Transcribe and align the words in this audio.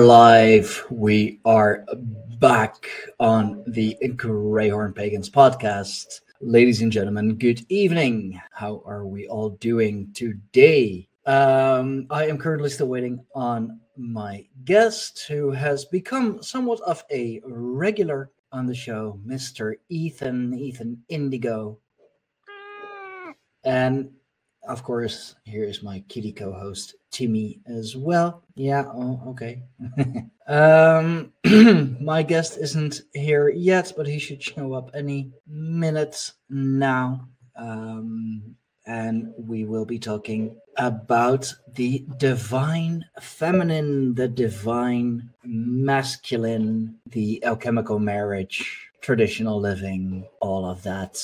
Are 0.00 0.06
live. 0.06 0.86
We 0.88 1.40
are 1.44 1.84
back 2.38 2.86
on 3.18 3.62
the 3.66 3.98
Greyhorn 4.02 4.94
Pagans 4.94 5.28
podcast. 5.28 6.22
Ladies 6.40 6.80
and 6.80 6.90
gentlemen, 6.90 7.34
good 7.34 7.66
evening. 7.68 8.40
How 8.50 8.82
are 8.86 9.06
we 9.06 9.28
all 9.28 9.50
doing 9.50 10.10
today? 10.14 11.06
Um, 11.26 12.06
I 12.08 12.28
am 12.28 12.38
currently 12.38 12.70
still 12.70 12.86
waiting 12.86 13.22
on 13.34 13.78
my 13.98 14.46
guest 14.64 15.26
who 15.28 15.50
has 15.50 15.84
become 15.84 16.42
somewhat 16.42 16.80
of 16.80 17.04
a 17.10 17.42
regular 17.44 18.30
on 18.52 18.64
the 18.64 18.74
show, 18.74 19.20
Mr. 19.26 19.74
Ethan, 19.90 20.58
Ethan 20.58 21.04
Indigo. 21.10 21.78
And 23.64 24.12
of 24.68 24.82
course, 24.82 25.36
here 25.44 25.64
is 25.64 25.82
my 25.82 26.04
kitty 26.08 26.32
co-host 26.32 26.94
Timmy 27.10 27.60
as 27.66 27.96
well. 27.96 28.42
Yeah, 28.54 28.84
oh, 28.94 29.20
okay. 29.28 29.62
um, 30.46 31.32
my 32.00 32.22
guest 32.22 32.58
isn't 32.58 33.02
here 33.14 33.48
yet, 33.48 33.92
but 33.96 34.06
he 34.06 34.18
should 34.18 34.42
show 34.42 34.74
up 34.74 34.90
any 34.94 35.32
minute 35.46 36.32
now. 36.48 37.28
Um, 37.56 38.54
and 38.86 39.32
we 39.36 39.64
will 39.64 39.84
be 39.84 39.98
talking 39.98 40.56
about 40.76 41.52
the 41.74 42.04
divine 42.16 43.04
feminine, 43.20 44.14
the 44.14 44.28
divine 44.28 45.30
masculine, 45.44 46.96
the 47.06 47.42
alchemical 47.44 47.98
marriage, 47.98 48.90
traditional 49.00 49.60
living, 49.60 50.26
all 50.40 50.64
of 50.64 50.82
that 50.82 51.22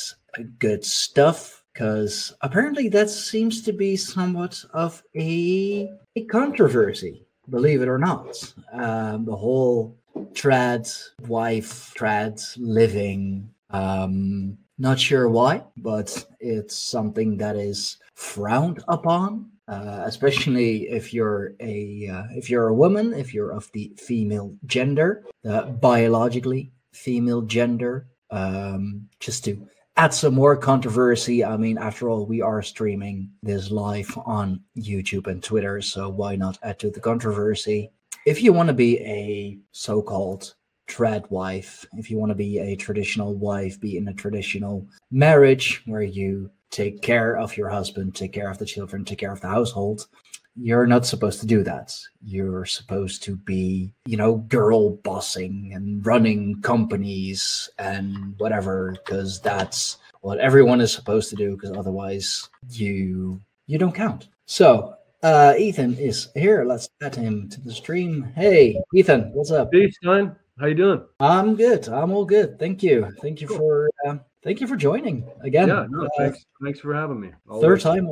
good 0.58 0.84
stuff 0.84 1.64
because 1.76 2.32
apparently 2.40 2.88
that 2.88 3.10
seems 3.10 3.60
to 3.60 3.70
be 3.70 3.96
somewhat 3.96 4.64
of 4.72 5.02
a, 5.14 5.92
a 6.16 6.24
controversy, 6.24 7.26
believe 7.50 7.82
it 7.82 7.88
or 7.88 7.98
not. 7.98 8.54
Um, 8.72 9.26
the 9.26 9.36
whole 9.36 9.94
trad 10.32 10.90
wife, 11.28 11.92
trad 11.94 12.40
living. 12.56 13.50
Um, 13.68 14.56
not 14.78 14.98
sure 14.98 15.28
why, 15.28 15.64
but 15.76 16.26
it's 16.40 16.78
something 16.78 17.36
that 17.36 17.56
is 17.56 17.98
frowned 18.14 18.82
upon, 18.88 19.50
uh, 19.68 20.04
especially 20.06 20.88
if 20.88 21.12
you're 21.12 21.56
a 21.60 22.08
uh, 22.08 22.24
if 22.30 22.48
you're 22.48 22.68
a 22.68 22.74
woman, 22.74 23.12
if 23.12 23.34
you're 23.34 23.52
of 23.52 23.70
the 23.72 23.92
female 23.98 24.54
gender, 24.64 25.24
uh, 25.46 25.66
biologically 25.72 26.72
female 26.92 27.42
gender. 27.42 28.06
Um, 28.30 29.08
just 29.20 29.44
to 29.44 29.68
add 29.96 30.12
some 30.12 30.34
more 30.34 30.56
controversy. 30.56 31.44
I 31.44 31.56
mean, 31.56 31.78
after 31.78 32.08
all, 32.08 32.26
we 32.26 32.42
are 32.42 32.62
streaming 32.62 33.30
this 33.42 33.70
live 33.70 34.16
on 34.26 34.60
YouTube 34.76 35.26
and 35.26 35.42
Twitter, 35.42 35.80
so 35.80 36.08
why 36.08 36.36
not 36.36 36.58
add 36.62 36.78
to 36.80 36.90
the 36.90 37.00
controversy? 37.00 37.90
If 38.26 38.42
you 38.42 38.52
want 38.52 38.68
to 38.68 38.74
be 38.74 38.98
a 39.00 39.58
so 39.72 40.02
called 40.02 40.54
trad 40.86 41.30
wife, 41.30 41.86
if 41.94 42.10
you 42.10 42.18
want 42.18 42.30
to 42.30 42.36
be 42.36 42.58
a 42.58 42.76
traditional 42.76 43.34
wife, 43.34 43.80
be 43.80 43.96
in 43.96 44.08
a 44.08 44.14
traditional 44.14 44.86
marriage 45.10 45.82
where 45.86 46.02
you 46.02 46.50
take 46.70 47.00
care 47.00 47.36
of 47.38 47.56
your 47.56 47.70
husband, 47.70 48.14
take 48.14 48.32
care 48.32 48.50
of 48.50 48.58
the 48.58 48.66
children, 48.66 49.04
take 49.04 49.18
care 49.18 49.32
of 49.32 49.40
the 49.40 49.48
household, 49.48 50.08
you're 50.56 50.86
not 50.86 51.06
supposed 51.06 51.40
to 51.40 51.46
do 51.46 51.62
that. 51.62 51.94
You're 52.24 52.64
supposed 52.64 53.22
to 53.24 53.36
be, 53.36 53.92
you 54.06 54.16
know, 54.16 54.36
girl 54.36 54.96
bossing 54.96 55.72
and 55.74 56.04
running 56.04 56.62
companies 56.62 57.68
and 57.78 58.34
whatever, 58.38 58.92
because 58.92 59.40
that's 59.40 59.98
what 60.20 60.38
everyone 60.38 60.80
is 60.80 60.92
supposed 60.92 61.30
to 61.30 61.36
do. 61.36 61.52
Because 61.52 61.76
otherwise, 61.76 62.48
you 62.70 63.40
you 63.66 63.78
don't 63.78 63.94
count. 63.94 64.28
So 64.46 64.94
uh, 65.22 65.54
Ethan 65.58 65.98
is 65.98 66.28
here. 66.34 66.64
Let's 66.64 66.88
add 67.02 67.14
him 67.14 67.48
to 67.50 67.60
the 67.60 67.72
stream. 67.72 68.32
Hey, 68.34 68.80
Ethan, 68.94 69.32
what's 69.32 69.50
up? 69.50 69.70
Hey, 69.72 69.90
Stijn. 69.90 70.36
How 70.58 70.66
you 70.66 70.74
doing? 70.74 71.02
I'm 71.20 71.54
good. 71.54 71.86
I'm 71.88 72.12
all 72.12 72.24
good. 72.24 72.58
Thank 72.58 72.82
you. 72.82 73.12
Thank 73.20 73.42
you 73.42 73.48
for 73.48 73.90
uh, 74.06 74.16
Thank 74.46 74.60
you 74.60 74.68
for 74.68 74.76
joining 74.76 75.28
again. 75.40 75.66
Yeah, 75.66 75.86
no, 75.90 76.04
uh, 76.04 76.08
thanks. 76.16 76.46
Thanks 76.62 76.78
for 76.78 76.94
having 76.94 77.18
me. 77.18 77.32
Always 77.48 77.64
third 77.64 77.80
time. 77.80 78.08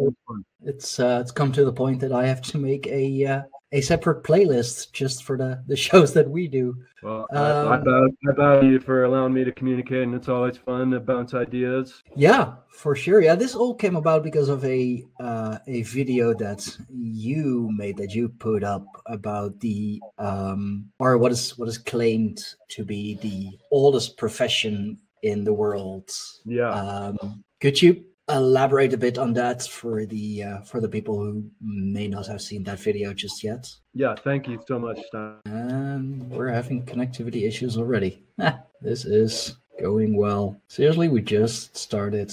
It's 0.63 0.99
uh, 0.99 1.21
it's 1.23 1.31
come 1.31 1.53
to 1.53 1.65
the 1.65 1.73
point 1.73 2.01
that 2.01 2.11
I 2.11 2.27
have 2.27 2.43
to 2.43 2.59
make 2.59 2.89
a 2.89 3.25
uh, 3.25 3.43
a 3.71 3.81
separate 3.81 4.25
playlist 4.25 4.91
just 4.91 5.23
for 5.23 5.39
the 5.39 5.63
the 5.69 5.77
shows 5.87 6.13
that 6.15 6.29
we 6.29 6.49
do. 6.49 6.75
Well, 7.05 7.29
um, 7.31 7.69
I, 7.69 7.75
I, 7.75 7.77
bow, 7.77 8.09
I 8.29 8.33
bow 8.33 8.61
you 8.63 8.81
for 8.81 9.05
allowing 9.05 9.33
me 9.33 9.45
to 9.45 9.53
communicate, 9.53 10.03
and 10.03 10.13
it's 10.13 10.29
always 10.29 10.57
fun 10.57 10.91
to 10.91 10.99
bounce 10.99 11.35
ideas. 11.35 12.03
Yeah, 12.17 12.55
for 12.69 12.97
sure. 12.97 13.21
Yeah, 13.21 13.37
this 13.37 13.55
all 13.55 13.73
came 13.73 13.95
about 13.95 14.25
because 14.25 14.49
of 14.49 14.65
a 14.65 15.05
uh, 15.21 15.59
a 15.69 15.83
video 15.83 16.35
that 16.35 16.67
you 16.91 17.71
made 17.77 17.97
that 17.99 18.13
you 18.13 18.29
put 18.29 18.65
up 18.65 18.85
about 19.07 19.61
the 19.61 20.01
um 20.19 20.87
or 20.99 21.17
what 21.17 21.31
is 21.31 21.57
what 21.57 21.69
is 21.69 21.79
claimed 21.79 22.43
to 22.71 22.85
be 22.85 23.15
the 23.23 23.57
oldest 23.71 24.17
profession 24.17 24.99
in 25.25 25.43
the 25.43 25.53
world. 25.53 26.11
Yeah. 26.45 26.71
Um, 26.71 27.45
could 27.61 27.81
you 27.81 28.05
elaborate 28.29 28.93
a 28.93 28.97
bit 28.97 29.19
on 29.19 29.33
that 29.35 29.63
for 29.63 30.07
the 30.07 30.43
uh, 30.43 30.61
for 30.63 30.81
the 30.81 30.89
people 30.89 31.19
who 31.19 31.45
may 31.61 32.09
not 32.09 32.27
have 32.27 32.41
seen 32.41 32.63
that 32.65 32.79
video 32.79 33.13
just 33.13 33.43
yet? 33.43 33.69
Yeah, 33.95 34.15
thank 34.15 34.47
you 34.47 34.63
so 34.69 34.79
much. 34.79 35.01
And 35.47 36.31
we're 36.31 36.53
having 36.53 36.85
connectivity 36.85 37.47
issues 37.47 37.77
already. 37.77 38.23
this 38.81 39.05
is 39.05 39.57
going 39.81 40.17
well. 40.17 40.61
Seriously, 40.69 41.09
we 41.09 41.21
just 41.23 41.77
started 41.77 42.33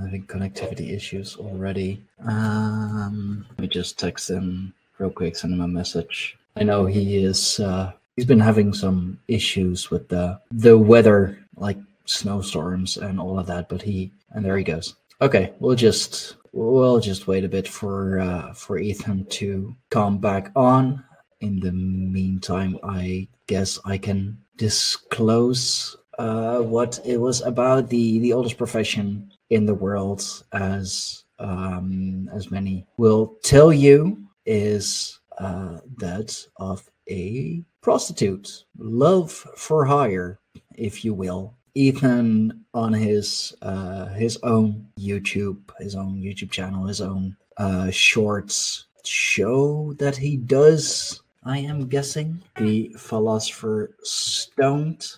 having 0.00 0.24
connectivity 0.26 0.94
issues 0.94 1.36
already. 1.36 2.02
Um, 2.24 3.44
let 3.50 3.58
me 3.58 3.68
just 3.68 3.98
text 3.98 4.30
him 4.30 4.72
real 4.98 5.10
quick, 5.10 5.36
send 5.36 5.52
him 5.52 5.60
a 5.60 5.68
message. 5.68 6.38
I 6.56 6.62
know 6.64 6.86
he 6.86 7.24
is. 7.24 7.60
Uh, 7.60 7.92
he's 8.16 8.26
been 8.26 8.40
having 8.40 8.72
some 8.72 9.18
issues 9.28 9.90
with 9.90 10.08
the 10.08 10.40
the 10.50 10.76
weather, 10.78 11.38
like 11.56 11.78
snowstorms 12.04 12.96
and 12.96 13.20
all 13.20 13.38
of 13.38 13.46
that. 13.46 13.68
But 13.68 13.82
he 13.82 14.12
and 14.30 14.44
there 14.44 14.56
he 14.56 14.64
goes. 14.64 14.96
Okay, 15.20 15.52
we'll 15.60 15.76
just 15.76 16.36
we'll 16.52 17.00
just 17.00 17.26
wait 17.26 17.44
a 17.44 17.48
bit 17.48 17.68
for 17.68 18.18
uh, 18.20 18.52
for 18.54 18.78
Ethan 18.78 19.26
to 19.26 19.74
come 19.90 20.18
back 20.18 20.50
on. 20.56 21.04
In 21.40 21.58
the 21.58 21.72
meantime, 21.72 22.78
I 22.84 23.28
guess 23.46 23.78
I 23.84 23.98
can 23.98 24.38
disclose 24.56 25.96
uh, 26.18 26.60
what 26.60 27.00
it 27.04 27.16
was 27.16 27.40
about 27.40 27.88
the 27.88 28.18
the 28.20 28.32
oldest 28.32 28.58
profession 28.58 29.30
in 29.50 29.66
the 29.66 29.74
world, 29.74 30.22
as 30.52 31.24
um, 31.38 32.30
as 32.32 32.50
many 32.50 32.86
will 32.96 33.36
tell 33.42 33.72
you, 33.72 34.24
is 34.46 35.18
uh, 35.38 35.78
that 35.98 36.46
of 36.56 36.88
a 37.08 37.64
prostitute, 37.80 38.64
love 38.78 39.32
for 39.32 39.84
hire, 39.84 40.38
if 40.74 41.04
you 41.04 41.12
will. 41.12 41.54
Ethan 41.74 42.64
on 42.74 42.92
his 42.92 43.54
uh, 43.62 44.06
his 44.08 44.38
own 44.42 44.88
YouTube, 44.98 45.58
his 45.78 45.94
own 45.94 46.20
YouTube 46.20 46.50
channel, 46.50 46.86
his 46.86 47.00
own 47.00 47.36
uh, 47.56 47.90
shorts 47.90 48.86
show 49.04 49.94
that 49.94 50.16
he 50.16 50.36
does. 50.36 51.22
I 51.44 51.58
am 51.58 51.88
guessing 51.88 52.42
the 52.56 52.94
philosopher 52.96 53.96
stoned. 54.02 55.16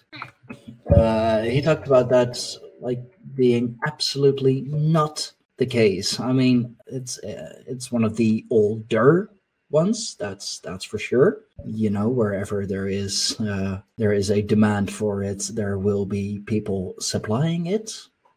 Uh, 0.94 1.42
he 1.42 1.60
talked 1.60 1.86
about 1.86 2.08
that 2.10 2.38
like 2.80 3.02
being 3.34 3.78
absolutely 3.86 4.62
not 4.62 5.30
the 5.56 5.66
case. 5.66 6.20
I 6.20 6.32
mean, 6.32 6.76
it's 6.86 7.18
uh, 7.18 7.62
it's 7.66 7.92
one 7.92 8.04
of 8.04 8.16
the 8.16 8.46
older 8.50 9.30
ones. 9.74 10.14
That's 10.14 10.60
that's 10.60 10.84
for 10.84 10.98
sure. 10.98 11.42
You 11.66 11.90
know, 11.90 12.08
wherever 12.08 12.64
there 12.64 12.88
is 12.88 13.38
uh, 13.40 13.80
there 13.98 14.14
is 14.14 14.30
a 14.30 14.40
demand 14.40 14.90
for 14.90 15.22
it, 15.22 15.50
there 15.52 15.78
will 15.78 16.06
be 16.06 16.40
people 16.46 16.94
supplying 17.00 17.66
it. 17.66 17.90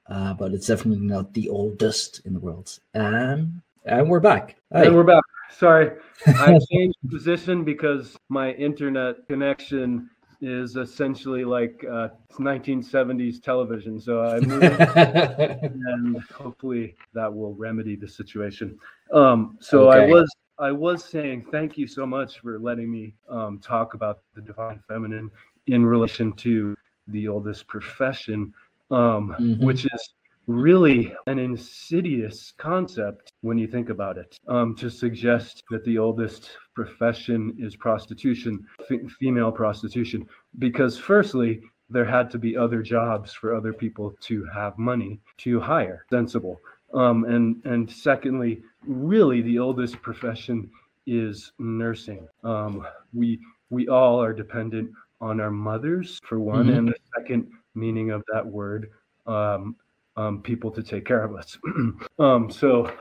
Uh, 0.10 0.34
but 0.34 0.54
it's 0.54 0.68
definitely 0.68 1.06
not 1.06 1.34
the 1.34 1.50
oldest 1.50 2.25
in 2.25 2.34
the 2.34 2.39
world. 2.39 2.80
And 2.94 3.62
and 3.86 4.10
we're 4.10 4.19
back. 4.19 4.57
Hey. 4.74 4.88
And 4.88 4.95
we're 4.95 5.04
back. 5.04 5.24
Sorry, 5.50 5.92
I 6.28 6.60
changed 6.72 6.98
position 7.10 7.63
because 7.63 8.18
my 8.30 8.51
internet 8.54 9.28
connection 9.28 10.10
is 10.42 10.75
essentially 10.75 11.44
like 11.44 11.84
uh, 11.89 12.10
1970s 12.34 13.42
television. 13.42 14.00
So 14.00 14.24
I 14.24 14.39
moved, 14.51 14.63
and 14.63 16.22
hopefully 16.34 16.95
that 17.13 17.34
will 17.34 17.56
remedy 17.56 17.95
the 17.95 18.07
situation. 18.07 18.78
Um, 19.13 19.57
so 19.62 19.89
okay. 19.89 20.04
I 20.04 20.07
was 20.07 20.30
I 20.59 20.71
was 20.71 21.04
saying 21.04 21.48
thank 21.51 21.77
you 21.77 21.88
so 21.88 22.06
much 22.06 22.39
for 22.39 22.59
letting 22.59 22.92
me 22.92 23.13
um, 23.30 23.59
talk 23.59 23.94
about 23.94 24.21
the 24.33 24.42
divine 24.42 24.81
feminine 24.88 25.30
in 25.68 25.86
relation 25.86 26.33
to 26.33 26.75
the 27.07 27.27
oldest 27.27 27.68
profession, 27.68 28.54
um, 28.89 29.36
mm-hmm. 29.39 29.63
which 29.63 29.86
is 29.86 30.13
really 30.48 31.13
an 31.27 31.38
insidious 31.38 32.54
concept 32.57 33.33
when 33.42 33.57
you 33.57 33.68
think 33.68 33.89
about 33.89 34.18
it. 34.18 34.38
Um, 34.48 34.75
to 34.75 34.89
suggest 34.89 35.63
that 35.69 35.83
the 35.83 35.98
oldest 35.98 36.50
profession 36.74 37.56
is 37.60 37.75
prostitution, 37.75 38.65
f- 38.89 39.12
female 39.19 39.51
prostitution, 39.51 40.25
because 40.57 40.98
firstly, 40.98 41.62
there 41.89 42.06
had 42.06 42.30
to 42.31 42.38
be 42.38 42.57
other 42.57 42.81
jobs 42.81 43.31
for 43.31 43.56
other 43.56 43.74
people 43.74 44.15
to 44.21 44.45
have 44.53 44.77
money 44.77 45.19
to 45.38 45.60
hire. 45.60 46.06
Sensible. 46.10 46.60
Um, 46.94 47.25
and 47.25 47.62
and 47.66 47.89
secondly, 47.89 48.63
really 48.86 49.42
the 49.42 49.60
oldest 49.60 50.01
profession 50.01 50.69
is 51.06 51.51
nursing. 51.60 52.28
Um, 52.44 52.86
we 53.13 53.39
we 53.69 53.88
all 53.88 54.22
are 54.22 54.34
dependent 54.34 54.92
on 55.19 55.39
our 55.42 55.51
mothers 55.51 56.19
for 56.24 56.39
one, 56.39 56.68
Mhm. 56.68 56.78
and 56.78 56.88
the 56.89 56.95
second 57.18 57.51
meaning 57.75 58.12
of 58.12 58.24
that 58.31 58.45
word, 58.45 58.89
um, 59.25 59.75
um, 60.16 60.42
people 60.42 60.72
to 60.72 60.81
take 60.84 61.06
care 61.06 61.24
of 61.24 61.36
us. 61.36 61.57
um, 62.19 62.50
so 62.50 62.92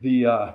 the 0.00 0.26
uh, 0.26 0.52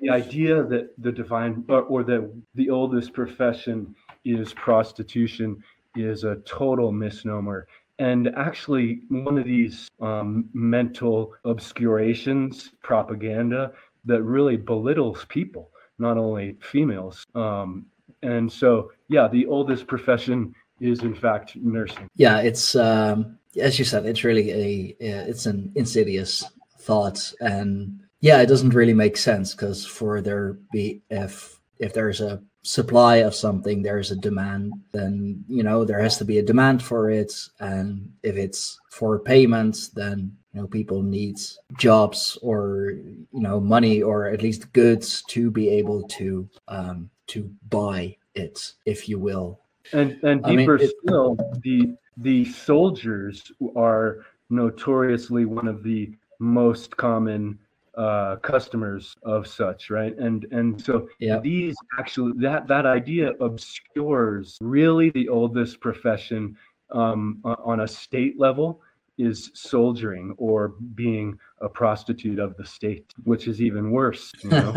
the 0.00 0.08
idea 0.10 0.62
that 0.64 0.90
the 0.98 1.12
divine 1.12 1.64
or, 1.68 1.82
or 1.82 2.02
that 2.04 2.30
the 2.54 2.70
oldest 2.70 3.12
profession 3.12 3.94
is 4.24 4.52
prostitution 4.54 5.62
is 5.96 6.24
a 6.24 6.36
total 6.44 6.92
misnomer. 6.92 7.66
And 8.00 8.30
actually, 8.34 9.02
one 9.10 9.36
of 9.36 9.44
these 9.44 9.90
um, 10.00 10.48
mental 10.54 11.34
obscurations, 11.44 12.70
propaganda, 12.82 13.72
that 14.06 14.22
really 14.22 14.56
belittles 14.56 15.26
people, 15.28 15.70
not 15.98 16.16
only 16.16 16.56
females. 16.62 17.22
Um, 17.34 17.84
and 18.22 18.50
so, 18.50 18.90
yeah, 19.08 19.28
the 19.28 19.44
oldest 19.44 19.86
profession 19.86 20.54
is 20.80 21.00
in 21.00 21.14
fact 21.14 21.56
nursing. 21.56 22.08
Yeah, 22.16 22.40
it's 22.40 22.74
um, 22.74 23.38
as 23.60 23.78
you 23.78 23.84
said, 23.84 24.06
it's 24.06 24.24
really 24.24 24.50
a 24.50 24.90
uh, 25.02 25.24
it's 25.28 25.44
an 25.44 25.70
insidious 25.74 26.42
thought, 26.78 27.32
and 27.40 28.00
yeah, 28.20 28.40
it 28.40 28.46
doesn't 28.46 28.74
really 28.74 28.94
make 28.94 29.18
sense 29.18 29.54
because 29.54 29.84
for 29.84 30.22
there 30.22 30.54
be 30.72 31.02
if 31.10 31.60
if 31.78 31.92
there's 31.92 32.22
a 32.22 32.42
supply 32.62 33.16
of 33.16 33.34
something, 33.34 33.82
there's 33.82 34.10
a 34.10 34.16
demand, 34.16 34.72
then 34.92 35.44
you 35.48 35.62
know 35.62 35.84
there 35.84 36.00
has 36.00 36.18
to 36.18 36.24
be 36.24 36.38
a 36.38 36.42
demand 36.42 36.82
for 36.82 37.10
it, 37.10 37.32
and 37.58 38.12
if 38.22 38.36
it's 38.36 38.78
for 38.90 39.18
payments, 39.18 39.88
then 39.88 40.36
you 40.52 40.60
know 40.60 40.66
people 40.66 41.02
need 41.02 41.38
jobs 41.78 42.38
or 42.42 42.92
you 42.92 43.26
know 43.32 43.60
money 43.60 44.02
or 44.02 44.26
at 44.26 44.42
least 44.42 44.72
goods 44.72 45.22
to 45.28 45.50
be 45.50 45.68
able 45.68 46.02
to 46.08 46.48
um, 46.68 47.10
to 47.28 47.50
buy 47.68 48.16
it, 48.34 48.72
if 48.84 49.08
you 49.08 49.18
will. 49.18 49.60
And 49.92 50.18
and 50.22 50.44
I 50.44 50.50
mean, 50.50 50.58
deeper 50.58 50.76
it- 50.76 50.92
still, 51.04 51.36
the 51.62 51.94
the 52.16 52.44
soldiers 52.44 53.50
are 53.76 54.24
notoriously 54.50 55.44
one 55.46 55.68
of 55.68 55.82
the 55.82 56.14
most 56.38 56.96
common 56.96 57.58
uh, 57.96 58.36
customers 58.36 59.14
of 59.22 59.46
such, 59.46 59.90
right? 59.90 60.16
And 60.18 60.46
and 60.52 60.80
so 60.80 61.08
Yeah. 61.18 61.40
these 61.40 61.76
actually 61.98 62.32
that 62.36 62.66
that 62.68 62.86
idea 62.86 63.32
obscures 63.40 64.58
really 64.60 65.10
the 65.10 65.28
oldest 65.28 65.80
profession 65.80 66.56
um, 66.90 67.40
on 67.44 67.80
a 67.80 67.88
state 67.88 68.38
level 68.38 68.80
is 69.18 69.50
soldiering 69.54 70.34
or 70.38 70.74
being 70.94 71.38
a 71.60 71.68
prostitute 71.68 72.38
of 72.38 72.56
the 72.56 72.64
state, 72.64 73.12
which 73.24 73.48
is 73.48 73.60
even 73.60 73.90
worse. 73.90 74.32
You 74.42 74.50
know, 74.50 74.72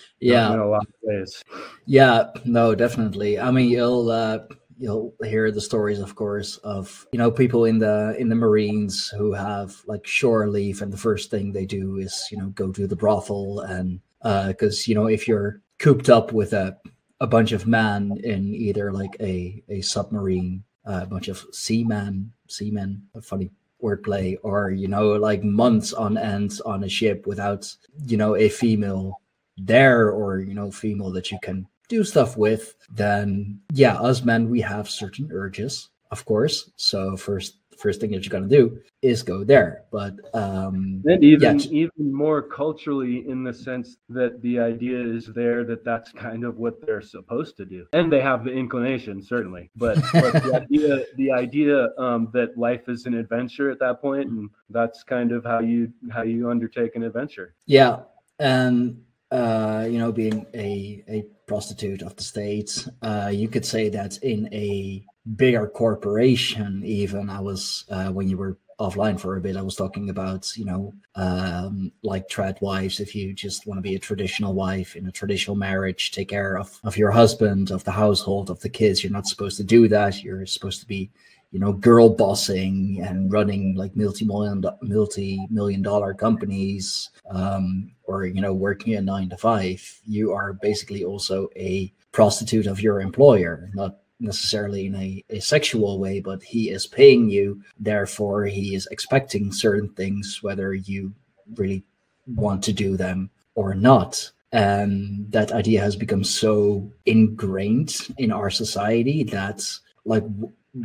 yeah, 0.20 0.52
in 0.52 0.58
a 0.60 0.68
lot 0.68 0.86
of 0.86 0.94
ways. 1.02 1.42
Yeah, 1.86 2.30
no, 2.44 2.74
definitely. 2.74 3.38
I 3.38 3.50
mean, 3.50 3.70
you'll 3.70 4.10
uh, 4.10 4.40
you'll 4.78 5.14
hear 5.24 5.50
the 5.50 5.60
stories, 5.60 5.98
of 5.98 6.14
course, 6.14 6.56
of 6.58 7.06
you 7.12 7.18
know 7.18 7.30
people 7.30 7.64
in 7.64 7.78
the 7.78 8.16
in 8.18 8.28
the 8.28 8.34
Marines 8.34 9.08
who 9.08 9.32
have 9.32 9.82
like 9.86 10.06
shore 10.06 10.48
leave, 10.48 10.80
and 10.80 10.92
the 10.92 10.96
first 10.96 11.30
thing 11.30 11.52
they 11.52 11.66
do 11.66 11.98
is 11.98 12.28
you 12.30 12.38
know 12.38 12.48
go 12.48 12.72
to 12.72 12.86
the 12.86 12.96
brothel, 12.96 13.60
and 13.60 14.00
because 14.48 14.88
you 14.88 14.94
know 14.94 15.06
if 15.06 15.28
you're 15.28 15.60
cooped 15.78 16.08
up 16.08 16.32
with 16.32 16.52
a 16.52 16.76
a 17.20 17.26
bunch 17.26 17.52
of 17.52 17.66
men 17.66 18.18
in 18.22 18.54
either 18.54 18.92
like 18.92 19.16
a 19.20 19.62
a 19.68 19.80
submarine, 19.80 20.62
uh, 20.86 21.00
a 21.02 21.06
bunch 21.06 21.28
of 21.28 21.44
seamen, 21.52 22.32
seamen, 22.48 23.02
a 23.14 23.20
funny 23.20 23.50
wordplay, 23.82 24.36
or 24.42 24.70
you 24.70 24.88
know 24.88 25.12
like 25.12 25.42
months 25.42 25.92
on 25.92 26.16
end 26.16 26.60
on 26.64 26.84
a 26.84 26.88
ship 26.88 27.26
without 27.26 27.74
you 28.06 28.16
know 28.16 28.36
a 28.36 28.48
female 28.48 29.20
there 29.56 30.10
or 30.10 30.38
you 30.38 30.54
know 30.54 30.70
female 30.70 31.10
that 31.10 31.32
you 31.32 31.38
can 31.42 31.66
do 31.88 32.04
stuff 32.04 32.36
with 32.36 32.74
then 32.90 33.60
yeah 33.72 33.94
us 33.96 34.24
men 34.24 34.48
we 34.48 34.60
have 34.60 34.88
certain 34.88 35.28
urges 35.32 35.88
of 36.10 36.24
course 36.24 36.70
so 36.76 37.16
first 37.16 37.56
first 37.78 38.00
thing 38.00 38.10
that 38.10 38.24
you're 38.24 38.30
gonna 38.30 38.48
do 38.48 38.78
is 39.02 39.22
go 39.22 39.44
there 39.44 39.84
but 39.92 40.14
um 40.34 41.02
And 41.06 41.22
even 41.22 41.58
Yeah. 41.60 41.66
even 41.70 42.12
more 42.12 42.42
culturally, 42.42 43.16
in 43.28 43.44
the 43.44 43.54
sense 43.54 43.98
that 44.08 44.42
the 44.42 44.58
idea 44.58 44.98
is 45.00 45.26
there 45.26 45.62
that 45.70 45.84
that's 45.84 46.10
kind 46.10 46.42
of 46.44 46.58
what 46.58 46.74
they're 46.84 47.00
supposed 47.16 47.56
to 47.58 47.64
do, 47.64 47.86
and 47.92 48.12
they 48.12 48.20
have 48.20 48.44
the 48.44 48.50
inclination 48.50 49.22
certainly. 49.22 49.70
But, 49.76 49.96
but 50.12 50.32
the 50.42 50.52
idea 50.62 51.04
the 51.16 51.30
idea 51.30 51.76
um, 51.98 52.28
that 52.32 52.58
life 52.58 52.88
is 52.88 53.06
an 53.06 53.14
adventure 53.14 53.70
at 53.70 53.78
that 53.78 54.00
point, 54.02 54.28
and 54.28 54.50
that's 54.70 55.04
kind 55.04 55.30
of 55.30 55.44
how 55.44 55.60
you 55.60 55.92
how 56.10 56.22
you 56.22 56.50
undertake 56.50 56.96
an 56.96 57.04
adventure. 57.04 57.54
yeah 57.66 57.94
and 58.40 59.00
uh 59.30 59.86
you 59.88 59.98
know 59.98 60.10
being 60.10 60.46
a 60.54 61.04
a 61.08 61.24
prostitute 61.46 62.02
of 62.02 62.16
the 62.16 62.22
state 62.22 62.86
uh 63.02 63.30
you 63.32 63.48
could 63.48 63.64
say 63.64 63.88
that 63.88 64.16
in 64.22 64.52
a 64.52 65.04
bigger 65.36 65.66
corporation 65.66 66.82
even 66.84 67.28
i 67.28 67.40
was 67.40 67.84
uh 67.90 68.08
when 68.08 68.28
you 68.28 68.36
were 68.38 68.56
offline 68.80 69.18
for 69.18 69.36
a 69.36 69.40
bit 69.40 69.56
i 69.56 69.62
was 69.62 69.74
talking 69.74 70.08
about 70.08 70.56
you 70.56 70.64
know 70.64 70.94
um 71.16 71.90
like 72.02 72.28
trad 72.28 72.60
wives 72.62 73.00
if 73.00 73.14
you 73.14 73.34
just 73.34 73.66
want 73.66 73.76
to 73.76 73.82
be 73.82 73.96
a 73.96 73.98
traditional 73.98 74.54
wife 74.54 74.94
in 74.94 75.06
a 75.06 75.12
traditional 75.12 75.56
marriage 75.56 76.12
take 76.12 76.28
care 76.28 76.56
of 76.56 76.78
of 76.84 76.96
your 76.96 77.10
husband 77.10 77.70
of 77.70 77.82
the 77.84 77.90
household 77.90 78.48
of 78.50 78.60
the 78.60 78.68
kids 78.68 79.02
you're 79.02 79.12
not 79.12 79.26
supposed 79.26 79.56
to 79.56 79.64
do 79.64 79.88
that 79.88 80.22
you're 80.22 80.46
supposed 80.46 80.80
to 80.80 80.86
be 80.86 81.10
you 81.50 81.58
know 81.58 81.72
girl 81.72 82.08
bossing 82.08 83.02
and 83.06 83.32
running 83.32 83.74
like 83.74 83.96
multi-million 83.96 84.62
multi-million 84.82 85.82
dollar 85.82 86.12
companies 86.12 87.10
um 87.30 87.90
or 88.04 88.26
you 88.26 88.40
know 88.40 88.52
working 88.52 88.94
a 88.94 89.00
nine 89.00 89.28
to 89.28 89.36
five 89.36 90.00
you 90.06 90.32
are 90.32 90.52
basically 90.52 91.04
also 91.04 91.48
a 91.56 91.92
prostitute 92.12 92.66
of 92.66 92.80
your 92.80 93.00
employer 93.00 93.70
not 93.74 93.98
necessarily 94.20 94.86
in 94.86 94.94
a, 94.96 95.24
a 95.30 95.40
sexual 95.40 95.98
way 95.98 96.20
but 96.20 96.42
he 96.42 96.70
is 96.70 96.86
paying 96.86 97.28
you. 97.28 97.62
Therefore 97.78 98.44
he 98.46 98.74
is 98.74 98.88
expecting 98.90 99.52
certain 99.52 99.88
things 99.90 100.42
whether 100.42 100.74
you 100.74 101.12
really 101.56 101.84
want 102.26 102.62
to 102.64 102.72
do 102.72 102.96
them 102.96 103.30
or 103.54 103.74
not. 103.74 104.30
And 104.52 105.30
that 105.30 105.52
idea 105.52 105.80
has 105.80 105.94
become 105.94 106.24
so 106.24 106.90
ingrained 107.06 107.96
in 108.16 108.32
our 108.32 108.50
society 108.50 109.22
that 109.24 109.64
like 110.04 110.24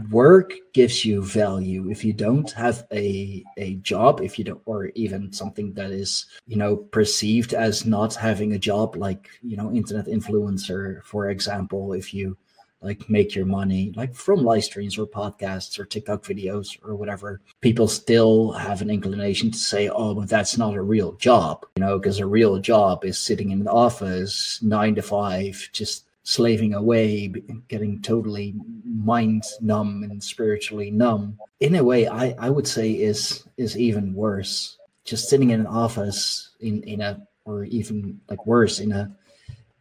work 0.09 0.53
gives 0.73 1.03
you 1.03 1.21
value 1.21 1.89
if 1.89 2.05
you 2.05 2.13
don't 2.13 2.51
have 2.51 2.87
a 2.91 3.43
a 3.57 3.75
job 3.75 4.21
if 4.21 4.39
you 4.39 4.45
don't 4.45 4.61
or 4.65 4.87
even 4.95 5.31
something 5.31 5.73
that 5.73 5.91
is 5.91 6.25
you 6.47 6.55
know 6.55 6.77
perceived 6.77 7.53
as 7.53 7.85
not 7.85 8.15
having 8.15 8.53
a 8.53 8.59
job 8.59 8.95
like 8.95 9.29
you 9.41 9.57
know 9.57 9.71
internet 9.71 10.05
influencer 10.07 11.03
for 11.03 11.29
example 11.29 11.93
if 11.93 12.13
you 12.13 12.37
like 12.81 13.09
make 13.09 13.35
your 13.35 13.45
money 13.45 13.93
like 13.95 14.13
from 14.13 14.43
live 14.43 14.63
streams 14.63 14.97
or 14.97 15.05
podcasts 15.05 15.79
or 15.79 15.85
TikTok 15.85 16.23
videos 16.23 16.77
or 16.83 16.95
whatever 16.95 17.41
people 17.61 17.87
still 17.87 18.51
have 18.51 18.81
an 18.81 18.89
inclination 18.89 19.51
to 19.51 19.57
say 19.57 19.89
oh 19.89 20.13
but 20.13 20.29
that's 20.29 20.57
not 20.57 20.75
a 20.75 20.81
real 20.81 21.13
job 21.13 21.65
you 21.75 21.81
know 21.81 21.97
because 21.97 22.19
a 22.19 22.25
real 22.25 22.57
job 22.59 23.03
is 23.03 23.17
sitting 23.17 23.51
in 23.51 23.61
an 23.61 23.67
office 23.67 24.61
9 24.61 24.95
to 24.95 25.01
5 25.01 25.69
just 25.71 26.05
slaving 26.23 26.73
away 26.73 27.27
getting 27.67 28.01
totally 28.01 28.55
mind 28.85 29.43
numb 29.61 30.03
and 30.03 30.23
spiritually 30.23 30.89
numb 30.89 31.37
in 31.59 31.75
a 31.75 31.83
way 31.83 32.07
i 32.07 32.33
i 32.39 32.49
would 32.49 32.67
say 32.67 32.91
is 32.91 33.43
is 33.57 33.77
even 33.77 34.13
worse 34.13 34.77
just 35.03 35.27
sitting 35.29 35.49
in 35.49 35.59
an 35.59 35.67
office 35.67 36.51
in 36.61 36.81
in 36.83 37.01
a 37.01 37.21
or 37.45 37.65
even 37.65 38.19
like 38.29 38.45
worse 38.45 38.79
in 38.79 38.91
a 38.93 39.11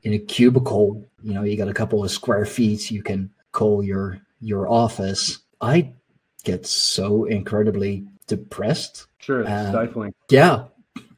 in 0.03 0.15
a 0.15 0.19
cubicle 0.19 1.05
you 1.23 1.33
know 1.33 1.45
you 1.45 1.57
got 1.57 1.69
a 1.69 1.75
couple 1.75 2.03
of 2.05 2.11
square 2.11 2.45
feet 2.45 2.91
you 2.91 3.03
can 3.03 3.31
call 3.53 3.85
your 3.85 4.19
your 4.41 4.69
office 4.69 5.39
i 5.61 5.89
get 6.43 6.67
so 6.67 7.25
incredibly 7.27 8.05
depressed 8.27 9.07
Sure, 9.19 9.43
it's 9.43 9.51
Um, 9.51 9.69
stifling. 9.69 10.13
yeah, 10.31 10.65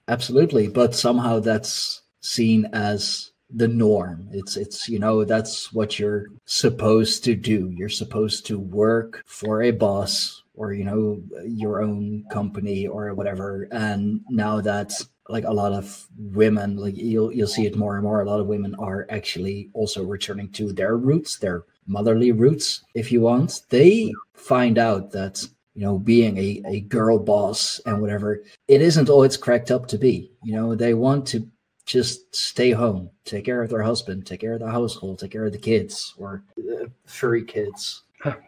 absolutely. 0.09 0.69
But 0.69 0.95
somehow 0.95 1.41
that's 1.41 2.03
seen 2.21 2.67
as 2.75 3.31
the 3.55 3.69
norm. 3.69 4.29
It's 4.33 4.57
it's 4.57 4.89
you 4.89 4.99
know 4.99 5.25
that's 5.25 5.73
what 5.73 5.99
you're 5.99 6.27
supposed 6.45 7.25
to 7.25 7.35
do. 7.35 7.71
You're 7.75 7.89
supposed 7.89 8.47
to 8.47 8.59
work 8.59 9.23
for 9.27 9.63
a 9.63 9.71
boss 9.71 10.43
or 10.55 10.73
you 10.73 10.85
know 10.85 11.23
your 11.47 11.83
own 11.83 12.25
company 12.31 12.87
or 12.87 13.15
whatever. 13.15 13.69
And 13.71 14.21
now 14.29 14.61
that 14.61 14.93
like 15.29 15.45
a 15.45 15.53
lot 15.53 15.73
of 15.73 16.07
women, 16.19 16.77
like 16.77 16.97
you'll 16.97 17.33
you'll 17.33 17.49
see 17.49 17.67
it 17.67 17.77
more 17.77 17.95
and 17.95 18.05
more. 18.05 18.21
A 18.21 18.25
lot 18.25 18.41
of 18.41 18.47
women 18.47 18.75
are 18.77 19.07
actually 19.11 19.71
also 19.73 20.05
returning 20.05 20.51
to 20.53 20.73
their 20.73 20.97
roots, 20.97 21.39
their 21.39 21.65
motherly 21.87 22.33
roots, 22.33 22.83
if 22.95 23.13
you 23.13 23.21
want. 23.21 23.63
They 23.71 24.13
find 24.35 24.79
out 24.79 25.13
that 25.13 25.47
you 25.75 25.83
know 25.83 25.99
being 25.99 26.37
a, 26.39 26.63
a 26.67 26.81
girl 26.81 27.19
boss 27.19 27.81
and 27.87 28.01
whatever 28.01 28.43
it 28.69 28.81
isn't 28.81 29.09
all 29.09 29.25
it's 29.25 29.37
cracked 29.37 29.73
up 29.73 29.87
to 29.89 29.99
be 29.99 30.31
you 30.45 30.55
know 30.55 30.75
they 30.75 30.95
want 30.95 31.27
to 31.27 31.49
just 31.85 32.35
stay 32.35 32.71
home. 32.71 33.11
Take 33.25 33.45
care 33.45 33.63
of 33.63 33.71
their 33.71 33.83
husband 33.83 34.27
take 34.27 34.41
care 34.41 34.55
of 34.55 34.61
the 34.61 34.71
household 34.71 35.19
take 35.19 35.33
care 35.33 35.47
of 35.47 35.53
the 35.53 35.59
kids 35.59 36.15
or 36.19 36.43
uh, 36.59 36.87
furry 37.07 37.45
kids. 37.45 38.03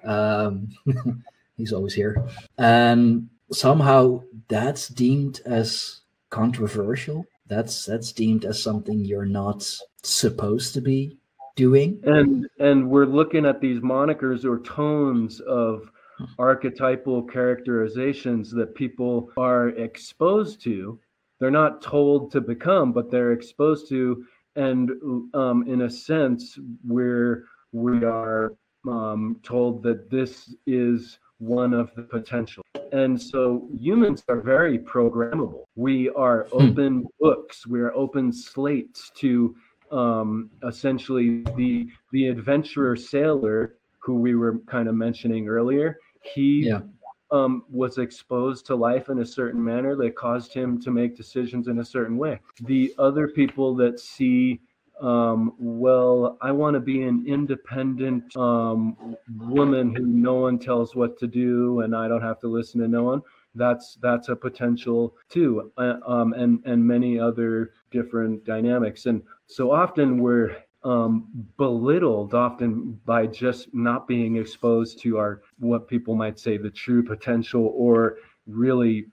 Um 0.05 0.69
he's 1.57 1.73
always 1.73 1.95
here. 1.95 2.26
And 2.59 3.28
somehow 3.52 4.23
that's 4.49 4.88
deemed 4.88 5.40
as 5.45 6.00
controversial. 6.31 7.26
That's 7.47 7.85
that's 7.85 8.12
deemed 8.12 8.45
as 8.45 8.62
something 8.62 9.05
you're 9.05 9.25
not 9.25 9.69
supposed 10.02 10.75
to 10.75 10.81
be 10.81 11.19
doing. 11.55 12.00
And 12.05 12.47
and 12.59 12.88
we're 12.88 13.07
looking 13.07 13.47
at 13.47 13.61
these 13.61 13.81
monikers 13.81 14.45
or 14.45 14.59
tones 14.61 15.40
of 15.40 15.90
archetypal 16.38 17.23
characterizations 17.23 18.50
that 18.52 18.75
people 18.75 19.31
are 19.37 19.69
exposed 19.71 20.62
to. 20.62 20.99
They're 21.38 21.50
not 21.50 21.83
told 21.83 22.33
to 22.33 22.40
become, 22.40 22.93
but 22.93 23.11
they're 23.11 23.33
exposed 23.33 23.88
to. 23.90 24.25
And 24.57 24.90
um, 25.35 25.64
in 25.69 25.83
a 25.83 25.90
sense, 25.90 26.59
we're 26.85 27.45
we 27.73 28.05
are 28.05 28.55
um, 28.88 29.38
told 29.43 29.83
that 29.83 30.11
this 30.11 30.55
is 30.66 31.19
one 31.38 31.75
of 31.75 31.90
the 31.95 32.02
potential. 32.02 32.62
And 32.93 33.21
so 33.21 33.69
humans 33.78 34.23
are 34.28 34.40
very 34.40 34.78
programmable. 34.78 35.64
We 35.75 36.09
are 36.11 36.45
hmm. 36.45 36.62
open 36.62 37.00
hmm. 37.00 37.07
books. 37.21 37.66
We 37.66 37.81
are 37.81 37.93
open 37.93 38.33
slates 38.33 39.11
to 39.16 39.55
um, 39.93 40.50
essentially 40.66 41.43
the 41.57 41.88
the 42.12 42.28
adventurer 42.28 42.97
sailor 42.97 43.76
who 43.99 44.14
we 44.14 44.35
were 44.35 44.59
kind 44.66 44.88
of 44.88 44.95
mentioning 44.95 45.49
earlier. 45.49 45.99
He 46.23 46.66
yeah. 46.69 46.81
Um, 47.30 47.64
was 47.71 47.99
exposed 47.99 48.66
to 48.66 48.76
life 48.76 49.09
in 49.09 49.21
a 49.21 49.26
certain 49.26 49.62
manner 49.62 49.97
that 49.97 50.16
caused 50.16 50.52
him 50.52 50.80
to 50.83 50.90
make 50.90 51.16
decisions 51.16 51.68
in 51.68 51.80
a 51.80 51.85
certain 51.85 52.16
way. 52.16 52.40
The 52.61 52.95
other 52.99 53.28
people 53.28 53.75
that 53.76 53.99
see 53.99 54.61
um, 55.00 55.52
well, 55.59 56.38
I 56.40 56.52
want 56.52 56.75
to 56.75 56.80
be 56.80 57.02
an 57.02 57.25
independent 57.26 58.35
um, 58.37 59.16
woman 59.37 59.95
who 59.95 60.06
no 60.06 60.35
one 60.35 60.59
tells 60.59 60.95
what 60.95 61.18
to 61.18 61.26
do, 61.26 61.80
and 61.80 61.95
I 61.95 62.09
don't 62.09 62.23
have 62.23 62.40
to 62.40 62.49
listen 62.49 62.80
to 62.80 62.88
no 62.88 63.02
one. 63.02 63.23
That's 63.54 63.99
that's 64.00 64.28
a 64.28 64.37
potential 64.37 65.14
too, 65.28 65.71
uh, 65.76 65.97
um, 66.06 66.33
and 66.33 66.62
and 66.64 66.87
many 66.87 67.18
other 67.18 67.73
different 67.90 68.45
dynamics. 68.45 69.06
And 69.06 69.23
so 69.47 69.71
often 69.71 70.18
we're 70.18 70.56
um, 70.87 71.26
belittled 71.57 72.33
often 72.33 72.99
by 73.05 73.26
just 73.26 73.75
not 73.75 74.07
being 74.07 74.37
exposed 74.37 75.00
to 75.00 75.19
our 75.19 75.43
what 75.59 75.88
people 75.88 76.14
might 76.14 76.38
say 76.38 76.57
the 76.57 76.71
true 76.71 77.02
potential 77.02 77.73
or 77.75 78.19
really 78.47 79.07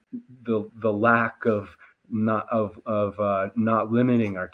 the 0.43 0.69
the 0.81 0.91
lack 0.93 1.45
of 1.45 1.75
not 2.09 2.45
of 2.51 2.79
of 2.85 3.19
uh, 3.19 3.49
not 3.55 3.91
limiting 3.91 4.37
our 4.37 4.51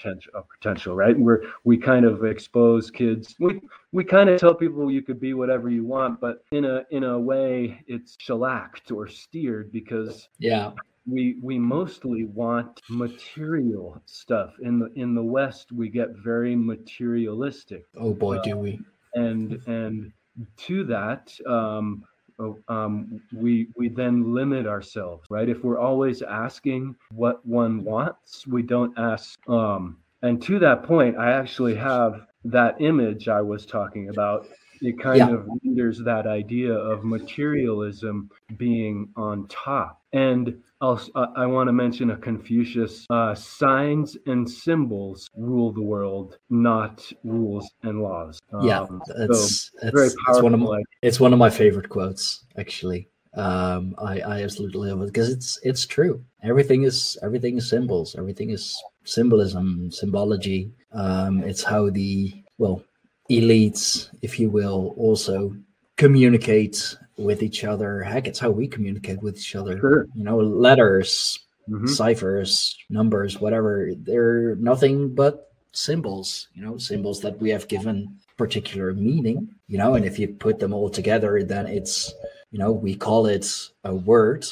potential, 0.59 0.95
right? 0.95 1.19
Where 1.19 1.43
we 1.65 1.77
kind 1.77 2.05
of 2.05 2.23
expose 2.23 2.89
kids. 2.89 3.35
We 3.37 3.59
we 3.91 4.05
kind 4.05 4.29
of 4.29 4.39
tell 4.39 4.55
people 4.55 4.89
you 4.89 5.01
could 5.01 5.19
be 5.19 5.33
whatever 5.33 5.69
you 5.69 5.83
want 5.83 6.21
but 6.21 6.43
in 6.51 6.65
a 6.65 6.83
in 6.91 7.03
a 7.03 7.19
way 7.19 7.83
it's 7.87 8.15
shellacked 8.19 8.91
or 8.91 9.07
steered 9.07 9.71
because 9.71 10.29
yeah 10.37 10.71
we 11.09 11.37
we 11.41 11.57
mostly 11.57 12.25
want 12.25 12.81
material 12.89 14.01
stuff. 14.05 14.53
In 14.61 14.79
the 14.79 14.91
in 14.95 15.15
the 15.15 15.23
west 15.23 15.71
we 15.71 15.89
get 15.89 16.09
very 16.23 16.55
materialistic 16.55 17.85
oh 17.97 18.13
boy 18.13 18.37
uh, 18.37 18.41
do 18.41 18.57
we. 18.57 18.79
And 19.15 19.61
and 19.67 20.11
to 20.57 20.83
that 20.85 21.33
um, 21.47 22.03
oh, 22.39 22.57
um, 22.67 23.21
we 23.33 23.67
we 23.75 23.89
then 23.89 24.33
limit 24.33 24.67
ourselves 24.67 25.25
right? 25.29 25.49
If 25.49 25.63
we're 25.63 25.79
always 25.79 26.21
asking 26.21 26.95
what 27.11 27.45
one 27.45 27.83
wants 27.83 28.45
we 28.47 28.61
don't 28.61 28.97
ask 28.97 29.39
um, 29.49 29.97
and 30.21 30.41
to 30.43 30.59
that 30.59 30.83
point 30.83 31.17
i 31.17 31.31
actually 31.31 31.75
have 31.75 32.27
that 32.45 32.79
image 32.81 33.27
i 33.27 33.41
was 33.41 33.65
talking 33.65 34.09
about. 34.09 34.47
It 34.81 34.97
kind 34.97 35.17
yeah. 35.17 35.31
of 35.31 35.45
renders 35.61 35.99
that 35.99 36.25
idea 36.25 36.73
of 36.73 37.03
materialism 37.03 38.29
being 38.55 39.09
on 39.17 39.45
top. 39.49 40.01
And 40.13 40.61
I'll, 40.81 41.01
I 41.35 41.45
want 41.45 41.67
to 41.67 41.73
mention 41.73 42.11
a 42.11 42.17
Confucius 42.17 43.05
uh, 43.09 43.35
signs 43.35 44.15
and 44.27 44.49
symbols 44.49 45.29
rule 45.35 45.73
the 45.73 45.81
world, 45.81 46.37
not 46.49 47.05
rules 47.23 47.69
and 47.83 48.01
laws. 48.01 48.39
Um, 48.53 48.65
yeah, 48.65 48.85
it's, 49.17 49.71
so 49.71 49.87
it's, 49.87 49.93
very 49.93 50.09
powerful. 50.25 50.35
It's 50.35 50.43
one, 50.43 50.53
of 50.53 50.59
my, 50.61 50.83
it's 51.01 51.19
one 51.19 51.33
of 51.33 51.39
my 51.39 51.49
favorite 51.49 51.89
quotes, 51.89 52.45
actually. 52.57 53.09
Um, 53.33 53.93
I, 53.97 54.21
I 54.21 54.43
absolutely 54.43 54.89
love 54.89 55.01
it 55.01 55.07
because 55.07 55.29
it's 55.29 55.59
it's 55.63 55.85
true. 55.85 56.23
Everything 56.43 56.83
is 56.83 57.17
everything 57.21 57.57
is 57.57 57.69
symbols. 57.69 58.15
Everything 58.17 58.49
is 58.49 58.81
symbolism, 59.03 59.91
symbology. 59.91 60.71
Um, 60.93 61.43
it's 61.43 61.63
how 61.63 61.89
the 61.89 62.33
well 62.57 62.83
elites, 63.29 64.09
if 64.23 64.39
you 64.39 64.49
will, 64.49 64.95
also 64.97 65.55
communicate 65.99 66.97
with 67.17 67.43
each 67.43 67.65
other. 67.65 68.01
Heck, 68.01 68.25
it's 68.25 68.39
how 68.39 68.49
we 68.49 68.67
communicate 68.67 69.21
with 69.21 69.37
each 69.37 69.55
other. 69.55 69.77
Sure. 69.77 70.07
You 70.15 70.23
know, 70.23 70.37
letters, 70.37 71.37
mm-hmm. 71.69 71.87
ciphers, 71.87 72.77
numbers, 72.89 73.41
whatever. 73.41 73.91
They're 73.97 74.55
nothing 74.55 75.13
but 75.13 75.51
symbols. 75.73 76.47
You 76.53 76.63
know, 76.63 76.77
symbols 76.77 77.19
that 77.21 77.37
we 77.39 77.49
have 77.49 77.67
given 77.67 78.17
particular 78.37 78.93
meaning. 78.93 79.53
You 79.67 79.77
know, 79.77 79.95
and 79.95 80.05
if 80.05 80.17
you 80.17 80.29
put 80.29 80.57
them 80.57 80.73
all 80.73 80.89
together, 80.89 81.43
then 81.43 81.67
it's 81.67 82.13
you 82.51 82.59
know 82.59 82.71
we 82.71 82.95
call 82.95 83.25
it 83.25 83.45
a 83.83 83.93
word. 83.93 84.45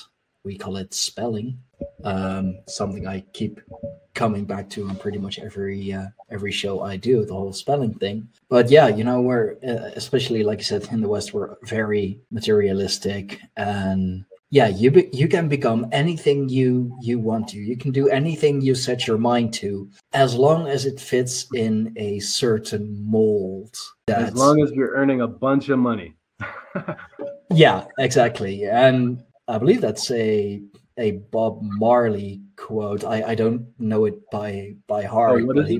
We 0.43 0.57
call 0.57 0.75
it 0.75 0.93
spelling. 0.93 1.57
Um, 2.03 2.59
something 2.67 3.07
I 3.07 3.21
keep 3.33 3.59
coming 4.17 4.45
back 4.45 4.67
to 4.71 4.87
on 4.89 4.95
pretty 4.95 5.19
much 5.19 5.37
every 5.37 5.93
uh, 5.93 6.07
every 6.31 6.51
show 6.51 6.81
I 6.81 6.97
do, 6.97 7.23
the 7.23 7.33
whole 7.33 7.53
spelling 7.53 7.93
thing. 7.93 8.27
But 8.49 8.69
yeah, 8.69 8.87
you 8.87 9.03
know, 9.03 9.21
we're 9.21 9.55
uh, 9.67 9.91
especially 9.95 10.43
like 10.43 10.59
I 10.59 10.63
said 10.63 10.87
in 10.91 11.01
the 11.01 11.07
West, 11.07 11.33
we're 11.33 11.55
very 11.63 12.19
materialistic, 12.31 13.39
and 13.55 14.25
yeah, 14.49 14.67
you 14.67 14.91
be, 14.91 15.09
you 15.13 15.27
can 15.27 15.47
become 15.47 15.87
anything 15.91 16.49
you 16.49 16.97
you 16.99 17.19
want 17.19 17.47
to. 17.49 17.57
You 17.57 17.77
can 17.77 17.91
do 17.91 18.09
anything 18.09 18.61
you 18.61 18.75
set 18.75 19.05
your 19.05 19.19
mind 19.19 19.53
to, 19.55 19.89
as 20.13 20.33
long 20.35 20.67
as 20.67 20.85
it 20.85 20.99
fits 20.99 21.45
in 21.53 21.93
a 21.97 22.19
certain 22.19 23.05
mold. 23.05 23.75
As 24.07 24.33
long 24.33 24.61
as 24.61 24.71
you're 24.71 24.95
earning 24.95 25.21
a 25.21 25.27
bunch 25.27 25.69
of 25.69 25.79
money. 25.79 26.15
yeah, 27.51 27.85
exactly, 27.99 28.65
and 28.65 29.23
I 29.47 29.57
believe 29.59 29.81
that's 29.81 30.09
a 30.11 30.61
a 30.97 31.11
Bob 31.31 31.59
Marley 31.61 32.41
quote. 32.55 33.03
I, 33.03 33.31
I 33.31 33.35
don't 33.35 33.67
know 33.79 34.05
it 34.05 34.15
by 34.31 34.75
by 34.87 35.03
heart, 35.03 35.43
oh, 35.43 35.53
but 35.53 35.67
he 35.67 35.79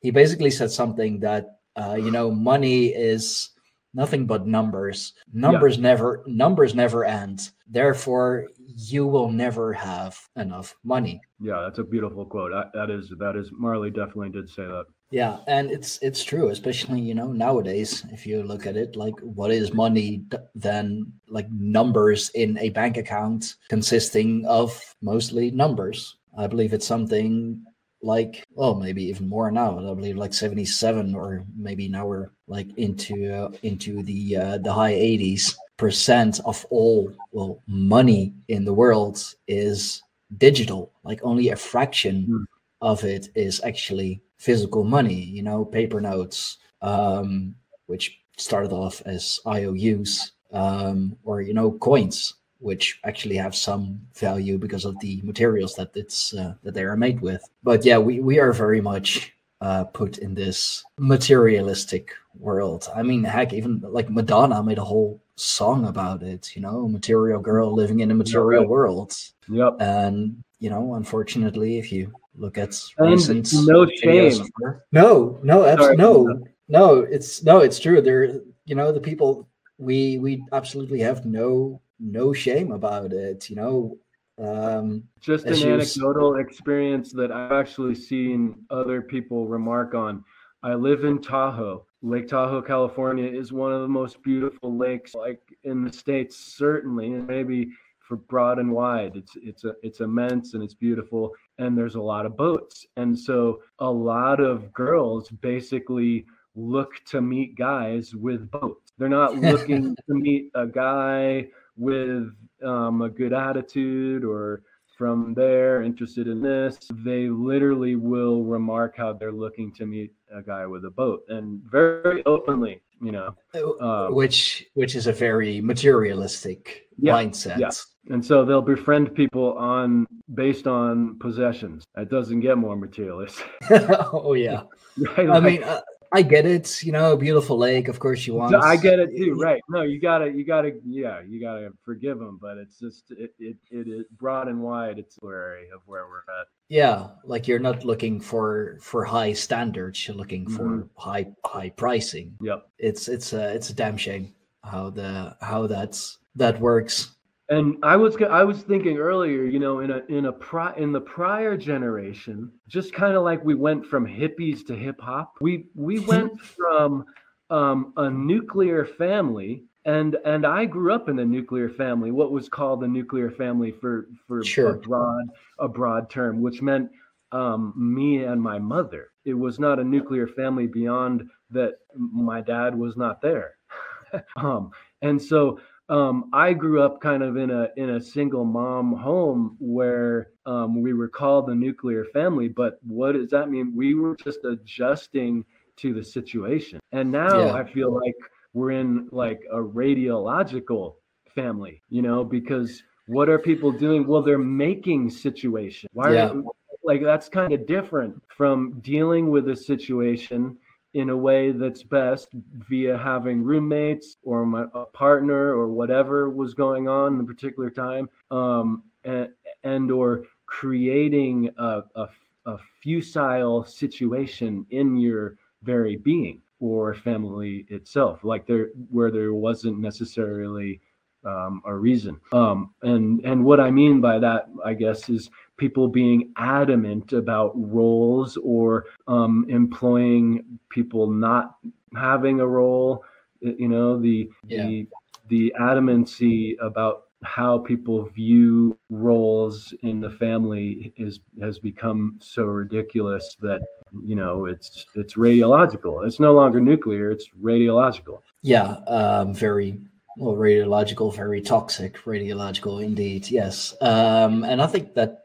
he 0.00 0.10
basically 0.10 0.50
said 0.50 0.70
something 0.70 1.20
that 1.20 1.58
uh, 1.76 1.96
you 1.98 2.10
know 2.10 2.30
money 2.30 2.88
is 2.88 3.50
nothing 3.94 4.26
but 4.26 4.46
numbers. 4.46 5.14
Numbers 5.32 5.76
yeah. 5.76 5.82
never 5.82 6.24
numbers 6.26 6.74
never 6.74 7.04
end. 7.04 7.50
Therefore, 7.68 8.48
you 8.58 9.06
will 9.06 9.30
never 9.30 9.72
have 9.72 10.18
enough 10.36 10.74
money. 10.84 11.20
Yeah, 11.40 11.62
that's 11.62 11.78
a 11.78 11.84
beautiful 11.84 12.26
quote. 12.26 12.52
that 12.74 12.90
is 12.90 13.12
that 13.18 13.36
is 13.36 13.50
Marley 13.52 13.90
definitely 13.90 14.30
did 14.30 14.48
say 14.48 14.64
that. 14.64 14.84
Yeah, 15.10 15.38
and 15.48 15.72
it's 15.72 15.98
it's 16.02 16.22
true, 16.22 16.50
especially 16.50 17.00
you 17.00 17.14
know 17.14 17.32
nowadays. 17.32 18.04
If 18.12 18.26
you 18.26 18.44
look 18.44 18.66
at 18.66 18.76
it, 18.76 18.94
like 18.94 19.18
what 19.20 19.50
is 19.50 19.74
money 19.74 20.22
than 20.54 21.12
like 21.28 21.50
numbers 21.50 22.30
in 22.30 22.56
a 22.58 22.70
bank 22.70 22.96
account 22.96 23.56
consisting 23.68 24.46
of 24.46 24.94
mostly 25.02 25.50
numbers. 25.50 26.16
I 26.38 26.46
believe 26.46 26.72
it's 26.72 26.86
something 26.86 27.64
like 28.02 28.44
well 28.54 28.74
maybe 28.74 29.04
even 29.04 29.28
more 29.28 29.50
now 29.50 29.78
i 29.78 29.94
believe 29.94 30.16
like 30.16 30.32
77 30.32 31.14
or 31.14 31.44
maybe 31.54 31.86
now 31.86 32.06
we're 32.06 32.30
like 32.48 32.66
into 32.78 33.30
uh, 33.30 33.50
into 33.62 34.02
the 34.02 34.36
uh, 34.36 34.58
the 34.58 34.72
high 34.72 34.94
80s 34.94 35.54
percent 35.76 36.40
of 36.46 36.64
all 36.70 37.12
well 37.32 37.62
money 37.66 38.32
in 38.48 38.64
the 38.64 38.72
world 38.72 39.34
is 39.48 40.02
digital 40.38 40.92
like 41.04 41.20
only 41.22 41.50
a 41.50 41.56
fraction 41.56 42.26
mm. 42.26 42.44
of 42.80 43.04
it 43.04 43.28
is 43.34 43.60
actually 43.64 44.22
physical 44.40 44.84
money, 44.84 45.22
you 45.36 45.42
know, 45.42 45.64
paper 45.64 46.00
notes, 46.00 46.56
um, 46.80 47.54
which 47.86 48.18
started 48.38 48.72
off 48.72 49.02
as 49.04 49.38
IOUs, 49.46 50.32
um, 50.52 51.16
or 51.24 51.42
you 51.42 51.52
know, 51.52 51.72
coins, 51.72 52.34
which 52.58 52.98
actually 53.04 53.36
have 53.36 53.54
some 53.54 54.00
value 54.14 54.56
because 54.56 54.86
of 54.86 54.98
the 55.00 55.20
materials 55.22 55.74
that 55.74 55.90
it's 55.94 56.34
uh, 56.34 56.54
that 56.62 56.72
they 56.72 56.84
are 56.84 56.96
made 56.96 57.20
with. 57.20 57.42
But 57.62 57.84
yeah, 57.84 57.98
we 57.98 58.20
we 58.20 58.38
are 58.38 58.52
very 58.52 58.80
much 58.80 59.32
uh, 59.60 59.84
put 59.84 60.18
in 60.18 60.34
this 60.34 60.84
materialistic 60.98 62.12
world. 62.38 62.88
I 62.96 63.02
mean, 63.02 63.22
heck, 63.22 63.52
even 63.52 63.82
like 63.82 64.08
Madonna 64.08 64.62
made 64.62 64.78
a 64.78 64.84
whole 64.84 65.20
song 65.36 65.84
about 65.84 66.22
it. 66.22 66.56
You 66.56 66.62
know, 66.62 66.88
material 66.88 67.40
girl 67.40 67.74
living 67.74 68.00
in 68.00 68.10
a 68.10 68.14
material 68.14 68.66
world. 68.66 69.12
Yep. 69.48 69.76
And 69.80 70.42
you 70.60 70.70
know, 70.70 70.94
unfortunately, 70.94 71.78
if 71.78 71.92
you 71.92 72.12
look 72.36 72.58
at 72.58 72.78
recent 72.98 73.52
no 73.52 73.86
shame. 73.86 74.46
No, 74.92 75.38
no, 75.42 75.64
absolutely 75.64 75.96
no, 75.96 76.38
no. 76.68 77.00
It's 77.00 77.42
no, 77.42 77.58
it's 77.58 77.78
true. 77.78 78.00
There, 78.00 78.40
you 78.64 78.74
know, 78.74 78.92
the 78.92 79.00
people 79.00 79.48
we 79.78 80.18
we 80.18 80.44
absolutely 80.52 81.00
have 81.00 81.26
no 81.26 81.80
no 81.98 82.32
shame 82.32 82.72
about 82.72 83.12
it. 83.12 83.50
You 83.50 83.56
know, 83.56 83.98
um, 84.38 85.04
just 85.20 85.46
an 85.46 85.54
anecdotal 85.54 86.36
experience 86.36 87.12
that 87.12 87.30
I've 87.30 87.52
actually 87.52 87.94
seen 87.94 88.54
other 88.70 89.02
people 89.02 89.46
remark 89.46 89.94
on. 89.94 90.24
I 90.62 90.74
live 90.74 91.04
in 91.04 91.20
Tahoe. 91.20 91.86
Lake 92.02 92.28
Tahoe, 92.28 92.62
California 92.62 93.26
is 93.26 93.52
one 93.52 93.72
of 93.72 93.82
the 93.82 93.88
most 93.88 94.22
beautiful 94.22 94.76
lakes 94.76 95.14
like 95.14 95.40
in 95.64 95.84
the 95.84 95.92
states 95.92 96.36
certainly 96.36 97.12
and 97.12 97.26
maybe 97.26 97.70
for 98.10 98.16
broad 98.16 98.58
and 98.58 98.72
wide. 98.72 99.12
It's 99.14 99.36
it's 99.36 99.64
a, 99.64 99.74
it's 99.84 100.00
immense 100.00 100.54
and 100.54 100.64
it's 100.64 100.74
beautiful, 100.74 101.32
and 101.58 101.78
there's 101.78 101.94
a 101.94 102.00
lot 102.00 102.26
of 102.26 102.36
boats, 102.36 102.84
and 102.96 103.16
so 103.16 103.60
a 103.78 103.90
lot 103.90 104.40
of 104.40 104.72
girls 104.72 105.30
basically 105.30 106.26
look 106.56 106.90
to 107.06 107.20
meet 107.20 107.54
guys 107.54 108.12
with 108.12 108.50
boats. 108.50 108.92
They're 108.98 109.08
not 109.08 109.36
looking 109.52 109.94
to 109.94 110.14
meet 110.14 110.50
a 110.56 110.66
guy 110.66 111.46
with 111.76 112.34
um, 112.64 113.02
a 113.02 113.08
good 113.08 113.32
attitude 113.32 114.24
or 114.24 114.62
from 114.98 115.32
there 115.32 115.82
interested 115.82 116.28
in 116.28 116.42
this 116.42 116.76
they 117.04 117.26
literally 117.30 117.96
will 117.96 118.44
remark 118.44 118.94
how 118.98 119.14
they're 119.14 119.32
looking 119.32 119.72
to 119.72 119.86
meet 119.86 120.12
a 120.30 120.42
guy 120.42 120.66
with 120.66 120.84
a 120.84 120.90
boat 120.90 121.22
and 121.28 121.62
very 121.62 122.22
openly 122.26 122.82
you 123.00 123.10
know 123.10 123.34
um, 123.80 124.14
which 124.14 124.66
which 124.74 124.94
is 124.94 125.06
a 125.06 125.12
very 125.12 125.58
materialistic 125.62 126.86
yeah, 126.98 127.14
mindset 127.14 127.58
yeah. 127.58 127.70
And 128.08 128.24
so 128.24 128.44
they'll 128.44 128.62
befriend 128.62 129.14
people 129.14 129.52
on 129.58 130.06
based 130.34 130.66
on 130.66 131.18
possessions 131.18 131.84
it 131.96 132.10
doesn't 132.10 132.40
get 132.40 132.56
more 132.56 132.76
materialist 132.76 133.42
oh 134.12 134.34
yeah 134.34 134.62
right? 135.16 135.28
i 135.30 135.38
like, 135.38 135.42
mean 135.42 135.64
uh, 135.64 135.80
I 136.12 136.22
get 136.22 136.44
it. 136.44 136.82
You 136.82 136.92
know, 136.92 137.12
a 137.12 137.16
beautiful 137.16 137.56
lake. 137.56 137.88
Of 137.88 138.00
course, 138.00 138.26
you 138.26 138.34
want. 138.34 138.54
I 138.54 138.76
get 138.76 138.98
it 138.98 139.16
too. 139.16 139.34
Right? 139.34 139.62
No, 139.68 139.82
you 139.82 140.00
gotta, 140.00 140.30
you 140.30 140.44
gotta, 140.44 140.72
yeah, 140.84 141.20
you 141.20 141.40
gotta 141.40 141.70
forgive 141.84 142.18
them. 142.18 142.38
But 142.40 142.58
it's 142.58 142.78
just, 142.78 143.12
it, 143.12 143.32
it, 143.38 143.56
it 143.70 143.86
is 143.86 144.06
broad 144.18 144.48
and 144.48 144.60
wide. 144.60 144.98
It's 144.98 145.18
area 145.22 145.72
of 145.74 145.82
where 145.86 146.06
we're 146.08 146.18
at. 146.40 146.48
Yeah, 146.68 147.08
like 147.24 147.46
you're 147.46 147.60
not 147.60 147.84
looking 147.84 148.20
for 148.20 148.78
for 148.80 149.04
high 149.04 149.32
standards. 149.32 150.06
You're 150.06 150.16
looking 150.16 150.48
for 150.48 150.64
mm-hmm. 150.64 150.88
high 150.96 151.28
high 151.44 151.70
pricing. 151.70 152.36
Yep. 152.40 152.68
It's 152.78 153.08
it's 153.08 153.32
a 153.32 153.54
it's 153.54 153.70
a 153.70 153.74
damn 153.74 153.96
shame 153.96 154.34
how 154.64 154.90
the 154.90 155.36
how 155.40 155.66
that's 155.66 156.18
that 156.34 156.60
works 156.60 157.14
and 157.50 157.76
I 157.82 157.96
was 157.96 158.16
I 158.22 158.44
was 158.44 158.62
thinking 158.62 158.98
earlier, 158.98 159.42
you 159.42 159.58
know, 159.58 159.80
in 159.80 159.90
a 159.90 160.02
in 160.08 160.26
a 160.26 160.32
pri- 160.32 160.74
in 160.76 160.92
the 160.92 161.00
prior 161.00 161.56
generation, 161.56 162.52
just 162.68 162.94
kind 162.94 163.16
of 163.16 163.24
like 163.24 163.44
we 163.44 163.56
went 163.56 163.84
from 163.84 164.06
hippies 164.06 164.64
to 164.68 164.76
hip 164.76 165.00
hop. 165.00 165.34
We 165.40 165.66
we 165.74 165.98
went 166.06 166.40
from 166.40 167.04
um, 167.50 167.92
a 167.96 168.08
nuclear 168.08 168.86
family, 168.86 169.64
and 169.84 170.16
and 170.24 170.46
I 170.46 170.64
grew 170.64 170.94
up 170.94 171.08
in 171.08 171.18
a 171.18 171.24
nuclear 171.24 171.68
family. 171.68 172.12
What 172.12 172.30
was 172.30 172.48
called 172.48 172.84
a 172.84 172.88
nuclear 172.88 173.32
family 173.32 173.72
for 173.72 174.06
for 174.28 174.44
sure. 174.44 174.70
a 174.70 174.78
broad 174.78 175.24
a 175.58 175.68
broad 175.68 176.08
term, 176.08 176.40
which 176.40 176.62
meant 176.62 176.88
um, 177.32 177.74
me 177.76 178.24
and 178.24 178.40
my 178.40 178.60
mother. 178.60 179.08
It 179.24 179.34
was 179.34 179.58
not 179.58 179.80
a 179.80 179.84
nuclear 179.84 180.28
family 180.28 180.68
beyond 180.68 181.28
that. 181.50 181.78
My 181.96 182.42
dad 182.42 182.78
was 182.78 182.96
not 182.96 183.20
there, 183.20 183.56
um, 184.36 184.70
and 185.02 185.20
so 185.20 185.58
um, 185.90 186.30
I 186.32 186.52
grew 186.52 186.80
up 186.80 187.00
kind 187.00 187.22
of 187.22 187.36
in 187.36 187.50
a 187.50 187.68
in 187.76 187.90
a 187.90 188.00
single 188.00 188.44
mom 188.44 188.94
home 188.94 189.56
where 189.58 190.30
um, 190.46 190.80
we 190.80 190.94
were 190.94 191.08
called 191.08 191.48
the 191.48 191.54
nuclear 191.54 192.04
family. 192.12 192.48
But 192.48 192.78
what 192.82 193.12
does 193.12 193.28
that 193.30 193.50
mean? 193.50 193.74
We 193.74 193.94
were 193.94 194.16
just 194.16 194.44
adjusting 194.44 195.44
to 195.78 195.92
the 195.92 196.04
situation, 196.04 196.78
and 196.92 197.10
now 197.10 197.46
yeah. 197.46 197.52
I 197.54 197.64
feel 197.64 197.92
like 197.92 198.14
we're 198.54 198.70
in 198.70 199.08
like 199.10 199.40
a 199.52 199.56
radiological 199.56 200.94
family, 201.34 201.82
you 201.90 202.02
know, 202.02 202.22
because 202.24 202.82
what 203.06 203.28
are 203.28 203.38
people 203.38 203.72
doing? 203.72 204.06
Well, 204.06 204.22
they're 204.22 204.38
making 204.38 205.10
situation. 205.10 205.90
Why? 205.92 206.14
Yeah. 206.14 206.28
Are, 206.28 206.42
like 206.84 207.02
that's 207.02 207.28
kind 207.28 207.52
of 207.52 207.66
different 207.66 208.22
from 208.36 208.78
dealing 208.80 209.28
with 209.28 209.48
a 209.48 209.56
situation 209.56 210.56
in 210.94 211.10
a 211.10 211.16
way 211.16 211.52
that's 211.52 211.82
best 211.82 212.28
via 212.68 212.96
having 212.96 213.42
roommates 213.42 214.16
or 214.22 214.44
my, 214.44 214.64
a 214.74 214.84
partner 214.86 215.54
or 215.54 215.68
whatever 215.68 216.30
was 216.30 216.54
going 216.54 216.88
on 216.88 217.14
in 217.14 217.20
a 217.20 217.24
particular 217.24 217.70
time 217.70 218.08
um, 218.30 218.82
and, 219.04 219.28
and 219.62 219.90
or 219.90 220.24
creating 220.46 221.48
a, 221.58 221.82
a, 221.94 222.08
a 222.46 222.58
futile 222.82 223.64
situation 223.64 224.66
in 224.70 224.96
your 224.96 225.36
very 225.62 225.96
being 225.96 226.40
or 226.58 226.94
family 226.94 227.66
itself 227.68 228.24
like 228.24 228.46
there 228.46 228.68
where 228.90 229.10
there 229.10 229.34
wasn't 229.34 229.78
necessarily 229.78 230.80
um, 231.24 231.62
a 231.66 231.74
reason. 231.74 232.18
Um, 232.32 232.74
and 232.82 233.20
and 233.24 233.44
what 233.44 233.60
i 233.60 233.70
mean 233.70 234.00
by 234.00 234.18
that 234.18 234.48
i 234.64 234.72
guess 234.72 235.08
is 235.08 235.30
people 235.60 235.86
being 235.86 236.32
adamant 236.38 237.12
about 237.12 237.52
roles 237.54 238.38
or 238.38 238.86
um, 239.06 239.46
employing 239.50 240.42
people 240.70 241.10
not 241.10 241.56
having 241.94 242.40
a 242.40 242.46
role 242.46 243.04
you 243.42 243.68
know 243.68 244.00
the 244.00 244.28
yeah. 244.48 244.66
the 244.66 244.88
the 245.28 245.54
adamancy 245.60 246.56
about 246.60 247.04
how 247.22 247.58
people 247.58 248.06
view 248.06 248.76
roles 248.88 249.74
in 249.82 250.00
the 250.00 250.10
family 250.10 250.94
is 250.96 251.20
has 251.40 251.58
become 251.58 252.16
so 252.20 252.44
ridiculous 252.44 253.36
that 253.40 253.60
you 254.04 254.16
know 254.16 254.46
it's 254.46 254.86
it's 254.94 255.14
radiological. 255.14 256.06
It's 256.06 256.20
no 256.20 256.32
longer 256.32 256.60
nuclear 256.60 257.10
it's 257.10 257.28
radiological. 257.42 258.20
Yeah 258.42 258.76
um, 258.86 259.34
very 259.34 259.78
well 260.16 260.34
radiological 260.34 261.14
very 261.14 261.42
toxic 261.42 261.98
radiological 262.04 262.82
indeed 262.82 263.30
yes. 263.30 263.74
Um, 263.80 264.44
and 264.44 264.60
i 264.60 264.66
think 264.66 264.94
that 264.94 265.19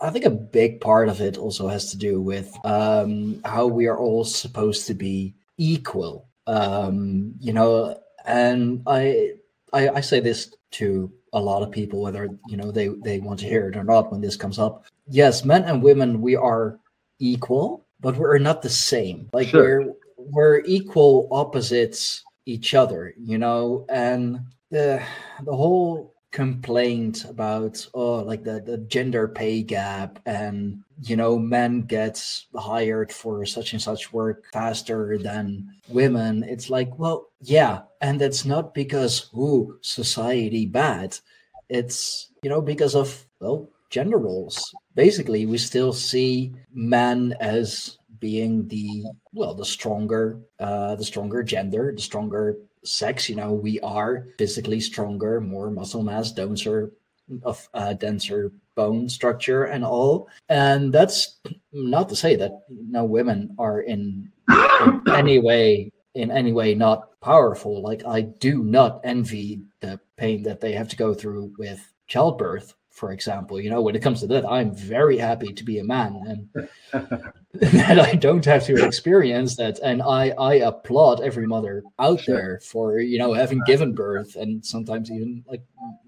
I 0.00 0.10
think 0.10 0.24
a 0.24 0.30
big 0.30 0.80
part 0.80 1.08
of 1.08 1.20
it 1.20 1.36
also 1.36 1.68
has 1.68 1.90
to 1.90 1.96
do 1.96 2.20
with 2.20 2.54
um, 2.64 3.40
how 3.44 3.66
we 3.66 3.86
are 3.86 3.98
all 3.98 4.24
supposed 4.24 4.86
to 4.86 4.94
be 4.94 5.34
equal. 5.56 6.28
Um, 6.46 7.34
you 7.40 7.52
know, 7.52 8.00
and 8.24 8.82
I, 8.86 9.32
I, 9.72 9.88
I 9.88 10.00
say 10.00 10.20
this 10.20 10.54
to 10.72 11.12
a 11.32 11.40
lot 11.40 11.62
of 11.62 11.70
people, 11.70 12.00
whether 12.00 12.28
you 12.48 12.56
know 12.56 12.70
they 12.70 12.88
they 12.88 13.20
want 13.20 13.40
to 13.40 13.46
hear 13.46 13.68
it 13.68 13.76
or 13.76 13.84
not. 13.84 14.10
When 14.10 14.20
this 14.20 14.36
comes 14.36 14.58
up, 14.58 14.84
yes, 15.08 15.44
men 15.44 15.64
and 15.64 15.82
women 15.82 16.22
we 16.22 16.36
are 16.36 16.78
equal, 17.18 17.86
but 18.00 18.16
we're 18.16 18.38
not 18.38 18.62
the 18.62 18.70
same. 18.70 19.28
Like 19.32 19.48
sure. 19.48 19.82
we're 19.82 19.92
we're 20.16 20.62
equal 20.64 21.28
opposites 21.30 22.24
each 22.46 22.74
other. 22.74 23.14
You 23.18 23.38
know, 23.38 23.84
and 23.88 24.40
the 24.70 25.02
the 25.44 25.54
whole 25.54 26.14
complained 26.30 27.24
about 27.28 27.86
oh 27.94 28.16
like 28.16 28.44
the, 28.44 28.60
the 28.60 28.78
gender 28.78 29.26
pay 29.26 29.62
gap 29.62 30.18
and 30.26 30.82
you 31.02 31.16
know 31.16 31.38
men 31.38 31.82
get 31.82 32.22
hired 32.54 33.10
for 33.10 33.46
such 33.46 33.72
and 33.72 33.80
such 33.80 34.12
work 34.12 34.44
faster 34.52 35.16
than 35.18 35.68
women. 35.88 36.44
It's 36.44 36.68
like 36.68 36.98
well 36.98 37.28
yeah. 37.40 37.82
And 38.00 38.20
it's 38.20 38.44
not 38.44 38.74
because 38.74 39.30
who 39.32 39.78
society 39.80 40.66
bad. 40.66 41.18
It's 41.68 42.30
you 42.42 42.50
know 42.50 42.60
because 42.60 42.94
of 42.94 43.26
well 43.40 43.68
gender 43.90 44.18
roles. 44.18 44.74
Basically 44.94 45.46
we 45.46 45.56
still 45.56 45.92
see 45.92 46.52
men 46.74 47.34
as 47.40 47.98
being 48.20 48.66
the 48.68 49.04
well 49.32 49.54
the 49.54 49.64
stronger 49.64 50.40
uh 50.58 50.94
the 50.96 51.04
stronger 51.04 51.42
gender 51.42 51.92
the 51.94 52.02
stronger 52.02 52.56
sex, 52.84 53.28
you 53.28 53.36
know, 53.36 53.52
we 53.52 53.80
are 53.80 54.26
physically 54.38 54.80
stronger, 54.80 55.40
more 55.40 55.70
muscle 55.70 56.02
mass, 56.02 56.32
denser, 56.32 56.92
of 57.42 57.68
uh, 57.74 57.92
denser 57.92 58.52
bone 58.74 59.08
structure 59.08 59.64
and 59.64 59.84
all. 59.84 60.28
And 60.48 60.92
that's 60.92 61.40
not 61.72 62.08
to 62.08 62.16
say 62.16 62.36
that 62.36 62.52
no 62.68 63.04
women 63.04 63.54
are 63.58 63.80
in, 63.80 64.30
in 64.48 65.02
any 65.08 65.38
way 65.38 65.92
in 66.14 66.30
any 66.30 66.52
way 66.52 66.74
not 66.74 67.20
powerful. 67.20 67.80
Like 67.82 68.04
I 68.04 68.22
do 68.22 68.64
not 68.64 69.00
envy 69.04 69.62
the 69.80 70.00
pain 70.16 70.42
that 70.42 70.60
they 70.60 70.72
have 70.72 70.88
to 70.88 70.96
go 70.96 71.14
through 71.14 71.52
with 71.58 71.80
childbirth 72.08 72.74
for 72.98 73.12
example. 73.12 73.60
You 73.60 73.70
know, 73.70 73.80
when 73.80 73.94
it 73.94 74.02
comes 74.02 74.20
to 74.20 74.26
that, 74.28 74.44
I'm 74.44 74.74
very 74.74 75.16
happy 75.16 75.52
to 75.52 75.64
be 75.64 75.78
a 75.78 75.84
man 75.84 76.48
and 76.52 76.68
that 77.54 77.98
I 77.98 78.12
don't 78.14 78.44
have 78.44 78.64
to 78.66 78.84
experience 78.84 79.56
that. 79.56 79.78
And 79.78 80.02
I, 80.02 80.30
I 80.38 80.54
applaud 80.56 81.20
every 81.22 81.46
mother 81.46 81.82
out 81.98 82.20
sure. 82.20 82.34
there 82.34 82.60
for, 82.60 82.98
you 82.98 83.18
know, 83.18 83.32
having 83.32 83.62
given 83.64 83.94
birth 83.94 84.36
and 84.36 84.64
sometimes 84.64 85.10
even 85.10 85.44
like 85.48 85.62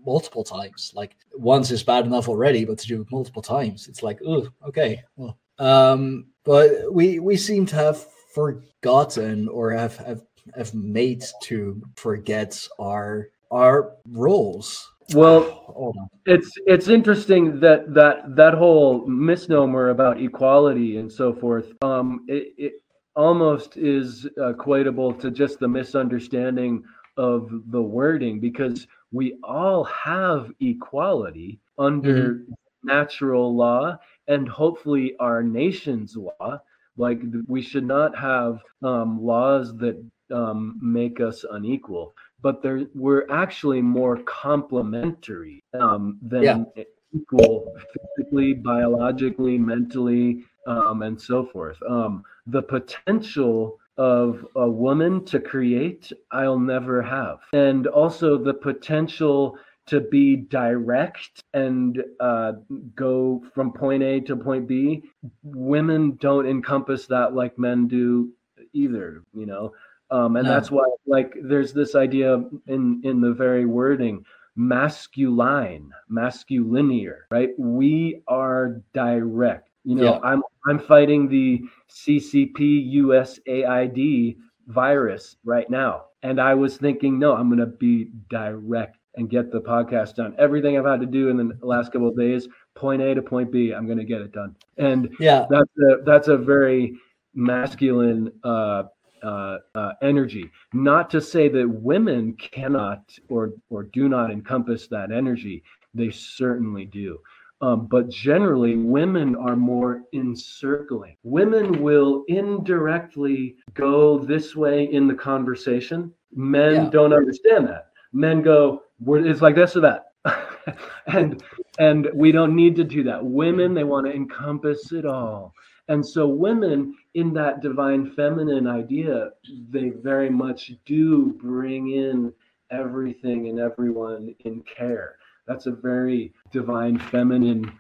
multiple 0.05 0.45
times. 0.45 0.93
Like 0.95 1.17
once 1.33 1.71
is 1.71 1.83
bad 1.83 2.05
enough 2.05 2.29
already, 2.29 2.65
but 2.65 2.79
to 2.79 2.87
do 2.87 3.01
it 3.01 3.11
multiple 3.11 3.43
times, 3.43 3.89
it's 3.89 4.03
like, 4.03 4.21
oh, 4.27 4.49
okay. 4.67 5.03
Well, 5.17 5.39
um, 5.59 6.27
but 6.45 6.93
we 6.93 7.19
we 7.21 7.37
seem 7.37 7.67
to 7.67 7.77
have 7.77 8.05
forgotten 8.35 9.49
or 9.49 9.73
have 9.73 9.97
have, 9.99 10.23
have 10.57 10.75
made 10.75 11.25
to 11.43 11.83
forget 11.97 12.67
our 12.79 13.29
our 13.51 13.93
roles 14.07 14.91
well, 15.15 15.99
it's 16.27 16.53
it's 16.67 16.89
interesting 16.89 17.61
that 17.61 17.93
that 17.95 18.37
that 18.37 18.55
whole 18.55 19.07
misnomer 19.07 19.91
about 19.91 20.21
equality 20.21 20.99
and 20.99 21.11
so 21.11 21.33
forth. 21.33 21.73
Um, 21.83 22.25
it, 22.29 22.55
it 22.57 22.73
almost 23.17 23.77
is 23.77 24.27
equatable 24.39 25.19
to 25.21 25.31
just 25.31 25.59
the 25.59 25.69
misunderstanding 25.69 26.85
of 27.17 27.51
the 27.71 27.83
wording 27.83 28.41
because 28.41 28.87
we 29.13 29.37
all 29.43 29.85
have 29.85 30.51
equality 30.61 31.59
under 31.79 32.35
mm-hmm. 32.35 32.53
natural 32.85 33.55
law 33.55 33.99
and 34.29 34.49
hopefully 34.49 35.15
our 35.19 35.43
nation's 35.43 36.17
law. 36.17 36.61
Like 36.97 37.21
we 37.49 37.63
should 37.63 37.87
not 37.87 38.17
have 38.17 38.61
um, 38.83 39.23
laws 39.23 39.77
that 39.79 40.03
um, 40.33 40.79
make 40.81 41.21
us 41.21 41.45
unequal 41.51 42.15
but 42.43 42.63
they're 42.63 42.87
we're 42.95 43.27
actually 43.31 43.83
more 43.83 44.19
complementary 44.25 45.63
um, 45.79 46.19
than 46.23 46.67
yeah. 46.77 46.85
equal 47.15 47.75
physically, 48.17 48.55
biologically, 48.55 49.59
mentally, 49.59 50.45
um, 50.67 51.03
and 51.03 51.21
so 51.21 51.47
forth. 51.47 51.79
Um, 51.89 52.25
the 52.47 52.63
potential 52.63 53.79
of 53.97 54.47
a 54.57 54.69
woman 54.69 55.25
to 55.27 55.41
create, 55.41 56.11
I'll 56.31 56.59
never 56.59 57.03
have, 57.03 57.41
and 57.53 57.87
also 57.87 58.39
the 58.39 58.55
potential 58.55 59.59
to 59.87 60.01
be 60.01 60.37
direct 60.37 61.43
and 61.53 62.03
uh, 62.21 62.53
go 62.95 63.43
from 63.53 63.73
point 63.73 64.05
A 64.05 64.21
to 64.21 64.37
point 64.37 64.69
B. 64.69 65.03
Women 65.43 66.17
don't 66.21 66.47
encompass 66.47 67.07
that 67.07 67.35
like 67.35 67.59
men 67.59 67.89
do 67.89 68.31
either, 68.73 69.25
you 69.35 69.47
know. 69.47 69.73
Um, 70.11 70.37
and 70.37 70.47
no. 70.47 70.53
that's 70.53 70.71
why, 70.71 70.89
like, 71.07 71.35
there's 71.43 71.73
this 71.73 71.95
idea 71.95 72.43
in 72.67 73.01
in 73.05 73.21
the 73.21 73.33
very 73.33 73.65
wording, 73.65 74.25
masculine, 74.57 75.93
masculinier, 76.11 77.23
right? 77.31 77.51
We 77.59 78.23
are 78.27 78.83
direct. 78.93 79.69
You 79.85 79.97
know, 79.97 80.15
yeah. 80.15 80.21
I'm 80.23 80.43
I'm 80.67 80.79
fighting 80.79 81.29
the 81.29 81.63
CCP 81.89 82.93
USAID 82.95 84.37
virus 84.67 85.37
right 85.45 85.69
now, 85.71 86.07
and 86.23 86.41
I 86.41 86.55
was 86.55 86.77
thinking, 86.77 87.19
no, 87.19 87.35
I'm 87.35 87.49
going 87.49 87.61
to 87.61 87.67
be 87.67 88.11
direct 88.29 88.99
and 89.17 89.29
get 89.29 89.51
the 89.51 89.61
podcast 89.61 90.15
done. 90.15 90.35
Everything 90.39 90.79
I've 90.79 90.85
had 90.85 91.01
to 91.01 91.07
do 91.07 91.29
in 91.29 91.37
the 91.37 91.57
last 91.63 91.93
couple 91.93 92.09
of 92.09 92.17
days, 92.17 92.49
point 92.75 93.03
A 93.03 93.15
to 93.15 93.23
point 93.23 93.51
B, 93.51 93.73
I'm 93.73 93.87
going 93.87 93.99
to 93.99 94.05
get 94.05 94.21
it 94.21 94.33
done. 94.33 94.55
And 94.77 95.15
yeah, 95.19 95.47
that's 95.51 95.71
a, 95.79 96.03
that's 96.05 96.29
a 96.29 96.37
very 96.37 96.97
masculine 97.35 98.33
uh, 98.45 98.85
uh, 99.23 99.59
uh, 99.75 99.93
energy. 100.03 100.51
Not 100.73 101.11
to 101.11 101.21
say 101.21 101.49
that 101.49 101.69
women 101.69 102.35
cannot 102.35 103.03
or 103.29 103.53
or 103.69 103.85
do 103.85 104.09
not 104.09 104.31
encompass 104.31 104.87
that 104.89 105.13
energy. 105.13 105.63
They 105.95 106.11
certainly 106.11 106.85
do. 106.85 107.19
Um, 107.63 107.87
but 107.89 108.09
generally, 108.09 108.77
women 108.77 109.37
are 109.37 109.57
more 109.57 110.03
encircling. 110.15 111.17
Women 111.25 111.83
will 111.83 112.25
indirectly 112.29 113.57
go 113.75 114.19
this 114.19 114.57
way 114.57 114.85
in 114.85 115.07
the 115.07 115.15
conversation. 115.15 116.13
Men 116.35 116.85
yeah. 116.85 116.91
don't 116.91 117.13
understand 117.13 117.69
that. 117.69 117.89
Men 118.13 118.41
go, 118.41 118.83
it's 119.07 119.43
like 119.43 119.57
this 119.57 119.77
or 119.77 119.81
that. 119.81 120.07
and 121.07 121.43
and 121.79 122.09
we 122.15 122.33
don't 122.33 122.55
need 122.55 122.77
to 122.77 122.85
do 122.85 123.03
that. 123.05 123.25
Women, 123.25 123.75
they 123.75 123.85
want 123.85 124.07
to 124.07 124.13
encompass 124.13 124.93
it 124.93 125.05
all. 125.05 125.55
And 125.91 126.07
so 126.07 126.29
women 126.29 126.95
in 127.15 127.35
that 127.35 127.63
divine 127.63 128.13
feminine 128.13 128.69
idea, 128.69 129.31
they 129.71 129.89
very 129.89 130.31
much 130.31 130.73
do 130.87 131.33
bring 131.43 131.91
in 131.91 132.33
everything 132.71 133.49
and 133.49 133.59
everyone 133.59 134.33
in 134.45 134.63
care. 134.63 135.17
That's 135.49 135.67
a 135.67 135.73
very 135.73 136.33
divine 136.53 136.97
feminine 136.97 137.73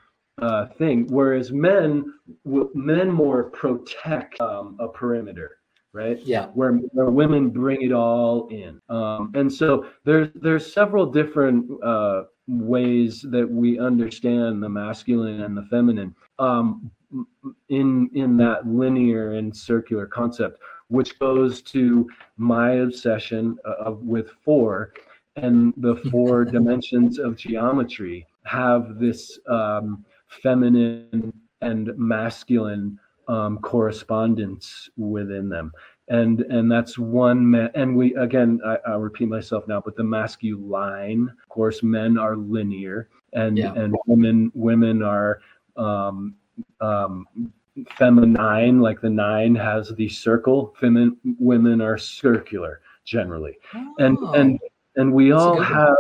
uh, 0.42 0.66
thing. 0.77 1.07
Whereas 1.07 1.53
men, 1.53 2.12
men 2.44 3.12
more 3.12 3.44
protect 3.44 4.40
um, 4.40 4.77
a 4.81 4.88
perimeter 4.88 5.57
right? 5.92 6.20
Yeah. 6.25 6.46
Where, 6.55 6.73
where 6.73 7.11
women 7.11 7.51
bring 7.51 7.83
it 7.83 7.90
all 7.90 8.46
in. 8.46 8.81
Um, 8.88 9.33
and 9.35 9.53
so 9.53 9.87
there's 10.05 10.29
there's 10.37 10.73
several 10.73 11.05
different 11.05 11.68
uh, 11.83 12.23
ways 12.46 13.27
that 13.29 13.51
we 13.51 13.81
understand 13.81 14.62
the 14.62 14.68
masculine 14.68 15.42
and 15.42 15.57
the 15.57 15.66
feminine 15.68 16.14
um, 16.38 16.92
in 17.68 18.11
in 18.14 18.37
that 18.37 18.66
linear 18.66 19.33
and 19.33 19.57
circular 19.57 20.07
concept, 20.07 20.61
which 20.88 21.18
goes 21.18 21.62
to 21.62 22.09
my 22.37 22.73
obsession 22.73 23.59
of, 23.64 24.03
with 24.03 24.31
four 24.44 24.92
and 25.37 25.73
the 25.77 25.96
four 26.11 26.44
dimensions 26.57 27.18
of 27.18 27.37
geometry 27.37 28.27
have 28.44 28.99
this 28.99 29.38
um, 29.49 30.05
feminine 30.29 31.33
and 31.61 31.90
masculine 31.96 32.99
um, 33.29 33.59
correspondence 33.59 34.88
within 34.96 35.49
them 35.49 35.73
and 36.11 36.40
and 36.40 36.70
that's 36.70 36.99
one 36.99 37.46
ma- 37.46 37.68
and 37.75 37.96
we 37.96 38.14
again 38.16 38.61
I, 38.64 38.79
will 38.90 39.01
repeat 39.01 39.29
myself 39.29 39.66
now 39.66 39.81
but 39.81 39.96
the 39.96 40.05
masculine 40.05 41.29
of 41.29 41.49
course 41.49 41.83
men 41.83 42.18
are 42.18 42.37
linear 42.37 43.09
and 43.33 43.57
yeah. 43.57 43.73
and 43.75 43.96
women 44.07 44.51
women 44.55 45.03
are 45.03 45.40
um, 45.77 46.35
um, 46.81 47.27
feminine 47.97 48.81
like 48.81 49.01
the 49.01 49.11
nine 49.11 49.55
has 49.55 49.93
the 49.97 50.09
circle 50.09 50.75
feminine 50.81 51.16
women 51.38 51.81
are 51.81 51.99
circular 51.99 52.81
generally. 53.05 53.57
Oh. 53.75 53.95
and 53.99 54.19
and 54.35 54.59
and 54.97 55.12
we 55.12 55.31
that's 55.31 55.43
all 55.43 55.61
have 55.61 55.97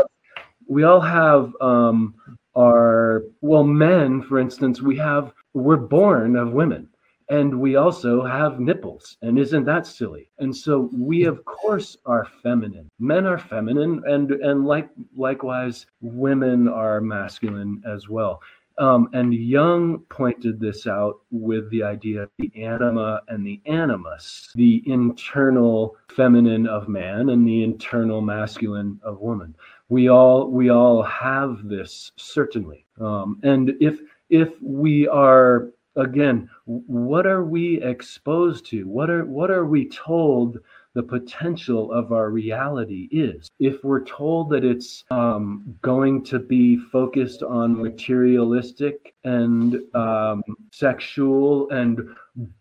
we 0.68 0.84
all 0.84 1.00
have 1.00 1.52
um 1.60 2.14
our 2.56 3.24
well 3.40 3.64
men 3.64 4.22
for 4.22 4.38
instance 4.38 4.82
we 4.82 4.96
have 4.96 5.32
we're 5.54 5.76
born 5.76 6.36
of 6.36 6.52
women 6.52 6.88
and 7.28 7.60
we 7.60 7.76
also 7.76 8.24
have 8.24 8.58
nipples 8.58 9.16
and 9.22 9.38
isn't 9.38 9.64
that 9.64 9.86
silly? 9.86 10.28
And 10.40 10.54
so 10.54 10.90
we 10.92 11.24
of 11.24 11.44
course 11.44 11.96
are 12.04 12.26
feminine. 12.42 12.90
Men 12.98 13.24
are 13.24 13.38
feminine 13.38 14.02
and 14.06 14.32
and 14.32 14.66
like 14.66 14.88
likewise 15.16 15.86
women 16.00 16.66
are 16.68 17.00
masculine 17.00 17.82
as 17.86 18.08
well 18.08 18.40
um, 18.80 19.10
and 19.12 19.34
Jung 19.34 19.98
pointed 20.08 20.58
this 20.58 20.86
out 20.86 21.20
with 21.30 21.68
the 21.70 21.82
idea 21.82 22.22
of 22.22 22.30
the 22.38 22.50
anima 22.56 23.20
and 23.28 23.46
the 23.46 23.60
animus, 23.66 24.50
the 24.54 24.82
internal 24.86 25.96
feminine 26.08 26.66
of 26.66 26.88
man 26.88 27.28
and 27.28 27.46
the 27.46 27.62
internal 27.62 28.22
masculine 28.22 28.98
of 29.02 29.20
woman. 29.20 29.54
We 29.90 30.08
all 30.08 30.50
we 30.50 30.70
all 30.70 31.02
have 31.02 31.68
this 31.68 32.12
certainly, 32.16 32.86
um, 32.98 33.38
and 33.42 33.74
if 33.80 34.00
if 34.30 34.50
we 34.62 35.06
are 35.08 35.68
again 35.96 36.48
what 36.64 37.26
are 37.26 37.44
we 37.44 37.82
exposed 37.82 38.64
to 38.64 38.86
what 38.86 39.10
are 39.10 39.24
what 39.24 39.50
are 39.50 39.66
we 39.66 39.88
told 39.88 40.58
the 40.94 41.02
potential 41.02 41.92
of 41.92 42.12
our 42.12 42.30
reality 42.30 43.08
is 43.12 43.48
if 43.58 43.82
we're 43.84 44.04
told 44.04 44.50
that 44.50 44.64
it's 44.64 45.04
um, 45.10 45.76
going 45.82 46.24
to 46.24 46.38
be 46.38 46.76
focused 46.76 47.42
on 47.42 47.80
materialistic 47.80 49.14
and 49.24 49.76
um, 49.94 50.42
sexual 50.72 51.70
and 51.70 52.00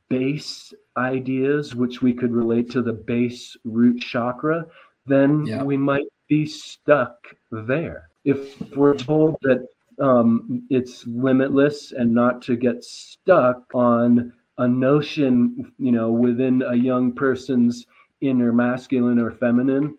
base 0.09 0.73
ideas 0.97 1.75
which 1.75 2.01
we 2.01 2.13
could 2.13 2.31
relate 2.31 2.69
to 2.69 2.81
the 2.81 2.93
base 2.93 3.55
root 3.63 3.99
chakra 4.01 4.65
then 5.05 5.45
yeah. 5.45 5.63
we 5.63 5.77
might 5.77 6.05
be 6.27 6.45
stuck 6.45 7.15
there 7.51 8.09
if 8.25 8.59
we're 8.75 8.95
told 8.95 9.37
that 9.41 9.65
um, 9.99 10.63
it's 10.69 11.05
limitless 11.07 11.91
and 11.91 12.13
not 12.13 12.41
to 12.43 12.55
get 12.55 12.83
stuck 12.83 13.63
on 13.73 14.33
a 14.57 14.67
notion, 14.67 15.71
you 15.77 15.91
know, 15.91 16.11
within 16.11 16.61
a 16.61 16.75
young 16.75 17.13
person's 17.13 17.85
inner 18.21 18.51
masculine 18.51 19.19
or 19.19 19.31
feminine. 19.31 19.97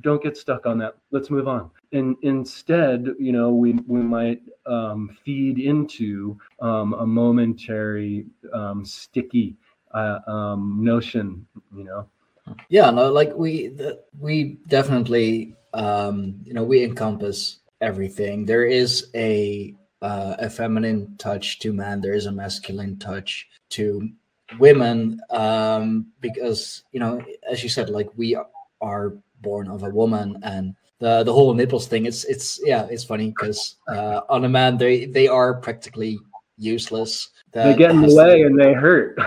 Don't 0.00 0.22
get 0.22 0.36
stuck 0.36 0.66
on 0.66 0.78
that. 0.78 0.96
Let's 1.10 1.30
move 1.30 1.48
on. 1.48 1.70
And 1.92 2.16
instead, 2.22 3.14
you 3.18 3.32
know, 3.32 3.52
we 3.52 3.72
we 3.86 4.00
might 4.00 4.42
um, 4.66 5.16
feed 5.24 5.58
into 5.58 6.38
um, 6.60 6.94
a 6.94 7.06
momentary 7.06 8.26
um, 8.52 8.84
sticky 8.84 9.56
uh, 9.94 10.18
um, 10.26 10.78
notion, 10.82 11.46
you 11.74 11.84
know. 11.84 12.06
Yeah, 12.68 12.90
no, 12.90 13.10
like 13.10 13.32
we 13.34 13.68
the, 13.68 14.00
we 14.18 14.58
definitely 14.66 15.54
um, 15.74 16.40
you 16.44 16.54
know 16.54 16.64
we 16.64 16.84
encompass 16.84 17.58
everything. 17.80 18.44
There 18.44 18.64
is 18.64 19.10
a 19.14 19.74
uh, 20.02 20.36
a 20.38 20.50
feminine 20.50 21.16
touch 21.18 21.60
to 21.60 21.72
man. 21.72 22.00
There 22.00 22.14
is 22.14 22.26
a 22.26 22.32
masculine 22.32 22.98
touch 22.98 23.48
to 23.70 24.08
women 24.58 25.20
um, 25.30 26.06
because 26.20 26.84
you 26.92 27.00
know, 27.00 27.22
as 27.50 27.62
you 27.62 27.68
said, 27.68 27.90
like 27.90 28.08
we 28.16 28.36
are 28.80 29.14
born 29.40 29.68
of 29.68 29.82
a 29.82 29.90
woman, 29.90 30.38
and 30.42 30.74
the 30.98 31.22
the 31.24 31.32
whole 31.32 31.54
nipples 31.54 31.86
thing. 31.86 32.06
It's 32.06 32.24
it's 32.24 32.60
yeah, 32.64 32.86
it's 32.90 33.04
funny 33.04 33.28
because 33.28 33.76
uh, 33.88 34.20
on 34.28 34.44
a 34.44 34.48
man 34.48 34.78
they 34.78 35.06
they 35.06 35.28
are 35.28 35.54
practically 35.54 36.18
useless. 36.56 37.30
they 37.52 37.74
get 37.74 37.90
in 37.90 38.02
the 38.02 38.14
way 38.14 38.42
and 38.42 38.58
they 38.58 38.72
hurt. 38.72 39.18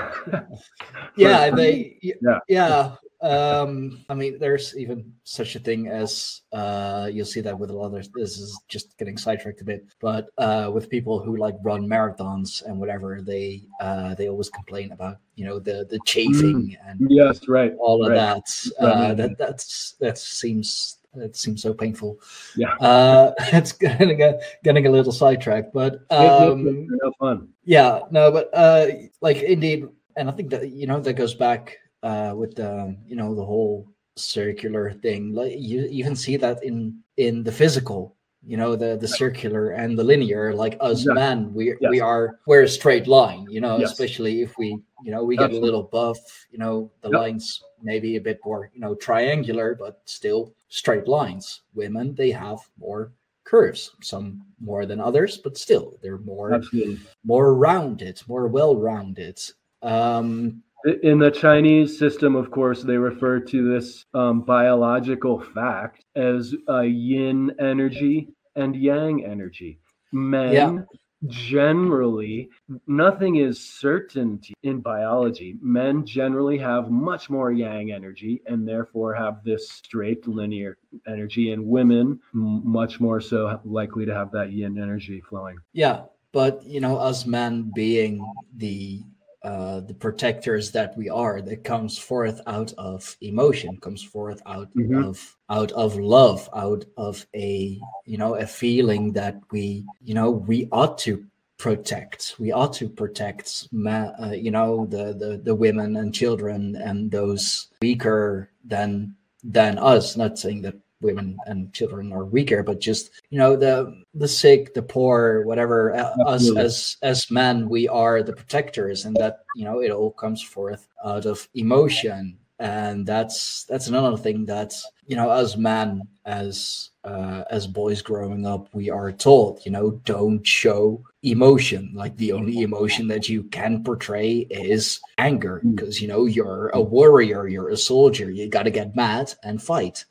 yeah, 1.17 1.49
they 1.55 1.97
yeah. 2.01 2.39
yeah 2.47 2.95
um, 3.25 4.05
I 4.07 4.13
mean, 4.13 4.37
there's 4.39 4.77
even 4.77 5.11
such 5.23 5.55
a 5.55 5.59
thing 5.59 5.87
as 5.87 6.41
uh, 6.53 7.09
you'll 7.11 7.25
see 7.25 7.41
that 7.41 7.57
with 7.57 7.71
a 7.71 7.73
lot 7.73 7.87
of 7.87 8.13
this 8.13 8.37
is 8.37 8.59
just 8.67 8.97
getting 8.97 9.17
sidetracked 9.17 9.61
a 9.61 9.63
bit, 9.63 9.85
but 9.99 10.29
uh, 10.37 10.69
with 10.71 10.89
people 10.89 11.19
who 11.19 11.37
like 11.37 11.55
run 11.63 11.87
marathons 11.87 12.63
and 12.65 12.79
whatever, 12.79 13.21
they 13.21 13.63
uh, 13.79 14.13
they 14.13 14.29
always 14.29 14.49
complain 14.49 14.91
about 14.91 15.17
you 15.35 15.45
know 15.45 15.57
the 15.57 15.87
the 15.89 15.99
chafing 16.05 16.69
mm, 16.69 16.89
and 16.89 17.07
yes, 17.09 17.47
right, 17.47 17.73
all 17.79 18.05
of 18.05 18.11
right. 18.11 18.15
that. 18.15 18.69
Uh, 18.79 19.13
that 19.15 19.37
that's 19.39 19.95
that 19.99 20.17
seems 20.19 20.99
it 21.15 21.35
seems 21.35 21.63
so 21.63 21.73
painful. 21.73 22.19
Yeah, 22.55 22.75
uh, 22.75 23.33
it's 23.39 23.71
getting 23.71 24.21
a, 24.21 24.39
getting 24.63 24.85
a 24.85 24.91
little 24.91 25.11
sidetracked, 25.11 25.73
but 25.73 26.01
um, 26.11 26.87
no 26.89 27.11
fun. 27.19 27.49
Yeah, 27.63 28.01
no, 28.11 28.31
but 28.31 28.49
uh, 28.53 28.87
like 29.21 29.37
indeed, 29.37 29.87
and 30.15 30.29
I 30.29 30.31
think 30.33 30.51
that 30.51 30.69
you 30.69 30.85
know 30.85 30.99
that 30.99 31.13
goes 31.13 31.33
back 31.33 31.79
uh, 32.05 32.33
with 32.37 32.53
the 32.55 32.95
you 33.09 33.15
know 33.15 33.33
the 33.35 33.43
whole 33.45 33.87
circular 34.15 34.93
thing. 35.03 35.33
Like 35.33 35.53
you 35.57 35.87
even 35.89 36.15
see 36.15 36.37
that 36.37 36.63
in 36.63 37.01
in 37.17 37.43
the 37.43 37.51
physical. 37.51 38.15
You 38.45 38.57
know 38.57 38.75
the 38.75 38.95
the 38.95 39.07
circular 39.07 39.71
and 39.71 39.97
the 39.97 40.03
linear. 40.03 40.53
Like 40.53 40.77
us 40.79 41.03
Yeah. 41.05 41.13
men, 41.13 41.51
we 41.57 41.73
Yes. 41.81 41.89
we 41.89 41.99
are 41.99 42.39
we're 42.45 42.63
a 42.63 42.67
straight 42.79 43.07
line. 43.07 43.47
You 43.49 43.59
know, 43.59 43.79
Yes. 43.79 43.91
especially 43.91 44.43
if 44.45 44.53
we 44.61 44.77
you 45.03 45.11
know 45.11 45.23
we 45.25 45.35
get 45.35 45.45
Absolutely. 45.45 45.61
a 45.61 45.65
little 45.65 45.89
buff. 45.97 46.21
You 46.51 46.59
know 46.59 46.91
the 47.01 47.09
Yep. 47.09 47.19
lines 47.21 47.63
maybe 47.81 48.15
a 48.17 48.21
bit 48.21 48.39
more 48.45 48.69
you 48.73 48.79
know 48.79 48.93
triangular, 48.95 49.73
but 49.73 50.01
still 50.05 50.53
straight 50.69 51.07
lines. 51.07 51.61
Women 51.73 52.13
they 52.13 52.29
have 52.31 52.59
more 52.77 53.11
curves, 53.45 53.91
some 54.01 54.45
more 54.59 54.85
than 54.85 54.99
others, 55.01 55.37
but 55.43 55.57
still 55.57 55.97
they're 56.01 56.21
more 56.33 56.53
Absolutely. 56.53 56.99
more 57.23 57.55
rounded, 57.55 58.21
more 58.27 58.47
well 58.47 58.75
rounded. 58.77 59.41
Um, 59.81 60.61
In 61.01 61.17
the 61.17 61.31
Chinese 61.31 61.97
system, 61.97 62.35
of 62.35 62.51
course, 62.51 62.83
they 62.83 62.97
refer 62.97 63.39
to 63.39 63.73
this 63.73 64.05
um, 64.13 64.41
biological 64.41 65.39
fact 65.41 66.05
as 66.15 66.53
uh, 66.69 66.81
yin 66.81 67.51
energy 67.59 68.29
and 68.55 68.75
yang 68.75 69.25
energy. 69.25 69.79
Men 70.11 70.53
Yeah. 70.53 70.79
generally, 71.27 72.49
nothing 72.85 73.37
is 73.37 73.59
certainty 73.59 74.53
in 74.61 74.79
biology. 74.81 75.57
Men 75.61 76.05
generally 76.05 76.57
have 76.59 76.91
much 76.91 77.31
more 77.31 77.51
yang 77.51 77.91
energy 77.91 78.41
and 78.45 78.67
therefore 78.67 79.15
have 79.15 79.43
this 79.43 79.67
straight 79.69 80.27
linear 80.27 80.77
energy, 81.07 81.51
and 81.51 81.65
women 81.65 82.19
much 82.33 82.99
more 82.99 83.19
so 83.19 83.59
likely 83.65 84.05
to 84.05 84.13
have 84.13 84.31
that 84.31 84.51
yin 84.51 84.77
energy 84.77 85.19
flowing. 85.21 85.57
yeah, 85.73 86.03
but 86.31 86.63
you 86.63 86.79
know, 86.79 86.97
us 86.97 87.25
men 87.25 87.71
being 87.73 88.23
the 88.57 89.01
uh, 89.45 89.79
the 89.81 89.93
protectors 89.93 90.71
that 90.71 90.97
we 90.97 91.07
are, 91.07 91.39
that 91.41 91.63
comes 91.63 91.97
forth 91.97 92.41
out 92.47 92.73
of 92.77 93.15
emotion, 93.21 93.77
comes 93.77 94.03
forth 94.03 94.41
out 94.45 94.69
Mhm. 94.75 95.05
of 95.05 95.37
out 95.49 95.71
of 95.73 95.95
love, 95.97 96.49
out 96.53 96.83
of 96.97 97.25
a 97.35 97.79
you 98.05 98.17
know 98.17 98.33
a 98.35 98.47
feeling 98.47 99.13
that 99.13 99.35
we 99.51 99.85
you 100.03 100.15
know 100.15 100.31
we 100.31 100.67
ought 100.71 100.97
to 101.05 101.23
protect. 101.57 102.35
We 102.39 102.51
ought 102.51 102.73
to 102.73 102.89
protect, 102.89 103.67
ma- 103.71 104.11
uh, 104.21 104.31
you 104.31 104.51
know, 104.51 104.85
the, 104.87 105.13
the 105.13 105.39
the 105.43 105.55
women 105.55 105.95
and 105.97 106.13
children 106.13 106.75
and 106.75 107.09
those 107.11 107.67
weaker 107.81 108.49
than 108.65 109.15
than 109.43 109.77
us. 109.77 110.17
Not 110.17 110.37
saying 110.39 110.63
that 110.63 110.75
women 111.01 111.37
and 111.45 111.73
children 111.73 112.11
are 112.11 112.25
weaker, 112.25 112.63
but 112.63 112.79
just 112.79 113.11
you 113.29 113.37
know 113.37 113.55
the 113.55 114.03
the 114.13 114.27
sick, 114.27 114.73
the 114.73 114.81
poor, 114.81 115.43
whatever. 115.43 115.95
Uh, 115.95 116.15
us 116.25 116.55
as 116.55 116.97
as 117.01 117.31
men, 117.31 117.69
we 117.69 117.87
are 117.87 118.23
the 118.23 118.33
protectors, 118.33 119.05
and 119.05 119.15
that 119.17 119.39
you 119.55 119.65
know 119.65 119.81
it 119.81 119.91
all 119.91 120.11
comes 120.11 120.41
forth 120.41 120.87
out 121.03 121.25
of 121.25 121.47
emotion, 121.53 122.37
and 122.59 123.05
that's 123.05 123.65
that's 123.65 123.87
another 123.87 124.17
thing 124.17 124.45
that 124.45 124.73
you 125.07 125.15
know 125.15 125.29
as 125.31 125.57
men 125.57 126.01
as 126.25 126.89
uh, 127.03 127.43
as 127.51 127.67
boys 127.67 128.01
growing 128.01 128.47
up, 128.47 128.67
we 128.73 128.89
are 128.89 129.11
told, 129.11 129.63
you 129.63 129.71
know, 129.71 129.91
don't 130.05 130.45
show 130.47 131.03
emotion. 131.21 131.91
Like 131.93 132.17
the 132.17 132.31
only 132.31 132.61
emotion 132.61 133.07
that 133.09 133.29
you 133.29 133.43
can 133.43 133.83
portray 133.83 134.47
is 134.49 134.99
anger, 135.19 135.61
Mm. 135.63 135.75
because 135.75 136.01
you 136.01 136.07
know 136.07 136.25
you're 136.25 136.69
a 136.69 136.81
warrior, 136.81 137.47
you're 137.47 137.69
a 137.69 137.77
soldier. 137.77 138.31
You 138.31 138.49
got 138.49 138.63
to 138.63 138.71
get 138.71 138.95
mad 138.95 139.33
and 139.43 139.61
fight. 139.61 140.05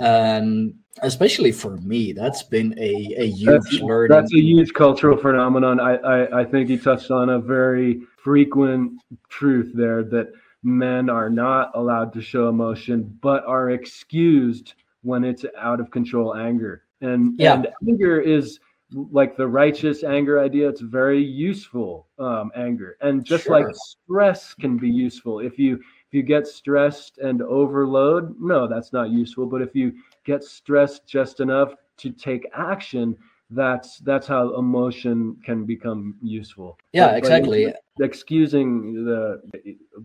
And 0.00 0.74
especially 1.02 1.52
for 1.52 1.76
me, 1.78 2.12
that's 2.12 2.42
been 2.42 2.74
a 2.78 3.14
a 3.18 3.26
huge 3.30 3.46
That's, 3.46 3.80
learning. 3.80 4.16
that's 4.16 4.32
a 4.34 4.40
huge 4.40 4.72
cultural 4.72 5.16
phenomenon. 5.18 5.78
I, 5.80 5.96
I, 5.96 6.40
I 6.40 6.44
think 6.44 6.68
he 6.70 6.78
touched 6.78 7.10
on 7.10 7.28
a 7.28 7.38
very 7.38 8.00
frequent 8.22 9.00
truth 9.28 9.72
there 9.74 10.02
that 10.04 10.32
men 10.62 11.08
are 11.08 11.30
not 11.30 11.70
allowed 11.74 12.12
to 12.14 12.22
show 12.22 12.48
emotion, 12.48 13.18
but 13.20 13.44
are 13.46 13.70
excused 13.70 14.74
when 15.02 15.24
it's 15.24 15.44
out 15.58 15.80
of 15.80 15.90
control 15.90 16.34
anger. 16.36 16.84
And, 17.00 17.34
Yeah. 17.38 17.54
and 17.54 17.68
anger 17.88 18.20
is 18.20 18.60
like 18.92 19.36
the 19.36 19.46
righteous 19.46 20.02
anger 20.02 20.40
idea. 20.40 20.68
It's 20.68 20.80
very 20.80 21.22
useful 21.22 22.08
um, 22.18 22.50
anger, 22.56 22.96
and 23.00 23.24
just 23.24 23.48
like 23.48 23.66
stress 23.74 24.52
can 24.54 24.76
be 24.76 24.90
useful. 24.90 25.38
If 25.38 25.58
you 25.58 25.74
if 25.76 26.14
you 26.14 26.22
get 26.24 26.48
stressed 26.48 27.18
and 27.18 27.40
overload, 27.40 28.34
no, 28.40 28.66
that's 28.66 28.92
not 28.92 29.10
useful. 29.10 29.46
But 29.46 29.62
if 29.62 29.76
you 29.76 29.92
get 30.24 30.42
stressed 30.42 31.06
just 31.06 31.38
enough 31.38 31.74
to 31.98 32.10
take 32.10 32.48
action, 32.52 33.16
that's 33.50 33.98
that's 33.98 34.26
how 34.26 34.54
emotion 34.56 35.36
can 35.44 35.64
become 35.64 36.16
useful. 36.22 36.78
yeah, 36.92 37.06
But- 37.06 37.10
but 37.12 37.18
exactly. 37.18 37.74
excusing 38.00 39.04
the 39.04 39.42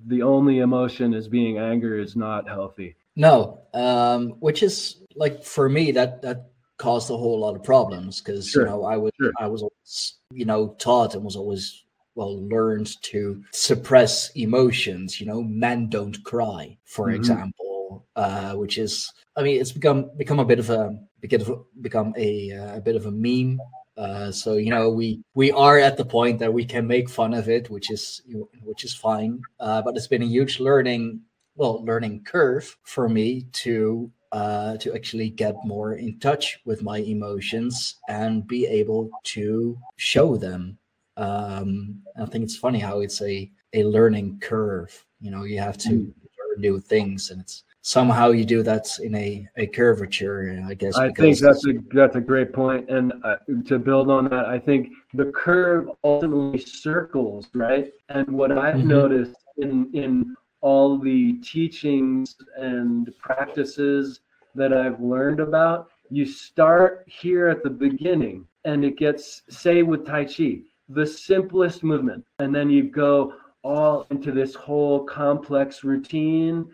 the 0.07 0.21
only 0.21 0.59
emotion 0.59 1.13
as 1.13 1.27
being 1.27 1.57
anger 1.57 1.97
is 1.99 2.15
not 2.15 2.47
healthy. 2.47 2.95
No, 3.15 3.59
um, 3.73 4.21
which 4.39 4.61
is 4.63 5.01
like 5.15 5.43
for 5.43 5.69
me 5.69 5.91
that 5.91 6.21
that 6.21 6.49
caused 6.77 7.09
a 7.09 7.15
whole 7.17 7.39
lot 7.39 7.55
of 7.55 7.63
problems 7.63 8.19
because 8.19 8.49
Sure, 8.49 8.63
you 8.63 8.69
know 8.69 8.83
I 8.83 8.97
was 8.97 9.11
sure. 9.21 9.31
I 9.39 9.47
was 9.47 9.61
always 9.61 9.95
you 10.33 10.45
know 10.45 10.75
taught 10.79 11.15
and 11.15 11.23
was 11.23 11.35
always 11.37 11.83
well 12.15 12.35
learned 12.55 12.89
to 13.11 13.43
suppress 13.51 14.31
emotions. 14.35 15.19
You 15.19 15.27
know, 15.27 15.41
men 15.43 15.87
don't 15.89 16.17
cry, 16.23 16.77
for 16.85 17.07
Mhm. 17.07 17.15
example, 17.15 17.69
uh, 18.15 18.53
which 18.55 18.77
is 18.77 19.11
I 19.35 19.43
mean 19.43 19.59
it's 19.61 19.71
become 19.71 20.11
become 20.17 20.39
a 20.39 20.45
bit 20.45 20.59
of 20.59 20.69
a 20.69 20.97
become 21.19 21.65
become 21.81 22.13
a 22.17 22.51
uh, 22.51 22.77
a 22.77 22.81
bit 22.81 22.95
of 22.95 23.05
a 23.05 23.11
meme. 23.11 23.59
Uh, 23.97 24.29
so 24.31 24.57
you 24.57 24.69
know 24.69 24.89
we 24.89 25.21
we 25.35 25.51
are 25.51 25.79
at 25.79 25.97
the 25.97 26.05
point 26.05 26.39
that 26.39 26.53
we 26.53 26.65
can 26.65 26.85
make 26.87 27.09
fun 27.09 27.33
of 27.33 27.47
it, 27.49 27.69
which 27.69 27.89
is 27.91 28.21
which 28.63 28.83
is 28.83 28.93
fine. 28.95 29.41
Uh, 29.59 29.81
but 29.81 29.95
it's 29.95 30.07
been 30.07 30.23
a 30.23 30.25
huge 30.37 30.59
learning 30.59 31.21
well 31.55 31.83
learning 31.85 32.23
curve 32.23 32.77
for 32.83 33.07
me 33.07 33.43
to 33.53 34.11
uh, 34.31 34.75
to 34.77 34.93
actually 34.93 35.29
get 35.29 35.55
more 35.63 35.93
in 35.93 36.19
touch 36.19 36.59
with 36.65 36.83
my 36.83 36.97
emotions 36.97 37.95
and 38.09 38.45
be 38.47 38.65
able 38.65 39.09
to 39.23 39.77
show 39.95 40.35
them. 40.35 40.77
Um, 41.15 42.01
I 42.19 42.25
think 42.25 42.43
it's 42.43 42.57
funny 42.57 42.79
how 42.79 42.99
it's 42.99 43.21
a 43.21 43.49
a 43.73 43.83
learning 43.85 44.39
curve. 44.41 44.91
You 45.21 45.31
know, 45.31 45.43
you 45.43 45.59
have 45.59 45.77
to 45.79 45.89
Mm. 45.89 46.13
learn 46.37 46.61
new 46.61 46.79
things, 46.81 47.31
and 47.31 47.39
it's 47.41 47.63
somehow 47.85 48.31
you 48.31 48.43
do 48.45 48.63
that 48.63 48.87
in 48.99 49.13
a 49.13 49.47
a 49.57 49.67
curvature. 49.67 50.59
I 50.67 50.73
guess. 50.73 50.97
I 50.97 51.11
think 51.11 51.37
that's 51.37 51.65
a 51.67 51.73
that's 51.93 52.15
a 52.15 52.21
great 52.31 52.51
point, 52.51 52.89
and 52.89 53.13
uh, 53.23 53.37
to 53.69 53.77
build 53.77 54.09
on 54.09 54.27
that, 54.29 54.45
I 54.45 54.57
think 54.57 54.89
the 55.13 55.25
curve 55.25 55.89
ultimately 56.03 56.59
circles, 56.59 57.47
right? 57.53 57.93
And 58.09 58.27
what 58.39 58.51
I've 58.51 58.81
Mhm. 58.81 58.95
noticed 58.99 59.37
in 59.57 59.73
in 59.93 60.35
all 60.61 60.97
the 60.97 61.33
teachings 61.53 62.35
and 62.57 63.13
practices 63.19 64.21
that 64.55 64.73
I've 64.73 64.99
learned 64.99 65.39
about, 65.39 65.89
you 66.09 66.25
start 66.25 67.03
here 67.05 67.47
at 67.49 67.61
the 67.61 67.69
beginning, 67.69 68.47
and 68.63 68.83
it 68.83 68.97
gets 68.97 69.43
say 69.49 69.83
with 69.83 70.07
Tai 70.07 70.25
Chi, 70.25 70.61
the 70.89 71.05
simplest 71.05 71.83
movement, 71.83 72.25
and 72.39 72.49
then 72.55 72.67
you 72.71 72.83
go 73.05 73.33
all 73.63 74.05
into 74.09 74.31
this 74.31 74.53
whole 74.55 75.03
complex 75.03 75.83
routine, 75.83 76.65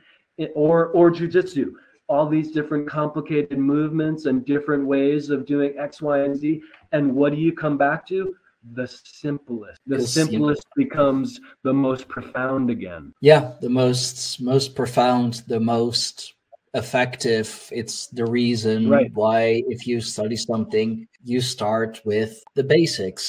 or 0.56 0.88
or 0.88 1.12
jujitsu 1.12 1.74
all 2.10 2.28
these 2.28 2.52
different 2.52 2.90
complicated 2.90 3.58
movements 3.58 4.26
and 4.26 4.46
different 4.46 4.86
ways 4.86 5.30
of 5.30 5.46
doing 5.46 5.74
X, 5.80 6.02
Y, 6.02 6.20
and 6.26 6.36
Z. 6.36 6.62
And 6.92 7.16
what 7.16 7.32
do 7.32 7.38
you 7.38 7.54
come 7.54 7.78
back 7.78 8.06
to? 8.08 8.36
The 8.74 8.86
simplest. 8.86 9.80
The, 9.88 10.02
simplest 10.02 10.66
becomes 10.76 11.40
the 11.64 11.72
most 11.74 12.10
profound 12.10 12.70
again. 12.70 13.14
yeah 13.22 13.54
the 13.62 13.70
most 13.70 14.42
most 14.42 14.76
profound 14.76 15.32
the 15.48 15.60
most 15.60 16.34
effective 16.74 17.48
it's 17.72 18.08
the 18.08 18.26
reason 18.26 18.90
Right. 18.90 19.12
why 19.14 19.64
if 19.76 19.88
you 19.88 20.02
study 20.02 20.36
something 20.36 21.08
you 21.24 21.40
start 21.42 22.02
with 22.06 22.34
the 22.56 22.64
basics 22.64 23.26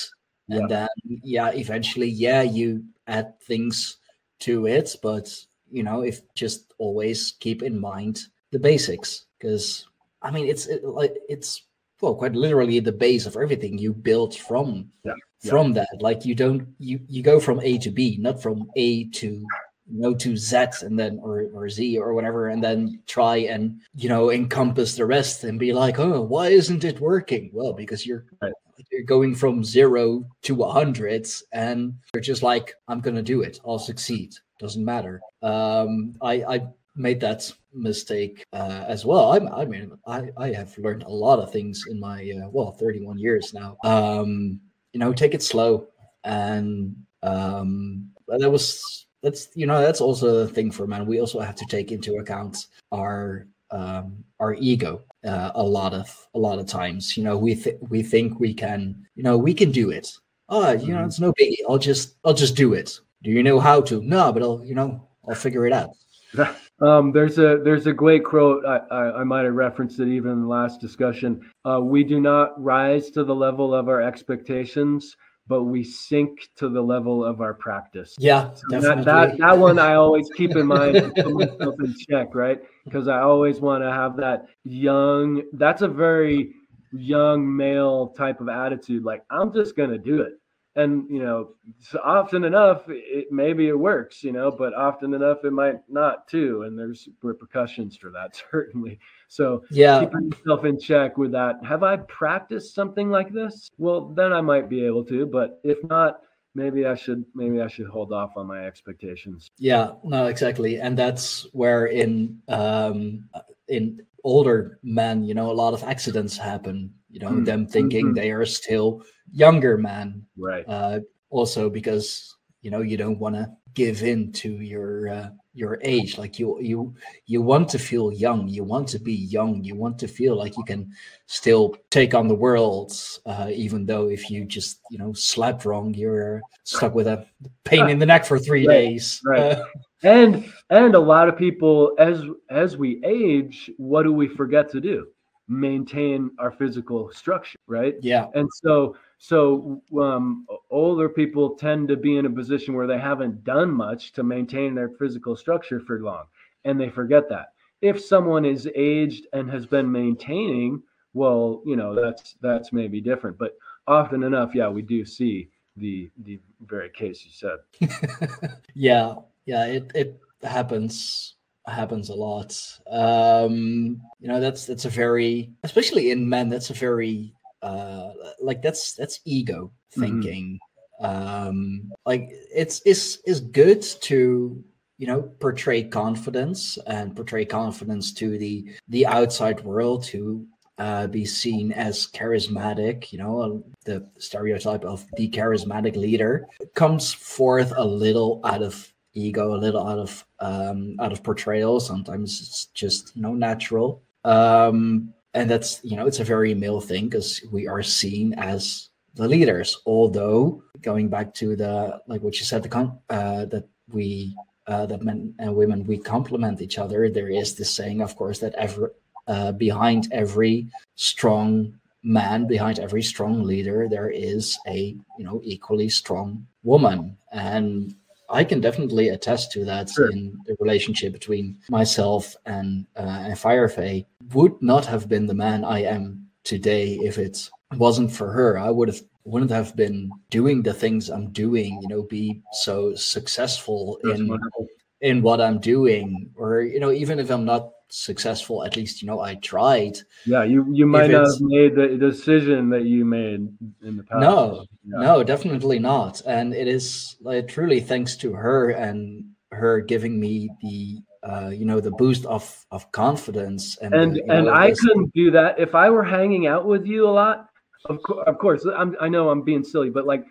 Yeah. 0.48 0.57
and 0.59 0.68
then 0.75 0.88
yeah 1.35 1.51
eventually 1.64 2.09
yeah 2.27 2.42
you 2.42 2.68
add 3.07 3.29
things 3.51 3.98
to 4.46 4.66
it 4.66 4.88
but 5.03 5.27
you 5.73 5.83
know 5.83 6.03
if 6.03 6.21
just 6.35 6.73
always 6.79 7.35
keep 7.41 7.63
in 7.63 7.81
mind 7.81 8.21
the 8.53 8.59
basics 8.59 9.27
because 9.39 9.87
i 10.23 10.31
mean 10.31 10.47
it's 10.47 10.67
it, 10.67 10.85
like 10.85 11.15
it's 11.29 11.63
well 12.01 12.15
quite 12.15 12.35
literally 12.35 12.79
the 12.81 12.93
base 13.07 13.27
of 13.27 13.37
everything 13.37 13.79
you 13.79 13.93
build 13.93 14.35
from 14.37 14.89
Yeah, 15.05 15.15
yeah. 15.43 15.51
from 15.51 15.73
that 15.75 15.89
like 16.01 16.25
you 16.25 16.35
don't 16.35 16.67
you 16.79 17.01
you 17.09 17.23
go 17.23 17.41
from 17.41 17.61
a 17.61 17.79
to 17.79 17.91
b 17.91 18.17
not 18.21 18.43
from 18.43 18.71
a 18.77 19.05
to 19.21 19.45
no 19.89 20.15
to 20.15 20.37
z 20.37 20.57
and 20.83 20.99
then 20.99 21.19
or, 21.23 21.49
or 21.55 21.69
z 21.69 21.99
or 21.99 22.15
whatever 22.15 22.49
and 22.49 22.63
then 22.63 23.01
try 23.07 23.37
and 23.37 23.81
you 23.97 24.09
know 24.09 24.31
encompass 24.31 24.95
the 24.97 25.07
rest 25.07 25.45
and 25.45 25.59
be 25.59 25.73
like 25.73 25.99
oh 25.99 26.21
why 26.23 26.49
isn't 26.49 26.85
it 26.85 27.01
working 27.01 27.51
well 27.53 27.73
because 27.73 28.07
you're 28.07 28.25
Right. 28.41 28.53
you're 28.91 29.05
going 29.17 29.35
from 29.35 29.65
zero 29.65 30.25
to 30.43 30.63
a 30.63 30.71
hundred 30.71 31.27
and 31.53 31.95
you're 32.15 32.23
just 32.23 32.43
like 32.43 32.75
i'm 32.89 33.01
gonna 33.01 33.23
do 33.23 33.43
it 33.43 33.59
i'll 33.67 33.79
succeed 33.79 34.31
doesn't 34.62 34.85
matter 34.85 35.20
um 35.42 36.14
i 36.22 36.35
i 36.44 36.61
made 36.94 37.20
that 37.20 37.51
mistake 37.75 38.44
uh, 38.53 38.85
as 38.87 39.07
well 39.07 39.33
I, 39.33 39.62
I 39.62 39.64
mean 39.64 39.92
I, 40.07 40.29
I 40.37 40.53
have 40.53 40.77
learned 40.77 41.05
a 41.05 41.09
lot 41.09 41.38
of 41.38 41.51
things 41.51 41.85
in 41.88 41.98
my 41.98 42.18
uh, 42.37 42.48
well 42.51 42.72
31 42.72 43.18
years 43.18 43.55
now 43.55 43.77
um 43.83 44.61
you 44.92 45.01
know 45.01 45.12
take 45.12 45.33
it 45.33 45.42
slow 45.42 45.87
and 46.25 46.94
um 47.22 48.11
that 48.29 48.51
was 48.51 49.07
that's 49.22 49.48
you 49.55 49.66
know 49.66 49.81
that's 49.81 50.01
also 50.01 50.44
the 50.44 50.48
thing 50.48 50.70
for 50.70 50.87
men. 50.87 51.07
We 51.07 51.20
also 51.20 51.40
have 51.40 51.55
to 51.57 51.66
take 51.66 51.92
into 51.92 52.16
account 52.16 52.66
our 52.90 53.46
um, 53.70 54.25
our 54.40 54.55
ego 54.55 55.03
uh, 55.25 55.53
a 55.55 55.62
lot 55.62 55.94
of 55.94 56.29
a 56.35 56.38
lot 56.38 56.59
of 56.59 56.66
times. 56.66 57.16
You 57.16 57.25
know, 57.25 57.38
we 57.38 57.55
th- 57.55 57.79
we 57.88 58.03
think 58.03 58.38
we 58.40 58.53
can, 58.53 59.07
you 59.14 59.22
know, 59.22 59.38
we 59.38 59.55
can 59.55 59.70
do 59.70 59.90
it. 59.90 60.12
Oh, 60.48 60.72
you 60.72 60.88
know, 60.88 60.98
mm-hmm. 60.98 61.07
it's 61.07 61.20
no 61.20 61.33
biggie. 61.33 61.57
I'll 61.68 61.79
just 61.79 62.16
I'll 62.25 62.35
just 62.35 62.57
do 62.57 62.75
it. 62.75 62.98
Do 63.23 63.31
you 63.31 63.43
know 63.43 63.61
how 63.61 63.81
to? 63.83 64.03
No, 64.03 64.33
but 64.33 64.43
I'll 64.43 64.63
you 64.65 64.75
know 64.75 65.09
I'll 65.29 65.35
figure 65.35 65.67
it 65.67 65.73
out. 65.73 65.91
Um, 66.81 67.13
there's 67.13 67.39
a 67.39 67.61
there's 67.63 67.87
a 67.87 67.93
great 67.93 68.25
quote 68.25 68.65
I, 68.67 68.79
I, 68.91 69.21
I, 69.21 69.25
might 69.25 69.45
have 69.45 69.55
referenced 69.55 70.01
it 70.01 70.09
even 70.09 70.33
in 70.33 70.41
the 70.43 70.49
last 70.49 70.81
discussion. 70.81 71.49
Uh, 71.65 71.79
we 71.81 72.03
do 72.03 72.21
not 72.21 72.61
rise 72.61 73.09
to 73.11 73.23
the 73.23 73.35
level 73.35 73.73
of 73.73 73.89
our 73.89 74.03
expectations, 74.03 75.17
but 75.47 75.63
we 75.63 75.85
sink 75.85 76.49
to 76.57 76.69
the 76.69 76.83
level 76.83 77.25
of 77.25 77.41
our 77.41 77.55
practice. 77.55 78.17
Yeah, 78.19 78.53
so 78.55 78.81
that, 78.81 79.05
that 79.05 79.39
that 79.39 79.57
one 79.57 79.79
I 79.79 79.95
always 79.95 80.29
keep 80.37 80.57
in 80.57 80.67
mind, 80.67 81.15
put 81.17 81.33
myself 81.33 81.77
in 81.79 81.95
check, 82.11 82.35
right? 82.35 82.61
Because 82.85 83.07
I 83.07 83.21
always 83.21 83.61
want 83.61 83.85
to 83.85 83.93
have 83.93 84.17
that 84.17 84.47
young. 84.65 85.43
That's 85.53 85.83
a 85.83 85.89
very 85.89 86.53
young 86.91 87.57
male 87.57 88.09
type 88.09 88.41
of 88.41 88.49
attitude. 88.49 89.05
Like 89.05 89.23
I'm 89.31 89.53
just 89.53 89.77
gonna 89.77 89.99
do 89.99 90.23
it 90.23 90.33
and 90.75 91.09
you 91.11 91.23
know 91.23 91.51
so 91.81 92.01
often 92.03 92.45
enough 92.45 92.83
it 92.89 93.31
maybe 93.31 93.69
it 93.69 93.79
works 93.79 94.25
you 94.25 94.33
know 94.33 94.51
but 94.51 94.73
often 94.75 95.13
enough 95.13 95.45
it 95.45 95.53
might 95.53 95.81
not 95.89 96.27
too 96.29 96.63
and 96.63 96.79
there's 96.79 97.09
repercussions 97.23 97.97
for 97.97 98.11
that 98.11 98.41
certainly. 98.51 98.99
So 99.29 99.65
yeah. 99.71 100.01
keeping 100.01 100.31
yourself 100.31 100.67
in 100.67 100.79
check 100.79 101.17
with 101.17 101.33
that. 101.33 101.57
Have 101.65 101.83
i 101.83 101.97
practiced 101.97 102.75
something 102.75 103.11
like 103.11 103.33
this? 103.33 103.71
Well 103.79 104.09
then 104.09 104.33
i 104.33 104.41
might 104.41 104.69
be 104.69 104.85
able 104.85 105.05
to 105.07 105.27
but 105.27 105.61
if 105.63 105.79
not 105.85 106.21
maybe 106.55 106.87
i 106.87 106.95
should 106.95 107.25
maybe 107.35 107.61
i 107.61 107.67
should 107.67 107.87
hold 107.87 108.13
off 108.13 108.33
on 108.37 108.47
my 108.47 108.65
expectations. 108.67 109.51
Yeah 109.59 109.93
no 110.05 110.27
exactly 110.27 110.81
and 110.81 110.97
that's 110.97 111.47
where 111.53 111.87
in 111.87 112.41
um 112.49 113.29
in 113.69 114.03
older 114.25 114.79
men 114.83 115.25
you 115.25 115.35
know 115.35 115.51
a 115.51 115.53
lot 115.53 115.75
of 115.75 115.83
accidents 115.85 116.37
happen 116.37 116.93
you 117.11 117.19
know 117.19 117.29
mm-hmm. 117.29 117.45
them 117.45 117.67
thinking 117.67 118.07
mm-hmm. 118.07 118.15
they 118.15 118.31
are 118.31 118.47
still 118.47 119.03
younger 119.33 119.77
men 119.77 120.25
right. 120.37 120.65
uh, 120.69 121.01
also 121.31 121.69
because 121.69 122.37
you 122.61 122.71
know 122.71 122.81
you 122.81 122.97
don't 122.97 123.19
want 123.19 123.35
to 123.35 123.49
give 123.75 124.03
in 124.03 124.33
to 124.33 124.61
your 124.61 125.09
uh, 125.09 125.31
your 125.55 125.79
age. 125.83 126.19
Like 126.19 126.39
you 126.39 126.59
you 126.61 126.95
you 127.27 127.43
want 127.43 127.69
to 127.71 127.79
feel 127.79 128.13
young. 128.13 128.49
You 128.49 128.65
want 128.65 128.89
to 128.89 128.99
be 128.99 129.15
young. 129.15 129.63
You 129.63 129.75
want 129.75 129.99
to 130.01 130.09
feel 130.09 130.37
like 130.37 130.57
you 130.57 130.65
can 130.65 130.91
still 131.27 131.77
take 131.91 132.15
on 132.15 132.29
the 132.29 132.35
world 132.35 132.93
uh, 133.27 133.49
even 133.51 133.87
though 133.87 134.09
if 134.09 134.31
you 134.31 134.45
just 134.45 134.81
you 134.91 134.99
know 134.99 135.13
slept 135.13 135.65
wrong 135.65 135.95
you're 135.95 136.41
stuck 136.65 136.95
with 136.95 137.07
a 137.07 137.27
pain 137.65 137.89
in 137.89 137.99
the 137.99 138.07
neck 138.07 138.25
for 138.25 138.39
three 138.39 138.67
right, 138.67 138.75
days. 138.75 139.21
Right. 139.25 139.41
Uh, 139.41 139.65
and 140.03 140.53
and 140.73 140.95
a 140.95 141.01
lot 141.01 141.29
of 141.29 141.37
people 141.37 141.95
as 141.99 142.25
as 142.51 142.77
we 142.77 143.01
age 143.05 143.71
what 143.77 144.03
do 144.03 144.13
we 144.13 144.27
forget 144.27 144.71
to 144.71 144.81
do 144.81 145.07
maintain 145.49 146.31
our 146.39 146.51
physical 146.51 147.11
structure 147.13 147.59
right 147.67 147.97
yeah 148.01 148.27
and 148.35 148.49
so 148.53 148.97
so 149.23 149.81
um, 150.01 150.49
older 150.69 151.09
people 151.09 151.51
tend 151.51 151.87
to 151.87 151.97
be 151.97 152.17
in 152.17 152.27
a 152.27 152.31
position 152.31 152.75
where 152.75 152.89
they 152.89 152.99
haven't 152.99 153.45
done 153.45 153.71
much 153.71 154.11
to 154.15 154.25
maintain 154.25 154.75
their 154.75 154.89
physical 154.99 155.37
structure 155.37 155.79
for 155.79 156.01
long, 156.01 156.25
and 156.65 156.81
they 156.81 156.89
forget 156.89 157.29
that. 157.29 157.53
If 157.83 158.01
someone 158.01 158.45
is 158.45 158.69
aged 158.75 159.29
and 159.33 159.49
has 159.49 159.65
been 159.65 159.91
maintaining, 159.91 160.83
well, 161.15 161.63
you 161.65 161.77
know 161.77 161.95
that's 161.95 162.35
that's 162.41 162.73
maybe 162.73 163.01
different. 163.01 163.39
But 163.39 163.57
often 163.87 164.25
enough, 164.25 164.57
yeah, 164.57 164.69
we 164.69 164.83
do 164.83 165.05
see 165.05 165.51
the 165.77 166.11
the 166.25 166.41
very 166.67 166.91
case 166.91 167.25
you 167.25 167.31
said. 167.31 168.51
yeah, 168.75 169.15
yeah, 169.47 169.67
it 169.67 169.93
it 169.95 170.21
happens 170.43 171.37
happens 171.67 172.09
a 172.11 172.15
lot. 172.15 172.59
Um, 172.91 174.01
you 174.21 174.29
know, 174.29 174.41
that's 174.41 174.67
that's 174.67 174.85
a 174.85 174.91
very, 174.91 175.53
especially 175.63 176.11
in 176.11 176.29
men, 176.29 176.49
that's 176.49 176.71
a 176.71 176.75
very 176.75 177.35
uh, 177.63 178.11
like 178.41 178.63
that's 178.63 178.95
that's 178.95 179.21
ego 179.25 179.73
mm-hmm. 179.93 180.01
thinking. 180.01 180.59
Mm-hmm. 180.59 180.69
Um, 181.05 181.93
like 182.07 182.29
it's 182.55 182.81
is 182.83 183.21
is 183.27 183.41
good 183.41 183.83
to 184.03 184.63
you 184.99 185.07
know 185.07 185.23
portray 185.41 185.83
confidence 185.83 186.79
and 186.87 187.17
portray 187.17 187.45
confidence 187.45 188.13
to 188.15 188.39
the 188.39 188.71
the 188.89 189.07
outside 189.07 189.61
world 189.65 190.05
to 190.05 190.47
uh, 190.79 191.07
be 191.07 191.25
seen 191.25 191.73
as 191.73 192.07
charismatic. 192.09 193.13
You 193.13 193.19
know, 193.19 193.65
the 193.85 194.07
stereotype 194.19 194.85
of 194.85 195.07
the 195.17 195.29
charismatic 195.29 195.97
leader 195.97 196.49
comes 196.75 197.13
forth 197.13 197.73
a 197.77 197.85
little 197.85 198.41
out 198.45 198.63
of 198.63 198.93
ego, 199.15 199.55
a 199.55 199.59
little 199.59 199.87
out 199.87 199.99
of 199.99 200.25
um, 200.43 200.97
out 201.01 201.13
of 201.13 201.23
portrayal. 201.23 201.81
Sometimes 201.81 202.41
it's 202.43 202.67
just 202.75 203.17
you 203.17 203.23
know 203.23 203.33
natural. 203.33 204.03
Um, 204.25 205.15
and 205.35 205.49
that's 205.49 205.81
you 205.83 205.97
know 205.97 206.07
it's 206.07 206.21
a 206.21 206.25
very 206.25 206.55
male 206.55 206.81
thing 206.81 207.09
because 207.09 207.41
we 207.51 207.67
are 207.67 207.83
seen 207.83 208.35
as 208.35 208.91
the 209.15 209.29
leaders 209.29 209.79
although 209.87 210.63
going 210.81 211.09
back 211.09 211.35
to 211.35 211.57
the 211.57 212.01
like 212.07 212.23
what 212.23 212.39
you 212.39 212.45
said 212.45 212.63
the 212.63 212.69
con- 212.69 212.99
uh, 213.11 213.45
that 213.47 213.67
we 213.93 214.35
uh, 214.67 214.87
that 214.87 215.03
men 215.03 215.35
and 215.39 215.55
women 215.55 215.87
we 215.87 215.99
complement 215.99 216.61
each 216.63 216.79
other 216.79 217.09
there 217.09 217.29
is 217.29 217.55
this 217.55 217.71
saying 217.71 218.01
of 218.01 218.17
course 218.17 218.39
that 218.39 218.55
every 218.55 218.89
uh, 219.29 219.53
behind 219.53 220.09
every 220.13 220.67
strong 220.97 221.73
man 222.03 222.47
behind 222.47 222.79
every 222.79 223.03
strong 223.03 223.43
leader 223.45 223.89
there 223.89 224.11
is 224.11 224.59
a 224.67 224.97
you 225.19 225.25
know 225.25 225.41
equally 225.45 225.89
strong 225.89 226.47
woman 226.65 227.17
and 227.33 227.95
I 228.33 228.45
can 228.45 228.61
definitely 228.61 229.11
attest 229.11 229.53
to 229.53 229.64
that 229.66 229.90
sure. 229.90 230.11
in 230.11 230.38
the 230.47 230.57
relationship 230.59 231.12
between 231.12 231.59
myself 231.68 232.35
and 232.47 232.87
uh, 232.97 233.25
and 233.27 233.35
Firefay. 233.35 234.07
Would 234.33 234.61
not 234.62 234.87
have 234.87 235.09
been 235.09 235.27
the 235.27 235.35
man 235.35 235.64
I 235.64 235.83
am 235.83 236.27
today 236.42 236.99
if 237.03 237.18
it 237.18 237.51
wasn't 237.77 238.11
for 238.11 238.33
her. 238.33 238.59
I 238.59 238.71
would 238.71 238.88
have 238.88 239.01
wouldn't 239.25 239.51
have 239.51 239.77
been 239.77 240.11
doing 240.31 240.62
the 240.62 240.73
things 240.73 241.11
I'm 241.11 241.31
doing. 241.31 241.79
You 241.83 241.88
know, 241.88 242.03
be 242.03 242.42
so 242.53 242.95
successful 242.95 243.99
That's 244.03 244.18
in 244.18 244.29
wonderful. 244.29 244.66
in 245.03 245.23
what 245.23 245.40
I'm 245.40 245.61
doing, 245.61 246.31
or 246.35 246.62
you 246.62 246.81
know, 246.81 246.90
even 246.90 247.18
if 247.18 247.31
I'm 247.31 247.45
not 247.45 247.71
successful 247.93 248.65
at 248.65 248.75
least 248.75 249.03
you 249.03 249.07
know 249.07 249.21
i 249.21 249.35
tried. 249.37 249.99
Yeah 250.25 250.45
you 250.45 250.67
you 250.73 250.87
might 250.87 251.11
not 251.11 251.27
have 251.27 251.41
made 251.41 251.75
the 251.75 251.89
decision 251.99 252.71
that 252.71 252.85
you 252.85 253.05
made 253.05 253.47
in 253.83 253.97
the 253.99 254.03
past. 254.03 254.21
No 254.21 254.65
yeah. 254.85 255.01
no 255.01 255.23
definitely 255.23 255.79
not. 255.79 256.23
And 256.25 256.55
it 256.55 256.67
is 256.67 257.17
like 257.21 257.49
truly 257.49 257.81
thanks 257.81 258.17
to 258.17 258.33
her 258.33 258.71
and 258.71 259.27
her 259.51 259.81
giving 259.83 260.19
me 260.19 260.49
the 260.63 261.03
uh, 261.23 261.51
you 261.51 261.67
know 261.67 261.81
the 261.81 261.90
boost 261.90 262.25
of 262.25 262.65
of 262.71 262.90
confidence 262.93 263.77
and 263.79 263.95
and, 263.95 264.17
the, 264.17 264.23
and 264.31 264.49
i 264.49 264.73
couldn't 264.73 265.13
do 265.15 265.31
that. 265.31 265.59
If 265.59 265.75
i 265.75 265.90
were 265.90 266.03
hanging 266.05 266.47
out 266.47 266.67
with 266.67 266.87
you 266.87 267.07
a 267.07 267.11
lot 267.11 267.51
of, 267.90 268.03
co- 268.03 268.23
of 268.23 268.38
course 268.38 268.65
I'm, 268.65 268.97
i 269.01 269.09
know 269.09 269.29
i'm 269.29 269.43
being 269.43 269.65
silly 269.65 269.90
but 269.90 270.07
like 270.07 270.25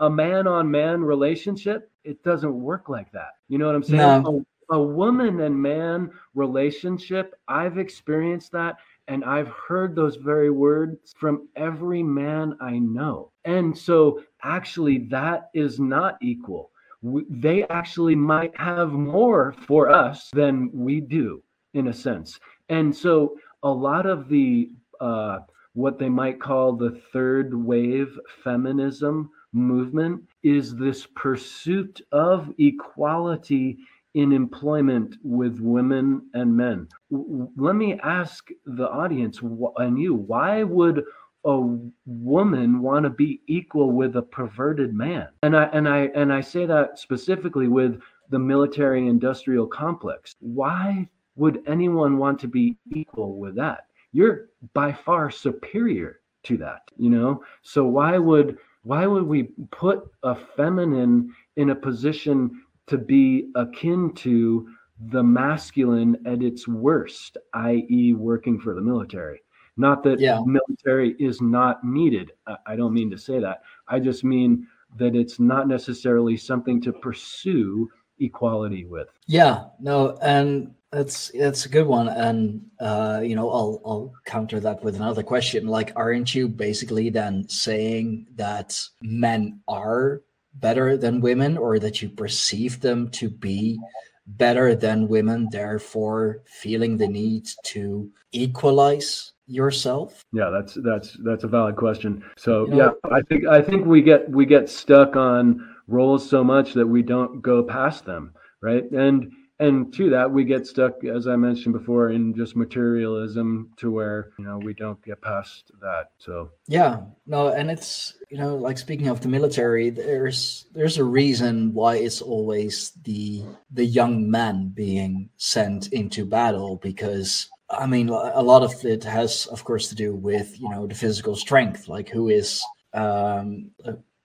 a 0.00 0.08
man 0.08 0.46
on 0.46 0.70
man 0.70 1.02
relationship 1.02 1.90
it 2.04 2.22
doesn't 2.22 2.54
work 2.54 2.88
like 2.88 3.10
that. 3.12 3.32
You 3.48 3.58
know 3.58 3.66
what 3.66 3.74
i'm 3.74 3.82
saying? 3.82 4.22
No 4.22 4.44
a 4.70 4.80
woman 4.80 5.40
and 5.40 5.60
man 5.60 6.10
relationship, 6.34 7.34
I've 7.48 7.78
experienced 7.78 8.52
that 8.52 8.76
and 9.08 9.24
I've 9.24 9.48
heard 9.48 9.94
those 9.94 10.16
very 10.16 10.50
words 10.50 11.14
from 11.16 11.48
every 11.56 12.02
man 12.02 12.56
I 12.60 12.78
know. 12.78 13.32
And 13.44 13.76
so, 13.76 14.22
actually, 14.42 14.98
that 15.10 15.48
is 15.54 15.80
not 15.80 16.18
equal. 16.20 16.70
We, 17.00 17.24
they 17.30 17.64
actually 17.68 18.14
might 18.14 18.54
have 18.58 18.92
more 18.92 19.54
for 19.66 19.88
us 19.90 20.30
than 20.32 20.70
we 20.74 21.00
do, 21.00 21.42
in 21.72 21.88
a 21.88 21.92
sense. 21.92 22.38
And 22.68 22.94
so, 22.94 23.36
a 23.62 23.70
lot 23.70 24.04
of 24.04 24.28
the 24.28 24.70
uh, 25.00 25.38
what 25.72 25.98
they 25.98 26.08
might 26.08 26.40
call 26.40 26.72
the 26.72 27.00
third 27.12 27.54
wave 27.54 28.18
feminism 28.42 29.30
movement 29.52 30.22
is 30.42 30.74
this 30.74 31.06
pursuit 31.14 32.00
of 32.12 32.52
equality 32.58 33.78
in 34.18 34.32
employment 34.32 35.14
with 35.22 35.60
women 35.60 36.28
and 36.34 36.54
men. 36.56 36.88
Let 37.08 37.76
me 37.76 38.00
ask 38.02 38.48
the 38.66 38.90
audience 38.90 39.40
and 39.76 39.96
you, 39.96 40.12
why 40.12 40.64
would 40.64 41.04
a 41.44 41.78
woman 42.04 42.82
want 42.82 43.04
to 43.04 43.10
be 43.10 43.40
equal 43.46 43.92
with 43.92 44.16
a 44.16 44.22
perverted 44.22 44.92
man? 44.92 45.28
And 45.44 45.56
I 45.56 45.66
and 45.66 45.88
I 45.88 46.10
and 46.16 46.32
I 46.32 46.40
say 46.40 46.66
that 46.66 46.98
specifically 46.98 47.68
with 47.68 48.00
the 48.28 48.40
military 48.40 49.06
industrial 49.06 49.68
complex. 49.68 50.34
Why 50.40 51.08
would 51.36 51.62
anyone 51.68 52.18
want 52.18 52.40
to 52.40 52.48
be 52.48 52.76
equal 52.92 53.38
with 53.38 53.54
that? 53.54 53.86
You're 54.10 54.48
by 54.74 54.92
far 54.92 55.30
superior 55.30 56.22
to 56.42 56.56
that, 56.56 56.82
you 56.96 57.08
know? 57.08 57.44
So 57.62 57.84
why 57.84 58.18
would 58.18 58.58
why 58.82 59.06
would 59.06 59.24
we 59.24 59.50
put 59.70 60.10
a 60.24 60.34
feminine 60.34 61.32
in 61.56 61.70
a 61.70 61.74
position 61.76 62.64
to 62.88 62.98
be 62.98 63.50
akin 63.54 64.12
to 64.14 64.68
the 65.10 65.22
masculine 65.22 66.16
at 66.26 66.42
its 66.42 66.66
worst, 66.66 67.36
i.e., 67.54 68.12
working 68.14 68.58
for 68.58 68.74
the 68.74 68.80
military. 68.80 69.42
Not 69.76 70.02
that 70.02 70.18
yeah. 70.18 70.40
military 70.44 71.14
is 71.20 71.40
not 71.40 71.84
needed. 71.84 72.32
I 72.66 72.74
don't 72.74 72.92
mean 72.92 73.10
to 73.10 73.18
say 73.18 73.38
that. 73.38 73.62
I 73.86 74.00
just 74.00 74.24
mean 74.24 74.66
that 74.96 75.14
it's 75.14 75.38
not 75.38 75.68
necessarily 75.68 76.36
something 76.36 76.80
to 76.82 76.92
pursue 76.92 77.88
equality 78.18 78.84
with. 78.86 79.08
Yeah, 79.26 79.66
no, 79.78 80.18
and 80.20 80.74
that's 80.90 81.30
that's 81.32 81.66
a 81.66 81.68
good 81.68 81.86
one, 81.86 82.08
and 82.08 82.62
uh, 82.80 83.20
you 83.22 83.36
know, 83.36 83.50
I'll 83.50 83.80
I'll 83.84 84.14
counter 84.24 84.58
that 84.60 84.82
with 84.82 84.96
another 84.96 85.22
question. 85.22 85.68
Like, 85.68 85.92
aren't 85.94 86.34
you 86.34 86.48
basically 86.48 87.10
then 87.10 87.48
saying 87.48 88.26
that 88.34 88.80
men 89.00 89.60
are 89.68 90.22
better 90.54 90.96
than 90.96 91.20
women, 91.20 91.56
or 91.56 91.78
that 91.78 92.02
you 92.02 92.08
perceive 92.08 92.80
them 92.80 93.10
to 93.10 93.28
be 93.28 93.78
better 94.26 94.74
than 94.74 95.08
women, 95.08 95.48
therefore 95.50 96.42
feeling 96.46 96.96
the 96.96 97.08
need 97.08 97.48
to 97.64 98.10
equalize 98.32 99.32
yourself? 99.46 100.24
Yeah, 100.32 100.50
that's 100.50 100.76
that's 100.84 101.16
that's 101.24 101.44
a 101.44 101.48
valid 101.48 101.76
question. 101.76 102.22
So 102.36 102.66
you 102.66 102.74
know, 102.74 102.96
yeah, 103.04 103.10
I 103.10 103.22
think 103.22 103.46
I 103.46 103.62
think 103.62 103.86
we 103.86 104.02
get 104.02 104.28
we 104.30 104.46
get 104.46 104.68
stuck 104.68 105.16
on 105.16 105.74
roles 105.86 106.28
so 106.28 106.44
much 106.44 106.74
that 106.74 106.86
we 106.86 107.02
don't 107.02 107.40
go 107.40 107.62
past 107.62 108.04
them, 108.04 108.34
right? 108.60 108.88
And 108.90 109.32
and 109.60 109.92
to 109.92 110.08
that 110.10 110.30
we 110.30 110.44
get 110.44 110.66
stuck 110.66 111.04
as 111.04 111.26
i 111.26 111.34
mentioned 111.34 111.72
before 111.72 112.10
in 112.10 112.34
just 112.34 112.56
materialism 112.56 113.70
to 113.76 113.90
where 113.90 114.30
you 114.38 114.44
know 114.44 114.58
we 114.58 114.72
don't 114.72 115.02
get 115.04 115.20
past 115.20 115.70
that 115.80 116.10
so. 116.18 116.50
Yeah 116.66 117.00
no 117.26 117.48
and 117.48 117.70
it's 117.70 118.14
you 118.30 118.38
know 118.38 118.56
like 118.56 118.78
speaking 118.78 119.08
of 119.08 119.20
the 119.20 119.28
military 119.28 119.90
there's 119.90 120.66
there's 120.72 120.98
a 120.98 121.04
reason 121.04 121.72
why 121.74 121.96
it's 121.96 122.22
always 122.22 122.92
the 123.04 123.42
the 123.72 123.84
young 123.84 124.30
man 124.30 124.68
being 124.74 125.28
sent 125.36 125.92
into 125.92 126.24
battle 126.24 126.76
because 126.76 127.48
i 127.70 127.86
mean 127.86 128.08
a 128.08 128.42
lot 128.42 128.62
of 128.62 128.84
it 128.84 129.04
has 129.04 129.46
of 129.46 129.64
course 129.64 129.88
to 129.88 129.94
do 129.94 130.14
with 130.14 130.58
you 130.60 130.68
know 130.68 130.86
the 130.86 130.94
physical 130.94 131.34
strength 131.34 131.88
like 131.88 132.08
who 132.08 132.28
is 132.28 132.62
um 132.94 133.70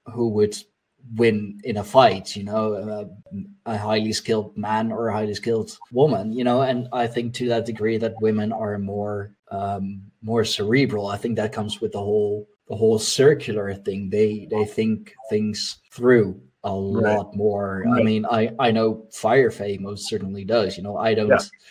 who 0.06 0.30
would 0.30 0.56
win 1.16 1.60
in 1.64 1.78
a 1.78 1.84
fight 1.84 2.36
you 2.36 2.43
know 2.43 2.74
a, 2.74 3.72
a, 3.72 3.78
highly 3.78 4.14
skilled 4.14 4.58
man 4.58 4.91
or 4.91 5.10
a 5.10 5.14
highly 5.14 5.34
skilled 5.34 5.78
woman 5.91 6.32
you 6.32 6.43
know 6.43 6.62
and 6.62 6.88
i 6.93 7.06
think 7.06 7.34
to 7.34 7.47
that 7.49 7.66
degree 7.66 7.97
that 7.97 8.20
women 8.22 8.51
are 8.54 8.78
more 8.80 9.36
um 9.51 10.01
more 10.24 10.45
cerebral. 10.45 11.08
I 11.08 11.18
think 11.18 11.36
that 11.36 11.54
comes 11.54 11.82
with 11.82 11.91
the 11.91 11.99
whole 11.99 12.47
the 12.70 12.76
whole 12.76 12.97
circular 12.97 13.74
thing. 13.76 14.10
They 14.10 14.47
they 14.49 14.66
think 14.66 15.14
things 15.30 15.78
through 15.91 16.41
a 16.64 16.72
right. 16.72 17.18
lot 17.18 17.36
more. 17.36 17.84
Right. 17.86 17.99
I 17.99 18.03
mean, 18.03 18.26
I 18.26 18.51
I 18.59 18.72
know 18.72 19.05
Fire 19.11 19.51
Faye 19.51 19.78
most 19.78 20.07
certainly 20.07 20.45
does. 20.45 20.78
You 20.78 20.84
know, 20.84 20.97
I 20.97 21.14
don't. 21.14 21.30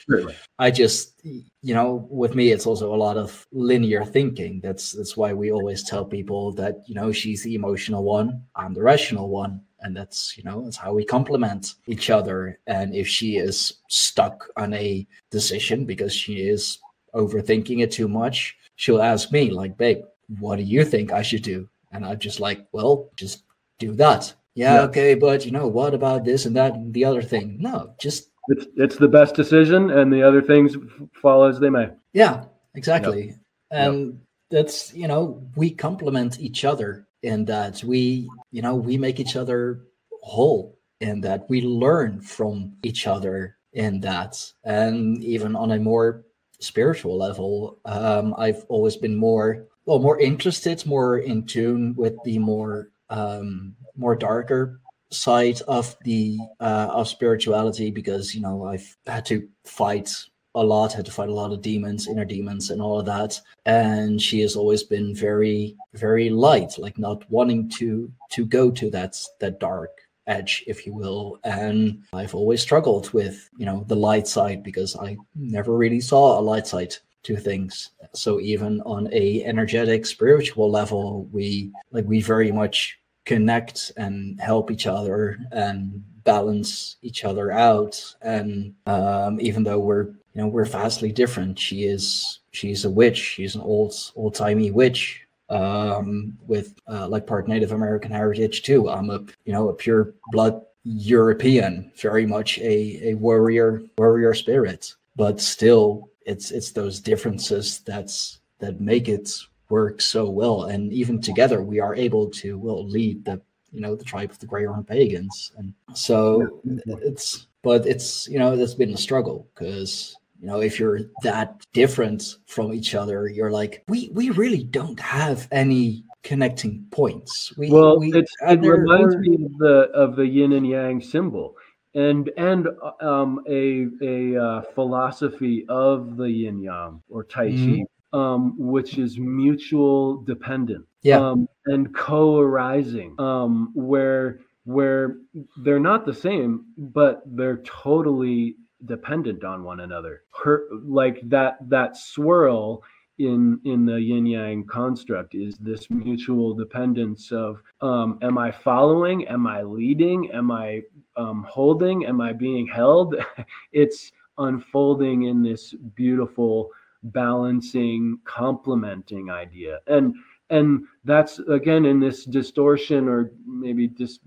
Yeah, 0.09 0.27
I 0.59 0.71
just 0.71 1.21
you 1.25 1.75
know, 1.75 2.07
with 2.11 2.35
me, 2.35 2.51
it's 2.53 2.67
also 2.67 2.95
a 2.95 2.97
lot 2.97 3.17
of 3.17 3.47
linear 3.53 4.05
thinking. 4.05 4.61
That's 4.61 4.93
that's 4.93 5.17
why 5.17 5.33
we 5.33 5.51
always 5.53 5.83
tell 5.83 6.05
people 6.05 6.53
that 6.55 6.83
you 6.87 6.95
know 6.95 7.13
she's 7.13 7.43
the 7.43 7.55
emotional 7.55 8.05
one, 8.05 8.43
I'm 8.55 8.75
the 8.75 8.83
rational 8.83 9.29
one, 9.29 9.63
and 9.81 9.97
that's 9.97 10.37
you 10.37 10.45
know 10.45 10.63
that's 10.63 10.77
how 10.77 10.93
we 10.93 11.05
complement 11.05 11.75
each 11.87 12.11
other. 12.11 12.59
And 12.67 12.95
if 12.95 13.09
she 13.09 13.37
is 13.37 13.75
stuck 13.89 14.49
on 14.57 14.75
a 14.75 15.07
decision 15.31 15.87
because 15.87 16.15
she 16.15 16.41
is 16.41 16.79
overthinking 17.15 17.83
it 17.83 17.93
too 17.93 18.09
much, 18.09 18.57
she'll 18.77 19.03
ask 19.03 19.33
me 19.33 19.51
like, 19.51 19.79
"Babe, 19.79 20.05
what 20.39 20.57
do 20.57 20.65
you 20.65 20.85
think 20.85 21.13
I 21.13 21.23
should 21.23 21.43
do?" 21.43 21.69
And 21.93 22.05
I'm 22.05 22.19
just 22.19 22.41
like, 22.41 22.67
"Well, 22.73 23.11
just 23.17 23.45
do 23.79 23.95
that." 23.95 24.35
Yeah, 24.55 24.75
yeah, 24.75 24.81
okay, 24.83 25.15
but 25.15 25.47
you 25.47 25.53
know, 25.53 25.67
what 25.67 25.95
about 25.95 26.25
this 26.25 26.45
and 26.47 26.57
that 26.57 26.75
and 26.75 26.93
the 26.93 27.05
other 27.05 27.23
thing? 27.23 27.57
No, 27.59 27.95
just 27.99 28.31
it's 28.49 28.67
it's 28.77 28.97
the 28.97 29.09
best 29.09 29.35
decision, 29.35 29.91
and 29.91 30.13
the 30.13 30.23
other 30.23 30.43
things 30.43 30.77
fall 31.15 31.45
as 31.45 31.59
they 31.59 31.71
may. 31.71 31.89
Yeah, 32.13 32.45
exactly, 32.75 33.27
yep. 33.27 33.37
and 33.71 34.07
yep. 34.07 34.15
that's 34.51 34.93
you 34.95 35.09
know 35.09 35.43
we 35.57 35.71
complement 35.71 36.39
each 36.41 36.65
other 36.65 37.07
in 37.23 37.45
that 37.47 37.83
we 37.85 38.29
you 38.51 38.63
know 38.63 38.75
we 38.75 38.99
make 38.99 39.21
each 39.21 39.37
other 39.37 39.81
whole 40.23 40.79
in 41.01 41.21
that 41.23 41.49
we 41.49 41.63
learn 41.63 42.21
from 42.21 42.77
each 42.83 43.07
other 43.07 43.57
in 43.73 44.01
that, 44.01 44.53
and 44.65 45.25
even 45.25 45.57
on 45.57 45.73
a 45.73 45.79
more 45.79 46.25
spiritual 46.61 47.17
level, 47.17 47.79
um, 47.87 48.35
I've 48.37 48.65
always 48.69 48.97
been 48.97 49.17
more 49.17 49.67
well 49.87 49.99
more 49.99 50.21
interested, 50.21 50.85
more 50.85 51.19
in 51.19 51.47
tune 51.47 51.95
with 51.97 52.23
the 52.25 52.39
more 52.39 52.91
um, 53.09 53.77
more 53.97 54.17
darker 54.17 54.81
side 55.11 55.61
of 55.69 55.97
the 56.05 56.39
uh, 56.61 56.89
of 56.91 57.09
spirituality 57.09 57.91
because 57.91 58.35
you 58.35 58.41
know 58.41 58.65
I've 58.65 58.97
had 59.07 59.27
to 59.27 59.49
fight 59.65 60.11
a 60.55 60.63
lot, 60.63 60.93
had 60.93 61.07
to 61.07 61.13
fight 61.13 61.29
a 61.29 61.35
lot 61.35 61.53
of 61.53 61.63
demons, 61.63 62.09
inner 62.09 62.25
demons, 62.25 62.71
and 62.71 62.83
all 62.83 63.01
of 63.01 63.07
that. 63.07 63.41
And 63.65 64.21
she 64.21 64.41
has 64.41 64.55
always 64.55 64.83
been 64.83 65.15
very, 65.15 65.77
very 65.95 66.29
light, 66.29 66.79
like 66.79 66.99
not 66.99 67.29
wanting 67.31 67.69
to 67.71 68.13
to 68.31 68.47
go 68.47 68.71
to 68.71 68.91
that 68.91 69.19
that 69.41 69.61
dark 69.61 69.91
edge, 70.27 70.65
if 70.67 70.87
you 70.87 70.95
will. 70.95 71.39
And 71.45 72.03
I've 72.13 72.35
always 72.35 72.63
struggled 72.63 73.13
with 73.13 73.49
you 73.57 73.67
know 73.67 73.85
the 73.89 73.97
light 73.97 74.27
side 74.29 74.63
because 74.63 74.97
I 74.97 75.17
never 75.35 75.77
really 75.77 76.01
saw 76.01 76.39
a 76.39 76.43
light 76.43 76.67
side 76.67 76.95
to 77.25 77.37
things. 77.37 77.91
So 78.15 78.41
even 78.41 78.81
on 78.83 79.09
a 79.13 79.45
energetic 79.45 80.07
spiritual 80.07 80.71
level, 80.71 81.25
we 81.33 81.71
like 81.93 82.05
we 82.07 82.21
very 82.21 82.53
much 82.53 82.99
connect 83.25 83.93
and 83.97 84.41
help 84.41 84.71
each 84.71 84.87
other 84.87 85.39
and 85.53 86.03
balance 86.25 86.97
each 87.03 87.25
other 87.25 87.51
out. 87.51 88.15
And 88.23 88.75
um, 88.87 89.41
even 89.41 89.65
though 89.65 89.79
we're 89.79 90.07
you 90.35 90.41
know 90.41 90.47
we're 90.47 90.65
vastly 90.65 91.13
different 91.13 91.59
she 91.59 91.85
is 91.85 92.41
she's 92.53 92.85
a 92.85 92.91
witch. 92.91 93.19
She's 93.19 93.55
an 93.55 93.61
old 93.61 93.95
old 94.17 94.35
timey 94.35 94.71
witch 94.71 95.27
um, 95.49 96.39
with 96.47 96.75
uh, 96.89 97.09
like 97.09 97.27
part 97.27 97.49
native 97.49 97.73
american 97.73 98.11
heritage 98.11 98.63
too. 98.63 98.89
I'm 98.89 99.11
a 99.11 99.21
you 99.45 99.53
know 99.53 99.69
a 99.69 99.75
pure 99.75 100.15
blood 100.31 100.63
european 100.85 101.93
very 101.97 102.27
much 102.27 102.59
a 102.59 103.11
a 103.11 103.15
warrior 103.15 103.83
warrior 103.99 104.35
spirit. 104.35 104.95
But 105.17 105.41
still 105.41 106.09
it's 106.25 106.51
it's 106.51 106.73
those 106.73 107.01
differences 107.01 107.81
that's 107.81 108.41
that 108.61 108.81
make 108.81 109.09
it 109.09 109.31
work 109.73 110.03
so 110.03 110.29
well, 110.29 110.65
and 110.65 110.93
even 110.93 111.21
together 111.21 111.63
we 111.63 111.81
are 111.81 111.95
able 111.95 112.29
to 112.43 112.59
will 112.59 112.87
lead 112.87 113.25
the 113.25 113.41
you 113.73 113.81
know 113.81 113.97
the 113.97 114.05
tribe 114.05 114.31
of 114.31 114.39
the 114.39 114.47
Grey 114.47 114.65
Greyhorn 114.65 114.87
pagans, 114.87 115.53
and 115.57 115.73
so 115.95 116.61
it's 116.87 117.47
but 117.63 117.87
it's 117.87 118.29
you 118.29 118.39
know 118.39 118.55
that's 118.55 118.75
been 118.75 118.93
a 118.93 119.07
struggle 119.09 119.49
because 119.55 120.15
you 120.41 120.47
know 120.47 120.61
if 120.61 120.79
you're 120.79 121.01
that 121.23 121.49
different 121.73 122.37
from 122.47 122.75
each 122.75 122.95
other 122.95 123.29
you're 123.29 123.51
like 123.51 123.83
we 123.89 124.11
we 124.13 124.29
really 124.31 124.65
don't 124.65 125.01
have 125.01 125.49
any 125.51 126.05
connecting 126.23 126.85
points. 126.91 127.57
We, 127.57 127.71
well 127.71 127.99
we, 127.99 128.13
it 128.13 128.61
reminds 128.61 129.17
me 129.17 129.35
of 129.47 129.59
the 129.59 129.77
of 129.95 130.17
the 130.17 130.27
yin 130.27 130.53
and 130.53 130.67
yang 130.67 131.01
symbol 131.01 131.57
and 131.95 132.31
and 132.37 132.69
um, 133.01 133.41
a 133.49 133.89
a 134.03 134.37
uh, 134.47 134.63
philosophy 134.75 135.65
of 135.69 136.17
the 136.17 136.31
yin 136.31 136.61
yang 136.61 137.03
or 137.09 137.25
tai 137.25 137.51
chi 137.51 137.57
mm-hmm 137.57 137.92
um, 138.13 138.55
which 138.59 138.99
is 138.99 139.19
mutual 139.19 140.19
dependent 140.23 140.85
yeah. 141.03 141.19
um, 141.19 141.49
and 141.67 141.95
co-arising, 141.95 143.15
um, 143.19 143.71
where 143.75 144.41
where 144.65 145.17
they're 145.59 145.81
not 145.81 146.07
the 146.07 146.15
same, 146.15 146.67
but 146.77 147.23
they're 147.27 147.59
totally 147.59 148.57
dependent 148.87 149.45
on 149.45 149.65
one 149.65 149.81
another. 149.81 150.23
Her, 150.43 150.65
like 150.85 151.21
that 151.29 151.59
that 151.69 151.97
swirl 151.97 152.83
in 153.19 153.61
in 153.65 153.85
the 153.85 154.01
yin 154.01 154.27
yang 154.27 154.65
construct 154.65 155.35
is 155.35 155.57
this 155.59 155.91
mutual 155.91 156.55
dependence 156.55 157.31
of 157.31 157.63
um, 157.81 158.19
am 158.23 158.39
I 158.39 158.51
following? 158.51 159.27
Am 159.29 159.47
I 159.47 159.63
leading? 159.63 160.31
Am 160.33 160.51
I 160.51 160.83
um, 161.17 161.45
holding? 161.49 162.07
Am 162.07 162.21
I 162.21 162.33
being 162.33 162.67
held? 162.67 163.17
it's 163.73 164.13
unfolding 164.39 165.25
in 165.25 165.43
this 165.43 165.75
beautiful 165.95 166.71
balancing 167.03 168.19
complementing 168.25 169.31
idea. 169.31 169.81
And 169.87 170.15
and 170.53 170.85
that's 171.05 171.39
again 171.49 171.87
in 171.87 171.99
this 171.99 172.25
distortion 172.25 173.09
or 173.09 173.33
maybe 173.47 173.89
just 173.89 174.21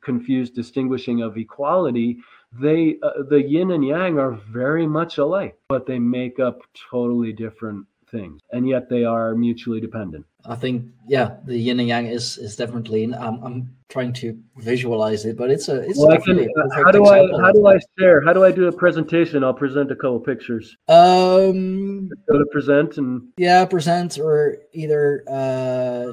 confused 0.00 0.54
distinguishing 0.54 1.22
of 1.22 1.36
equality 1.36 2.18
they 2.60 2.96
uh, 3.02 3.22
the 3.28 3.42
yin 3.42 3.72
and 3.72 3.84
yang 3.84 4.18
are 4.18 4.32
very 4.50 4.86
much 4.86 5.18
alike 5.18 5.58
but 5.68 5.86
they 5.86 5.98
make 5.98 6.38
up 6.38 6.60
totally 6.90 7.32
different 7.32 7.84
things 8.10 8.40
and 8.52 8.68
yet 8.68 8.88
they 8.88 9.04
are 9.04 9.34
mutually 9.34 9.80
dependent 9.80 10.24
i 10.46 10.54
think 10.54 10.84
yeah 11.06 11.36
the 11.44 11.56
yin 11.56 11.78
and 11.80 11.88
yang 11.88 12.06
is 12.06 12.38
is 12.38 12.56
definitely 12.56 13.12
um, 13.14 13.40
i'm 13.42 13.76
trying 13.88 14.12
to 14.12 14.38
visualize 14.56 15.24
it 15.24 15.36
but 15.36 15.50
it's 15.50 15.68
a 15.68 15.80
it's 15.82 15.98
well, 15.98 16.18
can, 16.20 16.48
how 16.72 16.90
do 16.90 17.06
i 17.06 17.18
how 17.40 17.52
do 17.52 17.66
i 17.66 17.78
share 17.98 18.20
how 18.24 18.32
do 18.32 18.44
i 18.44 18.50
do 18.50 18.66
a 18.66 18.72
presentation 18.72 19.44
i'll 19.44 19.54
present 19.54 19.90
a 19.90 19.96
couple 19.96 20.18
pictures 20.18 20.76
um 20.88 22.08
go 22.30 22.38
to 22.38 22.46
present 22.50 22.96
and 22.96 23.22
yeah 23.36 23.64
present 23.64 24.18
or 24.18 24.56
either 24.72 25.24
uh 25.30 26.06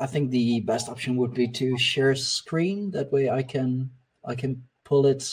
i 0.00 0.06
think 0.06 0.30
the 0.30 0.60
best 0.60 0.88
option 0.88 1.16
would 1.16 1.32
be 1.32 1.46
to 1.46 1.78
share 1.78 2.14
screen 2.14 2.90
that 2.90 3.10
way 3.12 3.30
i 3.30 3.42
can 3.42 3.88
i 4.24 4.34
can 4.34 4.62
pull 4.84 5.06
it 5.06 5.24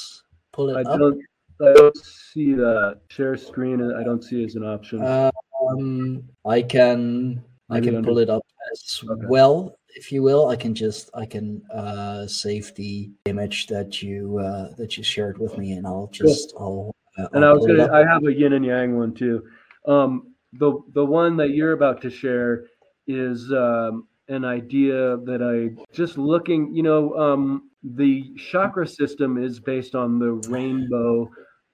pull 0.53 0.69
it 0.69 0.77
I 0.77 0.81
up. 0.81 0.99
don't 0.99 1.21
I 1.59 1.73
don't 1.73 1.97
see 1.97 2.53
that 2.53 2.99
share 3.09 3.35
screen. 3.35 3.81
I 3.81 4.03
don't 4.03 4.23
see 4.23 4.43
as 4.43 4.55
an 4.55 4.63
option. 4.63 5.03
Um, 5.03 6.23
I 6.45 6.61
can 6.61 7.43
I 7.69 7.79
can 7.81 8.03
pull 8.03 8.17
it 8.19 8.29
up 8.29 8.43
as 8.71 9.03
okay. 9.03 9.25
well 9.27 9.77
if 9.97 10.11
you 10.11 10.21
will, 10.21 10.47
I 10.47 10.55
can 10.55 10.75
just 10.75 11.09
I 11.13 11.25
can 11.25 11.61
uh, 11.73 12.27
save 12.27 12.73
the 12.75 13.09
image 13.25 13.67
that 13.67 14.01
you 14.01 14.37
uh, 14.37 14.75
that 14.77 14.95
you 14.97 15.03
shared 15.03 15.37
with 15.39 15.57
me, 15.57 15.73
and 15.73 15.85
I'll 15.85 16.09
just 16.13 16.53
I'll. 16.57 16.95
Uh, 17.17 17.27
and 17.33 17.43
I'll 17.43 17.51
I 17.51 17.53
was 17.53 17.65
gonna. 17.65 17.91
I 17.91 18.05
have 18.05 18.23
a 18.25 18.33
yin 18.33 18.53
and 18.53 18.63
yang 18.63 18.97
one 18.97 19.13
too. 19.13 19.43
Um, 19.87 20.33
the 20.53 20.79
the 20.93 21.03
one 21.03 21.35
that 21.37 21.49
you're 21.49 21.73
about 21.73 22.01
to 22.03 22.09
share 22.09 22.65
is 23.07 23.51
um, 23.51 24.07
an 24.27 24.45
idea 24.45 25.17
that 25.25 25.41
I 25.41 25.83
just 25.91 26.17
looking. 26.17 26.73
You 26.73 26.83
know, 26.83 27.17
um, 27.17 27.71
the 27.83 28.35
chakra 28.37 28.87
system 28.87 29.43
is 29.43 29.59
based 29.59 29.95
on 29.95 30.19
the 30.19 30.33
rainbow 30.49 31.29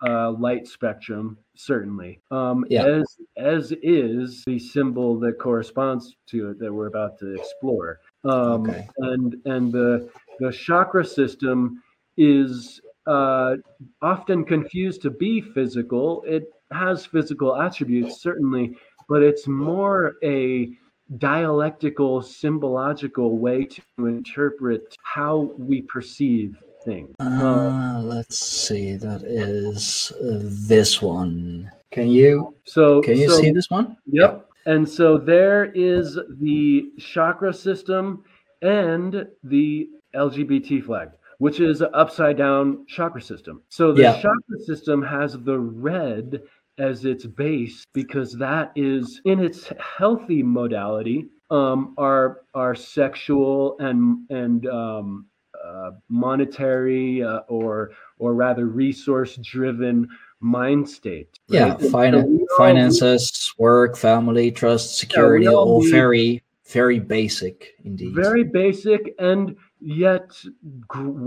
uh, 0.08 0.32
light 0.32 0.68
spectrum, 0.68 1.38
certainly. 1.56 2.20
Um, 2.32 2.66
Yeah. 2.70 2.86
As 2.86 3.18
as 3.38 3.74
is 3.82 4.44
the 4.46 4.60
symbol 4.60 5.20
that 5.20 5.40
corresponds 5.40 6.16
to 6.28 6.52
it 6.52 6.60
that 6.60 6.74
we're 6.74 6.88
about 6.88 7.18
to 7.20 7.34
explore. 7.36 8.00
Um, 8.24 8.70
Okay. 8.70 8.88
And 8.98 9.36
and 9.46 9.72
the 9.72 10.10
the 10.40 10.52
chakra 10.52 11.06
system 11.06 11.82
is 12.18 12.82
uh, 13.06 13.56
often 14.02 14.46
confused 14.46 15.02
to 15.02 15.10
be 15.10 15.42
physical. 15.42 16.24
It 16.26 16.46
has 16.72 17.06
physical 17.06 17.62
attributes, 17.62 18.22
certainly, 18.22 18.76
but 19.10 19.22
it's 19.22 19.48
more 19.48 20.16
a 20.24 20.70
dialectical, 21.18 22.22
symbological 22.22 23.38
way 23.38 23.66
to 23.66 23.82
interpret 24.00 24.96
how 25.04 25.52
we 25.58 25.82
perceive 25.82 26.58
things. 26.84 27.16
Uh, 27.20 28.02
let's 28.04 28.40
see. 28.40 28.96
That 28.96 29.24
is 29.24 30.12
this 30.22 31.02
one. 31.02 31.72
Can 31.92 32.10
you 32.10 32.56
So, 32.66 33.02
can 33.02 33.18
you 33.18 33.30
so- 33.30 33.38
see 33.38 33.52
this 33.52 33.70
one? 33.70 33.98
Yep. 34.08 34.50
And 34.66 34.88
so 34.88 35.18
there 35.18 35.66
is 35.76 36.18
the 36.40 36.90
chakra 36.98 37.54
system 37.54 38.24
and 38.62 39.28
the 39.44 39.90
LGBT 40.16 40.82
flag, 40.84 41.10
which 41.40 41.60
is 41.60 41.82
an 41.82 41.90
upside 41.94 42.38
down 42.38 42.86
chakra 42.88 43.22
system. 43.22 43.62
So 43.70 43.92
the 43.92 44.04
Yeah. 44.04 44.22
chakra 44.22 44.60
system 44.66 45.02
has 45.02 45.34
the 45.34 45.60
red 45.60 46.42
as 46.78 47.06
its 47.06 47.26
base 47.26 47.86
because 47.94 48.34
that 48.38 48.72
is 48.76 49.22
in 49.26 49.40
its 49.40 49.72
healthy 49.98 50.42
modality 50.42 51.28
um, 51.52 51.94
our 52.00 52.42
our 52.56 52.74
sexual 52.74 53.76
and 53.80 54.26
and 54.32 54.66
um, 54.68 55.26
uh, 55.74 55.92
monetary 56.10 57.24
uh, 57.24 57.40
or 57.48 57.92
or 58.20 58.34
rather 58.34 58.66
resource 58.68 59.36
driven 59.38 60.08
mind 60.40 60.88
state. 60.90 61.30
Yeah, 61.48 61.70
right? 61.70 61.80
And 61.82 61.90
so 61.92 61.98
finan- 61.98 62.40
all- 62.40 62.58
finances, 62.58 63.54
work, 63.58 63.98
family, 63.98 64.52
trust, 64.52 64.98
security, 64.98 65.48
all 65.48 65.66
all 65.68 65.82
very 65.90 66.42
very 66.66 67.00
basic 67.00 67.76
indeed. 67.84 68.16
very 68.16 68.44
basic 68.44 69.14
and 69.20 69.54
yet 69.82 70.32
g- 70.44 70.50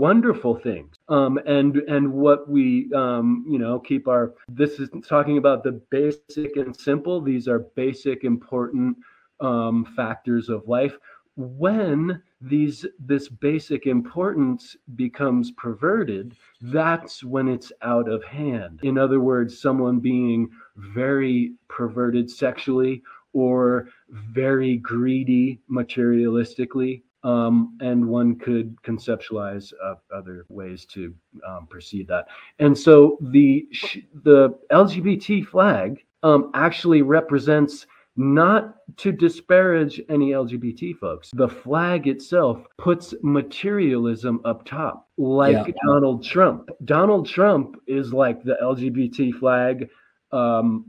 wonderful 0.07 0.55
things 0.55 0.95
um 1.09 1.37
and 1.45 1.77
and 1.95 2.11
what 2.11 2.49
we 2.49 2.91
um 2.95 3.45
you 3.47 3.59
know 3.59 3.79
keep 3.79 4.07
our 4.07 4.33
this 4.49 4.79
is 4.79 4.89
talking 5.07 5.37
about 5.37 5.63
the 5.63 5.73
basic 5.91 6.55
and 6.57 6.75
simple 6.75 7.21
these 7.21 7.47
are 7.47 7.59
basic 7.75 8.23
important 8.23 8.97
um 9.41 9.85
factors 9.95 10.49
of 10.49 10.67
life 10.67 10.97
when 11.35 12.19
these 12.39 12.85
this 12.99 13.29
basic 13.29 13.87
importance 13.87 14.75
becomes 14.95 15.51
perverted 15.51 16.35
that's 16.61 17.23
when 17.23 17.47
it's 17.47 17.71
out 17.81 18.07
of 18.07 18.23
hand. 18.23 18.79
In 18.83 18.97
other 18.97 19.19
words 19.19 19.59
someone 19.59 19.99
being 19.99 20.49
very 20.75 21.53
perverted 21.67 22.29
sexually 22.29 23.01
or 23.33 23.87
very 24.09 24.77
greedy 24.77 25.59
materialistically 25.71 27.01
um, 27.23 27.77
and 27.81 28.07
one 28.07 28.37
could 28.37 28.75
conceptualize 28.83 29.73
uh, 29.83 29.95
other 30.15 30.45
ways 30.49 30.85
to 30.85 31.13
um, 31.47 31.67
perceive 31.67 32.07
that. 32.07 32.27
And 32.59 32.77
so 32.77 33.17
the 33.19 33.67
the 34.23 34.57
lgbt 34.71 35.45
flag 35.47 36.03
um, 36.23 36.51
actually 36.53 37.01
represents 37.01 37.87
not 38.19 38.75
to 38.97 39.11
disparage 39.11 40.01
any 40.09 40.31
lgbt 40.31 40.95
folks 40.97 41.29
the 41.35 41.47
flag 41.47 42.07
itself 42.07 42.63
puts 42.79 43.13
materialism 43.21 44.41
up 44.43 44.65
top 44.65 45.07
like 45.17 45.67
Yeah. 45.67 45.73
donald 45.85 46.23
trump 46.25 46.69
donald 46.85 47.27
trump 47.27 47.75
is 47.87 48.11
like 48.13 48.43
the 48.43 48.57
lgbt 48.61 49.33
flag 49.35 49.87
um 50.31 50.85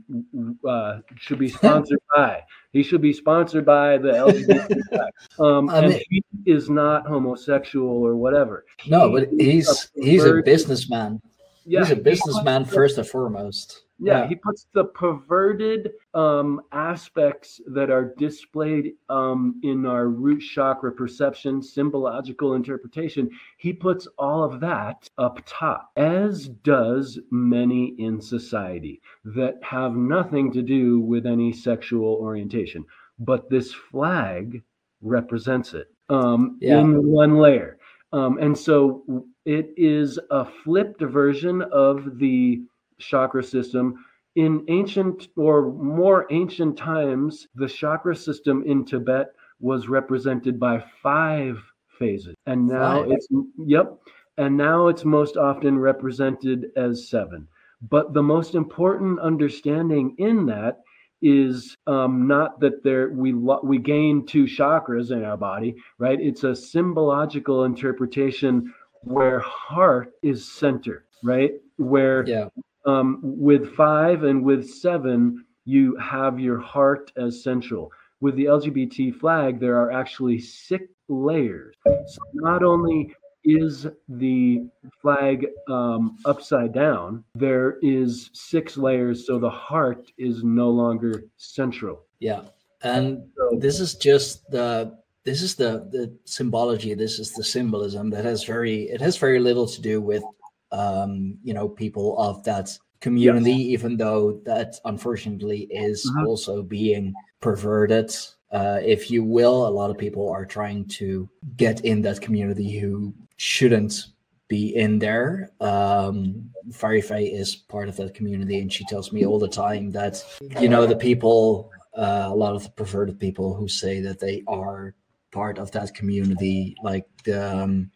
uh 0.67 0.99
should 1.17 1.39
be 1.39 1.47
sponsored 1.59 1.99
by 2.15 2.41
he 2.73 2.81
should 2.83 3.01
be 3.01 3.13
sponsored 3.13 3.63
by 3.65 3.97
the 3.99 4.09
lgbt 4.11 4.79
flag. 4.89 5.11
um 5.39 5.69
I 5.69 5.77
and 5.79 5.89
mean- 5.89 6.01
he 6.09 6.51
is 6.51 6.69
not 6.69 7.05
homosexual 7.05 7.87
or 7.89 8.15
whatever 8.15 8.65
No, 8.87 9.07
He 9.07 9.13
but 9.25 9.29
he's 9.39 9.91
he's 9.95 10.25
a 10.25 10.41
businessman. 10.43 11.21
yeah 11.65 11.81
he's 11.81 11.91
a 11.91 11.95
businessman 11.95 12.65
first 12.65 12.97
and 12.97 13.07
foremost. 13.07 13.83
Yeah, 13.99 14.27
he 14.27 14.35
puts 14.35 14.67
the 14.73 14.85
perverted 14.85 15.91
um, 16.13 16.61
aspects 16.71 17.59
that 17.67 17.89
are 17.89 18.13
displayed 18.17 18.93
um, 19.09 19.59
in 19.63 19.85
our 19.85 20.07
root 20.07 20.39
chakra 20.39 20.91
perception, 20.91 21.61
symbological 21.61 22.53
interpretation. 22.53 23.29
He 23.57 23.73
puts 23.73 24.07
all 24.17 24.43
of 24.43 24.59
that 24.61 25.09
up 25.17 25.39
top, 25.45 25.91
as 25.97 26.47
does 26.47 27.19
many 27.31 27.95
in 27.99 28.21
society 28.21 29.01
that 29.25 29.55
have 29.63 29.95
nothing 29.95 30.51
to 30.53 30.61
do 30.61 31.01
with 31.01 31.25
any 31.25 31.51
sexual 31.51 32.15
orientation. 32.15 32.85
But 33.19 33.49
this 33.49 33.73
flag 33.73 34.63
represents 35.01 35.73
it 35.73 35.87
um, 36.09 36.57
Yeah. 36.61 36.79
in 36.79 37.05
one 37.07 37.37
layer. 37.37 37.77
Um, 38.11 38.39
and 38.39 38.57
so 38.57 39.25
it 39.45 39.71
is 39.77 40.17
a 40.31 40.45
flipped 40.45 41.01
version 41.01 41.61
of 41.61 42.17
the 42.17 42.61
chakra 42.99 43.43
system. 43.43 44.05
In 44.35 44.63
ancient 44.67 45.29
or 45.35 45.71
more 45.71 46.27
ancient 46.29 46.77
times, 46.77 47.47
the 47.55 47.67
chakra 47.67 48.15
system 48.15 48.63
in 48.65 48.85
Tibet 48.85 49.33
was 49.59 49.89
represented 49.89 50.59
by 50.59 50.83
five 51.01 51.57
phases. 51.97 52.35
And 52.45 52.67
now 52.67 53.03
Five? 53.03 53.11
it's, 53.11 53.27
yep. 53.57 53.97
And 54.37 54.55
now 54.55 54.87
it's 54.87 55.03
most 55.03 55.35
often 55.35 55.77
represented 55.77 56.71
as 56.77 57.09
seven. 57.09 57.47
But 57.89 58.13
the 58.13 58.23
most 58.23 58.55
important 58.55 59.19
understanding 59.19 60.15
in 60.17 60.45
that 60.45 60.79
is 61.21 61.75
um, 61.87 62.27
not 62.27 62.59
that 62.61 62.83
there 62.83 63.09
we 63.09 63.33
lo- 63.33 63.59
we 63.63 63.77
gain 63.77 64.25
two 64.25 64.45
chakras 64.45 65.11
in 65.11 65.23
our 65.23 65.35
body, 65.35 65.75
right? 65.97 66.19
It's 66.19 66.45
a 66.45 66.55
symbological 66.55 67.65
interpretation 67.65 68.73
where 69.01 69.39
heart 69.39 70.13
is 70.21 70.49
center, 70.49 71.05
right? 71.23 71.53
Where 71.77 72.25
Yeah, 72.25 72.47
um, 72.85 73.19
with 73.21 73.75
five 73.75 74.23
and 74.23 74.43
with 74.43 74.69
seven, 74.69 75.45
you 75.65 75.95
have 75.97 76.39
your 76.39 76.59
heart 76.59 77.11
as 77.17 77.43
central. 77.43 77.91
With 78.21 78.35
the 78.35 78.45
LGBT 78.45 79.15
flag, 79.15 79.59
there 79.59 79.79
are 79.79 79.91
actually 79.91 80.39
six 80.39 80.85
layers. 81.07 81.75
So 81.85 82.21
not 82.33 82.63
only 82.63 83.13
is 83.43 83.87
the 84.07 84.67
flag 85.01 85.47
um, 85.69 86.17
upside 86.25 86.73
down, 86.73 87.23
there 87.35 87.77
is 87.81 88.29
six 88.33 88.77
layers, 88.77 89.25
so 89.25 89.39
the 89.39 89.49
heart 89.49 90.11
is 90.17 90.43
no 90.43 90.69
longer 90.69 91.23
central. 91.37 92.05
yeah, 92.19 92.41
and 92.81 93.23
this 93.57 93.79
is 93.79 93.95
just 93.95 94.49
the 94.51 94.97
this 95.25 95.41
is 95.41 95.55
the 95.55 95.87
the 95.91 96.13
symbology. 96.25 96.93
This 96.93 97.19
is 97.19 97.31
the 97.33 97.43
symbolism 97.43 98.09
that 98.11 98.25
has 98.25 98.43
very 98.43 98.83
it 98.89 99.01
has 99.01 99.17
very 99.17 99.39
little 99.39 99.67
to 99.67 99.81
do 99.81 100.01
with 100.01 100.23
um 100.71 101.37
you 101.43 101.53
know 101.53 101.67
people 101.67 102.17
of 102.19 102.43
that 102.43 102.69
community, 102.99 103.53
even 103.53 103.95
though 103.97 104.41
that 104.45 104.75
unfortunately 104.85 105.61
is 105.71 106.05
Mhm. 106.05 106.27
also 106.27 106.61
being 106.61 107.13
perverted. 107.39 108.13
Uh, 108.51 108.79
if 108.83 109.09
you 109.11 109.23
will, 109.23 109.67
a 109.67 109.69
lot 109.69 109.89
of 109.89 109.97
people 109.97 110.27
are 110.29 110.45
trying 110.45 110.83
to 110.85 111.29
get 111.55 111.85
in 111.85 112.01
that 112.01 112.19
community 112.19 112.77
who 112.77 113.13
shouldn't 113.37 114.07
be 114.49 114.75
in 114.75 114.99
there. 114.99 115.51
Um, 115.61 116.49
Fairy 116.73 117.01
Faye 117.01 117.27
is 117.27 117.55
part 117.55 117.87
of 117.87 117.95
that 117.97 118.13
community, 118.15 118.59
and 118.59 118.73
she 118.73 118.83
tells 118.85 119.13
me 119.13 119.25
all 119.25 119.39
the 119.39 119.47
time 119.47 119.91
that 119.91 120.23
you 120.59 120.67
know 120.67 120.85
the 120.87 120.95
people, 120.95 121.71
uh, 121.95 122.27
a 122.29 122.35
lot 122.35 122.55
of 122.55 122.63
the 122.63 122.71
perverted 122.71 123.19
people 123.19 123.53
who 123.53 123.67
say 123.67 124.01
that 124.01 124.19
they 124.19 124.43
are 124.47 124.95
part 125.31 125.59
of 125.59 125.69
that 125.71 125.93
community, 125.93 126.75
like 126.83 127.05
the 127.23 127.39
um, 127.63 127.91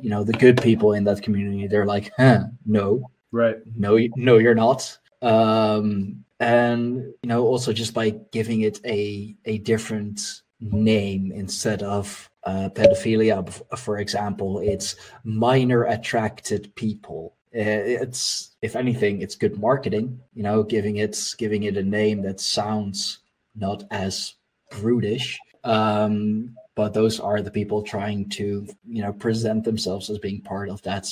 you 0.00 0.10
know 0.10 0.24
the 0.24 0.32
good 0.32 0.60
people 0.62 0.92
in 0.92 1.04
that 1.04 1.22
community, 1.22 1.66
they're 1.66 1.86
like, 1.86 2.12
huh, 2.16 2.44
no, 2.66 3.10
right. 3.32 3.56
no, 3.76 3.98
no, 4.16 4.38
you're 4.38 4.54
not. 4.54 4.98
Um, 5.22 6.24
and 6.38 6.96
you 7.22 7.28
know, 7.28 7.46
also 7.46 7.72
just 7.72 7.94
by 7.94 8.10
giving 8.32 8.62
it 8.62 8.80
a 8.86 9.36
a 9.44 9.58
different 9.58 10.42
name 10.60 11.32
instead 11.32 11.82
of 11.82 12.28
uh, 12.44 12.68
pedophilia, 12.72 13.78
for 13.78 13.98
example, 13.98 14.60
it's 14.60 14.96
minor 15.24 15.84
attracted 15.84 16.74
people. 16.74 17.34
Uh, 17.54 18.02
It's, 18.04 18.56
if 18.62 18.76
anything, 18.76 19.22
it's 19.22 19.34
good 19.34 19.58
marketing. 19.58 20.20
You 20.34 20.42
know, 20.44 20.62
giving 20.62 20.96
it 20.96 21.34
giving 21.36 21.64
it 21.64 21.76
a 21.76 21.82
name 21.82 22.22
that 22.22 22.40
sounds 22.40 23.18
not 23.54 23.84
as 23.90 24.34
brutish. 24.70 25.38
Um, 25.64 26.56
but 26.80 26.94
those 26.94 27.20
are 27.20 27.42
the 27.42 27.50
people 27.50 27.82
trying 27.82 28.26
to 28.26 28.66
you 28.88 29.02
know 29.02 29.12
present 29.12 29.64
themselves 29.64 30.08
as 30.08 30.18
being 30.18 30.40
part 30.40 30.70
of 30.70 30.80
that 30.80 31.04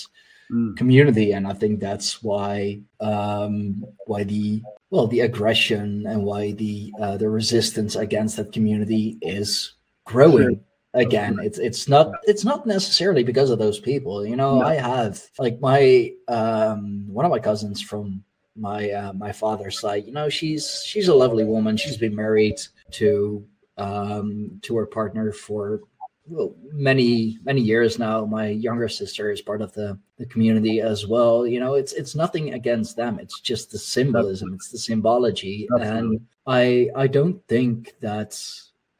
mm. 0.50 0.74
community. 0.80 1.32
And 1.32 1.46
i 1.46 1.52
think 1.52 1.78
that's 1.78 2.22
why 2.22 2.80
um 3.00 3.84
why 4.06 4.24
the 4.24 4.62
well 4.88 5.06
the 5.06 5.20
aggression 5.28 6.06
and 6.10 6.24
why 6.24 6.52
the 6.52 6.74
uh, 7.02 7.16
the 7.18 7.28
resistance 7.28 7.96
against 7.96 8.38
that 8.38 8.50
community 8.56 9.18
is 9.20 9.74
growing 10.06 10.54
sure. 10.54 11.02
again. 11.04 11.38
It's 11.42 11.58
it's 11.58 11.86
not 11.86 12.06
it's 12.30 12.46
not 12.50 12.64
necessarily 12.64 13.24
because 13.30 13.50
of 13.50 13.58
those 13.58 13.78
people. 13.90 14.24
You 14.24 14.36
know 14.36 14.60
no. 14.60 14.66
i 14.72 14.76
have 14.76 15.12
like 15.44 15.60
my 15.60 15.80
um 16.28 16.80
one 17.18 17.26
of 17.26 17.30
my 17.36 17.42
cousins 17.50 17.82
from 17.82 18.24
my 18.56 18.90
uh, 19.00 19.12
my 19.12 19.32
father's 19.42 19.78
side 19.78 20.04
you 20.08 20.14
know 20.18 20.28
she's 20.38 20.64
she's 20.88 21.08
a 21.08 21.18
lovely 21.22 21.44
woman. 21.44 21.76
She's 21.76 22.00
been 22.04 22.16
married 22.24 22.58
to 23.00 23.46
um 23.78 24.58
to 24.62 24.76
her 24.76 24.86
partner 24.86 25.32
for 25.32 25.80
well, 26.26 26.54
many 26.72 27.38
many 27.44 27.62
years 27.62 27.98
now. 27.98 28.26
My 28.26 28.48
younger 28.48 28.88
sister 28.88 29.30
is 29.30 29.40
part 29.40 29.62
of 29.62 29.72
the 29.72 29.98
the 30.18 30.26
community 30.26 30.80
as 30.80 31.06
well. 31.06 31.46
You 31.46 31.60
know 31.60 31.74
it's 31.74 31.92
it's 31.92 32.14
nothing 32.14 32.54
against 32.54 32.96
them. 32.96 33.18
It's 33.18 33.40
just 33.40 33.70
the 33.70 33.78
symbolism 33.78 34.52
it's 34.54 34.70
the 34.70 34.78
symbology. 34.78 35.68
Absolutely. 35.74 36.16
and 36.16 36.26
i 36.46 36.88
i 36.96 37.06
don't 37.06 37.46
think 37.46 37.94
that 38.00 38.40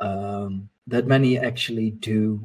um 0.01 0.69
that 0.87 1.07
many 1.07 1.39
actually 1.39 1.91
do 1.91 2.41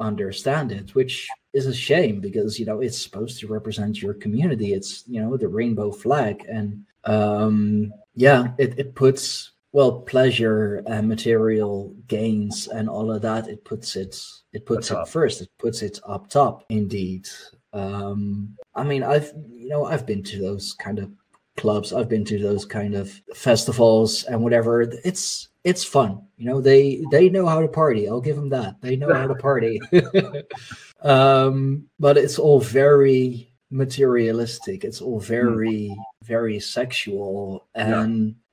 understand 0.00 0.72
it, 0.72 0.94
which 0.94 1.28
is 1.52 1.66
a 1.66 1.74
shame 1.74 2.20
because 2.20 2.58
you 2.60 2.66
know 2.66 2.80
it's 2.80 3.00
supposed 3.00 3.40
to 3.40 3.46
represent 3.46 4.02
your 4.02 4.14
community. 4.14 4.74
It's 4.74 5.04
you 5.06 5.20
know 5.20 5.36
the 5.36 5.48
rainbow 5.48 5.90
flag, 5.90 6.44
and 6.48 6.84
um, 7.04 7.92
yeah, 8.14 8.52
it, 8.58 8.78
it 8.78 8.94
puts 8.94 9.52
well 9.76 10.00
pleasure 10.00 10.82
and 10.86 11.06
material 11.06 11.94
gains 12.08 12.66
and 12.66 12.88
all 12.88 13.12
of 13.12 13.20
that. 13.20 13.46
It 13.46 13.62
puts 13.62 13.94
it 13.94 14.16
it 14.54 14.64
puts 14.64 14.90
it 14.90 15.06
first. 15.06 15.42
It 15.42 15.50
puts 15.58 15.82
it 15.82 16.00
up 16.08 16.30
top. 16.30 16.64
Indeed. 16.70 17.28
Um, 17.74 18.56
I 18.74 18.84
mean, 18.84 19.02
I've 19.02 19.30
you 19.50 19.68
know 19.68 19.84
I've 19.84 20.06
been 20.06 20.22
to 20.22 20.40
those 20.40 20.72
kind 20.72 20.98
of 20.98 21.10
clubs. 21.58 21.92
I've 21.92 22.08
been 22.08 22.24
to 22.24 22.38
those 22.38 22.64
kind 22.64 22.94
of 22.94 23.20
festivals 23.34 24.24
and 24.24 24.42
whatever. 24.42 24.80
It's 25.04 25.48
it's 25.62 25.84
fun. 25.84 26.22
You 26.38 26.46
know, 26.46 26.62
they 26.62 27.04
they 27.10 27.28
know 27.28 27.44
how 27.44 27.60
to 27.60 27.68
party. 27.68 28.08
I'll 28.08 28.22
give 28.22 28.36
them 28.36 28.48
that. 28.48 28.80
They 28.80 28.96
know 28.96 29.12
how 29.12 29.26
to 29.26 29.34
party. 29.34 29.78
um, 31.02 31.86
but 32.00 32.16
it's 32.16 32.38
all 32.38 32.60
very 32.60 33.52
materialistic. 33.70 34.84
It's 34.84 35.02
all 35.02 35.20
hmm. 35.20 35.26
very 35.26 35.96
very 36.24 36.60
sexual, 36.60 37.68
and 37.74 38.28
yeah. 38.28 38.45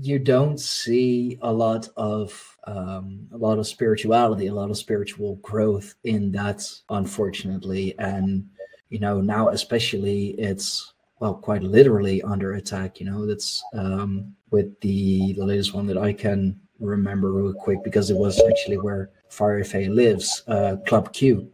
You 0.00 0.18
don't 0.18 0.58
see 0.58 1.38
a 1.42 1.52
lot 1.52 1.88
of 1.96 2.56
um, 2.66 3.28
a 3.32 3.36
lot 3.36 3.58
of 3.58 3.66
spirituality, 3.66 4.46
a 4.46 4.54
lot 4.54 4.70
of 4.70 4.76
spiritual 4.76 5.36
growth 5.36 5.94
in 6.04 6.32
that, 6.32 6.68
unfortunately. 6.90 7.94
And 7.98 8.48
you 8.88 8.98
know, 8.98 9.20
now 9.20 9.48
especially 9.48 10.30
it's 10.38 10.94
well, 11.20 11.34
quite 11.34 11.62
literally 11.62 12.22
under 12.22 12.54
attack. 12.54 13.00
You 13.00 13.06
know, 13.06 13.26
that's 13.26 13.62
um, 13.74 14.34
with 14.50 14.78
the 14.80 15.34
the 15.34 15.44
latest 15.44 15.74
one 15.74 15.86
that 15.86 15.98
I 15.98 16.12
can 16.12 16.58
remember 16.80 17.32
real 17.32 17.54
quick 17.54 17.82
because 17.84 18.10
it 18.10 18.16
was 18.16 18.40
actually 18.42 18.78
where 18.78 19.10
Fire 19.28 19.62
Faye 19.64 19.88
lives, 19.88 20.42
uh, 20.48 20.76
Club 20.86 21.12
Q, 21.12 21.50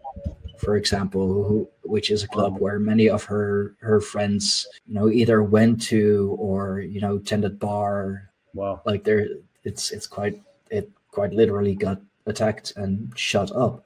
for 0.59 0.77
example, 0.77 1.45
who, 1.45 1.69
which 1.85 2.11
is 2.11 2.23
a 2.23 2.29
club 2.29 2.59
where 2.59 2.79
many 2.79 3.09
of 3.09 3.25
her 3.25 3.77
her 3.81 4.01
friends, 4.01 4.67
you 4.87 4.95
know, 4.95 5.09
either 5.09 5.43
went 5.43 5.81
to 5.83 6.37
or 6.39 6.81
you 6.81 7.01
know 7.01 7.19
tended 7.19 7.59
bar. 7.59 8.30
Wow, 8.55 8.83
like 8.85 9.05
there, 9.05 9.27
it's 9.65 9.91
it's 9.91 10.07
quite 10.07 10.41
it 10.71 10.91
quite 11.11 11.33
literally 11.33 11.75
got 11.75 12.01
attacked 12.27 12.73
and 12.77 13.13
shut 13.17 13.51
up. 13.53 13.85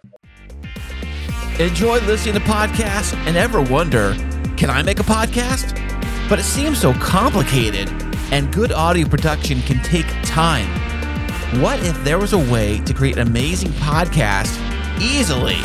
Enjoy 1.59 2.01
listening 2.01 2.35
to 2.35 2.41
podcasts 2.41 3.15
and 3.27 3.37
ever 3.37 3.63
wonder, 3.63 4.15
can 4.57 4.71
I 4.71 4.83
make 4.83 5.01
a 5.01 5.05
podcast? 5.05 5.79
But 6.29 6.39
it 6.39 6.45
seems 6.45 6.81
so 6.81 6.93
complicated, 6.95 7.89
and 8.33 8.53
good 8.53 8.73
audio 8.73 9.07
production 9.07 9.61
can 9.63 9.83
take 9.83 10.07
time. 10.23 10.69
What 11.61 11.79
if 11.85 12.03
there 12.03 12.19
was 12.19 12.33
a 12.33 12.39
way 12.39 12.81
to 12.81 12.95
create 12.95 13.19
an 13.19 13.29
amazing 13.29 13.71
podcast 13.73 14.59
easily? 15.01 15.59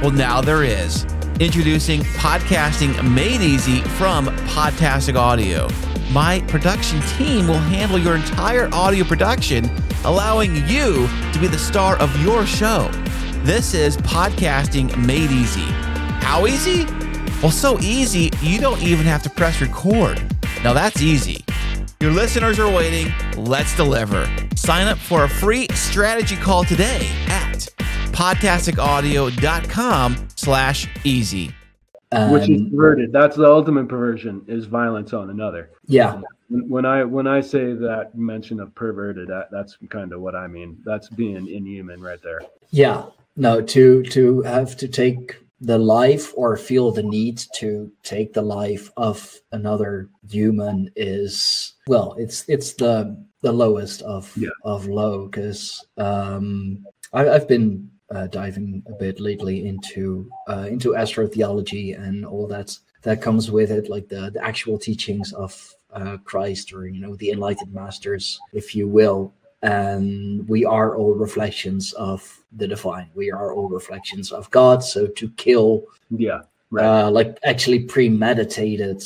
Well, 0.00 0.10
now 0.12 0.40
there 0.40 0.62
is. 0.62 1.04
Introducing 1.40 2.02
Podcasting 2.02 3.12
Made 3.12 3.40
Easy 3.40 3.80
from 3.80 4.26
Podtastic 4.26 5.16
Audio. 5.16 5.68
My 6.12 6.40
production 6.46 7.00
team 7.16 7.48
will 7.48 7.56
handle 7.56 7.98
your 7.98 8.14
entire 8.16 8.68
audio 8.74 9.02
production, 9.02 9.70
allowing 10.04 10.56
you 10.68 11.08
to 11.32 11.38
be 11.40 11.46
the 11.46 11.58
star 11.58 11.96
of 11.96 12.14
your 12.22 12.44
show. 12.44 12.90
This 13.44 13.72
is 13.72 13.96
Podcasting 13.96 14.94
Made 15.06 15.30
Easy. 15.30 15.64
How 16.20 16.46
easy? 16.46 16.84
Well, 17.40 17.50
so 17.50 17.80
easy, 17.80 18.30
you 18.42 18.60
don't 18.60 18.82
even 18.82 19.06
have 19.06 19.22
to 19.22 19.30
press 19.30 19.62
record. 19.62 20.20
Now 20.62 20.74
that's 20.74 21.00
easy. 21.00 21.46
Your 21.98 22.10
listeners 22.10 22.58
are 22.58 22.70
waiting. 22.70 23.10
Let's 23.34 23.74
deliver. 23.74 24.28
Sign 24.54 24.88
up 24.88 24.98
for 24.98 25.24
a 25.24 25.28
free 25.30 25.66
strategy 25.72 26.36
call 26.36 26.64
today 26.64 27.08
at 27.28 27.66
podtasticaudio.com 28.12 30.28
slash 30.36 30.88
easy. 31.04 31.54
Um, 32.12 32.30
Which 32.30 32.48
is 32.48 32.62
perverted. 32.68 33.12
That's 33.12 33.36
the 33.36 33.46
ultimate 33.46 33.88
perversion 33.88 34.44
is 34.46 34.66
violence 34.66 35.12
on 35.12 35.30
another. 35.30 35.70
Yeah. 35.86 36.20
When 36.50 36.84
I 36.84 37.04
when 37.04 37.26
I 37.26 37.40
say 37.40 37.72
that 37.72 38.14
mention 38.14 38.60
of 38.60 38.74
perverted, 38.74 39.28
that, 39.28 39.50
that's 39.50 39.78
kind 39.88 40.12
of 40.12 40.20
what 40.20 40.34
I 40.34 40.46
mean. 40.46 40.76
That's 40.84 41.08
being 41.08 41.48
inhuman 41.48 42.02
right 42.02 42.22
there. 42.22 42.42
Yeah. 42.70 43.06
No, 43.36 43.62
to 43.62 44.02
to 44.02 44.42
have 44.42 44.76
to 44.76 44.88
take 44.88 45.36
the 45.62 45.78
life 45.78 46.32
or 46.36 46.56
feel 46.56 46.90
the 46.90 47.02
need 47.02 47.40
to 47.54 47.90
take 48.02 48.32
the 48.32 48.42
life 48.42 48.90
of 48.96 49.34
another 49.52 50.10
human 50.28 50.90
is 50.96 51.74
well 51.86 52.16
it's 52.18 52.44
it's 52.48 52.72
the 52.74 53.16
the 53.42 53.52
lowest 53.52 54.02
of 54.02 54.36
yeah. 54.36 54.50
of 54.64 54.88
low 54.88 55.26
because 55.26 55.86
um 55.98 56.84
I, 57.12 57.24
have 57.26 57.46
been 57.46 57.91
uh, 58.14 58.26
diving 58.26 58.82
a 58.86 58.92
bit 58.92 59.20
lately 59.20 59.66
into 59.66 60.30
uh, 60.48 60.66
into 60.68 60.90
astrotheology 60.90 61.98
and 61.98 62.24
all 62.26 62.46
that 62.46 62.76
that 63.02 63.20
comes 63.20 63.50
with 63.50 63.70
it 63.70 63.88
like 63.88 64.08
the, 64.08 64.30
the 64.30 64.44
actual 64.44 64.78
teachings 64.78 65.32
of 65.32 65.74
uh, 65.92 66.16
christ 66.18 66.72
or 66.72 66.86
you 66.86 67.00
know 67.00 67.16
the 67.16 67.30
enlightened 67.30 67.72
masters 67.72 68.40
if 68.52 68.74
you 68.74 68.86
will 68.86 69.32
and 69.62 70.46
we 70.48 70.64
are 70.64 70.96
all 70.96 71.14
reflections 71.14 71.92
of 71.94 72.40
the 72.56 72.66
divine. 72.66 73.08
We 73.14 73.30
are 73.30 73.52
all 73.52 73.68
reflections 73.68 74.32
of 74.32 74.50
God. 74.50 74.82
So 74.82 75.06
to 75.06 75.28
kill, 75.30 75.84
yeah, 76.10 76.42
right. 76.70 76.84
uh, 76.84 77.10
like 77.10 77.38
actually 77.44 77.80
premeditated, 77.80 79.02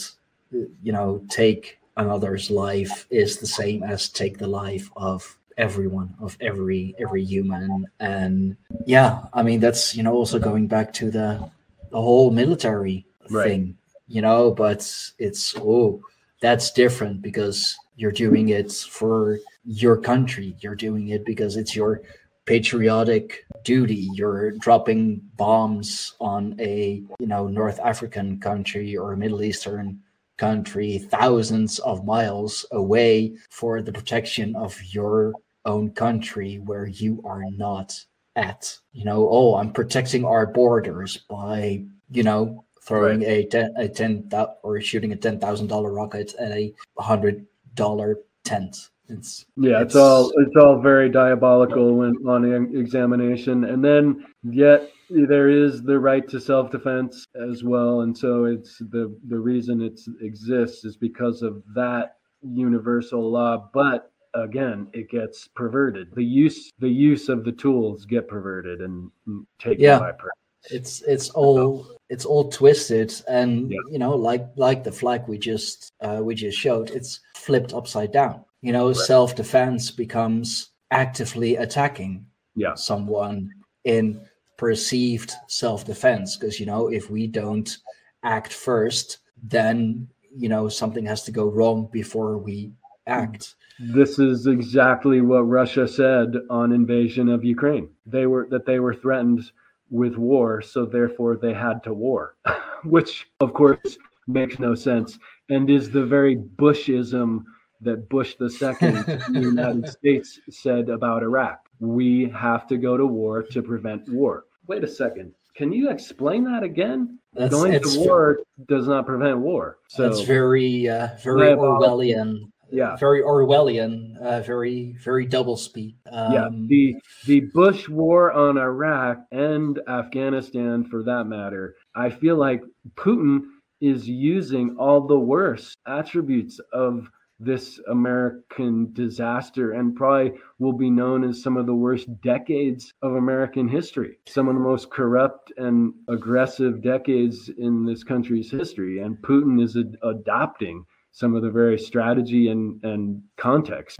you 0.51 0.93
know, 0.93 1.23
take 1.29 1.79
another's 1.99 2.51
life 2.51 3.07
is 3.11 3.39
the 3.39 3.47
same 3.47 3.83
as 3.83 4.09
take 4.09 4.39
the 4.39 4.47
life 4.47 4.91
of 4.97 5.37
everyone 5.57 6.15
of 6.21 6.37
every 6.41 6.95
every 6.99 7.25
human. 7.25 7.87
And 8.01 8.57
yeah 8.85 9.25
i 9.33 9.43
mean 9.43 9.61
that's 9.61 9.97
you 9.97 10.03
know 10.03 10.13
also 10.13 10.39
going 10.39 10.67
back 10.67 10.93
to 10.93 11.11
the 11.11 11.51
the 11.91 12.01
whole 12.01 12.31
military 12.31 13.07
right. 13.31 13.49
thing 13.49 13.77
you 14.07 14.23
know 14.23 14.51
but 14.51 14.79
it's 15.19 15.55
oh 15.59 16.01
that's 16.41 16.71
different 16.71 17.23
because 17.23 17.77
you're 17.97 18.13
doing 18.13 18.51
it 18.51 18.71
for 18.73 19.39
your 19.65 19.97
country. 19.97 20.55
You're 20.61 20.75
doing 20.75 21.09
it 21.09 21.25
because 21.25 21.57
it's 21.57 21.75
your 21.75 22.03
patriotic 22.45 23.45
duty. 23.65 24.09
You're 24.15 24.53
dropping 24.53 25.23
bombs 25.37 26.15
on 26.21 26.57
a 26.61 27.03
you 27.19 27.27
know 27.27 27.49
north 27.49 27.81
african 27.81 28.39
country 28.39 28.97
or 28.97 29.13
a 29.13 29.17
middle 29.17 29.43
eastern 29.43 30.01
country 30.37 30.99
thousands 30.99 31.79
of 31.81 32.05
miles 32.05 32.67
away 32.73 33.35
for 33.51 33.81
the 33.81 33.93
protection 33.93 34.55
of 34.55 34.79
your 34.93 35.33
own 35.67 35.91
country 35.91 36.57
where 36.65 36.87
you 36.87 37.23
are 37.25 37.45
not 37.51 37.95
at 38.37 38.77
you 38.93 39.05
know 39.05 39.29
oh 39.31 39.55
i'm 39.57 39.73
protecting 39.73 40.25
our 40.25 40.47
borders 40.47 41.17
by 41.29 41.83
you 42.11 42.23
know 42.23 42.65
throwing 42.87 43.21
right. 43.21 43.29
a 43.29 43.45
10 43.47 43.75
a 43.77 43.89
10 43.89 44.31
or 44.63 44.81
shooting 44.81 45.13
a 45.13 45.17
$10,000 45.17 45.95
rocket 45.95 46.35
at 46.39 46.53
a 46.53 46.73
$100 46.99 48.15
tent. 48.45 48.77
It's 49.09 49.47
yeah, 49.57 49.83
it's, 49.83 49.95
it's 49.95 49.97
all 49.97 50.33
it's 50.37 50.57
all 50.61 50.81
very 50.81 51.09
diabolical 51.09 51.95
when 51.95 52.17
on 52.27 52.75
examination, 52.75 53.63
and 53.63 53.85
then 53.85 54.27
yet 54.43 54.91
there 55.09 55.49
is 55.49 55.85
the 55.85 55.97
right 55.97 56.29
to 56.29 56.41
self-defense 56.41 57.25
as 57.37 57.63
well, 57.63 58.01
and 58.01 58.19
so 58.19 58.47
it's 58.47 58.79
the 58.79 59.17
the 59.29 59.39
reason 59.39 59.81
it 59.81 60.01
exists 60.21 60.85
is 60.85 60.97
because 60.97 61.43
of 61.43 61.63
that 61.73 62.17
universal 62.43 63.31
law, 63.31 63.71
but 63.73 64.11
again 64.43 64.89
it 64.93 65.09
gets 65.11 65.49
perverted 65.49 66.09
the 66.15 66.25
use 66.25 66.71
the 66.79 66.89
use 66.89 67.29
of 67.29 67.45
the 67.45 67.53
tools 67.53 68.05
get 68.05 68.29
perverted 68.29 68.81
and 68.81 69.11
taken 69.59 69.83
yeah. 69.83 69.99
by 69.99 70.13
purpose 70.13 70.31
it's 70.71 71.03
it's 71.03 71.31
all 71.31 71.87
it's 72.09 72.25
all 72.25 72.49
twisted 72.49 73.13
and 73.29 73.71
yeah. 73.71 73.79
you 73.91 73.99
know 73.99 74.15
like 74.15 74.47
like 74.57 74.85
the 74.85 74.93
flag 74.93 75.23
we 75.27 75.39
just 75.39 75.93
uh, 76.01 76.21
we 76.23 76.35
just 76.35 76.59
showed 76.59 76.91
it's 76.91 77.21
flipped 77.35 77.73
upside 77.73 78.13
down 78.13 78.45
you 78.63 78.73
know 78.73 78.89
right. 78.89 78.97
self-defense 78.97 79.91
becomes 79.91 80.71
actively 80.91 81.57
attacking 81.57 82.25
yeah. 82.55 82.75
someone 82.75 83.51
in 83.85 84.21
perceived 84.57 85.33
self-defense 85.49 86.37
because 86.37 86.59
you 86.59 86.67
know 86.67 86.89
if 86.89 87.11
we 87.11 87.27
don't 87.27 87.79
act 88.23 88.53
first 88.53 89.19
then 89.43 90.09
you 90.35 90.49
know 90.49 90.69
something 90.69 91.05
has 91.05 91.23
to 91.23 91.31
go 91.31 91.47
wrong 91.47 91.89
before 91.93 92.39
we 92.39 92.73
act 93.07 93.55
this 93.79 94.19
is 94.19 94.47
exactly 94.47 95.21
what 95.21 95.43
russia 95.43 95.87
said 95.87 96.35
on 96.51 96.73
invasion 96.73 97.29
of 97.29 97.45
ukraine 97.45 97.89
they 98.07 98.27
were 98.27 98.47
that 98.51 98.67
they 98.67 98.79
were 98.81 98.95
threatened 98.95 99.51
with 99.91 100.17
war 100.17 100.61
so 100.63 100.85
therefore 100.87 101.37
they 101.37 101.53
had 101.55 101.83
to 101.83 101.93
war 101.93 102.37
which 102.85 103.29
of 103.41 103.53
course 103.53 103.99
makes 104.27 104.59
no 104.59 104.75
sense 104.75 105.19
and 105.51 105.71
is 105.71 105.91
the 105.91 106.05
very 106.05 106.37
bushism 106.37 107.45
that 107.81 108.09
bush 108.09 108.35
the 108.39 108.51
second 108.51 108.95
the 109.05 109.41
united 109.41 109.89
states 109.99 110.41
said 110.51 110.89
about 110.89 111.23
iraq 111.23 111.67
we 111.81 112.31
have 112.35 112.67
to 112.69 112.77
go 112.77 112.97
to 112.97 113.07
war 113.07 113.43
to 113.43 113.63
prevent 113.63 114.09
war. 114.09 114.45
Wait 114.67 114.83
a 114.85 114.89
second. 114.89 115.33
Can 115.55 115.73
you 115.73 115.91
explain 115.91 116.45
that 116.45 116.63
again? 116.63 117.19
That's- 117.35 117.51
Going 117.51 117.81
to 117.81 118.01
war 118.01 118.41
does 118.69 118.87
not 118.89 119.07
prevent 119.07 119.39
war. 119.39 119.79
So 119.89 120.03
that's 120.03 120.23
very 120.23 120.89
uh, 120.89 121.09
very 121.23 121.49
Diabolical. 121.49 121.99
orwellian 121.99 122.51
yeah, 122.71 122.97
very 122.97 123.23
orwellian 123.23 124.17
uh, 124.21 124.41
very 124.43 124.97
very 125.03 125.27
double 125.27 125.57
speak 125.57 125.97
um, 126.11 126.33
yeah. 126.33 126.49
The 126.53 126.97
the 127.27 127.41
Bush 127.55 127.89
war 127.89 128.33
on 128.33 128.59
Iraq 128.59 129.19
and 129.31 129.81
Afghanistan, 129.89 130.85
for 130.85 131.03
that 131.05 131.25
matter, 131.25 131.77
I 131.95 132.11
feel 132.11 132.37
like 132.37 132.63
Putin 132.95 133.43
is 133.81 134.09
using 134.09 134.77
all 134.79 135.07
the 135.07 135.19
worst 135.19 135.77
attributes 135.87 136.61
of 136.73 137.09
this 137.39 137.79
American 137.91 138.93
disaster 138.95 139.73
and 139.73 139.95
probably 139.95 140.33
will 140.59 140.73
be 140.73 140.89
known 140.89 141.23
as 141.23 141.43
some 141.43 141.57
of 141.59 141.67
the 141.67 141.75
worst 141.75 142.09
decades 142.23 142.93
of 143.03 143.15
American 143.17 143.69
history, 143.69 144.19
some 144.27 144.49
of 144.49 144.55
the 144.55 144.61
most 144.61 144.91
corrupt 144.91 145.53
and 145.59 145.93
aggressive 146.09 146.83
decades 146.83 147.51
in 147.59 147.85
this 147.85 148.03
country's 148.03 148.51
history. 148.51 149.01
And 149.01 149.19
Putin 149.19 149.63
is 149.63 149.77
ad- 149.77 149.99
adopting 150.03 150.87
some 151.17 151.35
of 151.35 151.41
the 151.43 151.51
very 151.51 151.79
strategy 151.79 152.49
and, 152.53 152.79
and 152.85 153.23
context. 153.39 153.99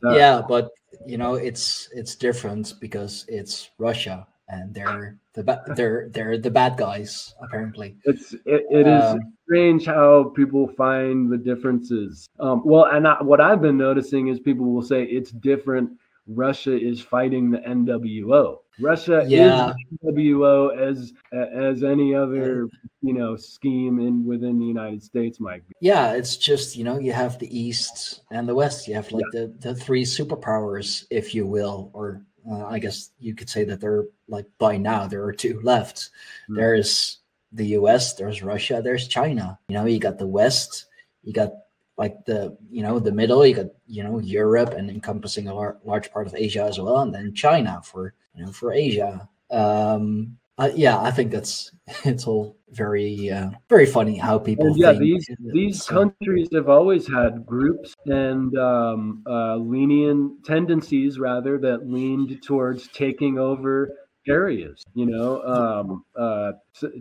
So- 0.00 0.14
yeah 0.14 0.40
but 0.46 0.70
you 1.04 1.18
know 1.18 1.34
it's 1.34 1.88
it's 1.92 2.14
different 2.14 2.74
because 2.80 3.24
it's 3.28 3.70
russia 3.78 4.26
and 4.48 4.72
they're 4.72 5.16
the 5.32 5.42
ba- 5.42 5.64
they're 5.76 6.08
they're 6.14 6.38
the 6.38 6.50
bad 6.60 6.76
guys 6.76 7.34
apparently 7.42 7.96
It's 8.04 8.26
it, 8.54 8.62
it 8.78 8.86
is 8.86 9.02
Um, 9.02 9.18
strange 9.46 9.82
how 9.86 10.30
people 10.40 10.68
find 10.84 11.16
the 11.32 11.40
differences. 11.50 12.12
Um, 12.44 12.62
well, 12.64 12.86
and 12.94 13.02
I, 13.08 13.14
what 13.30 13.40
I've 13.40 13.60
been 13.68 13.76
noticing 13.88 14.28
is 14.28 14.38
people 14.38 14.66
will 14.74 14.86
say 14.92 15.00
it's 15.18 15.32
different. 15.50 15.90
Russia 16.26 16.74
is 16.78 17.00
fighting 17.00 17.50
the 17.50 17.58
NWO. 17.58 18.58
Russia 18.80 19.24
Yeah. 19.28 19.70
is 19.70 19.98
NWO 20.02 20.76
as 20.76 21.12
as 21.32 21.82
any 21.84 22.14
other 22.14 22.68
you 23.02 23.12
know 23.12 23.36
scheme 23.36 24.00
in 24.00 24.24
within 24.24 24.58
the 24.58 24.64
United 24.64 25.02
States 25.02 25.38
might 25.38 25.66
be. 25.68 25.74
yeah 25.80 26.12
it's 26.12 26.36
just 26.36 26.76
you 26.76 26.82
know 26.84 26.98
you 26.98 27.12
have 27.12 27.38
the 27.38 27.50
east 27.56 28.22
and 28.30 28.48
the 28.48 28.54
west 28.54 28.88
you 28.88 28.94
have 28.94 29.10
like 29.12 29.24
the 29.32 29.54
the 29.60 29.74
three 29.74 30.04
superpowers 30.04 31.04
if 31.10 31.34
you 31.34 31.46
will 31.46 31.90
or 31.92 32.22
uh, 32.50 32.64
i 32.66 32.78
guess 32.78 33.10
you 33.18 33.34
could 33.34 33.50
say 33.50 33.62
that 33.64 33.80
they're 33.80 34.04
like 34.28 34.46
by 34.58 34.76
now 34.76 35.06
there 35.06 35.22
are 35.24 35.32
two 35.32 35.60
left 35.62 36.10
Hmm. 36.48 36.54
there's 36.56 37.18
the 37.52 37.66
us 37.76 38.14
there's 38.14 38.42
russia 38.42 38.80
there's 38.82 39.06
china 39.08 39.58
you 39.68 39.74
know 39.74 39.84
you 39.84 39.98
got 40.00 40.18
the 40.18 40.26
west 40.26 40.86
you 41.22 41.32
got 41.32 41.50
like 41.96 42.24
the 42.24 42.56
you 42.70 42.82
know 42.82 42.98
the 42.98 43.12
middle 43.12 43.46
you 43.46 43.54
got 43.54 43.66
you 43.86 44.02
know 44.02 44.18
europe 44.18 44.72
and 44.74 44.90
encompassing 44.90 45.48
a 45.48 45.54
lar- 45.54 45.78
large 45.84 46.10
part 46.12 46.26
of 46.26 46.34
asia 46.34 46.64
as 46.64 46.78
well 46.80 46.98
and 47.00 47.14
then 47.14 47.34
china 47.34 47.80
for 47.84 48.14
you 48.34 48.44
know 48.44 48.50
for 48.52 48.72
asia 48.72 49.28
um 49.50 50.36
uh, 50.58 50.70
yeah 50.74 51.00
i 51.00 51.10
think 51.10 51.30
that's 51.30 51.72
it's 52.04 52.26
all 52.26 52.56
very 52.70 53.30
uh, 53.30 53.50
very 53.68 53.86
funny 53.86 54.16
how 54.16 54.36
people 54.38 54.66
And 54.66 54.76
yeah, 54.76 54.92
these 54.92 55.28
these 55.38 55.84
so- 55.84 55.94
countries 55.94 56.48
have 56.52 56.68
always 56.68 57.06
had 57.06 57.46
groups 57.46 57.94
and 58.06 58.56
um, 58.58 59.22
uh, 59.26 59.56
lenient 59.56 60.44
tendencies, 60.44 61.18
rather, 61.18 61.56
that 61.58 61.88
leaned 61.88 62.42
towards 62.42 62.88
taking 62.88 63.38
over 63.38 63.90
areas. 64.26 64.82
You 64.94 65.06
know, 65.06 65.42
um, 65.44 66.04
uh, 66.16 66.52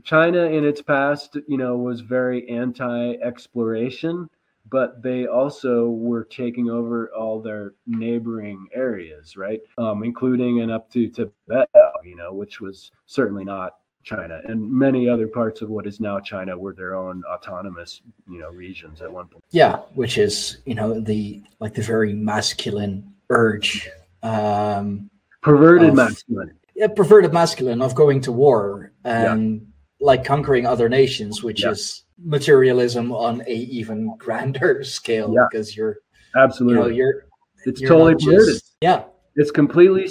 China 0.03 0.43
in 0.45 0.63
its 0.63 0.81
past, 0.81 1.37
you 1.47 1.57
know, 1.57 1.75
was 1.75 2.01
very 2.01 2.47
anti-exploration, 2.49 4.29
but 4.69 5.01
they 5.03 5.27
also 5.27 5.89
were 5.89 6.23
taking 6.25 6.69
over 6.69 7.09
all 7.13 7.41
their 7.41 7.73
neighboring 7.85 8.67
areas, 8.73 9.35
right, 9.37 9.61
um, 9.77 10.03
including 10.03 10.61
and 10.61 10.71
up 10.71 10.89
to 10.91 11.07
Tibet. 11.09 11.69
You 12.03 12.15
know, 12.15 12.33
which 12.33 12.59
was 12.61 12.91
certainly 13.05 13.43
not 13.45 13.75
China, 14.03 14.41
and 14.45 14.69
many 14.69 15.07
other 15.07 15.27
parts 15.27 15.61
of 15.61 15.69
what 15.69 15.87
is 15.87 15.99
now 15.99 16.19
China 16.19 16.57
were 16.57 16.73
their 16.73 16.95
own 16.95 17.23
autonomous, 17.31 18.01
you 18.29 18.39
know, 18.39 18.49
regions 18.49 19.01
at 19.01 19.11
one 19.11 19.27
point. 19.27 19.43
yeah 19.51 19.77
which 19.95 20.17
is 20.17 20.57
you 20.65 20.75
know 20.75 20.99
the 20.99 21.41
like 21.59 21.73
the 21.73 21.81
very 21.81 22.13
masculine 22.13 23.13
urge 23.29 23.89
um 24.23 25.09
Perverted 25.41 25.89
Of- 25.89 25.95
masculinity. 25.95 26.57
yeah, 26.75 26.87
perverted 26.87 27.31
masculine 27.33 27.81
of 27.81 27.95
going 27.95 28.21
to 28.21 28.31
war 28.31 28.91
and 29.03 29.67
like 30.03 30.23
conquering 30.25 30.65
other 30.65 30.89
nations 30.89 31.41
which 31.43 31.63
Yeah. 31.63 31.71
is 31.71 32.03
materialism 32.23 33.11
on 33.11 33.41
a 33.47 33.53
even 33.55 34.15
grander 34.17 34.83
scale 34.97 35.31
Yeah. 35.33 35.47
because 35.49 35.75
you're 35.75 35.97
Absolutely, 36.35 36.75
you 36.75 36.79
know 36.81 36.95
you're 36.95 37.25
it's 37.65 37.81
you're 37.81 37.89
totally 37.89 38.15
just- 38.15 38.75
yeah 38.81 39.03
It's 39.35 39.51
completely 39.51 40.07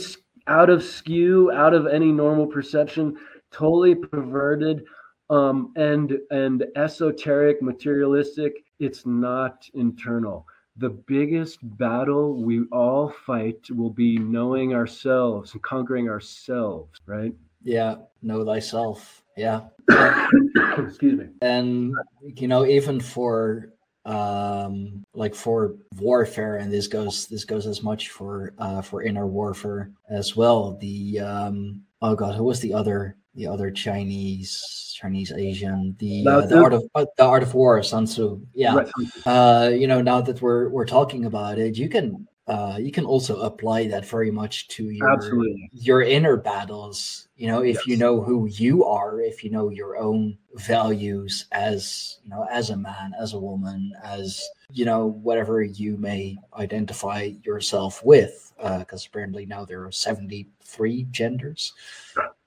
out 0.48 0.70
of 0.70 0.82
skew, 0.82 1.52
out 1.52 1.74
of 1.74 1.86
any 1.86 2.10
normal 2.10 2.46
perception, 2.46 3.16
totally 3.52 3.94
perverted, 3.94 4.84
um, 5.30 5.72
and 5.76 6.18
and 6.32 6.64
esoteric, 6.74 7.62
materialistic. 7.62 8.52
It's 8.80 9.06
not 9.06 9.64
internal. 9.74 10.44
The 10.78 10.90
biggest 10.90 11.58
battle 11.78 12.42
we 12.42 12.64
all 12.72 13.10
fight 13.26 13.60
will 13.70 13.90
be 13.90 14.18
knowing 14.18 14.74
ourselves 14.74 15.52
and 15.52 15.62
conquering 15.62 16.08
ourselves, 16.08 16.98
right? 17.06 17.34
Yeah 17.64 17.96
know 18.22 18.44
thyself. 18.44 19.22
Yeah. 19.36 19.62
Excuse 20.78 21.18
me. 21.18 21.28
and 21.40 21.94
you 22.22 22.48
know 22.48 22.64
even 22.66 23.00
for 23.00 23.72
um 24.04 25.04
like 25.14 25.34
for 25.34 25.76
warfare 25.96 26.56
and 26.56 26.72
this 26.72 26.88
goes 26.88 27.26
this 27.28 27.44
goes 27.44 27.66
as 27.66 27.82
much 27.82 28.08
for 28.10 28.52
uh 28.58 28.82
for 28.82 29.02
inner 29.02 29.26
warfare 29.26 29.90
as 30.10 30.34
well 30.34 30.76
the 30.80 31.20
um 31.20 31.80
oh 32.00 32.14
god 32.14 32.34
who 32.34 32.42
was 32.42 32.58
the 32.60 32.74
other 32.74 33.16
the 33.36 33.46
other 33.46 33.70
chinese 33.70 34.92
chinese 34.98 35.30
asian 35.32 35.94
the 36.00 36.26
uh, 36.26 36.40
the 36.46 36.58
art 36.60 36.72
of 36.72 36.82
uh, 36.96 37.04
the 37.16 37.24
art 37.24 37.44
of 37.44 37.54
war 37.54 37.80
sun 37.82 38.06
tzu. 38.06 38.40
Yeah. 38.54 38.74
Right. 38.74 38.90
uh 39.24 39.70
you 39.72 39.86
know 39.86 40.02
now 40.02 40.20
that 40.20 40.42
we're 40.42 40.68
we're 40.68 40.86
talking 40.86 41.26
about 41.26 41.58
it 41.58 41.76
you 41.76 41.88
can 41.88 42.26
uh 42.48 42.76
you 42.80 42.90
can 42.90 43.04
also 43.04 43.40
apply 43.42 43.86
that 43.86 44.04
very 44.04 44.30
much 44.30 44.68
to 44.68 44.90
your 44.90 45.10
Absolutely. 45.10 45.70
your 45.72 46.02
inner 46.02 46.36
battles 46.36 47.28
you 47.36 47.46
know 47.46 47.62
if 47.62 47.86
you 47.86 47.96
know 47.96 48.20
who 48.20 48.46
you 48.46 48.84
are 48.84 49.20
if 49.20 49.44
you 49.44 49.50
know 49.50 49.68
your 49.68 49.96
own 49.96 50.36
values 50.54 51.46
as 51.52 52.18
you 52.24 52.30
know 52.30 52.46
as 52.50 52.70
a 52.70 52.76
man 52.76 53.12
as 53.20 53.32
a 53.32 53.38
woman 53.38 53.92
as 54.02 54.42
you 54.72 54.84
know 54.84 55.06
whatever 55.06 55.62
you 55.62 55.96
may 55.96 56.36
identify 56.58 57.30
yourself 57.44 58.04
with 58.04 58.52
because 58.78 59.06
apparently 59.06 59.44
now 59.46 59.64
there 59.64 59.84
are 59.84 59.92
73 59.92 61.04
genders. 61.10 61.72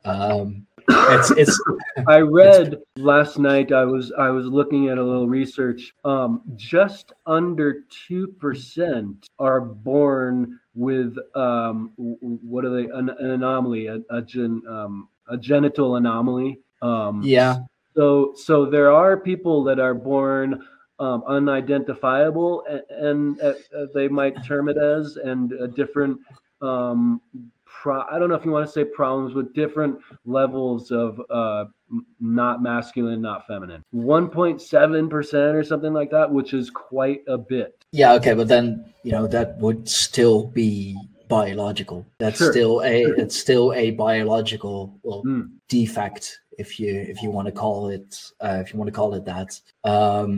Um 0.03 0.65
it's 0.89 1.31
it's 1.31 1.63
I 2.07 2.19
read 2.19 2.81
last 2.97 3.37
night. 3.39 3.71
I 3.71 3.85
was 3.85 4.11
I 4.17 4.29
was 4.29 4.45
looking 4.47 4.89
at 4.89 4.97
a 4.97 5.03
little 5.03 5.27
research. 5.27 5.93
Um, 6.03 6.41
just 6.55 7.13
under 7.25 7.83
two 8.07 8.27
percent 8.27 9.27
are 9.39 9.61
born 9.61 10.59
with 10.73 11.17
um, 11.35 11.91
what 11.97 12.65
are 12.65 12.69
they? 12.69 12.89
An, 12.89 13.09
an 13.09 13.31
anomaly, 13.31 13.87
a, 13.87 13.99
a 14.09 14.21
gen, 14.21 14.61
um, 14.69 15.09
a 15.29 15.37
genital 15.37 15.95
anomaly. 15.95 16.59
Um, 16.81 17.21
yeah 17.23 17.59
So 17.95 18.33
so 18.35 18.65
there 18.65 18.91
are 18.91 19.17
people 19.17 19.63
that 19.63 19.79
are 19.79 19.93
born 19.93 20.61
um, 20.99 21.23
unidentifiable, 21.27 22.63
and, 22.69 23.37
and 23.39 23.41
uh, 23.41 23.85
they 23.93 24.07
might 24.07 24.45
term 24.45 24.69
it 24.69 24.77
as, 24.77 25.17
and 25.17 25.51
a 25.53 25.67
different. 25.67 26.19
Um, 26.61 27.21
pro- 27.85 28.05
I 28.11 28.17
don't 28.17 28.29
know 28.29 28.35
if 28.35 28.43
you 28.45 28.51
want 28.51 28.65
to 28.65 28.71
say 28.71 28.83
problems 28.83 29.35
with 29.35 29.53
different 29.53 29.99
levels 30.25 30.89
of 30.91 31.21
uh, 31.29 31.65
not 32.19 32.63
masculine, 32.63 33.21
not 33.21 33.45
feminine. 33.45 33.83
One 33.91 34.27
point 34.29 34.59
seven 34.59 35.07
percent 35.07 35.55
or 35.55 35.63
something 35.63 35.93
like 35.93 36.09
that, 36.09 36.27
which 36.37 36.53
is 36.53 36.69
quite 36.71 37.21
a 37.27 37.37
bit. 37.37 37.71
yeah 37.91 38.13
okay 38.17 38.33
but 38.33 38.47
then 38.47 38.65
you 39.03 39.11
know 39.15 39.27
that 39.27 39.49
would 39.63 39.87
still 39.87 40.47
be 40.47 40.97
biological 41.29 41.99
that's 42.21 42.37
Sure, 42.39 42.51
still 42.51 42.75
a 42.83 43.03
sure. 43.05 43.15
it's 43.21 43.37
still 43.45 43.67
a 43.73 43.85
biological 43.91 44.75
well 45.03 45.21
Mm. 45.23 45.43
defect 45.77 46.23
if 46.63 46.69
you 46.79 46.91
if 47.13 47.17
you 47.23 47.29
want 47.35 47.45
to 47.51 47.55
call 47.63 47.77
it 47.97 48.09
uh, 48.45 48.57
if 48.63 48.67
you 48.73 48.75
want 48.79 48.89
to 48.91 48.97
call 48.99 49.13
it 49.17 49.23
that 49.33 49.49
um 49.93 50.29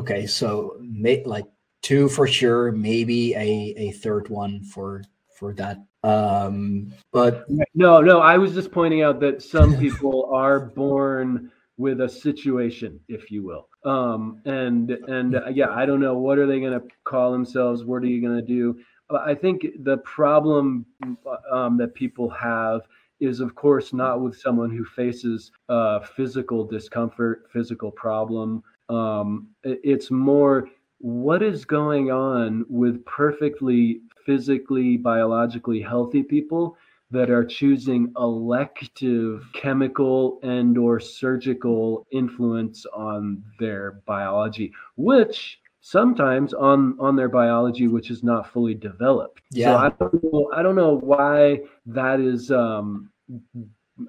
okay 0.00 0.22
so 0.26 0.46
may, 0.80 1.16
like 1.34 1.46
two 1.88 2.08
for 2.16 2.26
sure 2.38 2.72
maybe 2.72 3.20
a 3.46 3.50
a 3.86 3.88
third 4.02 4.24
one 4.42 4.54
for 4.72 5.02
for 5.38 5.50
that 5.60 5.76
Um, 6.04 6.92
but 7.12 7.44
no, 7.74 8.00
no, 8.00 8.20
I 8.20 8.38
was 8.38 8.54
just 8.54 8.70
pointing 8.70 9.02
out 9.02 9.20
that 9.20 9.42
some 9.42 9.76
people 9.78 10.30
are 10.32 10.60
born 10.60 11.50
with 11.76 12.00
a 12.00 12.08
situation, 12.08 13.00
if 13.08 13.30
you 13.30 13.42
will. 13.44 13.68
Um, 13.84 14.40
and 14.44 14.90
and 14.90 15.36
uh, 15.36 15.48
yeah, 15.52 15.70
I 15.70 15.86
don't 15.86 16.00
know 16.00 16.18
what 16.18 16.38
are 16.38 16.46
they 16.46 16.60
going 16.60 16.78
to 16.78 16.86
call 17.04 17.32
themselves. 17.32 17.84
What 17.84 18.02
are 18.02 18.06
you 18.06 18.20
going 18.20 18.36
to 18.36 18.46
do? 18.46 18.78
I 19.10 19.34
think 19.34 19.66
the 19.84 19.98
problem 19.98 20.84
um, 21.50 21.78
that 21.78 21.94
people 21.94 22.28
have 22.30 22.82
is, 23.20 23.40
of 23.40 23.54
course, 23.54 23.92
not 23.92 24.20
with 24.20 24.38
someone 24.38 24.70
who 24.70 24.84
faces 24.84 25.50
uh, 25.68 26.00
physical 26.00 26.64
discomfort, 26.64 27.48
physical 27.52 27.90
problem. 27.90 28.62
Um, 28.88 29.48
it's 29.62 30.10
more 30.10 30.68
what 30.98 31.42
is 31.42 31.64
going 31.64 32.10
on 32.10 32.66
with 32.68 33.04
perfectly 33.04 34.02
physically, 34.28 34.98
biologically 34.98 35.80
healthy 35.80 36.22
people 36.22 36.76
that 37.10 37.30
are 37.30 37.44
choosing 37.44 38.12
elective 38.18 39.42
chemical 39.54 40.38
and 40.42 40.76
or 40.76 41.00
surgical 41.00 42.06
influence 42.12 42.84
on 42.92 43.42
their 43.58 44.02
biology 44.06 44.70
which 44.96 45.58
sometimes 45.80 46.52
on 46.52 46.94
on 47.00 47.16
their 47.16 47.30
biology 47.30 47.86
which 47.86 48.10
is 48.10 48.22
not 48.22 48.52
fully 48.52 48.74
developed 48.74 49.40
yeah. 49.50 49.72
so 49.72 49.76
i 49.78 49.88
don't 49.88 50.22
know, 50.22 50.50
I 50.54 50.62
don't 50.62 50.76
know 50.76 50.98
why 50.98 51.60
that 51.86 52.20
is 52.20 52.50
um, 52.50 53.10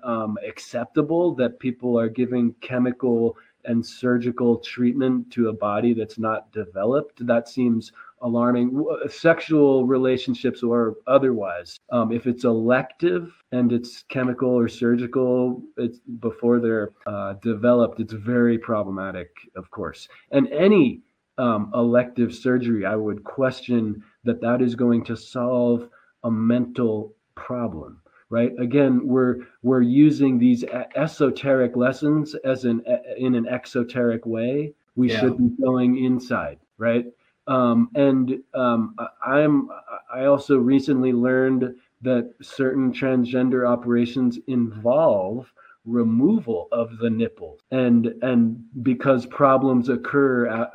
um, 0.04 0.38
acceptable 0.46 1.34
that 1.36 1.60
people 1.60 1.98
are 1.98 2.10
giving 2.10 2.54
chemical 2.60 3.38
and 3.64 3.86
surgical 3.86 4.58
treatment 4.58 5.32
to 5.32 5.50
a 5.50 5.54
body 5.54 5.94
that's 5.94 6.20
not 6.20 6.52
developed 6.52 7.26
that 7.26 7.48
seems 7.48 7.94
alarming 8.22 8.86
sexual 9.10 9.86
relationships 9.86 10.64
or 10.64 10.96
otherwise. 11.08 11.80
Um, 11.92 12.12
if 12.12 12.28
it's 12.28 12.44
elective 12.44 13.32
and 13.52 13.72
it's 13.72 14.04
chemical 14.10 14.50
or 14.50 14.68
surgical 14.68 15.62
it's 15.78 16.00
before 16.20 16.60
they're 16.60 16.92
uh, 17.08 17.34
developed 17.42 18.00
it's 18.00 18.14
very 18.14 18.58
problematic 18.58 19.30
of 19.56 19.70
course. 19.72 20.08
And 20.32 20.48
any 20.50 21.02
um, 21.38 21.72
elective 21.74 22.34
surgery 22.34 22.86
i 22.86 22.96
would 22.96 23.24
question 23.24 24.04
that 24.26 24.42
that 24.42 24.62
is 24.62 24.76
going 24.76 25.06
to 25.06 25.16
solve 25.16 25.90
a 26.24 26.32
mental 26.32 27.14
problem 27.36 28.02
right? 28.30 28.52
Again 28.60 29.08
we're 29.08 29.38
we're 29.64 29.82
using 29.82 30.38
these 30.38 30.64
esoteric 30.96 31.76
lessons 31.76 32.36
as 32.44 32.66
an 32.66 32.84
in 33.18 33.36
an 33.36 33.48
exoteric 33.48 34.26
way. 34.26 34.74
We 34.96 35.10
yeah. 35.10 35.20
should 35.20 35.38
be 35.38 35.64
going 35.64 36.04
inside 36.04 36.60
right 36.78 37.06
um, 37.50 37.90
and 37.96 38.40
um, 38.54 38.96
I'm 39.26 39.70
I 40.14 40.26
also 40.26 40.58
recently 40.58 41.14
learned 41.14 41.76
that 42.02 42.34
certain 42.42 42.94
transgender 42.94 43.68
operations 43.68 44.40
involve 44.48 45.52
removal 45.86 46.68
of 46.72 46.98
the 47.00 47.10
nipple. 47.10 47.58
And 47.72 48.14
and 48.22 48.64
because 48.84 49.26
problems 49.26 49.90
occur 49.90 50.48
at, 50.48 50.72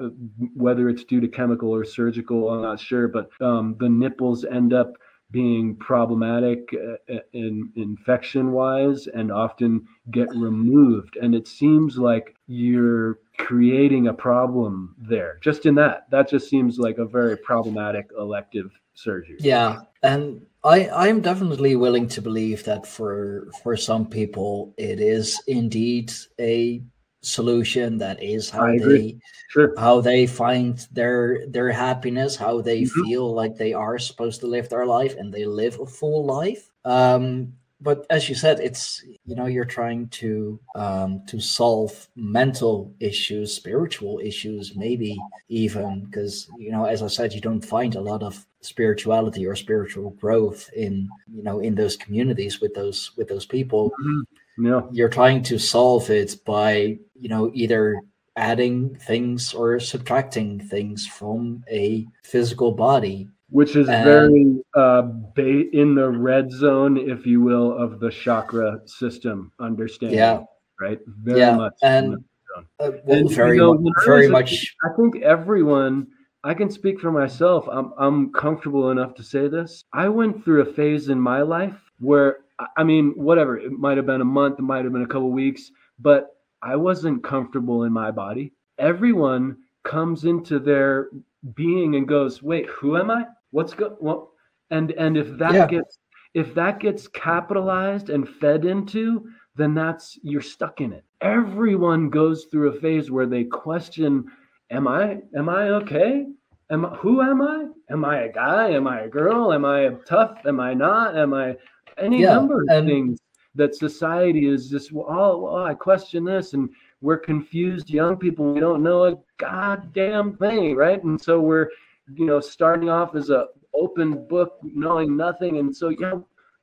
whether 0.54 0.88
it's 0.88 1.04
due 1.04 1.20
to 1.20 1.28
chemical 1.28 1.70
or 1.74 1.84
surgical 1.84 2.50
i'm 2.50 2.62
not 2.62 2.80
sure 2.80 3.06
but 3.06 3.28
um, 3.40 3.76
the 3.78 3.88
nipples 3.88 4.44
end 4.44 4.72
up 4.72 4.94
being 5.34 5.74
problematic 5.76 6.72
uh, 7.12 7.18
in 7.32 7.68
infection 7.74 8.52
wise 8.52 9.08
and 9.08 9.32
often 9.32 9.84
get 10.12 10.28
removed. 10.30 11.16
And 11.20 11.34
it 11.34 11.48
seems 11.48 11.98
like 11.98 12.36
you're 12.46 13.18
creating 13.38 14.08
a 14.08 14.14
problem 14.14 14.94
there 14.98 15.38
just 15.40 15.66
in 15.66 15.74
that 15.74 16.08
that 16.10 16.28
just 16.28 16.48
seems 16.48 16.78
like 16.78 16.98
a 16.98 17.04
very 17.04 17.36
problematic 17.36 18.08
elective 18.18 18.70
surgery 18.94 19.36
yeah 19.40 19.80
and 20.02 20.40
i 20.62 20.88
i'm 20.90 21.20
definitely 21.20 21.74
willing 21.74 22.06
to 22.06 22.22
believe 22.22 22.62
that 22.64 22.86
for 22.86 23.50
for 23.62 23.76
some 23.76 24.06
people 24.06 24.72
it 24.76 25.00
is 25.00 25.42
indeed 25.48 26.12
a 26.38 26.80
solution 27.22 27.98
that 27.98 28.22
is 28.22 28.50
how 28.50 28.66
they 28.66 29.16
sure. 29.48 29.72
how 29.78 30.00
they 30.00 30.26
find 30.26 30.86
their 30.92 31.46
their 31.48 31.72
happiness 31.72 32.36
how 32.36 32.60
they 32.60 32.82
mm-hmm. 32.82 33.02
feel 33.02 33.34
like 33.34 33.56
they 33.56 33.72
are 33.72 33.98
supposed 33.98 34.40
to 34.40 34.46
live 34.46 34.68
their 34.68 34.86
life 34.86 35.16
and 35.16 35.32
they 35.32 35.44
live 35.44 35.80
a 35.80 35.86
full 35.86 36.24
life 36.24 36.70
um 36.84 37.52
but 37.84 38.06
as 38.10 38.28
you 38.28 38.34
said 38.34 38.58
it's 38.58 39.04
you 39.24 39.36
know 39.36 39.46
you're 39.46 39.72
trying 39.78 40.08
to 40.08 40.58
um 40.74 41.22
to 41.26 41.38
solve 41.38 42.08
mental 42.16 42.92
issues 42.98 43.54
spiritual 43.54 44.18
issues 44.30 44.74
maybe 44.74 45.16
even 45.48 46.04
because 46.06 46.48
you 46.58 46.72
know 46.72 46.84
as 46.84 47.02
i 47.02 47.06
said 47.06 47.32
you 47.32 47.40
don't 47.40 47.64
find 47.64 47.94
a 47.94 48.06
lot 48.10 48.22
of 48.22 48.44
spirituality 48.62 49.46
or 49.46 49.54
spiritual 49.54 50.10
growth 50.22 50.70
in 50.74 51.08
you 51.32 51.42
know 51.42 51.60
in 51.60 51.74
those 51.74 51.96
communities 51.96 52.60
with 52.60 52.74
those 52.74 53.12
with 53.16 53.28
those 53.28 53.46
people 53.46 53.92
mm-hmm 54.00 54.22
yeah. 54.58 54.82
You're 54.92 55.08
trying 55.08 55.42
to 55.44 55.58
solve 55.58 56.10
it 56.10 56.44
by, 56.44 56.98
you 57.18 57.28
know, 57.28 57.50
either 57.54 58.00
adding 58.36 58.94
things 58.96 59.54
or 59.54 59.78
subtracting 59.78 60.60
things 60.60 61.06
from 61.06 61.64
a 61.70 62.06
physical 62.22 62.72
body 62.72 63.28
which 63.50 63.76
is 63.76 63.88
and, 63.88 64.04
very 64.04 64.56
uh, 64.74 65.02
ba- 65.02 65.70
in 65.70 65.94
the 65.94 66.08
red 66.08 66.50
zone, 66.50 66.96
if 66.96 67.26
you 67.26 67.40
will, 67.40 67.76
of 67.76 68.00
the 68.00 68.10
chakra 68.10 68.80
system 68.86 69.52
understanding. 69.60 70.18
Yeah. 70.18 70.44
Right. 70.80 71.00
Very 71.06 71.40
yeah. 71.40 71.56
much. 71.56 71.74
And, 71.82 72.14
uh, 72.56 72.90
well, 73.04 73.18
and 73.18 73.30
very, 73.30 73.56
you 73.56 73.62
know, 73.62 73.92
very 74.04 74.28
much. 74.28 74.74
I 74.84 74.88
think 74.96 75.22
everyone. 75.22 76.08
I 76.46 76.52
can 76.52 76.68
speak 76.68 77.00
for 77.00 77.10
myself. 77.10 77.66
I'm 77.72 77.94
I'm 77.96 78.30
comfortable 78.32 78.90
enough 78.90 79.14
to 79.14 79.22
say 79.22 79.48
this. 79.48 79.82
I 79.94 80.08
went 80.08 80.44
through 80.44 80.60
a 80.60 80.72
phase 80.74 81.08
in 81.08 81.18
my 81.18 81.40
life 81.40 81.74
where 82.00 82.40
I 82.76 82.84
mean, 82.84 83.12
whatever. 83.16 83.56
It 83.58 83.72
might 83.72 83.96
have 83.96 84.06
been 84.06 84.20
a 84.20 84.26
month, 84.26 84.58
it 84.58 84.62
might 84.62 84.84
have 84.84 84.92
been 84.92 85.02
a 85.02 85.06
couple 85.06 85.30
weeks, 85.30 85.70
but 85.98 86.36
I 86.62 86.76
wasn't 86.76 87.24
comfortable 87.24 87.84
in 87.84 87.92
my 87.92 88.10
body. 88.10 88.52
Everyone 88.78 89.56
comes 89.84 90.24
into 90.24 90.58
their 90.58 91.08
being 91.54 91.96
and 91.96 92.08
goes, 92.08 92.42
"Wait, 92.42 92.66
who 92.66 92.96
am 92.96 93.10
I? 93.10 93.26
What's 93.50 93.74
go 93.74 93.96
what?" 94.00 94.28
And 94.70 94.92
and 94.92 95.16
if 95.16 95.36
that 95.38 95.52
yeah. 95.54 95.66
gets 95.66 95.98
if 96.34 96.54
that 96.54 96.80
gets 96.80 97.06
capitalized 97.08 98.10
and 98.10 98.28
fed 98.28 98.64
into, 98.64 99.28
then 99.54 99.74
that's 99.74 100.18
you're 100.22 100.40
stuck 100.40 100.80
in 100.80 100.92
it. 100.92 101.04
Everyone 101.20 102.10
goes 102.10 102.46
through 102.46 102.70
a 102.70 102.80
phase 102.80 103.10
where 103.10 103.26
they 103.26 103.44
question, 103.44 104.24
"Am 104.70 104.88
I 104.88 105.20
am 105.36 105.48
I 105.48 105.68
okay? 105.70 106.26
Am 106.70 106.86
I, 106.86 106.88
who 106.96 107.20
am 107.20 107.42
I? 107.42 107.66
Am 107.90 108.04
I 108.04 108.22
a 108.22 108.32
guy? 108.32 108.70
Am 108.70 108.86
I 108.86 109.02
a 109.02 109.08
girl? 109.08 109.52
Am 109.52 109.64
I 109.66 109.90
tough? 110.06 110.38
Am 110.46 110.60
I 110.60 110.72
not? 110.72 111.16
Am 111.16 111.34
I 111.34 111.56
any 111.98 112.22
yeah, 112.22 112.34
number 112.34 112.62
of 112.62 112.68
and, 112.70 112.88
things 112.88 113.20
that 113.54 113.74
society 113.74 114.48
is 114.48 114.68
just 114.68 114.92
oh, 114.92 115.06
oh 115.08 115.64
i 115.64 115.74
question 115.74 116.24
this 116.24 116.54
and 116.54 116.68
we're 117.04 117.18
confused 117.18 117.90
young 117.90 118.16
people 118.16 118.52
we 118.54 118.60
don't 118.60 118.82
know 118.82 119.04
a 119.04 119.16
goddamn 119.38 120.36
thing 120.36 120.74
right? 120.74 121.02
And 121.04 121.20
so 121.20 121.40
we're 121.40 121.68
you 122.12 122.26
know 122.26 122.40
starting 122.40 122.88
off 122.88 123.14
as 123.14 123.30
a 123.30 123.46
open 123.74 124.26
book 124.26 124.58
knowing 124.62 125.16
nothing. 125.16 125.58
And 125.58 125.76
so 125.76 125.90
yeah 125.90 126.14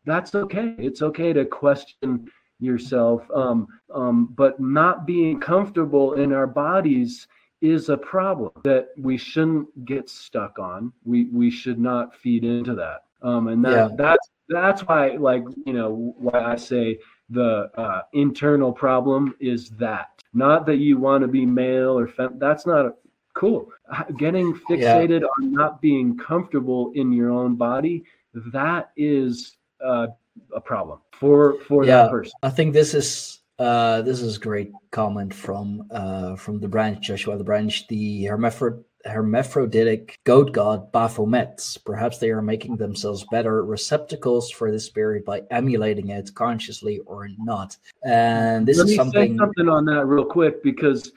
that's 0.06 0.34
okay. 0.34 0.74
It's 0.78 1.04
okay 1.04 1.32
to 1.34 1.46
question 1.46 2.28
yourself. 2.60 3.22
Um, 3.34 3.68
um, 3.94 4.34
but 4.36 4.60
not 4.60 5.06
being 5.06 5.40
comfortable 5.40 6.14
in 6.14 6.34
our 6.34 6.48
bodies 6.48 7.28
is 7.62 7.90
a 7.90 7.98
problem 7.98 8.52
that 8.64 8.88
we 8.98 9.18
shouldn't 9.18 9.86
get 9.86 10.10
stuck 10.10 10.58
on. 10.58 10.92
We 11.04 11.26
we 11.26 11.52
should 11.52 11.80
not 11.80 12.16
feed 12.16 12.44
into 12.44 12.74
that. 12.76 13.02
Um, 13.22 13.48
and 13.48 13.64
that 13.64 13.72
yeah. 13.72 13.90
that's 13.96 14.30
that's 14.50 14.82
why 14.82 15.12
like 15.12 15.44
you 15.66 15.74
know 15.74 16.14
why 16.18 16.40
i 16.44 16.56
say 16.56 17.00
the 17.32 17.70
uh, 17.78 18.02
internal 18.14 18.72
problem 18.72 19.36
is 19.40 19.70
that. 19.72 20.10
Not 20.34 20.66
that 20.68 20.78
you 20.78 20.98
want 20.98 21.24
to 21.24 21.28
be 21.28 21.46
male 21.46 21.98
or 21.98 22.08
fem- 22.08 22.40
that's 22.40 22.66
not 22.66 22.86
a, 22.86 22.94
cool. 23.34 23.70
Getting 24.18 24.54
fixated 24.54 25.22
yeah. 25.22 25.28
on 25.28 25.52
not 25.52 25.82
being 25.82 26.18
comfortable 26.18 26.92
in 26.96 27.12
your 27.12 27.32
own 27.32 27.56
body 27.56 28.06
that 28.34 28.92
is 28.96 29.58
uh, 29.84 30.08
a 30.56 30.62
problem 30.62 31.00
for 31.12 31.60
for 31.62 31.86
yeah, 31.86 32.04
that 32.04 32.12
person. 32.12 32.34
I 32.44 32.50
think 32.50 32.74
this 32.74 32.94
is 32.94 33.40
uh, 33.60 34.02
this 34.02 34.22
is 34.22 34.38
a 34.38 34.40
great 34.40 34.72
comment 34.92 35.34
from 35.34 35.88
uh, 35.92 36.36
from 36.36 36.60
the 36.60 36.68
branch 36.68 37.06
joshua 37.06 37.38
the 37.38 37.44
branch 37.44 37.88
the 37.88 38.26
hermaphrodite 38.26 38.84
hermaphroditic 39.06 40.20
goat 40.24 40.52
god 40.52 40.92
Baphomet. 40.92 41.78
Perhaps 41.86 42.18
they 42.18 42.30
are 42.30 42.42
making 42.42 42.78
themselves 42.78 43.26
better 43.32 43.64
receptacles 43.64 44.50
for 44.50 44.72
the 44.72 44.80
spirit 44.80 45.26
by 45.26 45.44
emulating 45.52 46.10
it 46.10 46.34
consciously 46.36 47.00
or 47.06 47.28
not. 47.40 47.78
And 48.06 48.68
this 48.68 48.78
Let 48.78 48.90
is 48.90 48.96
something. 48.96 49.38
something 49.38 49.70
on 49.70 49.86
that 49.86 50.06
real 50.06 50.26
quick 50.26 50.64
because 50.64 51.12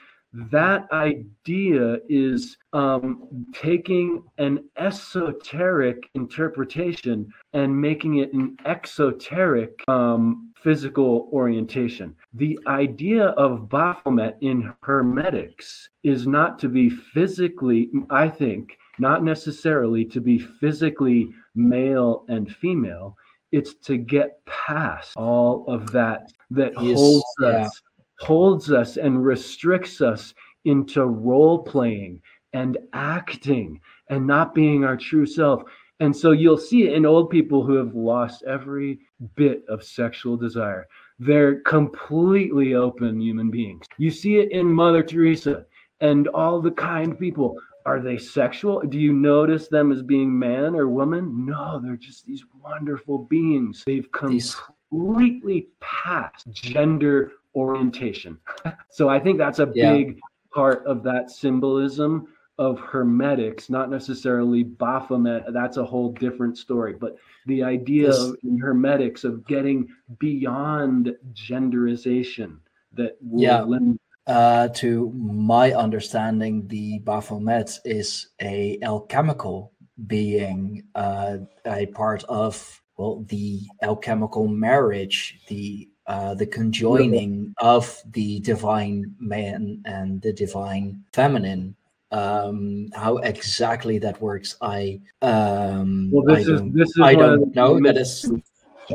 that 0.51 0.91
idea 0.91 1.99
is 2.09 2.57
um, 2.73 3.29
taking 3.53 4.25
an 4.39 4.65
esoteric 4.77 6.11
interpretation 6.15 7.33
and 7.53 7.81
making 7.81 8.17
it 8.19 8.33
an 8.33 8.57
exoteric 8.65 9.85
um, 9.87 10.44
physical 10.65 11.29
orientation. 11.33 12.17
The 12.33 12.59
idea 12.67 13.27
of 13.45 13.69
Baphomet 13.69 14.37
in 14.41 14.73
Hermetics 14.83 15.91
is 16.03 16.27
not 16.27 16.59
to 16.61 16.69
be 16.69 16.89
physically, 16.91 17.91
I 18.11 18.29
think, 18.31 18.77
not 18.99 19.23
necessarily 19.23 20.05
to 20.07 20.21
be 20.21 20.39
physically 20.39 21.29
male 21.55 22.25
and 22.29 22.51
female. 22.57 23.17
it's 23.53 23.75
to 23.75 23.97
get 23.97 24.45
past 24.47 25.17
all 25.17 25.65
of 25.69 25.93
that 25.93 26.33
that 26.51 26.73
Yes, 26.83 26.99
holds 26.99 27.25
yeah. 27.41 27.47
us 27.67 27.83
holds 28.21 28.73
us 28.73 28.97
and 28.97 29.25
restricts 29.25 30.01
us 30.01 30.35
into 30.65 31.05
role 31.07 31.59
playing 31.63 32.21
and 32.53 32.79
acting 32.93 33.81
and 34.09 34.27
not 34.27 34.55
being 34.55 34.83
our 34.85 34.97
true 34.97 35.27
self 35.27 35.63
and 36.01 36.15
so 36.17 36.33
you'll 36.33 36.59
see 36.59 36.87
it 36.87 36.93
in 36.95 37.07
old 37.07 37.31
people 37.31 37.65
who 37.65 37.75
have 37.75 37.95
lost 37.95 38.43
every 38.45 38.99
bit 39.37 39.65
of 39.69 39.83
sexual 39.85 40.37
desire 40.37 40.87
they're 41.21 41.61
completely 41.61 42.75
open 42.75 43.21
human 43.21 43.51
beings. 43.51 43.87
You 43.99 44.11
see 44.11 44.37
it 44.39 44.51
in 44.51 44.67
mother 44.67 45.03
teresa 45.03 45.65
and 46.01 46.27
all 46.29 46.61
the 46.61 46.73
kind 46.73 47.17
people. 47.19 47.57
Are 47.87 48.01
they 48.01 48.19
sexual? 48.19 48.81
Do 48.81 48.99
you 48.99 49.13
notice 49.13 49.69
them 49.69 49.93
as 49.93 50.03
being 50.03 50.37
man 50.37 50.75
or 50.75 50.89
woman? 50.89 51.47
No 51.47 51.81
they're 51.83 51.97
just 51.97 52.27
these 52.27 52.43
wonderful 52.61 53.19
beings. 53.19 53.85
They've 53.87 54.11
completely 54.11 55.69
past 55.81 56.51
gender 56.51 57.33
orientation. 57.55 58.39
So 58.91 59.09
i 59.09 59.21
think 59.21 59.39
that's 59.39 59.59
a 59.61 59.71
Yeah. 59.75 59.93
big 59.93 60.21
part 60.53 60.85
of 60.87 61.03
that 61.05 61.31
symbolism 61.31 62.27
of 62.59 62.79
hermetics 62.79 63.69
not 63.69 63.91
necessarily 63.91 64.63
baphomet 64.63 65.43
that's 65.53 65.77
a 65.77 65.85
whole 65.85 66.13
different 66.13 66.57
story 66.57 66.93
but 66.93 67.17
the 67.47 67.63
idea 67.63 68.07
This- 68.07 68.19
of 68.21 68.37
hermetics 68.61 69.25
of 69.25 69.45
getting 69.47 69.89
beyond 70.21 71.17
genderization 71.33 72.59
that 72.93 73.17
will 73.21 73.43
Yeah. 73.43 73.63
limit 73.63 73.99
Uh, 74.27 74.69
to 74.69 75.11
my 75.13 75.75
understanding, 75.75 76.67
the 76.69 76.99
Baphomet 77.01 77.79
is 77.85 78.29
a 78.41 78.79
alchemical 78.83 79.71
being, 80.07 80.83
uh, 80.95 81.37
a 81.67 81.85
part 81.89 82.25
of 82.25 82.81
well 82.97 83.23
the 83.29 83.61
alchemical 83.83 84.49
marriage, 84.49 85.41
the 85.49 85.91
uh, 86.07 86.35
the 86.35 86.47
conjoining 86.47 87.55
of 87.59 88.03
the 88.13 88.41
divine 88.41 89.15
man 89.19 89.83
and 89.85 90.23
the 90.23 90.33
divine 90.33 91.05
feminine. 91.13 91.75
Um, 92.11 92.89
how 92.95 93.17
exactly 93.19 93.99
that 93.99 94.21
works, 94.21 94.57
I 94.61 95.01
um, 95.23 96.11
Well, 96.13 96.31
I 96.31 96.37
this 96.37 96.49
is 96.49 96.61
this 96.73 96.89
is 96.91 97.01
I 97.01 97.15
don't 97.15 97.55
know. 97.55 97.81
That 97.81 97.97
is 97.97 98.31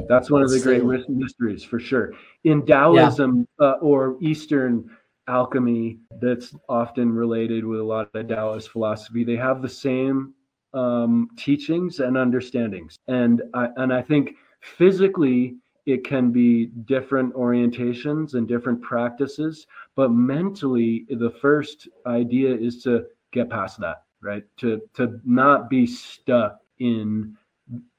that's 0.07 0.30
one 0.30 0.43
of 0.43 0.51
the 0.51 0.60
great 0.60 0.84
mysteries 1.10 1.64
for 1.64 1.80
sure. 1.80 2.14
In 2.43 2.66
Taoism 2.66 3.47
uh, 3.60 3.74
or 3.82 4.18
Eastern 4.22 4.89
alchemy, 5.28 5.99
that's 6.22 6.55
often 6.70 7.12
related 7.12 7.66
with 7.66 7.80
a 7.80 7.84
lot 7.84 8.10
of 8.14 8.28
Taoist 8.28 8.70
philosophy. 8.70 9.24
They 9.24 9.36
have 9.36 9.62
the 9.62 9.70
same 9.70 10.34
um, 10.74 11.30
teachings 11.38 11.99
and 11.99 12.18
understandings, 12.18 12.97
and 13.07 13.41
I, 13.53 13.70
and 13.78 13.91
I 13.91 14.01
think 14.01 14.36
physically 14.62 15.55
it 15.89 16.03
can 16.05 16.31
be 16.31 16.67
different 16.85 17.33
orientations 17.33 18.33
and 18.35 18.47
different 18.47 18.81
practices, 18.81 19.67
but 19.95 20.11
mentally 20.11 21.05
the 21.09 21.31
first 21.41 21.87
idea 22.05 22.55
is 22.55 22.83
to 22.83 23.05
get 23.31 23.49
past 23.49 23.79
that, 23.79 24.03
right? 24.21 24.43
To 24.57 24.81
to 24.95 25.19
not 25.25 25.69
be 25.69 25.85
stuck 25.87 26.59
in 26.79 27.35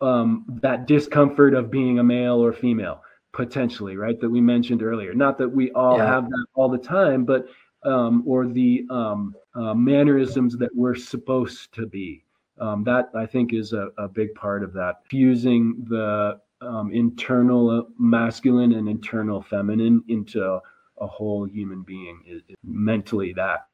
um, 0.00 0.44
that 0.62 0.86
discomfort 0.86 1.54
of 1.54 1.70
being 1.70 1.98
a 1.98 2.04
male 2.04 2.42
or 2.44 2.52
female 2.52 3.02
potentially 3.32 3.96
right 3.96 4.20
that 4.20 4.28
we 4.28 4.40
mentioned 4.40 4.82
earlier 4.82 5.14
not 5.14 5.38
that 5.38 5.48
we 5.48 5.70
all 5.72 5.96
Yeah. 5.98 6.06
have 6.06 6.28
that 6.28 6.46
all 6.54 6.68
the 6.68 6.78
time 6.78 7.24
but 7.24 7.46
um, 7.84 8.24
or 8.26 8.46
the 8.46 8.84
um, 8.90 9.34
uh, 9.54 9.74
mannerisms 9.74 10.56
that 10.58 10.70
we're 10.74 10.96
supposed 10.96 11.72
to 11.74 11.86
be 11.86 12.24
um, 12.60 12.82
that 12.84 13.10
i 13.14 13.24
think 13.26 13.52
is 13.52 13.72
a, 13.72 13.88
a 13.98 14.08
big 14.08 14.34
part 14.34 14.64
of 14.64 14.72
that 14.72 14.96
fusing 15.06 15.84
the 15.88 16.40
um, 16.62 16.92
internal 16.92 17.88
masculine 17.98 18.72
and 18.74 18.88
internal 18.88 19.42
feminine 19.42 20.02
into 20.08 20.60
a 20.98 21.06
whole 21.06 21.44
human 21.46 21.82
being 21.82 22.22
is, 22.26 22.42
mentally 22.64 23.32
that 23.34 23.66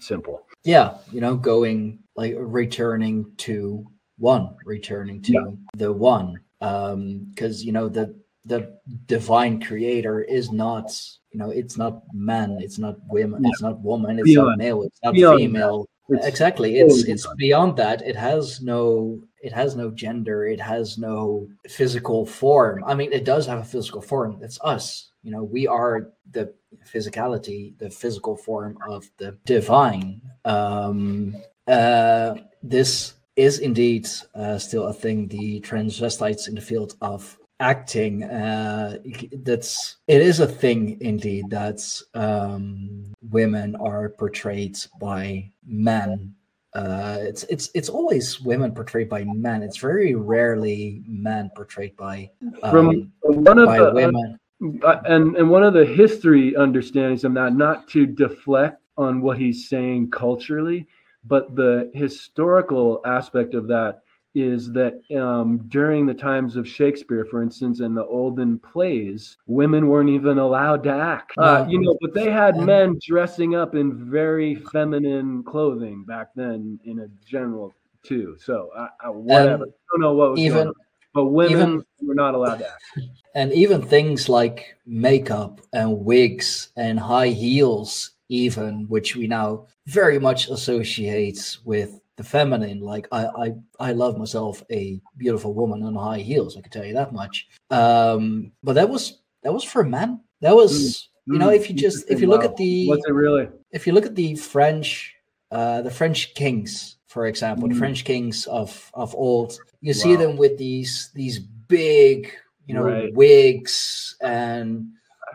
simple. 0.00 0.46
Yeah 0.64 0.94
you 1.12 1.20
know 1.20 1.34
going 1.36 1.98
like 2.16 2.34
returning 2.38 3.26
to 3.38 3.86
one 4.18 4.54
returning 4.64 5.22
to 5.22 5.32
Yeah. 5.32 5.50
the 5.76 5.92
one 5.92 6.40
um 6.60 7.26
because 7.30 7.64
you 7.64 7.72
know 7.72 7.88
the 7.88 8.14
the 8.44 8.78
divine 9.06 9.60
creator 9.60 10.20
is 10.22 10.50
not 10.50 10.90
you 11.32 11.38
know 11.38 11.50
it's 11.50 11.76
not 11.76 12.02
man 12.12 12.58
it's 12.60 12.78
not 12.78 12.96
women 13.08 13.44
it's 13.44 13.62
not 13.62 13.80
woman 13.80 14.18
it's 14.18 14.34
not 14.34 14.58
male 14.58 14.82
it's 14.82 14.98
not 15.04 15.14
Beyond 15.14 15.38
female. 15.38 15.86
It's 16.10 16.26
exactly 16.26 16.78
it's 16.78 17.04
it's 17.04 17.24
beyond. 17.26 17.38
beyond 17.38 17.76
that. 17.76 18.00
It 18.02 18.16
has 18.16 18.60
no 18.62 19.20
it 19.42 19.52
has 19.52 19.76
no 19.76 19.90
gender 19.90 20.46
it 20.46 20.60
has 20.60 20.98
no 20.98 21.48
physical 21.68 22.26
form. 22.26 22.82
I 22.86 22.94
mean 22.94 23.12
it 23.12 23.24
does 23.24 23.46
have 23.46 23.60
a 23.60 23.64
physical 23.64 24.02
form. 24.02 24.38
It's 24.42 24.58
us. 24.62 25.10
You 25.22 25.32
know 25.32 25.42
we 25.44 25.66
are 25.66 26.10
the 26.30 26.52
physicality 26.92 27.76
the 27.78 27.90
physical 27.90 28.36
form 28.36 28.78
of 28.88 29.08
the 29.18 29.36
divine. 29.44 30.20
Um 30.44 31.36
uh 31.66 32.34
this 32.62 33.14
is 33.36 33.60
indeed 33.60 34.08
uh, 34.34 34.58
still 34.58 34.88
a 34.88 34.92
thing 34.92 35.28
the 35.28 35.60
transvestites 35.60 36.48
in 36.48 36.54
the 36.56 36.60
field 36.60 36.96
of 37.00 37.38
acting. 37.60 38.24
Uh 38.24 38.98
that's 39.42 39.96
it 40.06 40.22
is 40.22 40.40
a 40.40 40.46
thing 40.46 40.98
indeed 41.00 41.50
that 41.50 41.80
um 42.14 43.12
women 43.30 43.76
are 43.76 44.10
portrayed 44.10 44.78
by 45.00 45.50
men 45.66 46.34
uh 46.74 47.18
it's 47.20 47.44
it's 47.44 47.70
it's 47.74 47.88
always 47.88 48.40
women 48.40 48.72
portrayed 48.72 49.08
by 49.08 49.24
men. 49.24 49.62
It's 49.62 49.78
very 49.78 50.14
rarely 50.14 51.02
men 51.06 51.50
portrayed 51.54 51.96
by 51.96 52.30
um, 52.62 52.70
from 52.70 53.12
one 53.22 53.58
of 53.58 53.66
by 53.66 53.78
the 53.78 53.92
women. 53.92 54.38
Uh, 54.82 55.00
and 55.06 55.36
and 55.36 55.48
one 55.48 55.62
of 55.62 55.72
the 55.72 55.86
history 55.86 56.54
understandings 56.56 57.24
of 57.24 57.32
that 57.34 57.54
not 57.54 57.88
to 57.88 58.06
deflect 58.06 58.82
on 58.96 59.20
what 59.20 59.38
he's 59.38 59.68
saying 59.68 60.10
culturally 60.10 60.86
but 61.24 61.54
the 61.54 61.90
historical 61.94 63.00
aspect 63.04 63.54
of 63.54 63.68
that 63.68 64.02
is 64.34 64.70
that 64.72 65.00
um, 65.16 65.58
during 65.68 66.06
the 66.06 66.14
times 66.14 66.56
of 66.56 66.68
shakespeare 66.68 67.24
for 67.24 67.42
instance 67.42 67.80
in 67.80 67.94
the 67.94 68.04
olden 68.04 68.58
plays 68.58 69.36
women 69.46 69.88
weren't 69.88 70.10
even 70.10 70.38
allowed 70.38 70.82
to 70.84 70.90
act. 70.90 71.32
Uh, 71.38 71.66
you 71.68 71.80
know 71.80 71.96
but 72.00 72.14
they 72.14 72.30
had 72.30 72.56
men 72.58 72.98
dressing 73.06 73.54
up 73.54 73.74
in 73.74 74.10
very 74.10 74.54
feminine 74.72 75.42
clothing 75.42 76.04
back 76.04 76.28
then 76.34 76.78
in 76.84 77.00
a 77.00 77.08
general 77.26 77.74
too. 78.02 78.36
So 78.40 78.70
uh, 78.76 78.88
uh, 79.06 79.12
whatever. 79.12 79.54
And 79.54 79.62
I 79.64 79.66
don't 79.92 80.00
know 80.00 80.12
what 80.14 80.32
was 80.32 80.40
even- 80.40 80.56
going 80.56 80.68
on. 80.68 80.74
but 81.14 81.24
women 81.26 81.52
even- 81.52 81.84
were 82.02 82.14
not 82.14 82.34
allowed 82.34 82.58
to 82.58 82.70
act. 82.70 82.82
and 83.34 83.52
even 83.52 83.82
things 83.82 84.28
like 84.28 84.76
makeup 84.86 85.60
and 85.72 86.04
wigs 86.04 86.70
and 86.76 86.98
high 86.98 87.28
heels 87.28 88.12
even 88.30 88.86
which 88.88 89.16
we 89.16 89.26
now 89.26 89.66
very 89.86 90.18
much 90.18 90.48
associate 90.48 91.56
with 91.64 92.00
the 92.18 92.24
feminine 92.24 92.80
like 92.80 93.06
i 93.12 93.22
i, 93.44 93.54
I 93.88 93.92
love 93.92 94.18
myself 94.18 94.62
a 94.70 95.00
beautiful 95.16 95.54
woman 95.54 95.86
in 95.86 95.94
high 95.94 96.18
heels 96.18 96.56
i 96.56 96.60
can 96.60 96.70
tell 96.70 96.84
you 96.84 96.92
that 96.94 97.12
much 97.14 97.46
um 97.70 98.52
but 98.62 98.74
that 98.74 98.90
was 98.90 99.22
that 99.44 99.54
was 99.54 99.64
for 99.64 99.84
men 99.84 100.20
that 100.42 100.54
was 100.54 101.08
you 101.26 101.38
know 101.38 101.48
Mm, 101.48 101.56
if 101.56 101.70
you 101.70 101.76
just 101.76 102.10
if 102.10 102.20
you 102.20 102.26
look 102.26 102.42
wow. 102.42 102.48
at 102.50 102.56
the 102.56 102.88
was 102.88 103.04
it 103.06 103.12
really 103.12 103.48
if 103.70 103.86
you 103.86 103.92
look 103.92 104.06
at 104.06 104.16
the 104.16 104.34
French, 104.34 105.14
uh, 105.50 105.82
the 105.82 105.90
French 105.90 106.34
kings, 106.34 106.96
for 107.06 107.26
example, 107.26 107.68
the 107.68 107.74
Mm. 107.74 107.78
French 107.78 108.04
kings 108.04 108.46
of 108.46 108.90
of 108.94 109.14
old, 109.14 109.58
you 109.80 109.92
see 109.92 110.16
them 110.16 110.36
with 110.36 110.56
these 110.58 111.10
these 111.14 111.38
big, 111.38 112.32
you 112.66 112.74
know, 112.74 112.82
Right. 112.82 113.12
wigs 113.14 114.16
and 114.22 114.88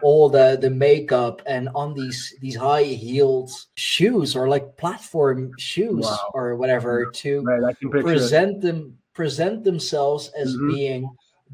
all 0.04 0.30
the 0.30 0.58
the 0.62 0.70
makeup 0.70 1.42
and 1.46 1.70
on 1.76 1.94
these 1.94 2.36
these 2.42 2.56
high 2.56 2.84
heeled 2.84 3.52
shoes 3.76 4.36
or 4.36 4.48
like 4.50 4.78
platform 4.78 5.54
shoes 5.58 6.06
Wow. 6.06 6.32
or 6.34 6.56
whatever 6.56 7.06
to 7.24 7.42
Right, 7.42 7.76
it. 7.82 8.02
present 8.02 8.62
them 8.62 8.98
present 9.14 9.64
themselves 9.64 10.30
as 10.38 10.56
Mhm. 10.56 10.68
being 10.68 11.02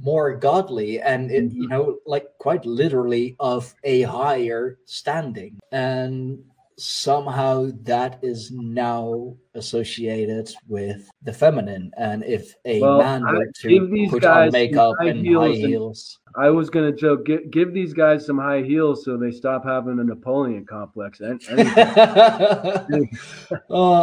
more 0.02 0.36
godly 0.36 1.02
and 1.02 1.30
it, 1.32 1.52
you 1.52 1.68
Mhm. 1.68 1.70
know 1.70 1.98
like 2.06 2.28
quite 2.40 2.66
literally 2.66 3.36
of 3.40 3.76
a 3.84 4.02
higher 4.04 4.80
standing 4.86 5.60
and 5.72 6.40
somehow 6.80 7.70
that 7.84 8.20
is 8.24 8.50
now 8.52 9.36
associated 9.56 10.50
with 10.68 11.10
the 11.24 11.34
feminine 11.34 11.92
and 11.98 12.24
if 12.24 12.54
a 12.66 12.80
Well, 12.82 13.00
man 13.00 13.24
I- 13.26 13.34
were 13.34 13.48
to 13.64 14.08
put 14.10 14.24
on 14.24 14.52
makeup 14.52 14.96
high 15.00 15.08
and 15.10 15.26
heels 15.26 15.58
high 15.60 15.66
and- 15.66 15.74
I 16.36 16.52
was 16.52 16.70
gonna 16.70 16.92
joke. 16.92 17.26
Give, 17.26 17.50
give 17.50 17.74
these 17.74 17.92
guys 17.92 18.24
some 18.28 18.38
high 18.38 18.62
heels 18.62 19.04
so 19.04 19.18
they 19.18 19.32
stop 19.32 19.66
having 19.66 19.98
a 20.00 20.04
Napoleon 20.04 20.64
complex. 20.64 21.22
And, 21.22 21.42
uh, 21.50 22.84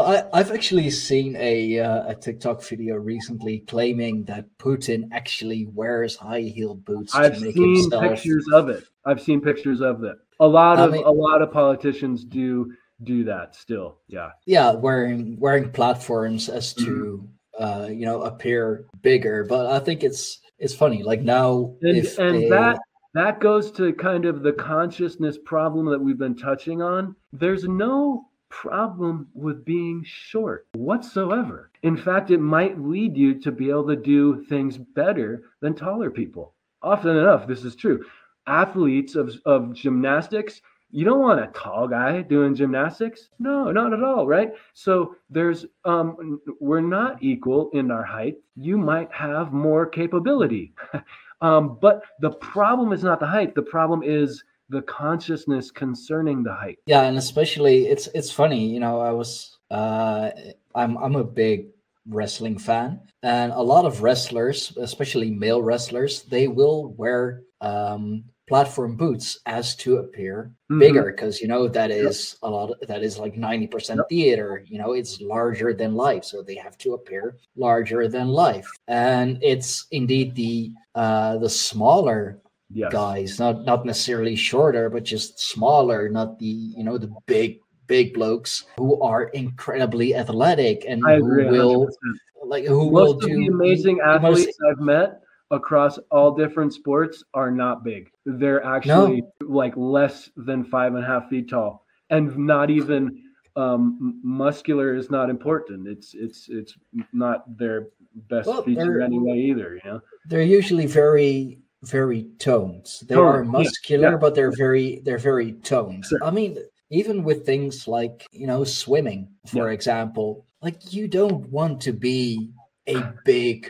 I, 0.03 0.25
I've 0.33 0.51
actually 0.51 0.91
seen 0.91 1.37
a 1.37 1.79
uh, 1.79 2.09
a 2.11 2.15
TikTok 2.17 2.65
video 2.65 2.97
recently 2.97 3.61
claiming 3.61 4.25
that 4.25 4.47
Putin 4.59 5.05
actually 5.13 5.67
wears 5.73 6.17
high 6.17 6.41
heel 6.41 6.75
boots 6.75 7.15
I've 7.15 7.39
to 7.39 7.45
make 7.45 7.55
seen 7.55 7.77
himself. 7.77 8.03
pictures 8.03 8.45
of 8.53 8.71
it. 8.71 8.83
I've 9.07 9.21
seen 9.23 9.41
pictures 9.41 9.81
of 9.81 10.01
that. 10.01 10.19
A 10.41 10.47
lot 10.47 10.79
I 10.79 10.85
of 10.85 10.93
mean- 10.93 11.05
a 11.05 11.11
lot 11.11 11.41
of 11.43 11.51
politicians 11.53 12.25
do 12.25 12.73
do 13.05 13.25
that 13.25 13.55
still. 13.55 13.99
Yeah. 14.09 14.31
Yeah, 14.47 14.73
wearing 14.73 15.39
wearing 15.39 15.71
platforms 15.71 16.49
as 16.49 16.73
to 16.75 17.29
Mm-hmm. 17.59 17.65
uh, 17.65 17.87
you 17.89 18.05
know 18.05 18.23
appear 18.23 18.87
bigger, 19.03 19.45
but 19.45 19.67
I 19.67 19.79
think 19.79 20.03
it's 20.03 20.41
it's 20.59 20.75
funny. 20.75 21.03
Like 21.03 21.23
now, 21.23 21.75
and, 21.83 21.97
if 21.97 22.19
and 22.19 22.37
a- 22.45 22.49
that 22.51 22.79
that 23.15 23.41
goes 23.41 23.71
to 23.73 23.93
kind 23.95 24.27
of 24.27 24.43
the 24.43 24.53
consciousness 24.53 25.39
problem 25.45 25.87
that 25.87 25.99
we've 26.01 26.19
been 26.19 26.37
touching 26.37 26.83
on 26.83 27.17
there's 27.33 27.65
no 27.65 28.29
problem 28.51 29.27
with 29.35 29.65
being 29.65 30.05
short 30.07 30.67
whatsoever 30.75 31.71
in 31.83 31.97
fact 31.97 32.31
it 32.31 32.41
might 32.41 32.79
lead 32.81 33.17
you 33.17 33.35
to 33.41 33.51
be 33.51 33.71
able 33.71 33.87
to 33.87 33.97
do 33.97 34.45
things 34.51 34.77
better 34.79 35.45
than 35.61 35.75
taller 35.75 36.11
people 36.11 36.53
often 36.83 37.17
enough 37.17 37.47
this 37.47 37.65
is 37.65 37.75
true 37.75 38.05
athletes 38.47 39.15
of, 39.15 39.35
of 39.45 39.75
gymnastics 39.75 40.61
you 40.91 41.05
don't 41.05 41.21
want 41.21 41.41
a 41.41 41.49
tall 41.49 41.89
guy 41.89 42.23
doing 42.23 42.55
gymnastics. 42.55 43.29
No 43.39 43.71
not 43.71 43.93
at 43.93 44.03
all 44.03 44.27
right? 44.27 44.53
So 44.73 45.17
there's 45.29 45.67
um 45.85 46.41
we're 46.61 46.81
not 46.81 47.23
equal 47.23 47.71
in 47.75 47.91
our 47.91 48.05
height. 48.05 48.37
You 48.55 48.79
might 48.79 49.13
have 49.13 49.53
more 49.53 49.87
capability. 49.87 50.75
Um 51.43 51.77
but 51.83 52.01
the 52.21 52.31
problem 52.31 52.95
is 52.95 53.05
not 53.05 53.21
the 53.21 53.27
height. 53.27 53.55
The 53.55 53.61
problem 53.61 54.03
is 54.03 54.43
the 54.71 54.81
consciousness 54.81 55.71
concerning 55.71 56.43
the 56.43 56.55
height. 56.55 56.79
Yeah 56.87 57.03
and 57.03 57.19
especially 57.19 57.89
it's 57.89 58.09
it's 58.15 58.31
funny 58.31 58.67
you 58.67 58.81
know 58.81 59.01
i 59.01 59.11
was 59.11 59.59
uh 59.71 60.31
i'm 60.75 60.97
i'm 60.97 61.17
a 61.17 61.25
big 61.25 61.67
wrestling 62.09 62.57
fan 62.57 63.01
and 63.23 63.53
a 63.53 63.61
lot 63.61 63.85
of 63.85 64.01
wrestlers 64.01 64.75
especially 64.79 65.31
male 65.31 65.61
wrestlers 65.61 66.23
they 66.23 66.49
will 66.49 66.95
wear 66.95 67.43
um 67.61 68.25
platform 68.51 68.97
boots 68.97 69.39
as 69.47 69.75
to 69.77 69.97
appear 69.97 70.51
Mhm. 70.71 70.79
bigger 70.79 71.05
because 71.13 71.41
you 71.41 71.49
know 71.49 71.67
that 71.69 71.91
is 71.91 72.37
a 72.43 72.51
lot 72.51 72.71
that 72.87 73.03
is 73.03 73.19
like 73.19 73.35
90% 73.37 73.97
Yep. 73.99 74.09
theater 74.09 74.63
you 74.67 74.79
know 74.79 74.93
it's 74.93 75.21
larger 75.21 75.73
than 75.75 75.95
life 75.95 76.25
so 76.25 76.43
they 76.43 76.55
have 76.55 76.79
to 76.79 76.95
appear 76.95 77.37
larger 77.57 78.07
than 78.09 78.29
life 78.29 78.69
and 78.89 79.39
it's 79.43 79.87
indeed 79.91 80.35
the 80.35 80.71
uh 80.95 81.39
the 81.39 81.49
smaller 81.49 82.39
yes 82.71 82.91
guys 82.93 83.39
not 83.39 83.65
not 83.65 83.85
necessarily 83.85 84.37
shorter 84.37 84.89
but 84.91 85.03
just 85.05 85.41
smaller 85.41 86.09
not 86.09 86.39
the 86.39 86.47
you 86.79 86.85
know 86.85 86.99
the 86.99 87.11
big 87.27 87.61
big 87.87 88.15
blokes 88.15 88.65
who 88.79 89.01
are 89.03 89.25
incredibly 89.43 90.15
athletic 90.15 90.85
and 90.89 91.03
i 91.07 91.17
who 91.17 91.25
agree 91.27 91.51
will 91.51 91.87
100%. 91.87 92.19
like 92.47 92.65
who 92.65 92.87
will 92.89 93.15
most 93.15 93.25
of 93.25 93.31
do 93.31 93.37
the 93.37 93.47
amazing 93.47 93.97
the 93.99 94.19
most- 94.21 94.43
athletes 94.47 94.59
I've 94.71 94.79
met 94.95 95.21
across 95.51 95.99
all 96.11 96.33
different 96.35 96.73
sports 96.73 97.23
are 97.35 97.51
not 97.51 97.85
big. 97.85 98.11
They're 98.25 98.65
actually 98.65 99.23
like 99.41 99.75
less 99.77 100.31
than 100.37 100.65
five 100.65 100.95
and 100.95 101.05
a 101.05 101.07
half 101.07 101.29
feet 101.29 101.49
tall, 101.49 101.85
and 102.11 102.37
not 102.37 102.71
even 102.71 103.23
um, 103.57 104.21
muscular 104.23 104.95
is 104.97 105.11
not 105.11 105.31
important. 105.31 105.87
It's 105.89 106.15
it's 106.15 106.49
it's 106.49 106.75
not 107.13 107.45
their 107.57 107.89
best 108.29 108.49
Well, 108.49 108.63
feature 108.63 109.01
anyway 109.01 109.39
either. 109.39 109.81
You 109.85 109.91
know, 109.91 110.01
they're 110.27 110.43
usually 110.43 110.87
very 110.87 111.59
very 111.83 112.27
toned 112.39 112.87
they 113.07 113.15
Toned, 113.15 113.27
are 113.29 113.45
yeah, 113.45 113.51
muscular 113.51 114.11
yeah. 114.13 114.17
but 114.17 114.35
they're 114.35 114.51
very 114.51 115.01
they're 115.05 115.19
very 115.19 115.53
toned 115.53 116.05
Sure. 116.07 116.19
i 116.25 116.31
mean 116.31 116.57
even 116.91 117.23
with 117.23 117.45
things 117.45 117.87
like 117.87 118.27
you 118.33 118.47
know 118.47 118.65
swimming 118.65 119.29
for 119.47 119.69
Yeah. 119.69 119.75
example 119.75 120.47
like 120.63 120.93
you 120.95 121.07
don't 121.07 121.49
want 121.51 121.83
to 121.83 121.93
be 121.93 122.51
a 122.89 123.05
big 123.25 123.69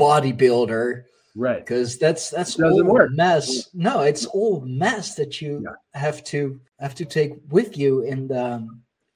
bodybuilder 0.00 1.04
right? 1.34 1.60
because 1.64 1.98
that's 1.98 2.30
that's 2.30 2.60
all 2.60 2.82
work. 2.84 3.10
mess 3.12 3.68
no 3.74 4.00
it's 4.00 4.26
all 4.26 4.60
mess 4.66 5.14
that 5.14 5.40
you 5.40 5.62
Yeah. 5.64 5.74
have 6.00 6.22
to 6.24 6.60
have 6.80 6.94
to 6.96 7.04
take 7.04 7.32
with 7.50 7.76
you 7.78 8.02
in 8.02 8.28
the 8.28 8.66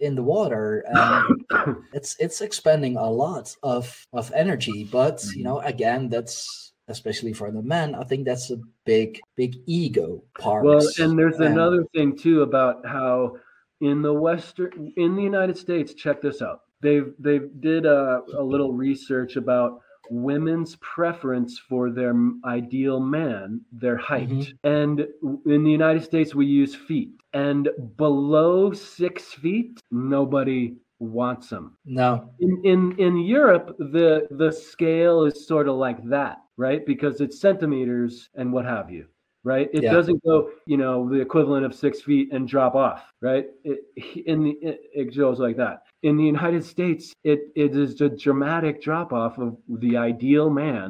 in 0.01 0.15
the 0.15 0.23
water 0.23 0.85
it's 1.93 2.17
it's 2.19 2.41
expending 2.41 2.97
a 2.97 3.11
lot 3.11 3.55
of 3.63 3.85
of 4.13 4.33
energy 4.35 4.85
but 4.91 5.17
Mm-hmm. 5.19 5.39
you 5.39 5.45
know 5.45 5.59
again 5.61 6.09
that's 6.09 6.73
especially 6.89 7.33
for 7.33 7.51
the 7.51 7.63
men 7.63 7.95
i 7.95 8.05
think 8.05 8.25
that's 8.25 8.51
a 8.51 8.59
big 8.85 9.21
big 9.37 9.57
ego 9.67 10.23
part 10.39 10.65
Well, 10.65 10.87
and 10.99 11.19
there's 11.19 11.37
And- 11.37 11.55
another 11.55 11.85
thing 11.95 12.17
too 12.17 12.43
about 12.43 12.87
how 12.87 13.37
in 13.81 14.01
the 14.03 14.13
western 14.13 14.93
in 14.97 15.17
the 15.17 15.23
United 15.23 15.59
States, 15.59 15.93
check 15.93 16.23
this 16.23 16.41
out. 16.41 16.61
They've 16.81 17.13
they've 17.19 17.51
did 17.61 17.85
a, 17.85 18.23
a 18.39 18.43
little 18.43 18.73
research 18.73 19.37
about 19.37 19.81
women's 20.11 20.77
preference 20.77 21.59
for 21.59 21.91
their 21.91 22.15
ideal 22.45 23.01
man, 23.01 23.61
their 23.73 23.97
height. 23.97 24.29
Mhm. 24.29 24.53
And 24.65 25.07
in 25.47 25.65
the 25.65 25.71
United 25.71 26.03
States, 26.03 26.35
we 26.35 26.47
use 26.47 26.75
feet. 26.75 27.11
And 27.33 27.69
below 27.97 28.73
six 28.73 29.35
feet, 29.35 29.81
nobody 29.91 30.77
wants 30.99 31.51
them 31.51 31.77
no 31.85 32.31
in 32.41 32.59
in 32.65 32.93
in 32.99 33.19
Europe 33.19 33.77
the 33.79 34.27
the 34.31 34.51
scale 34.51 35.25
is 35.25 35.47
sort 35.47 35.69
of 35.69 35.77
like 35.77 36.03
that 36.09 36.39
right 36.57 36.87
because 36.87 37.21
it's 37.21 37.39
centimeters 37.39 38.31
and 38.37 38.51
what 38.51 38.65
have 38.65 38.91
you 38.91 39.05
right 39.45 39.69
it 39.75 39.83
Yeah. 39.83 39.93
doesn't 39.93 40.25
go 40.25 40.49
you 40.65 40.79
know 40.79 41.07
the 41.07 41.21
equivalent 41.21 41.67
of 41.67 41.75
six 41.75 42.01
feet 42.01 42.33
and 42.33 42.49
drop 42.49 42.75
off 42.75 43.13
right 43.21 43.47
it, 43.63 43.81
in 44.25 44.43
the 44.45 44.53
it, 44.63 44.81
it 44.95 45.15
goes 45.15 45.39
like 45.39 45.59
that 45.59 45.83
in 46.07 46.17
the 46.17 46.29
united 46.37 46.65
states 46.65 47.05
it 47.25 47.41
it 47.65 47.71
is 47.85 48.01
a 48.01 48.09
dramatic 48.25 48.77
drop 48.87 49.13
off 49.13 49.35
of 49.39 49.57
the 49.85 49.97
ideal 49.97 50.49
man 50.63 50.89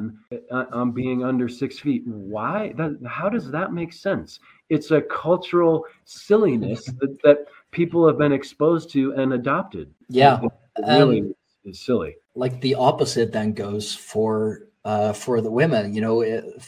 uh, 0.51 0.65
on 0.71 0.91
being 0.91 1.19
under 1.23 1.47
six 1.61 1.79
feet. 1.79 2.03
Why? 2.35 2.73
That 2.79 2.91
how 3.17 3.27
does 3.35 3.49
that 3.57 3.73
make 3.79 3.91
sense? 4.07 4.39
It's 4.69 4.91
a 4.91 5.01
cultural 5.01 5.75
silliness 6.05 6.81
that, 6.99 7.17
that 7.23 7.37
people 7.71 8.05
have 8.07 8.17
been 8.23 8.31
exposed 8.41 8.85
to 8.91 9.13
and 9.19 9.33
adopted. 9.33 9.87
Yeah 10.09 10.39
it 10.43 10.51
really 10.99 11.21
Um, 11.21 11.35
is 11.65 11.79
silly. 11.87 12.13
like 12.35 12.55
the 12.61 12.75
opposite 12.75 13.31
then 13.31 13.53
goes 13.53 13.85
for 14.11 14.67
uh 14.85 15.13
for 15.13 15.41
the 15.41 15.51
women. 15.61 15.93
You 15.95 16.01
know 16.05 16.15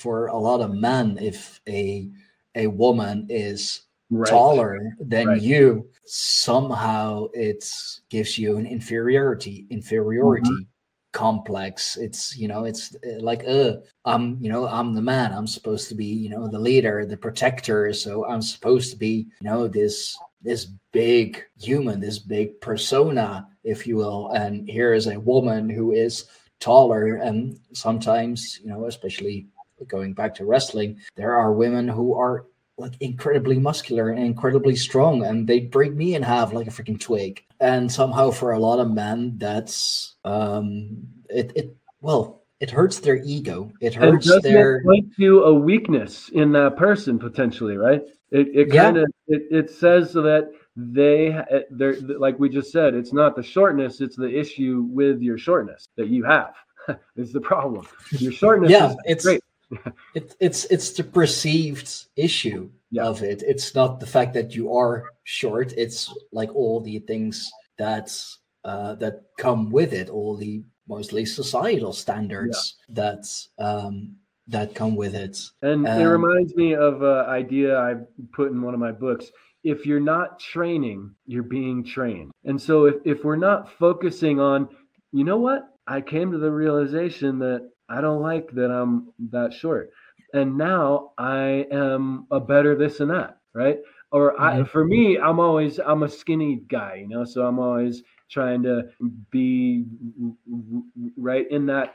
for 0.03 0.28
a 0.28 0.40
lot 0.49 0.61
of 0.65 0.72
men 0.90 1.06
if 1.22 1.61
a 1.68 2.10
a 2.56 2.65
woman 2.84 3.28
is 3.30 3.82
Right. 4.11 4.30
taller 4.30 4.80
than 4.99 5.27
Right. 5.27 5.41
you 5.41 5.88
somehow 6.06 7.27
it 7.34 7.64
gives 8.10 8.38
you 8.38 8.57
an 8.57 8.65
inferiority 8.65 9.68
inferiority 9.69 10.49
Mm-hmm. 10.49 10.64
complex 11.11 11.98
it's 11.98 12.38
you 12.38 12.48
know 12.48 12.65
it's 12.65 12.95
uh, 13.06 13.19
like 13.19 13.44
uh 13.48 13.73
i'm 14.06 14.38
you 14.41 14.49
know 14.49 14.68
i'm 14.68 14.94
the 14.94 15.02
man 15.02 15.31
i'm 15.34 15.48
supposed 15.48 15.90
to 15.90 15.95
be 15.95 16.06
you 16.06 16.30
know 16.30 16.48
the 16.48 16.60
leader 16.60 17.03
the 17.06 17.18
protector 17.18 17.91
so 17.94 18.26
i'm 18.27 18.41
supposed 18.44 18.91
to 18.91 18.98
be 18.98 19.26
you 19.41 19.49
know 19.49 19.68
this 19.68 20.18
this 20.41 20.65
big 20.91 21.44
human 21.60 21.99
this 21.99 22.19
big 22.19 22.60
persona 22.61 23.48
if 23.64 23.88
you 23.88 23.95
will 23.95 24.30
and 24.34 24.69
here 24.69 24.94
is 24.94 25.07
a 25.07 25.19
woman 25.19 25.68
who 25.69 25.91
is 25.94 26.26
taller 26.60 27.15
and 27.15 27.60
sometimes 27.73 28.60
you 28.64 28.69
know 28.69 28.86
especially 28.86 29.48
going 29.88 30.14
back 30.14 30.34
to 30.36 30.45
wrestling 30.45 30.95
there 31.15 31.34
are 31.36 31.53
women 31.53 31.88
who 31.88 32.14
are 32.14 32.45
like 32.80 32.93
incredibly 33.01 33.60
muscular 33.60 34.10
and 34.10 34.26
incredibly 34.26 34.76
strong 34.76 35.26
and 35.26 35.47
they 35.47 35.60
break 35.60 35.93
me 35.93 36.15
in 36.15 36.23
half 36.23 36.53
like 36.53 36.68
a 36.68 36.72
freaking 36.72 36.99
twig 36.99 37.43
and 37.60 37.91
somehow 37.91 38.31
for 38.31 38.51
a 38.51 38.60
lot 38.60 38.80
of 38.80 38.89
men 38.89 39.34
that's 39.38 40.15
um 40.23 40.97
it 41.30 41.51
it 41.56 41.76
well 42.01 42.39
it 42.60 42.69
hurts 42.69 42.99
their 42.99 43.18
ego 43.23 43.72
it 43.80 43.93
hurts 43.93 44.30
their 44.41 44.84
point 44.84 45.15
to 45.15 45.43
a 45.43 45.53
weakness 45.53 46.30
in 46.30 46.51
that 46.51 46.76
person 46.76 47.18
potentially, 47.18 47.77
right? 47.77 48.01
It 48.31 48.47
it 48.53 48.72
kind 48.72 48.97
of 48.97 49.10
it, 49.27 49.43
it 49.49 49.69
says 49.69 50.14
that 50.14 50.51
they 50.76 51.38
they're 51.72 51.95
like 52.01 52.38
we 52.38 52.49
just 52.49 52.72
said, 52.72 52.95
it's 52.95 53.14
not 53.14 53.35
the 53.35 53.43
shortness, 53.43 54.01
it's 54.01 54.15
the 54.15 54.30
issue 54.30 54.88
with 54.89 55.22
your 55.22 55.38
shortness 55.38 55.88
that 55.95 56.07
you 56.07 56.23
have. 56.23 56.53
is 57.15 57.31
the 57.31 57.41
problem. 57.41 57.85
Your 58.11 58.31
shortness 58.31 58.72
yeah 58.72 58.91
is 58.91 58.97
it's 59.06 59.26
great. 59.26 59.41
It, 60.16 60.36
it's 60.40 60.66
it's 60.66 60.91
the 60.91 61.04
perceived 61.04 62.06
issue 62.16 62.70
Yeah. 62.91 63.06
of 63.06 63.22
it 63.22 63.44
it's 63.44 63.76
not 63.76 64.00
the 64.00 64.08
fact 64.08 64.34
that 64.34 64.56
you 64.56 64.74
are 64.74 65.06
short 65.24 65.74
it's 65.78 66.12
like 66.32 66.50
all 66.56 66.82
the 66.82 67.00
things 67.00 67.52
that 67.78 68.10
uh 68.66 68.96
that 68.96 69.16
come 69.38 69.70
with 69.70 69.94
it 69.94 70.10
all 70.10 70.36
the 70.36 70.64
mostly 70.88 71.26
societal 71.26 71.94
standards 71.94 72.78
that 72.90 73.24
um 73.60 74.16
that 74.48 74.74
come 74.74 74.96
with 74.96 75.14
it 75.14 75.38
And 75.62 75.86
it 75.86 75.90
Um, 76.06 76.12
reminds 76.22 76.56
me 76.56 76.74
of 76.74 77.04
an 77.04 77.26
idea 77.30 77.78
I 77.78 77.96
put 78.34 78.52
in 78.52 78.62
one 78.64 78.74
of 78.74 78.80
my 78.80 78.91
books. 78.91 79.32
If 79.64 79.86
you're 79.86 80.00
not 80.16 80.40
training, 80.40 81.14
you're 81.28 81.44
being 81.60 81.84
trained. 81.84 82.32
And 82.46 82.60
so 82.60 82.86
if, 82.86 82.96
if 83.06 83.24
we're 83.24 83.36
not 83.50 83.70
focusing 83.78 84.40
on, 84.40 84.68
you 85.12 85.24
know 85.24 85.38
what? 85.38 85.62
I 85.86 86.02
came 86.02 86.32
to 86.32 86.40
the 86.40 86.50
realization 86.52 87.38
that 87.40 87.70
I 87.90 88.02
don't 88.02 88.22
like 88.22 88.52
that 88.52 88.72
I'm 88.72 89.11
that 89.32 89.53
short. 89.53 89.91
And 90.34 90.57
now 90.57 91.11
I 91.18 91.66
am 91.72 92.28
a 92.32 92.40
better 92.40 92.76
this 92.76 92.99
and 92.99 93.10
that, 93.11 93.38
right? 93.53 93.80
Or 94.11 94.40
I, 94.40 94.60
Mhm. 94.60 94.68
for 94.68 94.86
me, 94.86 95.18
I'm 95.20 95.40
always 95.40 95.80
I'm 95.80 96.03
a 96.03 96.10
skinny 96.10 96.57
guy, 96.68 96.95
you 97.02 97.07
know, 97.07 97.24
so 97.26 97.45
I'm 97.45 97.60
always 97.60 98.03
trying 98.30 98.61
to 98.64 98.90
be 99.32 99.86
right 101.18 101.49
in 101.52 101.66
that 101.68 101.94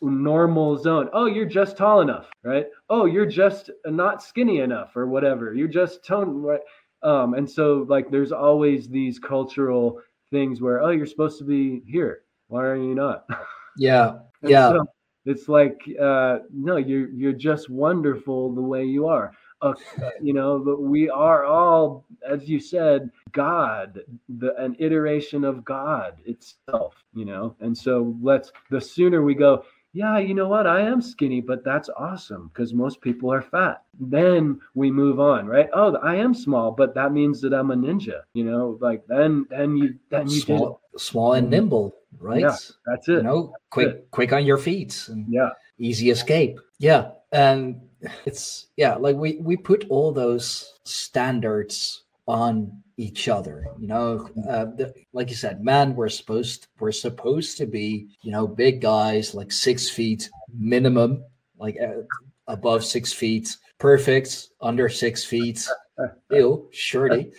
normal 0.00 0.76
zone. 0.76 1.08
Oh, 1.12 1.26
you're 1.26 1.46
just 1.46 1.76
tall 1.76 2.00
enough, 2.00 2.30
right? 2.44 2.66
Oh, 2.90 3.06
you're 3.06 3.26
just 3.26 3.70
not 3.86 4.22
skinny 4.22 4.60
enough 4.60 4.96
or 4.96 5.06
whatever. 5.06 5.54
You're 5.54 5.68
just 5.68 6.04
tone 6.04 6.42
right. 6.42 6.60
Um, 7.02 7.34
and 7.34 7.48
so 7.50 7.86
like 7.88 8.10
there's 8.10 8.32
always 8.32 8.88
these 8.88 9.18
cultural 9.18 10.00
things 10.30 10.60
where 10.60 10.82
oh 10.82 10.90
you're 10.90 11.06
supposed 11.06 11.38
to 11.38 11.44
be 11.44 11.82
here. 11.86 12.22
Why 12.48 12.64
are 12.64 12.76
you 12.76 12.94
not? 12.94 13.26
yeah 13.76 14.18
And 14.42 14.50
Yeah. 14.50 14.68
so 14.68 14.86
It's 15.26 15.48
like, 15.48 15.80
uh, 16.00 16.38
no, 16.52 16.76
you're 16.76 17.10
you're 17.10 17.32
just 17.32 17.68
wonderful 17.68 18.54
the 18.54 18.62
way 18.62 18.84
you 18.84 19.06
are. 19.08 19.32
Uh, 19.62 19.72
you 20.22 20.32
know, 20.32 20.58
but 20.58 20.80
we 20.82 21.08
are 21.08 21.44
all, 21.44 22.04
as 22.28 22.48
you 22.48 22.60
said, 22.60 23.10
God, 23.32 24.00
the 24.38 24.54
an 24.56 24.76
iteration 24.78 25.44
of 25.44 25.64
God 25.64 26.14
itself. 26.24 26.94
You 27.14 27.24
know, 27.24 27.56
and 27.60 27.76
so 27.76 28.16
let's. 28.22 28.52
The 28.70 28.80
sooner 28.80 29.22
we 29.22 29.34
go, 29.34 29.64
yeah, 29.96 30.18
you 30.18 30.34
know 30.34 30.46
what? 30.46 30.66
I 30.66 30.82
am 30.82 31.00
skinny, 31.00 31.40
but 31.40 31.64
that's 31.64 31.88
awesome 31.96 32.50
because 32.52 32.74
most 32.74 33.00
people 33.00 33.32
are 33.32 33.40
fat. 33.40 33.82
Then 33.98 34.60
we 34.74 34.90
move 34.90 35.18
on, 35.18 35.46
right? 35.46 35.70
Oh, 35.72 35.96
I 35.96 36.16
am 36.16 36.34
small, 36.34 36.70
but 36.70 36.94
that 36.94 37.12
means 37.12 37.40
that 37.40 37.54
I'm 37.54 37.70
a 37.70 37.76
ninja. 37.76 38.20
You 38.34 38.44
know, 38.44 38.76
like 38.82 39.06
then 39.06 39.46
then 39.48 39.74
you 39.74 39.94
then 40.10 40.28
you 40.28 40.40
small, 40.40 40.82
small 40.98 41.32
and 41.32 41.48
nimble, 41.48 41.94
right? 42.18 42.42
Yeah, 42.42 42.56
that's 42.84 43.08
it. 43.08 43.12
You 43.12 43.22
know, 43.22 43.54
quick 43.70 43.88
it. 43.88 44.08
quick 44.10 44.34
on 44.34 44.44
your 44.44 44.58
feet. 44.58 45.02
And 45.08 45.24
yeah, 45.30 45.48
easy 45.78 46.10
escape. 46.10 46.60
Yeah, 46.78 47.12
and 47.32 47.80
it's 48.26 48.66
yeah, 48.76 48.96
like 48.96 49.16
we 49.16 49.38
we 49.40 49.56
put 49.56 49.86
all 49.88 50.12
those 50.12 50.74
standards 50.84 52.02
on 52.26 52.82
each 52.98 53.28
other 53.28 53.66
you 53.78 53.86
know? 53.86 54.28
Uh, 54.48 54.64
the, 54.64 54.94
like 55.12 55.28
you 55.28 55.36
said 55.36 55.62
man 55.62 55.94
we're 55.94 56.08
supposed 56.08 56.68
we're 56.78 56.92
supposed 56.92 57.56
to 57.58 57.66
be 57.66 58.08
you 58.22 58.32
know 58.32 58.46
big 58.46 58.80
guys 58.80 59.34
like 59.34 59.52
six 59.52 59.88
feet 59.88 60.28
minimum 60.58 61.22
like 61.58 61.76
uh, 61.80 62.02
above 62.48 62.84
six 62.84 63.12
feet 63.12 63.56
perfect 63.78 64.48
under 64.60 64.88
six 64.88 65.24
feet. 65.24 65.66
Ew 66.30 66.68
surely 66.72 67.32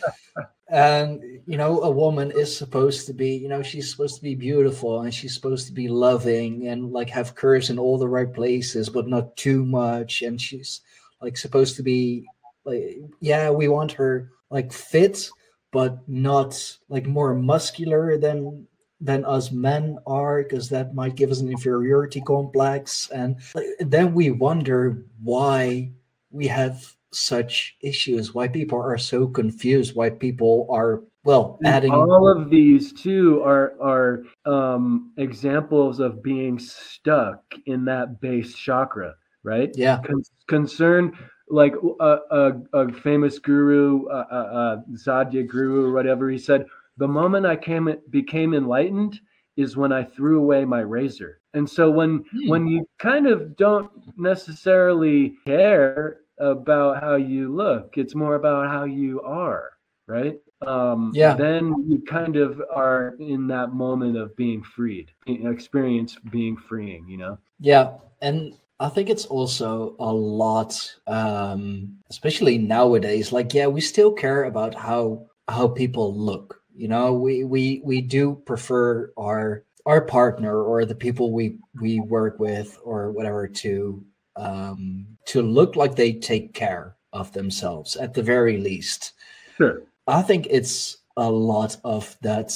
and 0.70 1.22
you 1.46 1.58
know 1.58 1.82
a 1.82 1.90
woman 1.90 2.32
is 2.32 2.56
supposed 2.56 3.08
to 3.08 3.14
be 3.14 3.36
you 3.36 3.48
know 3.48 3.62
she's 3.62 3.90
supposed 3.90 4.16
to 4.16 4.22
be 4.22 4.36
beautiful 4.36 5.02
and 5.02 5.14
she's 5.14 5.34
supposed 5.34 5.66
to 5.68 5.74
be 5.74 5.88
loving 5.88 6.68
and 6.68 6.92
like 6.92 7.10
have 7.10 7.36
curves 7.36 7.70
in 7.70 7.80
all 7.80 7.98
the 7.98 8.08
right 8.08 8.34
places 8.34 8.90
but 8.90 9.08
not 9.08 9.36
too 9.38 9.66
much. 9.66 10.24
And 10.24 10.40
she's 10.42 10.82
like 11.22 11.38
supposed 11.38 11.76
to 11.78 11.84
be 11.84 12.26
like 12.66 12.98
yeah 13.22 13.50
we 13.50 13.68
want 13.68 13.94
her 13.94 14.32
like 14.50 14.72
fit 14.72 15.30
but 15.72 16.00
not 16.08 16.78
like 16.90 17.06
more 17.06 17.36
muscular 17.36 18.18
than 18.18 18.66
than 19.00 19.24
us 19.26 19.52
men 19.52 19.98
are 20.08 20.42
because 20.44 20.70
that 20.70 20.96
might 20.96 21.16
give 21.16 21.30
us 21.30 21.42
an 21.42 21.50
inferiority 21.50 22.22
complex 22.22 23.10
and 23.12 23.36
like, 23.54 23.68
then 23.80 24.14
we 24.14 24.32
wonder 24.32 25.06
why 25.22 25.92
we 26.32 26.48
have 26.48 26.96
such 27.12 27.78
issues 27.82 28.34
why 28.34 28.48
people 28.48 28.80
are 28.80 28.98
so 28.98 29.28
confused 29.28 29.96
why 29.96 30.10
people 30.10 30.68
are 30.70 31.04
well 31.24 31.58
And 31.60 31.68
adding 31.76 31.92
all 31.92 32.28
of 32.28 32.50
these 32.50 32.94
too 32.94 33.44
are 33.44 33.76
are 33.82 34.24
um, 34.46 35.12
examples 35.18 36.00
of 36.00 36.24
being 36.24 36.58
stuck 36.58 37.44
in 37.66 37.86
that 37.86 38.20
base 38.22 38.56
chakra, 38.56 39.16
right? 39.44 39.70
yeah 39.76 40.00
Con- 40.06 40.24
concern 40.48 41.12
like 41.50 41.74
a, 42.00 42.18
a, 42.32 42.54
a 42.74 42.92
famous 42.94 43.40
guru, 43.40 44.08
uh, 44.08 44.26
uh, 44.32 44.36
uh, 44.36 44.78
Sadhguru 44.94 45.86
or 45.86 45.92
whatever, 45.94 46.30
he 46.30 46.38
said, 46.38 46.66
the 46.98 47.08
moment 47.08 47.46
I 47.46 47.56
came 47.56 47.94
became 48.10 48.54
enlightened 48.54 49.20
is 49.58 49.78
when 49.78 49.92
I 49.92 50.04
threw 50.04 50.40
away 50.40 50.66
my 50.66 50.80
razor. 50.82 51.40
And 51.54 51.70
so 51.70 51.90
when 51.90 52.24
Hmm. 52.32 52.50
when 52.50 52.68
you 52.68 52.88
kind 53.00 53.28
of 53.28 53.56
don't 53.58 53.92
necessarily 54.18 55.36
care 55.46 56.18
about 56.38 57.02
how 57.02 57.16
you 57.16 57.54
look, 57.54 57.98
it's 57.98 58.16
more 58.16 58.36
about 58.36 58.68
how 58.68 58.84
you 58.86 59.22
are, 59.22 59.72
right? 60.08 60.36
Um, 60.66 61.12
Yeah. 61.14 61.36
Then 61.38 61.76
you 61.88 62.02
kind 62.08 62.36
of 62.38 62.62
are 62.74 63.16
in 63.20 63.48
that 63.48 63.74
moment 63.74 64.18
of 64.18 64.36
being 64.36 64.64
freed, 64.64 65.12
experience 65.28 66.18
being 66.32 66.58
freeing, 66.58 67.08
you 67.08 67.18
know. 67.18 67.38
Yeah, 67.60 67.94
and 68.22 68.54
I 68.80 68.90
think 68.90 69.10
it's 69.10 69.26
also 69.26 69.96
a 70.00 70.14
lot, 70.14 70.96
um, 71.08 71.98
especially 72.10 72.58
nowadays. 72.58 73.32
Like, 73.32 73.54
yeah, 73.54 73.68
we 73.68 73.82
still 73.82 74.12
care 74.12 74.44
about 74.44 74.76
how 74.76 75.26
how 75.48 75.68
people 75.68 76.14
look. 76.16 76.62
You 76.76 76.88
know, 76.88 77.14
we 77.14 77.44
we 77.44 77.82
we 77.84 78.02
do 78.02 78.36
prefer 78.46 79.12
our 79.18 79.64
our 79.86 80.02
partner 80.02 80.62
or 80.62 80.86
the 80.86 80.96
people 80.96 81.32
we 81.32 81.58
we 81.82 82.00
work 82.02 82.40
with 82.40 82.78
or 82.84 83.12
whatever 83.12 83.48
to 83.48 84.06
um, 84.36 85.08
to 85.26 85.42
look 85.42 85.76
like 85.76 85.96
they 85.96 86.14
take 86.14 86.54
care 86.54 86.96
of 87.14 87.32
themselves 87.34 87.96
at 87.96 88.14
the 88.14 88.22
very 88.22 88.58
least. 88.58 89.14
Sure. 89.58 89.82
I 90.06 90.22
think 90.22 90.48
it's 90.50 90.98
a 91.16 91.32
lot 91.32 91.78
of 91.84 92.16
that 92.22 92.54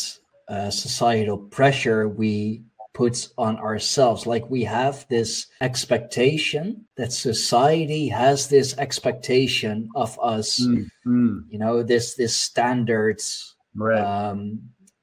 uh, 0.48 0.69
societal 0.69 1.38
pressure 1.38 2.07
we 2.07 2.61
put 2.93 3.30
on 3.38 3.57
ourselves. 3.57 4.26
Like 4.26 4.49
we 4.49 4.63
have 4.63 5.07
this 5.07 5.47
expectation 5.61 6.85
that 6.97 7.13
society 7.13 8.07
has 8.09 8.47
this 8.47 8.77
expectation 8.77 9.89
of 9.95 10.19
us. 10.22 10.59
Mm, 10.59 10.88
mm, 11.05 11.43
You 11.49 11.59
know, 11.59 11.84
this 11.84 12.15
this 12.15 12.35
standards 12.35 13.55
right. 13.76 14.01
um, 14.01 14.59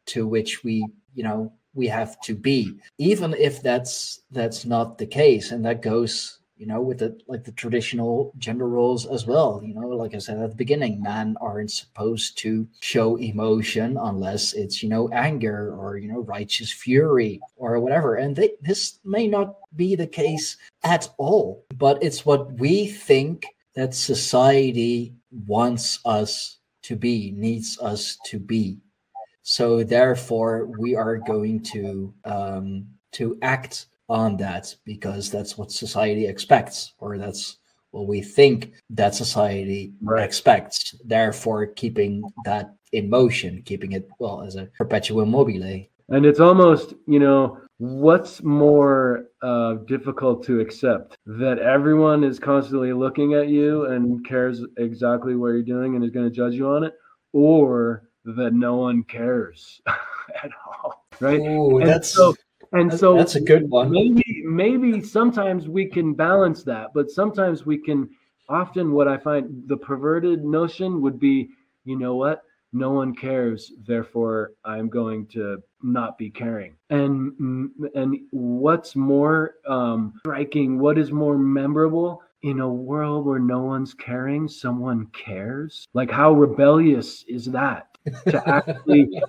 to 0.06 0.27
which 0.27 0.65
we, 0.65 0.86
you 1.15 1.23
know, 1.23 1.52
we 1.74 1.86
have 1.89 2.20
to 2.23 2.35
be, 2.35 2.73
even 2.98 3.35
if 3.35 3.62
that's 3.62 4.20
that's 4.31 4.65
not 4.65 4.98
the 4.98 5.06
case, 5.06 5.52
and 5.52 5.65
that 5.65 5.82
goes, 5.82 6.38
you 6.59 6.67
know, 6.67 6.81
with 6.81 6.99
the 6.99 7.19
like 7.29 7.45
the 7.45 7.53
traditional 7.53 8.33
gender 8.37 8.69
roles 8.69 9.07
as 9.07 9.27
well. 9.27 9.63
You 9.65 9.75
know, 9.75 9.89
like 9.89 10.15
I 10.15 10.19
said 10.19 10.39
at 10.39 10.51
the 10.51 10.57
beginning, 10.57 11.01
men 11.01 11.37
aren't 11.41 11.71
supposed 11.71 12.37
to 12.39 12.67
show 12.81 13.17
emotion 13.17 13.97
unless 13.97 14.53
it's 14.53 14.83
you 14.83 14.89
know 14.89 15.09
anger 15.11 15.75
or 15.75 15.97
you 15.97 16.09
know 16.09 16.21
righteous 16.21 16.73
fury 16.73 17.41
or 17.57 17.79
whatever, 17.81 18.17
and 18.17 18.35
they, 18.35 18.51
this 18.61 18.99
may 19.05 19.29
not 19.29 19.57
be 19.77 19.95
the 19.95 20.07
case 20.07 20.57
at 20.83 21.09
all, 21.17 21.65
but 21.77 22.03
it's 22.03 22.27
what 22.27 22.53
we 22.55 22.89
think 22.89 23.47
that 23.75 23.95
society 23.95 25.15
wants 25.47 26.01
us 26.05 26.59
to 26.83 26.97
be, 26.97 27.33
needs 27.37 27.79
us 27.81 28.19
to 28.27 28.39
be. 28.39 28.79
So 29.43 29.85
therefore, 29.85 30.67
we 30.79 30.97
are 30.97 31.17
going 31.17 31.63
to 31.75 32.13
um, 32.25 32.87
to 33.13 33.39
act 33.43 33.87
on 34.09 34.37
that 34.39 34.75
because 34.85 35.31
that's 35.31 35.59
what 35.59 35.71
society 35.71 36.27
expects, 36.27 36.95
or 36.99 37.19
that's 37.19 37.59
what 37.91 38.07
we 38.07 38.23
think 38.23 38.73
that 38.91 39.15
society 39.15 39.93
Right. 40.03 40.25
expects. 40.25 40.95
Therefore, 41.05 41.67
keeping 41.67 42.23
that 42.45 42.75
in 42.93 43.11
motion, 43.11 43.63
keeping 43.65 43.93
it 43.93 44.09
well 44.19 44.43
as 44.43 44.57
a 44.57 44.67
perpetuum 44.79 45.31
mobile. 45.31 45.85
And 46.11 46.25
it's 46.25 46.41
almost, 46.41 46.95
you 47.07 47.19
know, 47.19 47.59
what's 47.79 48.43
more 48.43 49.27
uh, 49.43 49.75
difficult 49.87 50.43
to 50.45 50.61
accept 50.61 51.17
that 51.27 51.59
everyone 51.59 52.25
is 52.25 52.39
constantly 52.39 52.93
looking 52.93 53.35
at 53.35 53.49
you 53.49 53.87
and 53.87 54.25
cares 54.27 54.65
exactly 54.79 55.37
what 55.37 55.49
you're 55.49 55.63
doing 55.63 55.95
and 55.95 56.05
is 56.05 56.11
going 56.11 56.27
to 56.29 56.35
judge 56.35 56.55
you 56.55 56.69
on 56.69 56.85
it, 56.85 56.95
or 57.33 58.09
that 58.25 58.53
no 58.53 58.77
one 58.77 59.03
cares 59.05 59.81
at 59.87 60.51
all, 60.67 61.07
right? 61.21 61.41
Ooh, 61.41 61.79
And 61.79 61.89
that's 61.89 62.11
so, 62.15 62.35
and 62.73 62.93
so 62.93 63.16
that's 63.16 63.36
a 63.36 63.40
good 63.40 63.69
one. 63.70 63.90
Maybe, 63.90 64.43
maybe 64.45 65.01
sometimes 65.03 65.69
we 65.69 65.86
can 65.86 66.15
balance 66.15 66.62
that, 66.65 66.89
but 66.95 67.11
sometimes 67.11 67.66
we 67.66 67.78
can. 67.78 68.09
Often, 68.51 68.93
what 68.93 69.09
I 69.09 69.19
find 69.19 69.62
the 69.66 69.77
perverted 69.77 70.43
notion 70.45 71.03
would 71.03 71.20
be, 71.20 71.51
you 71.85 71.99
know 71.99 72.15
what? 72.16 72.43
No 72.73 72.90
one 72.90 73.15
cares, 73.15 73.73
therefore 73.86 74.53
I'm 74.65 74.89
going 74.89 75.27
to 75.28 75.62
not 75.82 76.19
be 76.19 76.31
caring. 76.31 76.77
And 76.90 77.32
mm, 77.40 77.69
and 77.95 78.19
what's 78.31 78.95
more 78.95 79.55
um, 79.66 80.15
striking? 80.20 80.78
What 80.78 80.99
is 80.99 81.11
more 81.11 81.39
memorable? 81.39 82.23
In 82.43 82.61
a 82.61 82.69
world 82.69 83.27
where 83.27 83.40
no 83.40 83.62
one's 83.62 83.95
caring, 83.95 84.47
someone 84.47 85.07
cares. 85.07 85.89
Like 85.93 86.11
how 86.11 86.32
rebellious 86.32 87.24
is 87.27 87.47
that? 87.47 87.89
To 88.27 88.43
actually 88.49 89.23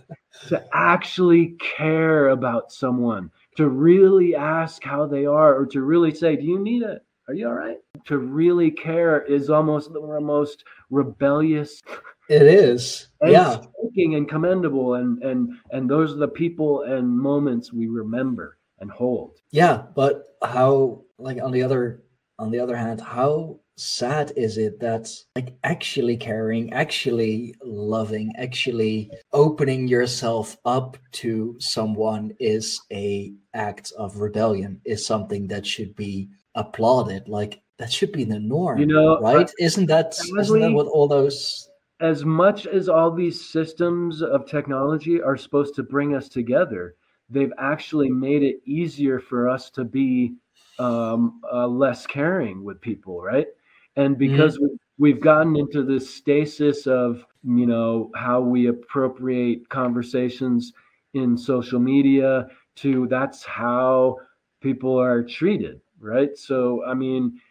to 0.48 0.66
actually 0.74 1.56
care 1.60 2.30
about 2.30 2.72
someone, 2.72 3.32
to 3.58 3.70
really 3.70 4.36
ask 4.36 4.84
how 4.84 5.06
they 5.06 5.26
are, 5.26 5.56
or 5.56 5.66
to 5.68 5.82
really 5.82 6.14
say, 6.14 6.36
Do 6.36 6.44
you 6.44 6.60
need 6.60 6.84
it? 6.84 7.04
Are 7.28 7.34
you 7.34 7.48
all 7.48 7.54
right? 7.54 7.78
To 8.06 8.18
really 8.18 8.72
care 8.72 9.22
is 9.22 9.50
almost 9.50 9.94
the 9.94 10.02
most 10.22 10.64
rebellious 10.90 11.82
it 12.30 12.44
is. 12.44 13.08
and 13.22 13.32
Yeah. 13.32 13.62
and 13.96 14.30
commendable. 14.30 14.94
And 14.96 15.22
and 15.24 15.58
and 15.72 15.90
those 15.90 16.14
are 16.14 16.18
the 16.18 16.28
people 16.28 16.84
and 16.84 17.08
moments 17.08 17.74
we 17.74 17.88
remember 17.88 18.58
and 18.80 18.90
hold. 18.90 19.42
Yeah, 19.52 19.84
but 19.96 20.38
how 20.42 21.04
like 21.18 21.42
on 21.42 21.52
the 21.52 21.64
other 21.64 22.04
on 22.38 22.52
the 22.52 22.60
other 22.60 22.78
hand, 22.78 23.02
how 23.02 23.60
sad 23.80 24.34
is 24.36 24.58
it 24.58 24.80
that 24.80 25.10
like 25.36 25.56
actually 25.64 26.18
caring, 26.18 26.74
actually 26.74 27.56
loving, 27.64 28.34
actually 28.38 29.10
opening 29.32 29.88
yourself 29.88 30.58
up 30.66 30.98
to 31.14 31.56
someone 31.60 32.34
is 32.40 32.82
a 32.92 33.34
act 33.54 33.94
of 33.98 34.18
rebellion, 34.18 34.82
is 34.86 35.06
something 35.06 35.48
that 35.48 35.66
should 35.66 35.96
be 35.96 36.30
applauded. 36.56 37.28
Like 37.30 37.62
that 37.78 37.92
should 37.92 38.12
be 38.12 38.26
the 38.26 38.40
norm. 38.40 38.80
You 38.80 38.88
know, 38.88 39.20
right? 39.20 39.50
Isn't 39.60 39.86
that 39.88 40.14
isn't 40.20 40.36
that 40.36 40.48
sadly- 40.48 40.74
what 40.74 40.88
all 40.88 41.08
those 41.08 41.70
as 42.02 42.24
much 42.24 42.66
as 42.66 42.88
all 42.88 43.12
these 43.12 43.44
systems 43.44 44.22
of 44.22 44.46
technology 44.46 45.22
are 45.22 45.36
supposed 45.36 45.76
to 45.76 45.84
bring 45.84 46.16
us 46.16 46.30
together, 46.30 46.96
they've 47.30 47.52
actually 47.58 48.10
made 48.10 48.42
it 48.42 48.62
easier 48.66 49.20
for 49.20 49.50
us 49.50 49.70
to 49.72 49.84
be 49.84 50.34
um, 50.80 51.42
uh, 51.52 51.68
less 51.68 52.08
caring 52.08 52.64
with 52.64 52.80
people, 52.80 53.22
right? 53.22 53.48
And 54.00 54.18
because 54.18 54.58
mm-hmm. 54.58 54.76
we've 54.98 55.20
gotten 55.20 55.58
into 55.58 55.84
this 55.84 56.10
stasis 56.10 56.88
of 56.88 57.26
you 57.44 57.66
know 57.66 58.12
how 58.16 58.40
we 58.40 58.68
appropriate 58.68 59.68
conversations 59.70 60.72
in 61.14 61.38
social 61.38 61.80
media 61.80 62.48
to 62.78 63.08
that's 63.08 63.44
how 63.44 64.18
people 64.62 64.98
are 64.98 65.22
treated, 65.22 65.82
right? 66.00 66.38
So 66.38 66.84
I 66.86 66.94
mean, 66.94 67.42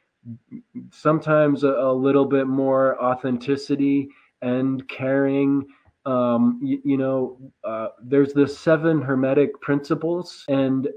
sometimes 0.90 1.64
a, 1.64 1.72
a 1.72 1.92
little 1.92 2.24
bit 2.24 2.46
more 2.46 3.02
authenticity 3.02 4.08
and 4.40 4.88
caring 4.88 5.66
um, 6.06 6.58
you, 6.62 6.80
you 6.82 6.96
know, 6.96 7.38
uh, 7.64 7.88
there's 8.02 8.32
the 8.32 8.48
seven 8.48 9.02
hermetic 9.02 9.60
principles, 9.60 10.46
and 10.48 10.88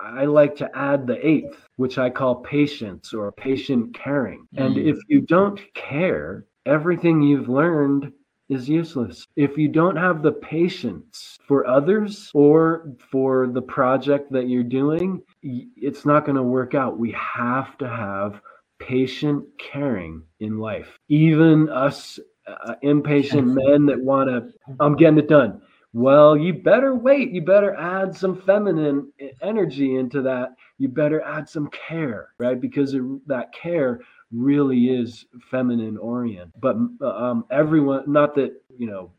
I 0.00 0.24
like 0.26 0.54
to 0.56 0.70
add 0.76 1.06
the 1.06 1.26
eighth, 1.26 1.66
which 1.76 1.98
I 1.98 2.10
call 2.10 2.36
patience 2.36 3.12
or 3.12 3.32
patient 3.32 3.94
caring. 3.94 4.46
Mm. 4.56 4.66
And 4.66 4.78
if 4.78 4.98
you 5.08 5.22
don't 5.22 5.60
care, 5.74 6.46
everything 6.66 7.22
you've 7.22 7.48
learned 7.48 8.12
is 8.48 8.68
useless. 8.68 9.26
If 9.36 9.58
you 9.58 9.68
don't 9.68 9.96
have 9.96 10.22
the 10.22 10.32
patience 10.32 11.36
for 11.46 11.66
others 11.66 12.30
or 12.32 12.92
for 13.10 13.46
the 13.46 13.62
project 13.62 14.32
that 14.32 14.48
you're 14.48 14.62
doing, 14.62 15.22
it's 15.42 16.06
not 16.06 16.24
going 16.24 16.36
to 16.36 16.42
work 16.42 16.74
out. 16.74 16.98
We 16.98 17.12
have 17.12 17.76
to 17.78 17.88
have 17.88 18.40
patient 18.78 19.44
caring 19.58 20.22
in 20.40 20.58
life. 20.58 20.98
Even 21.08 21.68
us 21.68 22.18
uh, 22.46 22.74
impatient 22.82 23.46
men 23.48 23.84
that 23.86 24.00
want 24.00 24.30
to, 24.30 24.52
I'm 24.80 24.96
getting 24.96 25.18
it 25.18 25.28
done. 25.28 25.60
Well, 25.92 26.36
you 26.36 26.52
better 26.52 26.94
wait. 26.94 27.30
You 27.30 27.42
better 27.42 27.74
add 27.74 28.14
some 28.14 28.42
feminine 28.42 29.10
energy 29.42 29.96
into 29.96 30.22
that. 30.22 30.50
You 30.78 30.88
better 30.88 31.22
add 31.22 31.48
some 31.48 31.68
care, 31.68 32.28
right? 32.38 32.60
Because 32.60 32.94
it, 32.94 33.02
that 33.26 33.52
care 33.52 34.00
really 34.30 34.88
is 34.88 35.24
feminine 35.50 35.96
orient. 35.96 36.52
But 36.60 36.76
um, 37.00 37.46
everyone, 37.50 38.04
not 38.06 38.34
that, 38.34 38.52
you 38.76 38.86
know, 38.86 39.10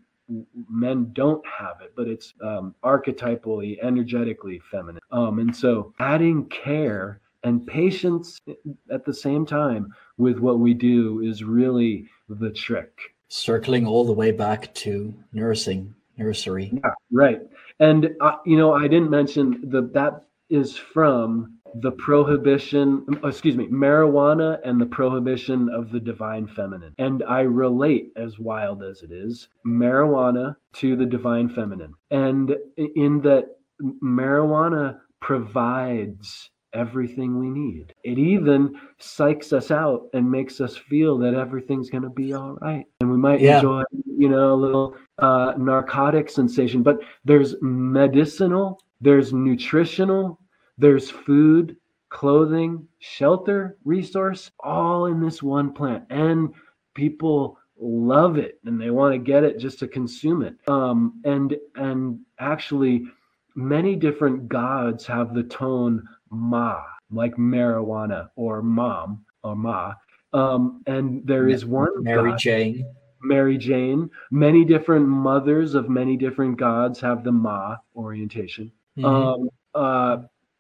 men 0.70 1.10
don't 1.14 1.44
have 1.48 1.82
it, 1.82 1.94
but 1.96 2.08
it's 2.08 2.34
um, 2.44 2.76
archetypally, 2.84 3.78
energetically 3.82 4.62
feminine. 4.70 5.02
Um, 5.12 5.40
and 5.40 5.56
so 5.56 5.94
adding 6.00 6.48
care 6.50 7.20
and 7.44 7.66
patience 7.66 8.40
at 8.92 9.06
the 9.06 9.14
same 9.14 9.46
time 9.46 9.94
with 10.18 10.38
what 10.38 10.60
we 10.60 10.74
do 10.76 11.22
is 11.22 11.44
really 11.44 12.08
the 12.28 12.52
trick 12.52 12.92
circling 13.30 13.86
all 13.86 14.06
the 14.06 14.12
way 14.14 14.32
back 14.32 14.74
to 14.74 15.14
nursing 15.34 15.94
nursery 16.20 16.72
yeah, 16.74 16.92
right 17.12 17.40
and 17.80 18.10
uh, 18.22 18.36
you 18.46 18.58
know 18.58 18.74
i 18.74 18.88
didn't 18.88 19.10
mention 19.10 19.60
that 19.64 19.94
that 19.94 20.26
is 20.50 20.76
from 20.76 21.56
the 21.82 21.92
prohibition 21.92 23.06
excuse 23.24 23.56
me 23.56 23.68
marijuana 23.68 24.60
and 24.66 24.82
the 24.82 24.86
prohibition 24.86 25.70
of 25.70 25.92
the 25.92 26.00
divine 26.00 26.48
feminine 26.48 26.94
and 26.98 27.24
i 27.28 27.42
relate 27.42 28.12
as 28.16 28.40
wild 28.40 28.84
as 28.84 29.02
it 29.04 29.12
is 29.12 29.50
marijuana 29.66 30.56
to 30.74 30.96
the 30.96 31.06
divine 31.06 31.48
feminine 31.48 31.94
and 32.12 32.56
in 32.96 33.22
that 33.22 33.58
marijuana 34.04 35.00
provides 35.22 36.50
everything 36.74 37.40
we 37.40 37.50
need. 37.50 37.94
It 38.04 38.18
even 38.18 38.80
psychs 39.00 39.54
us 39.54 39.72
out 39.72 40.08
and 40.14 40.30
makes 40.30 40.62
us 40.62 40.78
feel 40.78 41.18
that 41.20 41.34
everything's 41.34 41.90
going 41.90 42.04
to 42.04 42.10
be 42.10 42.34
all 42.34 42.58
right. 42.62 42.86
And 43.02 43.12
we 43.12 43.18
might 43.18 43.42
yeah. 43.42 43.58
enjoy, 43.58 43.84
you 44.20 44.28
know, 44.28 44.54
a 44.54 44.56
little 44.56 44.96
uh, 45.20 45.54
narcotic 45.58 46.30
sensation, 46.30 46.84
but 46.84 47.00
there's 47.24 47.56
medicinal, 47.62 48.82
there's 49.00 49.32
nutritional, 49.32 50.40
there's 50.78 51.10
food, 51.10 51.78
clothing, 52.10 52.86
shelter, 53.00 53.78
resource, 53.86 54.52
all 54.60 55.06
in 55.06 55.22
this 55.22 55.42
one 55.42 55.72
plant. 55.72 56.04
And 56.10 56.54
people 56.96 57.58
love 57.80 58.38
it 58.38 58.60
and 58.66 58.80
they 58.80 58.90
want 58.90 59.14
to 59.14 59.18
get 59.18 59.46
it 59.46 59.58
just 59.58 59.80
to 59.80 59.88
consume 59.88 60.42
it. 60.42 60.56
Um, 60.68 61.22
and 61.24 61.56
and 61.76 62.20
actually 62.40 63.06
many 63.56 63.96
different 63.96 64.50
gods 64.50 65.06
have 65.06 65.34
the 65.34 65.44
tone 65.44 66.06
ma, 66.30 66.82
like 67.10 67.36
marijuana 67.36 68.30
or 68.36 68.62
mom 68.62 69.26
or 69.44 69.56
ma. 69.56 69.94
Um, 70.34 70.84
and 70.88 71.26
there 71.26 71.48
is 71.48 71.66
one 71.66 72.04
Mary 72.04 72.32
God, 72.32 72.40
Jane. 72.40 72.86
Mary 73.22 73.58
Jane. 73.58 74.10
Many 74.32 74.66
different 74.66 75.08
mothers 75.08 75.76
of 75.76 75.90
many 75.90 76.18
different 76.18 76.58
gods 76.58 77.00
have 77.02 77.24
the 77.24 77.32
ma 77.32 77.78
orientation. 77.96 78.72
Mm-hmm. 78.98 79.06
Um, 79.06 79.50
uh, 79.76 80.18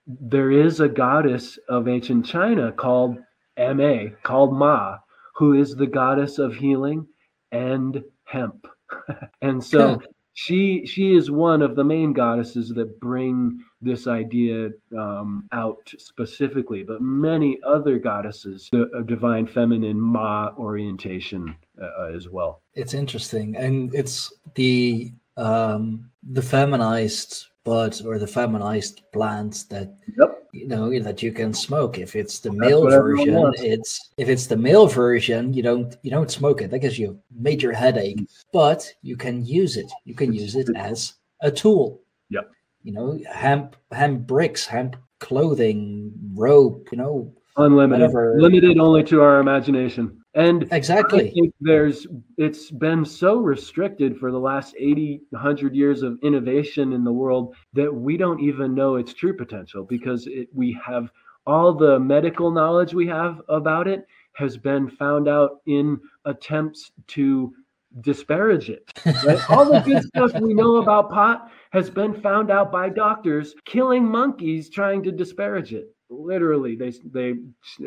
there 0.07 0.52
is 0.52 0.80
a 0.80 0.90
goddess 0.90 1.60
of 1.68 1.88
ancient 1.88 2.26
China 2.26 2.72
called 2.72 3.18
Ma, 3.57 4.06
called 4.23 4.53
Ma, 4.53 4.98
who 5.36 5.53
is 5.53 5.76
the 5.76 5.88
goddess 5.88 6.40
of 6.40 6.56
healing 6.56 7.07
and 7.52 8.03
hemp. 8.23 8.65
and 9.41 9.64
so 9.64 10.02
she 10.34 10.86
she 10.86 11.15
is 11.15 11.30
one 11.30 11.61
of 11.61 11.76
the 11.76 11.84
main 11.84 12.14
goddesses 12.14 12.69
that 12.69 12.99
bring 12.99 13.60
this 13.81 14.07
idea 14.07 14.69
um, 14.98 15.48
out 15.52 15.94
specifically, 15.98 16.81
but 16.81 17.02
many 17.02 17.60
other 17.65 17.99
goddesses, 17.99 18.69
the 18.72 19.03
divine 19.06 19.45
feminine 19.45 19.99
Ma 19.99 20.52
orientation 20.57 21.56
uh, 21.81 21.89
uh, 21.99 22.11
as 22.15 22.30
well. 22.30 22.61
It's 22.73 22.93
interesting, 22.93 23.56
and 23.56 23.93
it's 23.93 24.34
the 24.56 25.11
um, 25.38 26.10
the 26.31 26.41
feminized 26.41 27.45
bud 27.64 28.01
or 28.06 28.18
the 28.18 28.27
feminized 28.27 29.01
plants 29.11 29.64
that 29.64 29.95
yep. 30.18 30.47
you 30.53 30.68
know 30.68 30.97
that 30.99 31.22
you 31.22 31.31
can 31.31 31.53
smoke. 31.53 31.97
If 31.97 32.15
it's 32.15 32.39
the 32.39 32.51
male 32.51 32.89
version, 32.89 33.53
it's 33.57 34.11
if 34.18 34.30
it's 34.30 34.47
the 34.47 34.57
male 34.57 34.88
version, 34.88 35.53
you 35.53 35.64
don't 35.64 35.95
you 36.03 36.11
don't 36.11 36.31
smoke 36.31 36.61
it. 36.61 36.72
That 36.72 36.80
gives 36.80 36.99
you 36.99 37.11
a 37.11 37.41
major 37.41 37.72
headache, 37.72 38.19
but 38.53 38.91
you 39.01 39.18
can 39.18 39.45
use 39.45 39.77
it. 39.77 39.91
You 40.06 40.15
can 40.15 40.34
use 40.34 40.56
it 40.56 40.69
as 40.76 41.14
a 41.41 41.51
tool. 41.51 42.01
Yep 42.30 42.51
you 42.84 42.93
know, 42.93 43.19
hemp 43.31 43.76
hemp 43.91 44.26
bricks, 44.26 44.65
hemp 44.65 44.95
clothing, 45.19 46.11
rope, 46.34 46.88
you 46.91 46.97
know, 46.97 47.34
unlimited, 47.57 48.01
whatever. 48.01 48.39
limited 48.39 48.80
only 48.80 49.03
to 49.03 49.22
our 49.22 49.39
imagination. 49.39 50.18
And 50.39 50.69
exactly, 50.71 51.29
I 51.29 51.33
think 51.33 51.53
there's 51.59 52.07
it's 52.37 52.71
been 52.71 53.03
so 53.03 53.39
restricted 53.39 54.17
for 54.17 54.31
the 54.31 54.39
last 54.39 54.73
80, 54.79 55.23
100 55.31 55.75
years 55.75 56.01
of 56.01 56.17
innovation 56.23 56.93
in 56.93 57.03
the 57.03 57.11
world 57.11 57.55
that 57.73 57.93
we 57.93 58.15
don't 58.15 58.39
even 58.39 58.73
know 58.73 58.95
its 58.95 59.13
true 59.13 59.35
potential 59.35 59.83
because 59.83 60.27
it, 60.27 60.47
we 60.53 60.79
have 60.85 61.11
all 61.45 61.73
the 61.73 61.99
medical 61.99 62.51
knowledge 62.51 62.93
we 62.93 63.05
have 63.07 63.41
about 63.49 63.85
it 63.89 64.07
has 64.31 64.55
been 64.55 64.89
found 64.89 65.27
out 65.27 65.59
in 65.65 65.99
attempts 66.23 66.91
to 67.07 67.53
disparage 67.99 68.69
it. 68.69 68.89
Right? 69.25 69.49
All 69.49 69.65
the 69.65 69.81
good 69.81 70.03
stuff 70.15 70.31
we 70.39 70.53
know 70.53 70.77
about 70.77 71.11
pot 71.11 71.51
has 71.71 71.89
been 71.89 72.13
found 72.21 72.49
out 72.49 72.71
by 72.71 72.87
doctors 72.87 73.55
killing 73.65 74.05
monkeys 74.05 74.69
trying 74.69 75.03
to 75.03 75.11
disparage 75.11 75.73
it. 75.73 75.93
Literally, 76.09 76.77
they 76.77 76.93
they. 77.11 77.33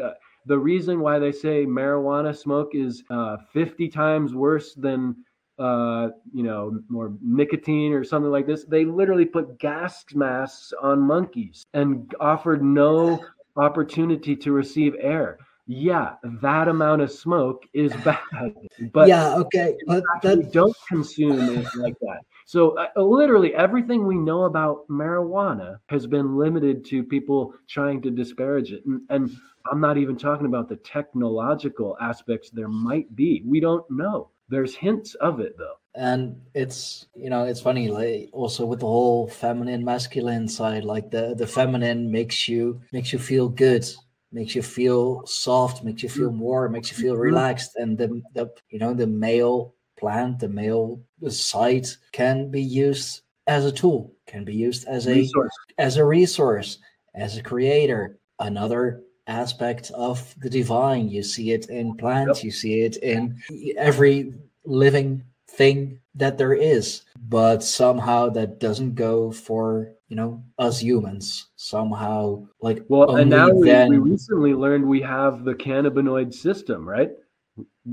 Uh, 0.02 0.10
the 0.46 0.58
reason 0.58 1.00
why 1.00 1.18
they 1.18 1.32
say 1.32 1.64
marijuana 1.64 2.36
smoke 2.36 2.70
is 2.74 3.02
uh, 3.10 3.36
50 3.52 3.88
times 3.88 4.34
worse 4.34 4.74
than 4.74 5.16
uh, 5.58 6.08
you 6.32 6.42
know, 6.42 6.80
more 6.88 7.12
nicotine 7.20 7.92
or 7.92 8.02
something 8.02 8.30
like 8.32 8.46
this. 8.46 8.64
They 8.64 8.84
literally 8.84 9.26
put 9.26 9.58
gas 9.58 10.04
masks 10.14 10.72
on 10.82 11.00
monkeys 11.00 11.64
and 11.74 12.12
offered 12.20 12.64
no 12.64 13.24
opportunity 13.56 14.34
to 14.34 14.52
receive 14.52 14.94
air 14.98 15.38
yeah, 15.72 16.14
that 16.42 16.68
amount 16.68 17.00
of 17.02 17.10
smoke 17.10 17.64
is 17.72 17.92
bad. 18.04 18.18
But 18.92 19.08
yeah, 19.08 19.34
okay, 19.36 19.76
but 19.86 20.02
that... 20.22 20.52
don't 20.52 20.76
consume 20.88 21.38
it 21.40 21.66
like 21.76 21.98
that. 22.00 22.20
So 22.46 22.76
uh, 22.78 23.00
literally 23.00 23.54
everything 23.54 24.06
we 24.06 24.16
know 24.16 24.44
about 24.44 24.86
marijuana 24.88 25.78
has 25.88 26.06
been 26.06 26.36
limited 26.36 26.84
to 26.86 27.04
people 27.04 27.54
trying 27.68 28.02
to 28.02 28.10
disparage 28.10 28.72
it, 28.72 28.84
and, 28.84 29.00
and 29.08 29.30
I'm 29.70 29.80
not 29.80 29.96
even 29.96 30.16
talking 30.16 30.46
about 30.46 30.68
the 30.68 30.76
technological 30.76 31.96
aspects 32.00 32.50
there 32.50 32.68
might 32.68 33.14
be. 33.14 33.42
We 33.46 33.60
don't 33.60 33.88
know. 33.90 34.30
There's 34.48 34.74
hints 34.74 35.14
of 35.14 35.40
it 35.40 35.56
though. 35.56 35.76
And 35.94 36.40
it's 36.54 37.06
you 37.14 37.30
know 37.30 37.44
it's 37.44 37.60
funny 37.60 37.88
like 37.88 38.30
also 38.32 38.66
with 38.66 38.80
the 38.80 38.86
whole 38.86 39.28
feminine 39.28 39.84
masculine 39.84 40.48
side 40.48 40.84
like 40.84 41.10
the 41.10 41.34
the 41.34 41.46
feminine 41.46 42.10
makes 42.10 42.48
you 42.48 42.80
makes 42.92 43.12
you 43.12 43.18
feel 43.18 43.48
good 43.48 43.84
makes 44.32 44.54
you 44.54 44.62
feel 44.62 45.24
soft, 45.26 45.84
makes 45.84 46.02
you 46.02 46.08
feel 46.08 46.30
warm, 46.30 46.72
makes 46.72 46.90
you 46.90 46.96
feel 46.96 47.14
mm-hmm. 47.14 47.22
relaxed, 47.22 47.76
and 47.76 47.96
the, 47.96 48.22
the 48.34 48.50
you 48.70 48.78
know 48.78 48.94
the 48.94 49.06
male 49.06 49.74
plant, 49.98 50.38
the 50.38 50.48
male 50.48 51.00
side 51.28 51.86
can 52.12 52.50
be 52.50 52.62
used 52.62 53.22
as 53.46 53.64
a 53.64 53.72
tool, 53.72 54.12
can 54.26 54.44
be 54.44 54.54
used 54.54 54.86
as 54.88 55.06
a 55.06 55.14
resource. 55.14 55.52
as 55.78 55.96
a 55.96 56.04
resource, 56.04 56.78
as 57.14 57.36
a 57.36 57.42
creator. 57.42 58.18
Another 58.38 59.02
aspect 59.28 59.92
of 59.92 60.34
the 60.38 60.50
divine. 60.50 61.08
You 61.08 61.22
see 61.22 61.52
it 61.52 61.70
in 61.70 61.96
plants, 61.96 62.40
yep. 62.40 62.44
you 62.44 62.50
see 62.50 62.82
it 62.82 62.96
in 62.96 63.40
every 63.76 64.34
living 64.64 65.22
thing 65.48 66.00
that 66.14 66.36
there 66.38 66.52
is, 66.54 67.02
but 67.28 67.62
somehow 67.62 68.28
that 68.30 68.60
doesn't 68.60 68.94
go 68.94 69.32
for 69.32 69.92
you 70.08 70.16
know 70.16 70.42
us 70.58 70.80
humans. 70.80 71.48
Somehow, 71.56 72.46
like 72.60 72.84
Well, 72.88 73.16
and 73.16 73.30
now 73.30 73.50
we, 73.50 73.68
then- 73.68 73.88
we 73.88 73.98
recently 73.98 74.54
learned 74.54 74.84
we 74.86 75.00
have 75.02 75.44
the 75.44 75.54
cannabinoid 75.54 76.34
system, 76.34 76.86
right? 76.88 77.10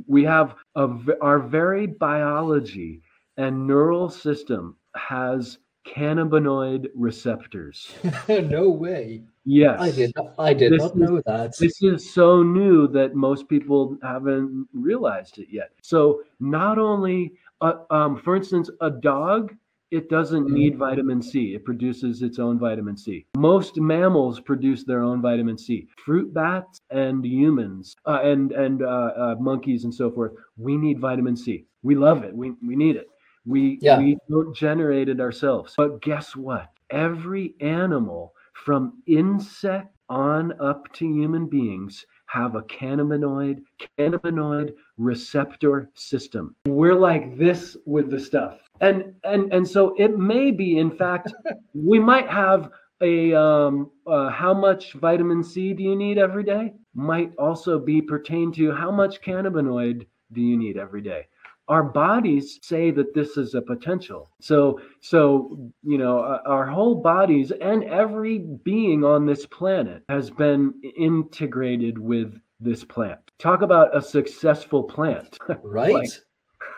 We 0.07 0.23
have 0.25 0.55
a, 0.75 0.87
our 1.21 1.39
very 1.39 1.87
biology 1.87 3.01
and 3.37 3.65
neural 3.65 4.09
system 4.09 4.75
has 4.95 5.57
cannabinoid 5.87 6.87
receptors. 6.93 7.91
no 8.29 8.69
way. 8.69 9.23
Yes. 9.45 9.79
I 9.79 9.91
did. 9.91 10.13
Not, 10.15 10.33
I 10.37 10.53
did 10.53 10.73
This 10.73 10.81
not 10.81 10.91
is- 10.91 10.97
know 10.97 11.21
that. 11.25 11.57
This 11.57 11.81
is 11.81 12.13
so 12.13 12.43
new 12.43 12.87
that 12.89 13.15
most 13.15 13.47
people 13.47 13.97
haven't 14.03 14.67
realized 14.73 15.39
it 15.39 15.47
yet. 15.49 15.71
So 15.81 16.21
not 16.39 16.77
only, 16.77 17.33
uh, 17.61 17.73
um, 17.89 18.17
for 18.17 18.35
instance, 18.35 18.69
a 18.81 18.89
dog, 18.89 19.55
it 19.91 20.07
doesn't 20.09 20.45
Mhm. 20.47 20.51
need 20.53 20.77
vitamin 20.77 21.21
C. 21.21 21.55
It 21.55 21.65
produces 21.65 22.21
its 22.21 22.37
own 22.39 22.59
vitamin 22.59 22.95
C. 22.95 23.25
Most 23.37 23.79
mammals 23.79 24.39
produce 24.39 24.83
their 24.83 25.01
own 25.01 25.21
vitamin 25.21 25.57
C. 25.57 25.87
Fruit 26.05 26.31
bats 26.33 26.79
and 26.91 27.25
humans 27.25 27.95
uh, 28.05 28.19
and 28.23 28.51
and 28.51 28.83
uh, 28.83 28.85
uh, 28.85 29.35
monkeys 29.39 29.85
and 29.85 29.93
so 29.93 30.11
forth, 30.11 30.33
we 30.57 30.77
need 30.77 30.99
vitamin 30.99 31.35
C. 31.35 31.65
We 31.83 31.95
love 31.95 32.23
it. 32.23 32.35
We 32.35 32.51
we 32.65 32.75
need 32.75 32.95
it. 32.97 33.07
We 33.45 33.79
Yeah. 33.81 33.97
we 33.97 34.17
don't 34.29 34.55
generate 34.55 35.09
it 35.09 35.19
ourselves. 35.19 35.73
But 35.75 36.01
guess 36.01 36.35
what? 36.35 36.69
Every 36.91 37.55
animal 37.61 38.33
from 38.53 39.01
insect 39.07 39.95
on 40.09 40.53
up 40.59 40.91
to 40.93 41.05
human 41.07 41.47
beings 41.47 42.05
have 42.29 42.55
a 42.55 42.61
cannabinoid 42.63 43.63
cannabinoid 43.97 44.73
receptor 44.97 45.89
system. 45.95 46.55
We're 46.67 46.95
like 46.95 47.37
this 47.37 47.75
with 47.85 48.11
the 48.11 48.19
stuff. 48.19 48.59
And 48.81 49.15
and 49.23 49.51
and 49.51 49.67
so 49.67 49.95
it 49.97 50.17
may 50.17 50.51
be 50.51 50.77
in 50.77 50.91
fact 50.91 51.33
we 51.73 51.99
might 51.99 52.29
have 52.29 52.69
a 53.01 53.33
um 53.33 53.91
uh, 54.05 54.29
how 54.29 54.53
much 54.53 54.93
vitamin 54.93 55.43
C 55.43 55.73
do 55.73 55.83
you 55.83 55.95
need 55.95 56.17
every 56.17 56.43
day 56.43 56.73
might 56.93 57.33
also 57.37 57.79
be 57.79 58.01
pertain 58.01 58.51
to 58.53 58.71
how 58.71 58.91
much 58.91 59.21
cannabinoid 59.21 60.05
do 60.31 60.41
you 60.41 60.57
need 60.57 60.77
every 60.77 61.01
day 61.01 61.25
our 61.69 61.83
bodies 61.83 62.59
say 62.61 62.91
that 62.91 63.13
this 63.13 63.37
is 63.37 63.53
a 63.53 63.61
potential 63.61 64.29
so 64.41 64.79
so 65.01 65.71
you 65.83 65.97
know 65.97 66.19
uh, 66.19 66.39
our 66.45 66.65
whole 66.65 66.95
bodies 66.95 67.51
and 67.61 67.83
every 67.85 68.39
being 68.63 69.03
on 69.03 69.25
this 69.25 69.45
planet 69.45 70.03
has 70.09 70.29
been 70.29 70.73
integrated 70.97 71.97
with 71.97 72.33
this 72.59 72.83
plant 72.83 73.19
talk 73.37 73.61
about 73.61 73.95
a 73.95 74.01
successful 74.01 74.83
plant 74.83 75.37
Right. 75.63 75.93
Like- 75.93 76.09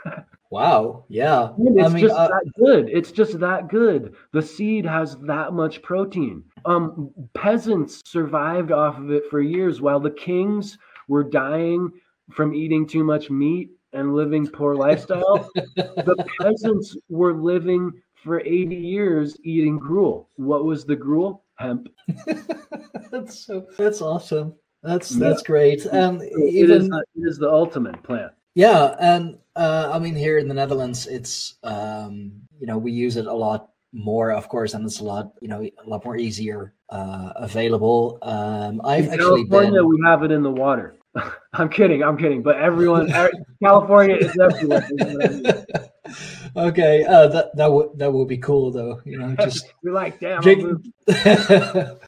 wow. 0.51 1.05
Yeah. 1.09 1.49
And 1.57 1.79
I 1.81 1.85
it's 1.85 1.93
mean, 1.93 2.03
just 2.07 2.15
uh, 2.15 2.27
that 2.27 2.51
good. 2.57 2.89
It's 2.89 3.11
just 3.11 3.39
that 3.39 3.67
good. 3.67 4.15
The 4.33 4.41
seed 4.41 4.85
has 4.85 5.17
that 5.21 5.53
much 5.53 5.81
protein. 5.81 6.43
Um, 6.65 7.11
peasants 7.33 8.01
survived 8.05 8.71
off 8.71 8.97
of 8.97 9.11
it 9.11 9.23
for 9.29 9.41
years, 9.41 9.81
while 9.81 9.99
the 9.99 10.11
kings 10.11 10.77
were 11.07 11.23
dying 11.23 11.91
from 12.31 12.53
eating 12.53 12.87
too 12.87 13.03
much 13.03 13.29
meat 13.29 13.69
and 13.93 14.15
living 14.15 14.47
poor 14.47 14.75
lifestyle. 14.75 15.49
the 15.55 16.25
peasants 16.39 16.95
were 17.09 17.33
living 17.33 17.91
for 18.23 18.39
80 18.41 18.75
years 18.75 19.37
eating 19.43 19.77
gruel. 19.77 20.29
What 20.35 20.65
was 20.65 20.85
the 20.85 20.95
gruel? 20.95 21.43
Hemp. 21.57 21.89
that's 23.11 23.45
so. 23.45 23.67
That's 23.77 24.01
awesome. 24.01 24.53
That's 24.83 25.11
Yeah. 25.11 25.29
that's 25.29 25.43
great. 25.43 25.85
And 25.85 26.21
It 26.21 26.31
is, 26.33 26.53
even 26.55 26.89
the- 26.89 27.05
it 27.15 27.27
is 27.27 27.37
the 27.37 27.49
ultimate 27.51 28.01
plant. 28.03 28.31
yeah, 28.55 28.95
and 28.99 29.37
uh, 29.55 29.89
I 29.93 29.99
mean 29.99 30.15
here 30.15 30.37
in 30.39 30.47
the 30.47 30.53
Netherlands, 30.55 31.07
it's 31.07 31.55
um, 31.63 32.31
you 32.59 32.65
know 32.67 32.77
we 32.77 32.91
use 32.91 33.15
it 33.17 33.27
a 33.27 33.33
lot 33.33 33.69
more, 33.93 34.31
of 34.31 34.47
course, 34.49 34.73
and 34.73 34.85
it's 34.85 34.99
a 35.01 35.03
lot 35.03 35.33
you 35.41 35.47
know 35.49 35.61
a 35.61 35.87
lot 35.89 36.03
more 36.05 36.17
easier 36.17 36.73
uh, 36.89 37.33
available. 37.35 38.17
Um, 38.23 38.81
I've 38.83 39.05
In 39.05 39.11
actually 39.13 39.45
California, 39.45 39.81
been. 39.81 39.89
we 39.89 40.01
have 40.05 40.23
it 40.23 40.31
in 40.31 40.41
the 40.43 40.51
water. 40.51 40.95
I'm 41.53 41.69
kidding. 41.69 42.03
I'm 42.03 42.17
kidding. 42.17 42.41
But 42.41 42.57
everyone, 42.57 43.11
er- 43.13 43.31
California 43.61 44.15
is 44.15 44.37
everywhere. 44.39 44.87
okay, 46.55 47.03
uh, 47.05 47.27
that 47.27 47.55
that 47.55 47.71
would 47.71 47.97
that 47.97 48.11
would 48.11 48.27
be 48.27 48.37
cool 48.37 48.71
though. 48.71 49.01
You 49.05 49.19
know, 49.19 49.35
just 49.35 49.73
You're 49.83 49.93
like, 49.93 50.19
damn. 50.19 50.41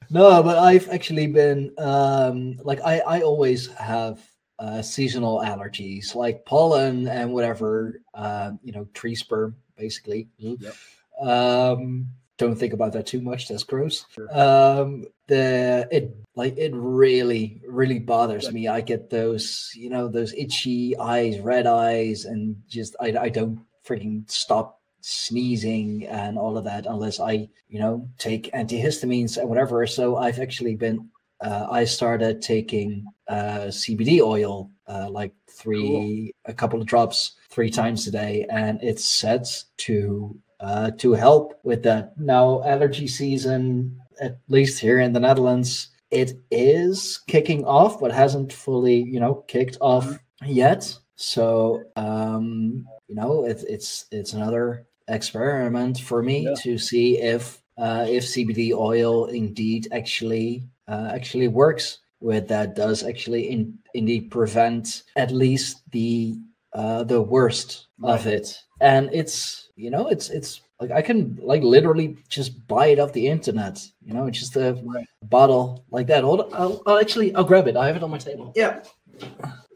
No, 0.09 0.43
but 0.43 0.57
I've 0.57 0.89
actually 0.89 1.27
been 1.27 1.73
um 1.77 2.57
like 2.63 2.79
I 2.85 2.99
I 2.99 3.21
always 3.21 3.67
have 3.73 4.21
uh 4.59 4.81
seasonal 4.81 5.39
allergies 5.39 6.15
like 6.15 6.45
pollen 6.45 7.07
and 7.07 7.33
whatever 7.33 8.01
uh 8.13 8.51
you 8.63 8.71
know 8.71 8.87
tree 8.93 9.15
sperm 9.15 9.55
basically. 9.75 10.29
Yep. 10.37 10.75
Um 11.21 12.07
don't 12.37 12.55
think 12.55 12.73
about 12.73 12.93
that 12.93 13.05
too 13.07 13.21
much 13.21 13.47
that's 13.47 13.63
gross. 13.63 14.05
Sure. 14.09 14.27
Um 14.37 15.05
the 15.27 15.87
it 15.91 16.15
like 16.35 16.57
it 16.57 16.73
really 16.73 17.61
really 17.67 17.99
bothers 17.99 18.51
me. 18.51 18.67
I 18.67 18.81
get 18.81 19.09
those 19.09 19.71
you 19.75 19.89
know 19.89 20.07
those 20.07 20.33
itchy 20.33 20.97
eyes, 20.97 21.39
red 21.39 21.67
eyes 21.67 22.25
and 22.25 22.55
just 22.67 22.95
I 22.99 23.15
I 23.17 23.29
don't 23.29 23.59
freaking 23.85 24.29
stop 24.29 24.79
sneezing 25.03 26.07
and 26.07 26.37
all 26.37 26.57
of 26.57 26.63
that 26.63 26.85
unless 26.85 27.19
I, 27.19 27.49
you 27.67 27.79
know, 27.79 28.09
take 28.17 28.51
antihistamines 28.53 29.37
and 29.37 29.49
whatever. 29.49 29.85
So 29.85 30.15
I've 30.15 30.39
actually 30.39 30.75
been, 30.75 31.09
uh, 31.41 31.67
I 31.69 31.83
started 31.83 32.41
taking 32.41 33.05
uh, 33.27 33.67
CBD 33.67 34.21
oil, 34.21 34.71
uh, 34.87 35.09
like 35.09 35.33
three, 35.49 36.31
a 36.45 36.53
couple 36.53 36.79
of 36.79 36.87
drops 36.87 37.33
three 37.49 37.69
times 37.69 38.07
a 38.07 38.11
day, 38.11 38.45
and 38.49 38.81
it's 38.81 39.03
set 39.03 39.63
to 39.77 40.39
uh, 40.63 40.91
to 40.97 41.11
help 41.13 41.59
with 41.63 41.83
that. 41.83 42.17
Now 42.17 42.63
allergy 42.63 43.07
season, 43.07 43.99
at 44.21 44.39
least 44.47 44.79
here 44.79 44.99
in 44.99 45.13
the 45.13 45.19
Netherlands, 45.19 45.89
it 46.09 46.33
is 46.51 47.19
kicking 47.27 47.65
off, 47.65 47.99
but 47.99 48.11
hasn't 48.11 48.53
fully, 48.53 49.03
you 49.03 49.19
know, 49.19 49.43
kicked 49.47 49.77
off 49.81 50.17
yet. 50.45 50.97
So 51.15 51.83
um, 51.95 52.85
you 53.07 53.15
know, 53.15 53.45
it's 53.45 53.63
it's 53.63 54.05
it's 54.11 54.33
another 54.33 54.87
experiment 55.07 55.99
for 55.99 56.23
me 56.23 56.45
Yeah. 56.45 56.55
to 56.63 56.77
see 56.77 57.19
if 57.19 57.61
uh, 57.77 58.05
if 58.07 58.23
CBD 58.23 58.71
oil 58.73 59.25
indeed 59.25 59.87
actually 59.91 60.63
uh, 60.87 61.11
actually 61.13 61.47
works 61.49 61.99
with 62.21 62.47
that 62.47 62.75
does 62.75 63.03
actually 63.03 63.49
in, 63.49 63.77
indeed 63.93 64.31
prevent 64.31 65.03
at 65.17 65.31
least 65.31 65.81
the 65.91 66.35
uh, 66.73 67.03
the 67.03 67.21
worst 67.21 67.87
of 68.03 68.25
it 68.27 68.57
and 68.83 69.09
it's 69.13 69.69
you 69.75 69.89
know 69.89 70.03
it's 70.13 70.29
it's 70.29 70.61
like 70.81 70.91
I 70.91 71.01
can 71.01 71.39
like 71.41 71.63
literally 71.63 72.17
just 72.29 72.51
buy 72.67 72.87
it 72.93 72.99
off 72.99 73.13
the 73.13 73.27
internet 73.35 73.75
you 74.05 74.13
know 74.13 74.27
it's 74.27 74.39
just 74.39 74.55
a 74.57 74.73
Right. 74.83 75.05
bottle 75.23 75.65
like 75.89 76.07
that 76.07 76.23
Hold 76.23 76.41
on, 76.41 76.49
I'll, 76.53 76.75
I'll 76.85 76.99
actually 76.99 77.33
I'll 77.35 77.45
grab 77.51 77.67
it 77.67 77.75
I 77.77 77.87
have 77.87 77.95
it 77.95 78.03
on 78.03 78.11
my 78.11 78.17
table 78.29 78.51
yeah 78.55 78.83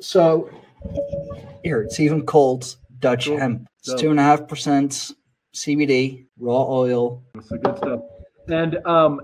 so 0.01 0.49
here 1.63 1.81
it's 1.81 1.99
even 1.99 2.25
called 2.25 2.75
Dutch 2.99 3.25
Cool. 3.27 3.38
hemp 3.39 3.67
it's 3.79 3.89
Dope. 3.89 3.99
two 4.01 4.11
and 4.11 4.19
a 4.19 4.23
half 4.23 4.47
percent 4.47 5.11
CBD 5.55 6.25
raw 6.39 6.63
oil 6.69 7.23
That's 7.34 7.49
the 7.49 7.57
good 7.57 7.77
stuff. 7.77 8.01
And 8.49 8.77
um, 8.85 9.21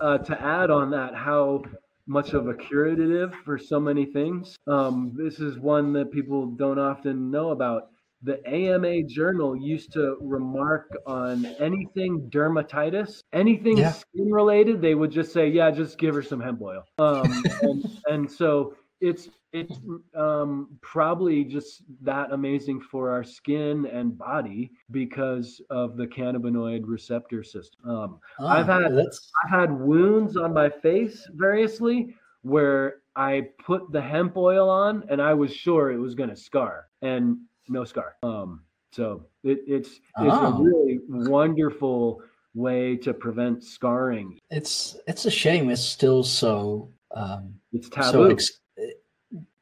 uh, 0.00 0.18
to 0.18 0.34
add 0.42 0.70
on 0.70 0.90
that, 0.90 1.14
how 1.14 1.62
much 2.06 2.34
of 2.34 2.48
a 2.48 2.54
curative 2.54 3.32
for 3.44 3.56
so 3.58 3.80
many 3.80 4.04
things. 4.04 4.56
Um, 4.66 5.12
this 5.16 5.38
is 5.40 5.58
one 5.58 5.92
that 5.94 6.10
people 6.12 6.46
don't 6.46 6.78
often 6.78 7.30
know 7.30 7.50
about. 7.50 7.88
The 8.26 8.44
AMA 8.48 9.04
journal 9.04 9.56
used 9.56 9.92
to 9.92 10.16
remark 10.20 10.90
on 11.06 11.46
anything 11.60 12.28
dermatitis, 12.28 13.22
anything 13.32 13.78
Yeah. 13.78 13.92
skin 13.92 14.32
related. 14.32 14.80
They 14.82 14.96
would 14.96 15.12
just 15.12 15.32
say, 15.32 15.48
"Yeah, 15.48 15.70
just 15.70 15.96
give 15.96 16.12
her 16.16 16.22
some 16.22 16.40
hemp 16.40 16.60
oil." 16.60 16.82
Um, 16.98 17.44
and, 17.62 17.84
and 18.10 18.30
so 18.30 18.74
it's 19.00 19.28
it's 19.52 19.78
um, 20.16 20.76
probably 20.82 21.44
just 21.44 21.82
that 22.02 22.32
amazing 22.32 22.80
for 22.80 23.10
our 23.10 23.22
skin 23.22 23.86
and 23.86 24.18
body 24.18 24.72
because 24.90 25.60
of 25.70 25.96
the 25.96 26.06
cannabinoid 26.08 26.82
receptor 26.84 27.44
system. 27.44 27.88
Um, 27.88 28.18
I've 28.40 28.68
Ah, 28.68 28.80
had- 28.82 28.96
that's 28.96 29.30
I've 29.44 29.50
had 29.60 29.70
wounds 29.80 30.36
on 30.36 30.52
my 30.52 30.68
face 30.68 31.28
variously 31.34 32.12
where 32.42 32.96
I 33.14 33.50
put 33.64 33.92
the 33.92 34.00
hemp 34.02 34.36
oil 34.36 34.68
on 34.68 35.04
and 35.10 35.22
I 35.22 35.32
was 35.32 35.54
sure 35.54 35.92
it 35.92 35.96
was 35.98 36.16
going 36.16 36.30
to 36.30 36.36
scar 36.36 36.88
and 37.02 37.38
no 37.68 37.84
scar. 37.84 38.16
Um, 38.22 38.62
so 38.92 39.26
it, 39.44 39.60
it's 39.66 39.90
it's 39.90 40.00
a 40.18 40.46
Oh. 40.46 40.62
really 40.62 41.00
wonderful 41.08 42.22
way 42.54 42.96
to 42.96 43.12
prevent 43.12 43.62
scarring. 43.62 44.38
it's 44.50 44.96
it's 45.06 45.26
a 45.26 45.30
shame 45.30 45.68
it's 45.70 45.82
still 45.82 46.22
so 46.22 46.88
um 47.14 47.54
It's 47.72 47.88
so 47.88 48.12
taboo. 48.12 48.30
ex- 48.30 48.60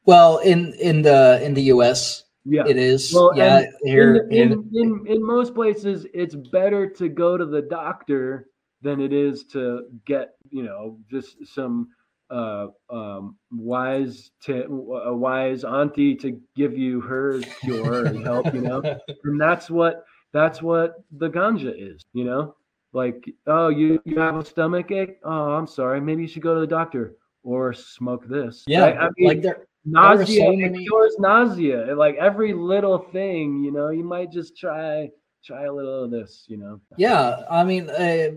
well 0.05 0.37
in 0.39 0.73
in 0.75 1.01
the 1.01 1.41
in 1.43 1.53
the 1.53 1.63
US 1.75 2.23
yeah. 2.45 2.63
it 2.67 2.77
is 2.77 3.11
Well, 3.13 3.31
yeah 3.35 3.65
here 3.83 4.27
in, 4.31 4.51
in, 4.53 4.69
in, 4.73 5.07
in 5.07 5.25
most 5.25 5.53
places, 5.53 6.05
it's 6.13 6.35
better 6.35 6.87
to 6.91 7.09
go 7.09 7.37
to 7.37 7.45
the 7.45 7.63
doctor 7.63 8.47
than 8.81 9.01
it 9.01 9.11
is 9.11 9.43
to 9.45 9.87
get, 10.05 10.35
you 10.51 10.61
know, 10.63 10.99
just 11.09 11.35
some 11.47 11.89
uh, 12.29 12.67
um, 12.89 13.37
wise 13.51 14.31
to 14.43 14.63
a 15.05 15.15
wise 15.15 15.63
auntie 15.63 16.15
to 16.15 16.39
give 16.55 16.77
you 16.77 17.01
her 17.01 17.39
cure 17.61 18.05
and 18.05 18.23
help, 18.23 18.53
you 18.53 18.61
know. 18.61 18.81
And 19.23 19.39
that's 19.39 19.69
what 19.69 20.05
that's 20.33 20.61
what 20.61 21.03
the 21.17 21.29
ganja 21.29 21.73
is, 21.75 22.03
you 22.13 22.25
know? 22.25 22.55
Like, 22.93 23.29
oh, 23.47 23.67
you, 23.69 24.01
you 24.05 24.19
have 24.19 24.37
a 24.37 24.45
stomach 24.45 24.89
ache? 24.91 25.17
Oh, 25.23 25.53
I'm 25.53 25.67
sorry. 25.67 25.99
Maybe 25.99 26.21
you 26.21 26.27
should 26.27 26.43
go 26.43 26.53
to 26.55 26.61
the 26.61 26.67
doctor 26.67 27.15
or 27.43 27.73
smoke 27.73 28.25
this. 28.27 28.63
Yeah? 28.67 28.85
I 28.85 29.09
mean, 29.17 29.27
like 29.27 29.41
there, 29.41 29.67
nausea 29.85 30.45
so 30.45 30.51
it 30.51 30.57
many- 30.57 30.85
cures 30.85 31.15
nausea. 31.19 31.93
Like 31.95 32.15
every 32.15 32.53
little 32.53 32.97
thing, 32.97 33.63
you 33.63 33.71
know, 33.71 33.89
you 33.89 34.03
might 34.03 34.31
just 34.31 34.57
try 34.57 35.09
try 35.43 35.65
a 35.65 35.73
little 35.73 36.05
of 36.05 36.11
this, 36.11 36.45
you 36.47 36.57
know. 36.57 36.79
Yeah, 36.97 37.43
I 37.51 37.63
mean, 37.63 37.89
uh, 37.89 38.31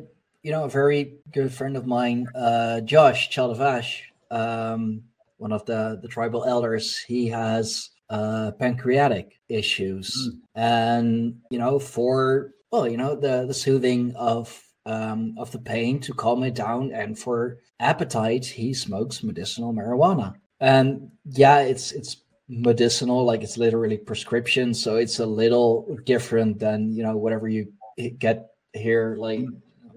you 0.49 0.55
know, 0.55 0.65
a 0.65 0.71
very 0.71 1.19
good 1.31 1.53
friend 1.53 1.77
of 1.77 1.87
mine, 1.87 2.27
uh, 2.35 2.81
Josh 2.81 3.29
Chalavash, 3.29 4.01
um, 4.31 5.03
one 5.37 5.53
of 5.53 5.67
the 5.67 5.99
the 6.01 6.09
tribal 6.09 6.47
elders, 6.47 6.97
he 6.97 7.29
has 7.29 7.91
uh, 8.09 8.53
pancreatic 8.53 9.39
issues, 9.51 10.31
and 10.55 11.39
you 11.51 11.59
know, 11.59 11.79
for 11.79 12.53
well, 12.73 12.89
you 12.89 12.97
know, 12.97 13.15
the 13.15 13.45
the 13.45 13.53
soothing 13.53 14.17
of 14.17 14.59
um, 14.87 15.35
of 15.37 15.53
the 15.53 15.59
pain 15.59 16.01
to 16.01 16.15
calm 16.15 16.43
it 16.45 16.55
down, 16.55 16.93
and 16.95 17.19
for 17.19 17.59
appetite, 17.79 18.47
he 18.47 18.73
smokes 18.73 19.23
medicinal 19.23 19.75
marijuana. 19.75 20.35
And 20.61 21.11
yeah, 21.27 21.59
it's 21.61 21.93
it's 21.93 22.23
medicinal, 22.49 23.23
like 23.23 23.43
it's 23.43 23.59
literally 23.59 23.99
prescription, 23.99 24.73
so 24.73 24.97
it's 24.97 25.19
a 25.19 25.27
little 25.27 25.95
different 26.07 26.59
than 26.59 26.95
you 26.95 27.03
know 27.03 27.19
whatever 27.19 27.49
you 27.49 27.71
get 28.19 28.47
here 28.73 29.17
like 29.19 29.41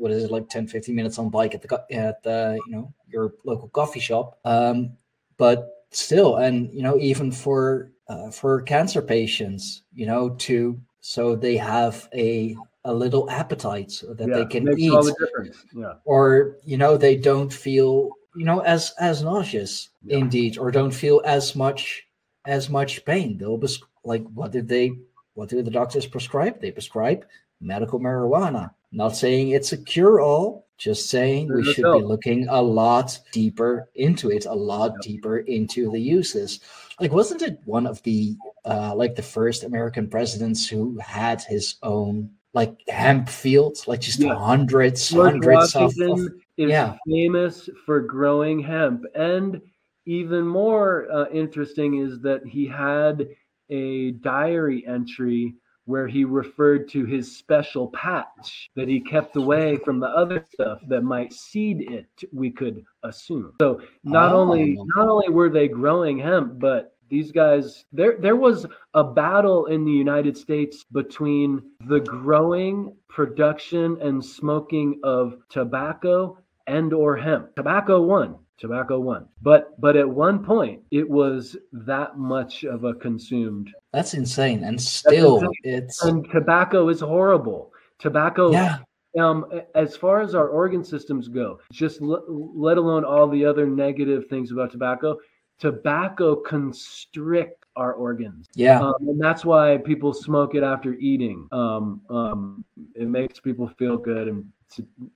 what 0.02 0.12
is 0.12 0.24
it 0.24 0.32
like 0.32 0.50
10 0.50 0.68
15 0.68 0.96
minutes 0.96 1.20
on 1.20 1.30
bike 1.30 1.54
at 1.54 1.62
the 1.62 1.86
at 1.92 2.24
the 2.24 2.60
you 2.66 2.72
know 2.74 2.92
your 3.08 3.34
local 3.46 3.70
coffee 3.70 4.00
shop 4.00 4.40
um 4.46 4.92
but 5.38 5.86
still 5.92 6.38
and 6.38 6.74
you 6.74 6.82
know 6.82 6.98
even 6.98 7.32
for 7.32 7.92
uh, 8.08 8.32
for 8.32 8.62
cancer 8.64 9.02
patients 9.02 9.84
you 9.94 10.06
know 10.06 10.30
to 10.32 10.80
so 11.02 11.36
they 11.36 11.56
have 11.56 12.10
a 12.16 12.56
a 12.86 12.94
little 12.94 13.30
appetite 13.30 13.92
so 13.92 14.14
that 14.14 14.28
they 14.28 14.46
can 14.46 14.68
eat 14.80 14.92
all 14.92 15.04
the 15.04 15.16
difference. 15.20 15.64
Yeah. 15.74 15.94
or 16.06 16.58
you 16.66 16.78
know 16.78 16.98
they 16.98 17.16
don't 17.16 17.54
feel 17.54 18.10
you 18.36 18.46
know 18.46 18.60
as 18.62 18.94
as 19.00 19.22
nauseous 19.22 19.90
Yeah. 20.04 20.18
indeed 20.18 20.58
or 20.58 20.72
don't 20.72 20.94
feel 21.04 21.22
as 21.26 21.56
much 21.56 22.08
as 22.46 22.70
much 22.70 23.06
pain 23.06 23.38
they'll 23.38 23.58
be 23.58 23.68
like 24.04 24.24
what 24.34 24.52
did 24.52 24.68
they 24.68 24.94
what 25.36 25.50
do 25.50 25.62
the 25.62 25.70
doctors 25.72 26.08
prescribe 26.08 26.60
they 26.60 26.72
prescribe 26.72 27.26
medical 27.62 28.00
marijuana. 28.00 28.72
Not 28.92 29.16
saying 29.16 29.50
it's 29.50 29.72
a 29.72 29.78
cure-all 29.78 30.68
just 30.78 31.10
saying 31.10 31.54
we 31.54 31.64
should 31.64 31.84
be 31.84 32.02
looking 32.04 32.48
a 32.50 32.60
lot 32.60 33.18
deeper 33.32 33.88
into 33.94 34.32
it 34.32 34.46
a 34.48 34.54
lot 34.54 34.94
deeper 35.02 35.38
into 35.38 35.92
the 35.92 36.00
uses. 36.00 36.60
Like 37.00 37.12
wasn't 37.12 37.44
it 37.44 37.60
one 37.66 37.86
of 37.86 38.02
the 38.02 38.36
uh 38.66 38.96
like 38.96 39.16
the 39.16 39.22
first 39.22 39.64
american 39.64 40.10
presidents 40.10 40.68
who 40.68 40.98
had 40.98 41.42
his 41.44 41.76
own 41.84 42.32
like 42.54 42.82
hemp 42.90 43.30
fields? 43.30 43.88
Like 43.88 44.02
just 44.02 44.20
Yeah. 44.20 44.34
hundreds 44.36 45.10
George 45.10 45.34
hundreds 45.34 45.76
of, 45.76 45.94
of 46.00 46.20
is 46.58 46.72
yeah. 46.72 46.98
famous 47.08 47.70
for 47.86 48.02
growing 48.02 48.60
hemp, 48.60 49.06
and 49.16 49.62
even 50.06 50.48
more 50.48 51.08
uh, 51.12 51.26
interesting 51.32 52.00
is 52.00 52.20
that 52.22 52.46
he 52.46 52.66
had 52.68 53.28
a 53.70 54.12
diary 54.12 54.86
entry 54.88 55.56
where 55.92 56.08
he 56.08 56.24
referred 56.24 56.88
to 56.90 57.06
his 57.06 57.38
special 57.38 57.90
patch 57.90 58.70
that 58.76 58.88
he 58.88 59.00
kept 59.00 59.36
away 59.36 59.76
from 59.76 60.00
the 60.00 60.08
other 60.08 60.46
stuff 60.54 60.80
that 60.88 61.02
might 61.02 61.34
seed 61.34 61.82
it. 61.92 62.08
We 62.32 62.50
could 62.50 62.86
assume. 63.04 63.54
So 63.62 63.82
not 64.04 64.32
oh. 64.32 64.40
only 64.40 64.78
Oh. 64.80 64.86
not 64.96 65.08
only 65.08 65.30
were 65.30 65.50
they 65.50 65.68
growing 65.68 66.18
hemp, 66.18 66.60
but 66.60 66.96
these 67.10 67.32
guys 67.32 67.86
there 67.92 68.16
there 68.20 68.38
was 68.38 68.66
a 68.94 69.04
battle 69.04 69.66
in 69.66 69.84
the 69.84 69.92
United 69.92 70.38
States 70.38 70.86
between 70.92 71.62
the 71.88 72.00
growing 72.00 72.96
production 73.10 73.98
and 74.02 74.24
smoking 74.24 75.00
of 75.04 75.38
tobacco 75.50 76.38
and 76.68 76.94
or 76.94 77.18
hemp. 77.18 77.54
Tobacco 77.56 78.02
won. 78.02 78.38
Tobacco 78.58 79.00
won. 79.00 79.28
But 79.42 79.80
but 79.82 79.96
at 79.98 80.10
one 80.10 80.44
point 80.44 80.84
it 80.92 81.10
was 81.10 81.58
that 81.74 82.18
much 82.18 82.64
of 82.64 82.86
a 82.86 82.94
consumed 82.94 83.74
That's 83.94 84.14
insane. 84.14 84.64
And 84.64 84.80
still, 84.82 85.38
insane. 85.38 85.52
it's 85.64 86.04
and 86.04 86.26
tobacco 86.32 86.90
is 86.90 87.02
horrible. 87.02 87.74
Tobacco 88.00 88.52
yeah, 88.52 88.80
um 89.20 89.46
as 89.76 89.96
far 89.96 90.22
as 90.22 90.36
our 90.36 90.48
organ 90.48 90.84
systems 90.84 91.28
go 91.28 91.60
just 91.72 92.02
l- 92.02 92.24
let 92.56 92.78
alone 92.78 93.04
all 93.04 93.28
the 93.28 93.46
other 93.46 93.68
negative 93.68 94.28
things 94.28 94.52
about 94.52 94.72
tobacco 94.72 95.18
tobacco 95.60 96.36
constrict 96.36 97.66
our 97.76 97.94
organs 97.94 98.48
yeah, 98.56 98.80
um, 98.82 98.94
and 99.02 99.22
that's 99.22 99.46
why 99.46 99.78
people 99.78 100.14
smoke 100.14 100.56
it 100.56 100.64
after 100.64 100.94
eating 100.96 101.48
um, 101.52 102.02
um, 102.10 102.66
it 102.96 103.08
makes 103.08 103.40
people 103.40 103.68
feel 103.78 103.98
good 103.98 104.28
and 104.28 104.46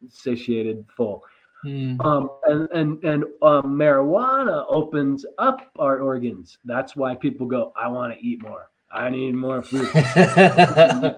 satiated 0.09 0.85
full 0.95 1.23
Hmm. 1.65 1.99
um, 2.01 2.29
and 2.43 2.69
and 2.71 3.03
and 3.03 3.23
um, 3.41 3.63
marijuana 3.81 4.65
opens 4.69 5.25
up 5.39 5.71
our 5.79 5.97
organs. 5.99 6.59
That's 6.63 6.95
why 6.95 7.15
people 7.15 7.47
go 7.47 7.73
i 7.75 7.87
want 7.87 8.13
to 8.13 8.19
eat 8.23 8.43
more. 8.43 8.69
I 8.91 9.09
need 9.09 9.33
more 9.33 9.63
food. 9.63 9.89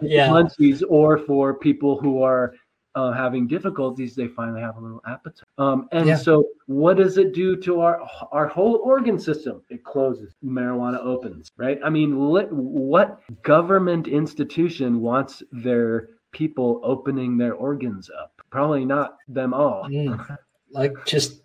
Yeah, 0.01 0.29
munchies 0.29 0.81
or 0.89 1.17
for 1.17 1.53
people 1.53 1.99
who 1.99 2.23
are 2.23 2.53
uh, 2.95 3.11
having 3.11 3.45
difficulties 3.45 4.15
they 4.15 4.27
finally 4.29 4.61
have 4.61 4.77
a 4.77 4.79
little 4.79 5.03
appetite. 5.05 5.43
Um, 5.57 5.87
and 5.91 6.07
Yeah. 6.07 6.15
so 6.15 6.45
what 6.65 6.95
does 6.97 7.17
it 7.17 7.33
do 7.33 7.55
to 7.57 7.81
our 7.81 7.99
our 8.31 8.47
whole 8.47 8.75
organ 8.83 9.19
system? 9.19 9.61
It 9.69 9.83
closes. 9.83 10.33
Marijuana 10.43 10.99
opens 11.03 11.51
right? 11.57 11.79
I 11.83 11.89
mean 11.89 12.31
li- 12.31 12.47
what 12.51 13.19
government 13.43 14.07
institution 14.07 15.01
wants 15.01 15.43
their 15.51 16.09
people 16.31 16.79
opening 16.83 17.37
their 17.37 17.53
organs 17.53 18.09
up 18.09 18.36
probably 18.49 18.85
not 18.85 19.17
them 19.27 19.53
all 19.53 19.83
Mm. 19.89 20.37
like 20.71 20.93
just 21.05 21.41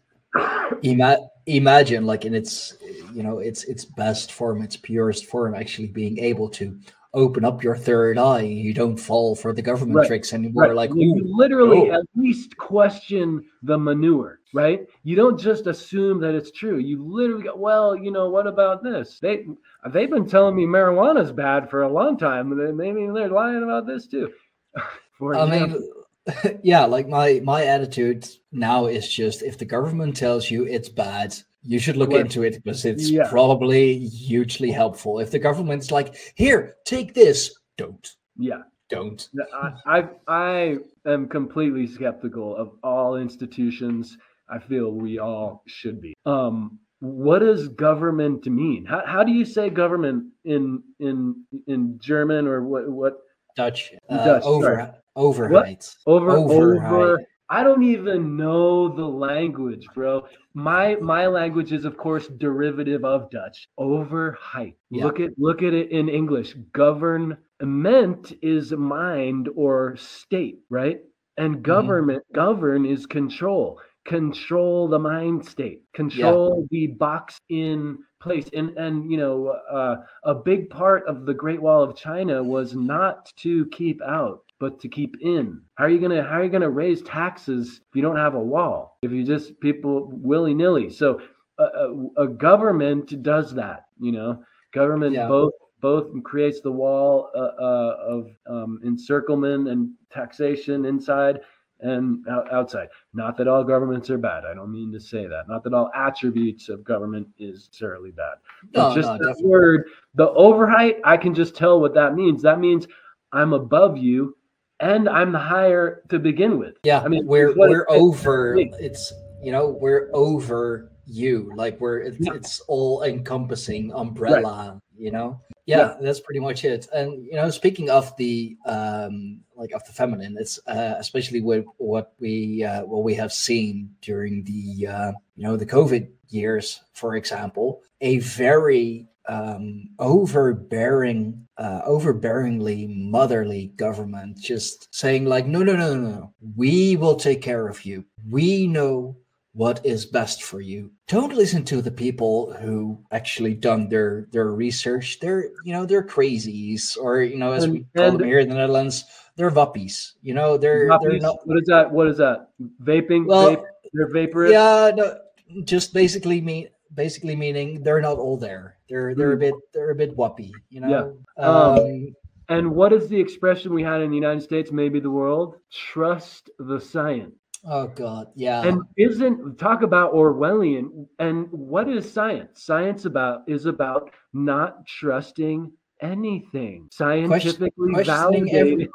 ima- 0.82 1.28
imagine 1.46 2.06
like 2.06 2.24
in 2.24 2.34
its 2.34 2.76
you 3.12 3.22
know 3.22 3.38
its 3.38 3.64
its 3.64 3.84
best 3.84 4.32
form, 4.32 4.62
its 4.62 4.76
purest 4.76 5.26
form, 5.26 5.54
actually 5.54 5.88
being 5.88 6.18
able 6.18 6.48
to 6.48 6.78
open 7.14 7.44
up 7.44 7.62
your 7.62 7.76
third 7.76 8.16
eye. 8.16 8.40
You 8.40 8.72
don't 8.72 8.96
fall 8.96 9.36
for 9.36 9.52
the 9.52 9.60
government 9.60 9.96
Right, 9.98 10.06
tricks 10.06 10.32
anymore. 10.32 10.68
Right. 10.68 10.74
Like 10.74 10.90
you 10.94 11.20
literally 11.24 11.90
oh. 11.90 12.00
at 12.00 12.06
least 12.16 12.56
question 12.56 13.44
the 13.62 13.76
manure, 13.76 14.40
right? 14.54 14.86
You 15.02 15.14
don't 15.14 15.38
just 15.38 15.66
assume 15.66 16.20
that 16.20 16.34
it's 16.34 16.50
true. 16.52 16.78
You 16.78 17.04
literally 17.04 17.44
go, 17.44 17.56
well, 17.56 17.94
you 17.94 18.10
know, 18.10 18.30
what 18.30 18.46
about 18.46 18.82
this? 18.82 19.18
They 19.20 19.44
they've 19.90 20.08
been 20.10 20.26
telling 20.26 20.56
me 20.56 20.64
marijuana's 20.64 21.32
bad 21.32 21.68
for 21.68 21.82
a 21.82 21.92
long 21.92 22.16
time, 22.16 22.48
maybe 22.76 23.06
they're 23.12 23.28
lying 23.28 23.62
about 23.62 23.86
this 23.86 24.06
too. 24.06 24.32
for 25.18 25.36
I 25.36 25.44
example. 25.44 25.80
mean, 25.80 25.90
yeah, 26.62 26.84
like 26.84 27.08
my 27.08 27.40
my 27.44 27.64
attitude 27.64 28.28
now 28.52 28.86
is 28.86 29.08
just 29.08 29.42
if 29.42 29.58
the 29.58 29.64
government 29.64 30.16
tells 30.16 30.50
you 30.50 30.64
it's 30.64 30.88
bad, 30.88 31.34
you 31.62 31.78
should 31.78 31.96
look 31.96 32.10
Well, 32.10 32.20
into 32.20 32.42
it 32.42 32.62
because 32.62 32.84
it's 32.84 33.10
yeah. 33.10 33.28
probably 33.28 33.98
hugely 33.98 34.70
helpful. 34.70 35.18
If 35.18 35.30
the 35.30 35.38
government's 35.38 35.90
like, 35.90 36.16
here, 36.34 36.76
take 36.84 37.14
this, 37.14 37.58
don't, 37.76 38.08
yeah. 38.38 38.62
don't. 38.88 39.28
I, 39.54 39.72
I 39.86 40.08
I 40.28 40.78
am 41.06 41.28
completely 41.28 41.86
skeptical 41.86 42.56
of 42.56 42.72
all 42.82 43.16
institutions. 43.16 44.16
I 44.48 44.58
feel 44.58 44.92
we 44.92 45.18
all 45.18 45.62
should 45.66 46.00
be. 46.00 46.14
Um, 46.26 46.78
what 47.00 47.40
does 47.40 47.66
government 47.68 48.46
mean? 48.46 48.84
How, 48.84 49.02
how 49.04 49.24
do 49.24 49.32
you 49.32 49.44
say 49.44 49.70
government 49.70 50.26
in 50.44 50.82
in 51.00 51.44
in 51.66 51.98
German 52.00 52.46
or 52.46 52.62
what 52.62 52.88
what 52.88 53.18
Dutch, 53.56 53.92
uh, 54.08 54.24
Dutch, 54.24 54.42
over 54.44 54.94
overheid. 55.16 55.94
over 56.06 56.30
Override. 56.30 56.92
over? 56.92 57.22
I 57.48 57.62
don't 57.62 57.82
even 57.82 58.34
know 58.36 58.88
the 58.88 59.04
language, 59.04 59.86
bro. 59.94 60.24
My 60.54 60.96
my 60.96 61.26
language 61.26 61.70
is 61.72 61.84
of 61.84 61.98
course 61.98 62.26
derivative 62.28 63.04
of 63.04 63.30
Dutch. 63.30 63.68
Overheid. 63.78 64.74
Yeah. 64.90 65.04
Look 65.04 65.20
at 65.20 65.30
look 65.38 65.62
at 65.62 65.74
it 65.74 65.90
in 65.90 66.08
English. 66.08 66.54
Government 66.72 68.32
is 68.40 68.72
mind 68.72 69.50
or 69.54 69.96
state, 69.96 70.60
right? 70.70 71.00
And 71.36 71.62
government 71.62 72.22
govern 72.34 72.86
is 72.86 73.04
control. 73.04 73.80
Control 74.06 74.88
the 74.88 74.98
mind 74.98 75.46
state. 75.46 75.82
Control 75.94 76.66
the 76.70 76.86
box 76.88 77.38
in 77.50 77.98
place. 78.22 78.48
And 78.52 78.76
and 78.78 79.10
you 79.10 79.16
know 79.16 79.48
uh, 79.70 79.96
a 80.24 80.34
big 80.34 80.70
part 80.70 81.06
of 81.06 81.26
the 81.26 81.34
Great 81.34 81.60
Wall 81.60 81.82
of 81.82 81.96
China 81.96 82.42
was 82.42 82.74
not 82.74 83.32
to 83.38 83.66
keep 83.66 84.00
out, 84.02 84.44
but 84.58 84.80
to 84.80 84.88
keep 84.88 85.16
in. 85.20 85.60
How 85.74 85.84
are 85.84 85.90
you 85.90 86.00
gonna 86.00 86.22
how 86.22 86.38
are 86.38 86.44
you 86.44 86.50
gonna 86.50 86.70
raise 86.70 87.02
taxes 87.02 87.80
if 87.88 87.96
you 87.96 88.02
don't 88.02 88.16
have 88.16 88.34
a 88.34 88.40
wall? 88.40 88.98
If 89.02 89.12
you 89.12 89.24
just 89.24 89.58
people 89.60 90.08
willy 90.12 90.54
nilly. 90.54 90.90
So 90.90 91.20
a, 91.58 91.64
a, 91.64 92.08
a 92.24 92.28
government 92.28 93.22
does 93.22 93.52
that. 93.54 93.86
You 94.00 94.12
know, 94.12 94.44
government 94.72 95.14
Yeah. 95.14 95.28
both 95.28 95.52
both 95.80 96.10
creates 96.22 96.60
the 96.60 96.70
wall 96.70 97.30
uh, 97.34 97.38
uh, 97.60 97.96
of 98.08 98.30
um, 98.46 98.80
encirclement 98.84 99.68
and 99.68 99.90
taxation 100.10 100.84
inside 100.84 101.40
and 101.82 102.24
outside. 102.52 102.88
Not 103.12 103.36
that 103.36 103.48
all 103.48 103.64
governments 103.64 104.08
are 104.10 104.18
bad. 104.18 104.44
I 104.44 104.54
don't 104.54 104.72
mean 104.72 104.92
to 104.92 105.00
say 105.00 105.26
that. 105.26 105.48
Not 105.48 105.64
that 105.64 105.74
all 105.74 105.90
attributes 105.94 106.68
of 106.68 106.84
government 106.84 107.28
is 107.38 107.68
necessarily 107.68 108.10
bad. 108.12 108.34
But 108.72 108.88
No, 108.90 108.94
just 108.94 109.06
no, 109.08 109.12
that 109.14 109.24
definitely. 109.24 109.46
word, 109.50 109.84
the 110.14 110.28
overheid, 110.28 111.00
I 111.04 111.16
can 111.16 111.34
just 111.34 111.54
tell 111.56 111.80
what 111.80 111.94
that 111.94 112.14
means. 112.14 112.40
That 112.42 112.60
means 112.60 112.86
I'm 113.32 113.52
above 113.52 113.98
you 113.98 114.36
and 114.80 115.08
I'm 115.08 115.32
the 115.32 115.38
higher 115.38 116.02
to 116.08 116.18
begin 116.18 116.58
with. 116.58 116.76
Yeah, 116.84 117.00
I 117.02 117.08
mean, 117.08 117.26
we're 117.26 117.54
we're 117.56 117.82
it- 117.82 117.86
over. 117.88 118.54
it- 118.56 118.74
It's 118.78 119.12
you 119.42 119.50
know 119.52 119.76
we're 119.80 120.08
over 120.12 120.90
you. 121.06 121.52
Like 121.56 121.80
we're 121.80 121.98
it's, 121.98 122.16
Yeah. 122.20 122.34
it's 122.34 122.60
all 122.68 123.02
encompassing 123.02 123.92
umbrella. 123.92 124.80
You 124.96 125.10
know. 125.10 125.40
Yeah, 125.66 125.94
that's 126.00 126.20
pretty 126.20 126.40
much 126.40 126.64
it. 126.64 126.88
And 126.92 127.24
you 127.24 127.34
know, 127.34 127.48
speaking 127.50 127.88
of 127.88 128.16
the 128.16 128.56
um 128.66 129.40
like 129.56 129.70
of 129.72 129.84
the 129.86 129.92
feminine, 129.92 130.36
it's 130.38 130.58
uh, 130.66 130.94
especially 130.98 131.40
with 131.40 131.64
what 131.78 132.14
we 132.18 132.64
uh, 132.64 132.82
what 132.84 133.04
we 133.04 133.14
have 133.14 133.32
seen 133.32 133.90
during 134.00 134.42
the 134.42 134.88
uh, 134.88 135.12
you 135.36 135.44
know 135.44 135.56
the 135.56 135.66
COVID 135.66 136.08
years, 136.30 136.80
for 136.94 137.14
example, 137.14 137.80
a 138.00 138.18
very 138.18 139.06
um 139.28 139.88
overbearing 140.00 141.46
uh 141.56 141.80
overbearingly 141.82 142.88
motherly 143.08 143.68
government 143.76 144.36
just 144.36 144.92
saying 144.92 145.26
like 145.26 145.46
no 145.46 145.62
no 145.62 145.76
no 145.76 145.94
no 145.94 146.10
no. 146.10 146.34
We 146.56 146.96
will 146.96 147.14
take 147.14 147.40
care 147.40 147.68
of 147.68 147.84
you. 147.84 148.04
We 148.28 148.66
know 148.66 149.16
what 149.54 149.84
is 149.84 150.06
best 150.06 150.42
for 150.42 150.60
you 150.60 150.90
don't 151.08 151.34
listen 151.34 151.62
to 151.64 151.82
the 151.82 151.90
people 151.90 152.52
who 152.54 152.98
actually 153.12 153.54
done 153.54 153.88
their 153.88 154.26
their 154.32 154.50
research 154.52 155.18
they're 155.20 155.50
you 155.64 155.72
know 155.72 155.84
they're 155.84 156.02
crazies 156.02 156.96
or 156.96 157.20
you 157.22 157.36
know 157.36 157.52
as 157.52 157.64
And- 157.64 157.72
we 157.72 157.86
call 157.96 158.12
them 158.12 158.24
here 158.26 158.38
in 158.40 158.48
the 158.48 158.54
netherlands 158.54 159.04
they're 159.36 159.50
wappies 159.50 160.12
you 160.22 160.32
know 160.34 160.56
they're 160.56 160.88
they're 161.02 161.18
not 161.20 161.36
what 161.46 161.58
is 161.58 161.66
that? 161.66 161.90
What 161.90 162.06
is 162.08 162.16
that? 162.18 162.48
Vaping? 162.82 163.26
Well, 163.26 163.56
Vape? 163.56 163.64
They're 163.92 164.08
vaporous? 164.12 164.52
yeah 164.52 164.90
no 164.94 165.18
just 165.64 165.92
basically 165.92 166.40
mean 166.40 166.68
basically 166.94 167.36
meaning 167.36 167.82
they're 167.82 168.00
not 168.00 168.16
all 168.18 168.36
there 168.38 168.76
they're 168.88 169.14
they're 169.14 169.32
a 169.32 169.36
Mm. 169.36 169.40
bit 169.40 169.54
they're 169.74 169.90
a 169.90 169.94
bit 169.94 170.16
wappie 170.16 170.52
you 170.70 170.80
know 170.80 170.88
Yeah. 170.88 171.44
Um, 171.46 171.78
um, 171.78 172.16
And 172.48 172.74
what 172.74 172.92
is 172.92 173.08
the 173.08 173.20
expression 173.20 173.72
we 173.72 173.82
had 173.82 174.00
in 174.02 174.10
the 174.10 174.16
United 174.16 174.42
States, 174.42 174.70
maybe 174.72 174.98
the 175.00 175.10
world? 175.10 175.56
Trust 175.70 176.50
the 176.58 176.78
science. 176.80 177.36
Oh 177.64 177.86
god 177.88 178.28
yeah 178.34 178.62
and 178.66 178.80
isn't 178.96 179.56
talk 179.58 179.82
about 179.82 180.12
Orwellian 180.12 181.06
and 181.18 181.46
what 181.52 181.88
is 181.88 182.10
science? 182.12 182.64
Science 182.64 183.04
about 183.04 183.42
is 183.46 183.66
about 183.66 184.10
not 184.32 184.86
trusting 184.86 185.70
anything 186.00 186.88
scientifically 186.90 187.92
questioning 187.92 188.46
validated. 188.50 188.88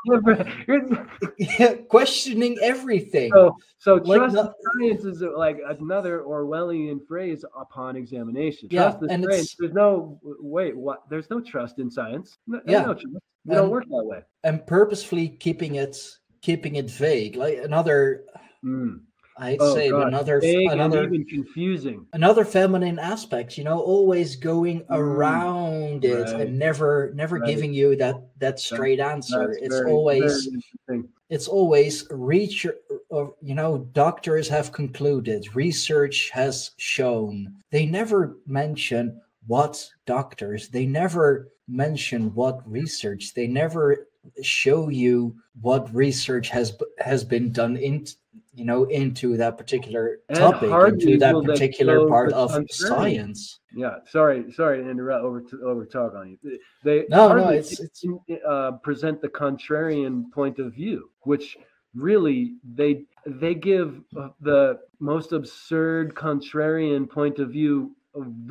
yeah, 1.38 1.74
questioning 1.90 2.58
everything 2.62 3.32
so 3.34 3.56
so 3.78 3.96
Like 3.96 4.18
trust 4.20 4.36
not- 4.36 4.54
science 4.82 5.06
is 5.06 5.22
like 5.22 5.60
another 5.80 6.24
Orwellian 6.28 7.00
phrase 7.08 7.46
upon 7.58 7.96
examination. 7.96 8.68
Yeah, 8.72 8.82
Trust 8.84 9.00
the 9.00 9.08
and 9.12 9.24
science. 9.24 9.56
There's 9.58 9.72
no 9.74 10.20
wait. 10.24 10.76
What? 10.76 11.04
There's 11.10 11.30
no 11.30 11.40
trust 11.40 11.80
in 11.80 11.90
science. 11.90 12.38
No, 12.48 12.60
Yeah, 12.68 12.82
no 12.82 12.94
trust. 12.94 13.08
We 13.46 13.56
don't 13.56 13.70
work 13.70 13.86
that 13.86 14.04
way. 14.04 14.24
and 14.44 14.66
purposefully 14.68 15.30
keeping 15.30 15.76
it 15.76 15.96
keeping 16.42 16.76
it 16.76 16.90
vague 16.92 17.36
like 17.38 17.58
another 17.64 18.26
Mm. 18.66 19.02
i'd 19.40 19.58
Oh, 19.60 19.76
say 19.76 19.90
God. 19.92 20.08
another 20.08 20.40
Vague 20.42 20.72
another 20.72 21.04
even 21.04 21.24
confusing. 21.26 22.06
another 22.14 22.44
feminine 22.44 22.98
aspect 23.00 23.58
you 23.58 23.64
know 23.64 23.80
always 23.80 24.36
going 24.36 24.84
around 24.90 26.04
it 26.06 26.28
and 26.30 26.58
never 26.58 27.12
never 27.14 27.38
Right. 27.38 27.48
giving 27.50 27.74
you 27.74 27.96
that 27.98 28.16
that 28.40 28.60
straight 28.60 29.00
answer 29.00 29.52
it's 29.52 29.76
very- 29.78 29.92
always 29.92 30.50
very 30.88 31.04
it's 31.30 31.48
always 31.48 32.08
reach 32.10 32.66
or 33.10 33.34
you 33.42 33.54
know 33.54 33.80
doctors 33.94 34.48
have 34.50 34.72
concluded 34.72 35.56
research 35.56 36.30
has 36.32 36.72
shown 36.78 37.54
they 37.70 37.86
never 37.86 38.38
mention 38.48 39.22
what 39.46 39.74
doctors 40.06 40.68
they 40.70 40.86
never 40.86 41.50
mention 41.68 42.34
what 42.34 42.56
research 42.70 43.34
they 43.36 43.46
never 43.48 44.08
show 44.42 44.90
you 44.90 45.36
what 45.62 45.94
research 45.94 46.50
has 46.50 46.76
has 47.00 47.24
been 47.24 47.52
done 47.52 47.78
in 47.78 48.06
you 48.58 48.66
know 48.66 48.86
into 48.86 49.38
that 49.38 49.56
particular 49.58 50.20
topic 50.34 50.64
into 51.04 51.18
that 51.20 51.36
particular 51.46 52.08
part 52.08 52.34
of 52.34 52.52
science 52.72 53.60
Yeah, 53.76 53.98
sorry, 54.10 54.52
sorry 54.52 54.84
to 54.84 54.90
interrupt 54.90 55.24
over 55.24 55.44
over 55.64 55.86
talk 55.86 56.16
on 56.16 56.32
you. 56.32 56.58
They 56.84 57.06
No, 57.10 57.28
no, 57.36 57.52
it's- 57.52 57.80
it's- 57.80 58.04
uh, 58.46 58.72
present 58.88 59.22
the 59.22 59.30
contrarian 59.30 60.32
point 60.32 60.58
of 60.58 60.74
view, 60.74 61.12
which 61.22 61.58
really 61.94 62.56
they 62.80 63.06
they 63.28 63.54
give 63.54 64.02
uh, 64.18 64.30
the 64.42 64.80
most 65.00 65.32
absurd 65.34 66.16
contrarian 66.16 67.08
point 67.08 67.38
of 67.40 67.52
view 67.52 67.96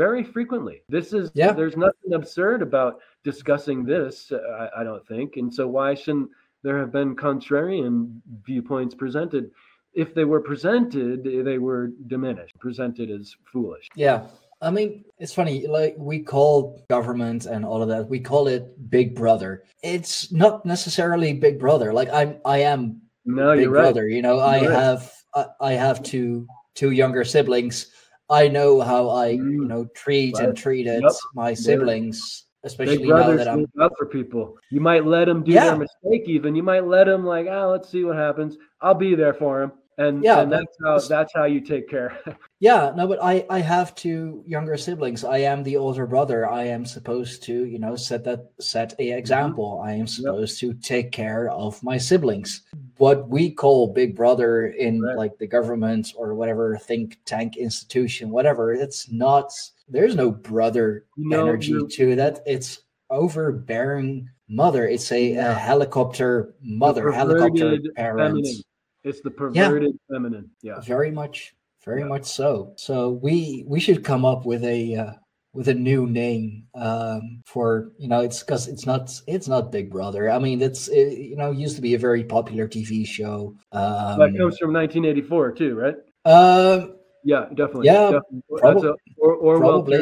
very 0.04 0.22
frequently. 0.22 0.82
This 0.88 1.12
is 1.12 1.32
Yeah. 1.34 1.52
there's 1.52 1.76
nothing 1.76 2.12
absurd 2.12 2.62
about 2.62 3.00
discussing 3.24 3.84
this. 3.84 4.30
I, 4.32 4.68
I 4.78 4.84
don't 4.84 5.04
think, 5.08 5.36
and 5.38 5.52
so 5.52 5.66
why 5.66 5.94
shouldn't 5.94 6.30
there 6.62 6.78
have 6.78 6.92
been 6.92 7.16
contrarian 7.16 8.20
viewpoints 8.44 8.94
presented? 8.94 9.50
If 9.96 10.14
they 10.14 10.24
were 10.24 10.40
presented, 10.42 11.24
they 11.24 11.56
were 11.58 11.88
diminished, 12.06 12.52
presented 12.60 13.10
as 13.10 13.34
foolish. 13.50 13.88
Yeah. 13.96 14.26
I 14.60 14.70
mean, 14.70 15.04
it's 15.18 15.32
funny, 15.32 15.66
like 15.66 15.94
we 15.98 16.20
call 16.20 16.84
government 16.88 17.46
and 17.46 17.64
all 17.64 17.82
of 17.82 17.88
that, 17.88 18.06
we 18.08 18.20
call 18.20 18.46
it 18.46 18.90
Big 18.90 19.14
Brother. 19.14 19.64
It's 19.82 20.30
not 20.30 20.64
necessarily 20.66 21.32
Big 21.32 21.58
Brother. 21.58 21.92
Like 21.94 22.10
I'm 22.12 22.36
I 22.44 22.58
am 22.58 23.00
No, 23.24 23.54
Big 23.54 23.62
you're 23.64 23.70
right. 23.70 23.82
Brother, 23.82 24.06
you 24.08 24.20
know, 24.22 24.38
I 24.40 24.58
You're 24.58 24.70
right. 24.70 24.78
have 24.82 25.12
I, 25.34 25.46
I 25.60 25.72
have 25.72 26.02
two 26.02 26.46
two 26.74 26.90
younger 26.90 27.24
siblings. 27.24 27.86
I 28.28 28.48
know 28.48 28.80
how 28.80 29.08
I, 29.08 29.28
you 29.28 29.62
Mm. 29.64 29.68
know, 29.68 29.84
treat 29.94 30.34
Right. 30.34 30.44
and 30.48 30.56
treated 30.56 31.02
Yep. 31.02 31.12
my 31.34 31.54
siblings, 31.54 32.46
especially 32.64 32.98
Big 32.98 33.08
now 33.08 33.36
that 33.36 33.48
out 33.80 33.92
for 33.96 34.06
people. 34.06 34.56
You 34.70 34.80
might 34.80 35.06
let 35.06 35.26
them 35.26 35.42
do 35.42 35.52
Yeah. 35.52 35.64
their 35.66 35.76
mistake. 35.76 36.28
Even 36.28 36.54
you 36.54 36.62
might 36.62 36.86
let 36.86 37.04
them 37.04 37.24
like, 37.24 37.46
ah, 37.48 37.66
let's 37.66 37.88
see 37.88 38.04
what 38.04 38.16
happens. 38.16 38.56
I'll 38.80 38.94
be 38.94 39.14
there 39.14 39.34
for 39.34 39.62
him, 39.62 39.72
and 39.98 40.22
Yeah, 40.22 40.40
and 40.40 40.52
that's 40.52 40.76
how 40.84 40.98
that's 40.98 41.32
how 41.34 41.44
you 41.44 41.60
take 41.60 41.88
care. 41.88 42.18
Yeah, 42.58 42.92
no, 42.96 43.06
but 43.06 43.18
I 43.22 43.44
I 43.50 43.60
have 43.60 43.94
two 43.94 44.42
younger 44.46 44.78
siblings. 44.78 45.24
I 45.24 45.38
am 45.38 45.62
the 45.62 45.76
older 45.76 46.06
brother. 46.06 46.48
I 46.48 46.64
am 46.64 46.86
supposed 46.86 47.42
to, 47.44 47.64
you 47.66 47.78
know, 47.78 47.96
set 47.96 48.24
that 48.24 48.46
set 48.60 48.94
a 48.98 49.08
Mm-hmm. 49.10 49.18
example. 49.18 49.80
I 49.84 49.92
am 49.92 50.06
supposed 50.06 50.58
to 50.60 50.72
take 50.74 51.12
care 51.12 51.50
of 51.50 51.82
my 51.82 51.98
siblings. 51.98 52.62
What 52.96 53.28
we 53.28 53.50
call 53.50 53.92
big 53.92 54.16
brother 54.16 54.68
in 54.68 55.02
Right. 55.02 55.16
like 55.18 55.36
the 55.38 55.46
government 55.46 56.14
or 56.16 56.34
whatever 56.34 56.78
think 56.78 57.18
tank 57.26 57.58
institution, 57.58 58.30
whatever, 58.30 58.72
it's 58.72 59.10
not 59.12 59.52
there's 59.88 60.16
no 60.16 60.30
brother 60.30 61.04
You 61.16 61.28
know, 61.28 61.42
energy 61.46 61.72
you're- 61.72 61.88
to 61.88 62.16
that. 62.16 62.40
It's 62.46 62.80
overbearing 63.10 64.28
mother. 64.48 64.88
It's 64.88 65.12
a, 65.12 65.34
a 65.34 65.52
helicopter 65.54 66.54
mother, 66.62 67.12
helicopter 67.12 67.78
parent. 67.94 68.18
feminine. 68.34 68.62
It's 69.06 69.20
the 69.20 69.30
perverted 69.30 69.96
feminine. 70.10 70.50
Yeah. 70.62 70.80
Very 70.80 71.12
much, 71.12 71.54
very 71.84 72.00
Yeah. 72.00 72.08
much 72.08 72.24
so. 72.24 72.72
So 72.76 73.12
we 73.22 73.64
we 73.66 73.78
should 73.78 74.02
come 74.02 74.24
up 74.24 74.44
with 74.44 74.64
a 74.64 74.96
uh, 74.96 75.12
with 75.52 75.68
a 75.68 75.74
new 75.74 76.06
name 76.08 76.66
um, 76.74 77.40
for 77.46 77.92
you 77.98 78.08
know 78.08 78.20
it's 78.20 78.40
because 78.42 78.66
it's 78.66 78.84
not 78.84 79.12
it's 79.28 79.46
not 79.46 79.70
Big 79.70 79.90
Brother. 79.90 80.28
I 80.28 80.40
mean 80.40 80.60
it's 80.60 80.88
it, 80.88 81.18
you 81.18 81.36
know 81.36 81.52
used 81.52 81.76
to 81.76 81.82
be 81.82 81.94
a 81.94 81.98
very 81.98 82.24
popular 82.24 82.66
TV 82.66 83.06
show. 83.06 83.54
Um, 83.70 84.18
that 84.18 84.34
comes 84.36 84.58
from 84.58 84.72
1984 84.72 85.52
too, 85.52 85.74
right? 85.76 85.96
um, 86.24 86.96
Yeah, 87.22 87.46
definitely. 87.54 87.86
Yeah, 87.86 88.10
definitely. 88.18 88.42
prob- 88.58 88.84
a, 88.84 88.94
or, 89.18 89.34
Orwell 89.34 89.82
probably. 89.84 90.00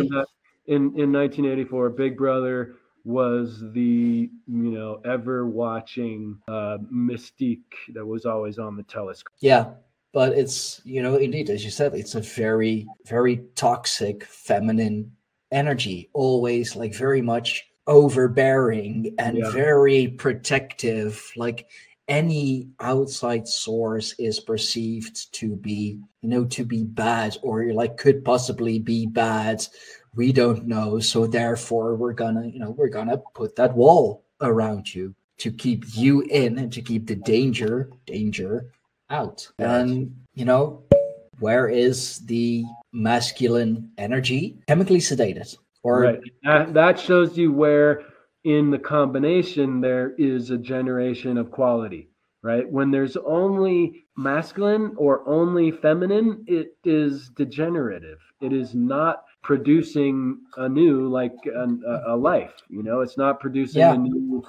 in 0.67 0.81
in 0.97 1.13
1984. 1.13 1.91
Big 1.91 2.17
Brother 2.17 2.77
was 3.05 3.63
the 3.73 4.31
you 4.47 4.71
know 4.71 5.01
ever 5.05 5.47
watching 5.47 6.39
uh, 6.49 6.79
mystique 6.93 7.73
that 7.93 8.05
was 8.05 8.25
always 8.25 8.59
on 8.59 8.77
the 8.77 8.83
telescope. 8.85 9.35
yeah, 9.41 9.67
but 10.13 10.33
it's 10.33 10.81
you 10.85 11.03
know 11.03 11.17
indeed 11.17 11.51
as 11.51 11.65
you 11.65 11.71
said 11.71 11.95
it's 11.95 12.15
a 12.15 12.21
very 12.21 12.87
very 13.07 13.45
toxic 13.55 14.25
feminine 14.25 15.13
energy, 15.53 16.11
always 16.15 16.75
like 16.77 16.95
very 16.95 17.23
much 17.23 17.65
overbearing 17.87 19.15
and 19.19 19.39
Yeah. 19.39 19.51
very 19.51 20.09
protective. 20.09 21.23
Like 21.37 21.69
any 22.09 22.69
outside 22.81 23.49
source 23.49 24.15
is 24.19 24.41
perceived 24.41 25.33
to 25.35 25.57
be 25.57 26.01
you 26.23 26.29
know 26.29 26.45
to 26.47 26.65
be 26.65 26.83
bad 26.85 27.37
or 27.43 27.73
like 27.73 27.97
could 27.97 28.25
possibly 28.25 28.79
be 28.79 29.07
bad 29.07 29.67
we 30.17 30.33
don't 30.33 30.67
know 30.67 30.99
so 30.99 31.27
therefore 31.27 31.95
we're 31.95 32.13
gonna 32.13 32.47
you 32.47 32.59
know 32.59 32.71
we're 32.71 32.89
gonna 32.89 33.19
put 33.35 33.57
that 33.57 33.75
wall 33.75 34.25
around 34.41 34.93
you 34.95 35.15
to 35.39 35.51
keep 35.51 35.85
you 35.95 36.21
in 36.23 36.59
and 36.59 36.73
to 36.73 36.81
keep 36.81 37.07
the 37.07 37.17
danger 37.17 37.91
danger 38.07 38.71
out 39.11 39.49
and 39.59 40.15
you 40.35 40.45
know 40.45 40.83
where 41.41 41.69
is 41.69 42.21
the 42.27 42.65
masculine 42.93 43.91
energy 43.99 44.59
chemically 44.67 44.99
sedated 44.99 45.57
or 45.85 46.01
right. 46.01 46.21
That, 46.43 46.75
that 46.75 46.99
shows 46.99 47.37
you 47.37 47.53
where 47.53 48.03
in 48.45 48.71
the 48.71 48.79
combination 48.79 49.81
there 49.81 50.15
is 50.19 50.51
a 50.51 50.59
generation 50.59 51.39
of 51.39 51.51
quality. 51.51 52.09
Right. 52.43 52.69
When 52.71 52.91
there's 52.91 53.17
only 53.17 54.05
masculine 54.17 54.93
or 54.97 55.27
only 55.27 55.71
feminine, 55.71 56.45
it 56.47 56.77
is 56.85 57.31
degenerative. 57.31 58.19
It 58.43 58.53
is 58.53 58.75
not 58.75 59.25
producing 59.45 60.39
a 60.57 60.69
new 60.69 61.07
like 61.09 61.37
an, 61.45 61.83
a, 61.87 62.15
a 62.15 62.17
life. 62.17 62.55
You 62.69 62.83
know, 62.83 63.01
it's 63.03 63.17
not 63.17 63.39
producing 63.39 63.81
Yeah. 63.81 63.95
a 63.95 63.99
new 63.99 64.43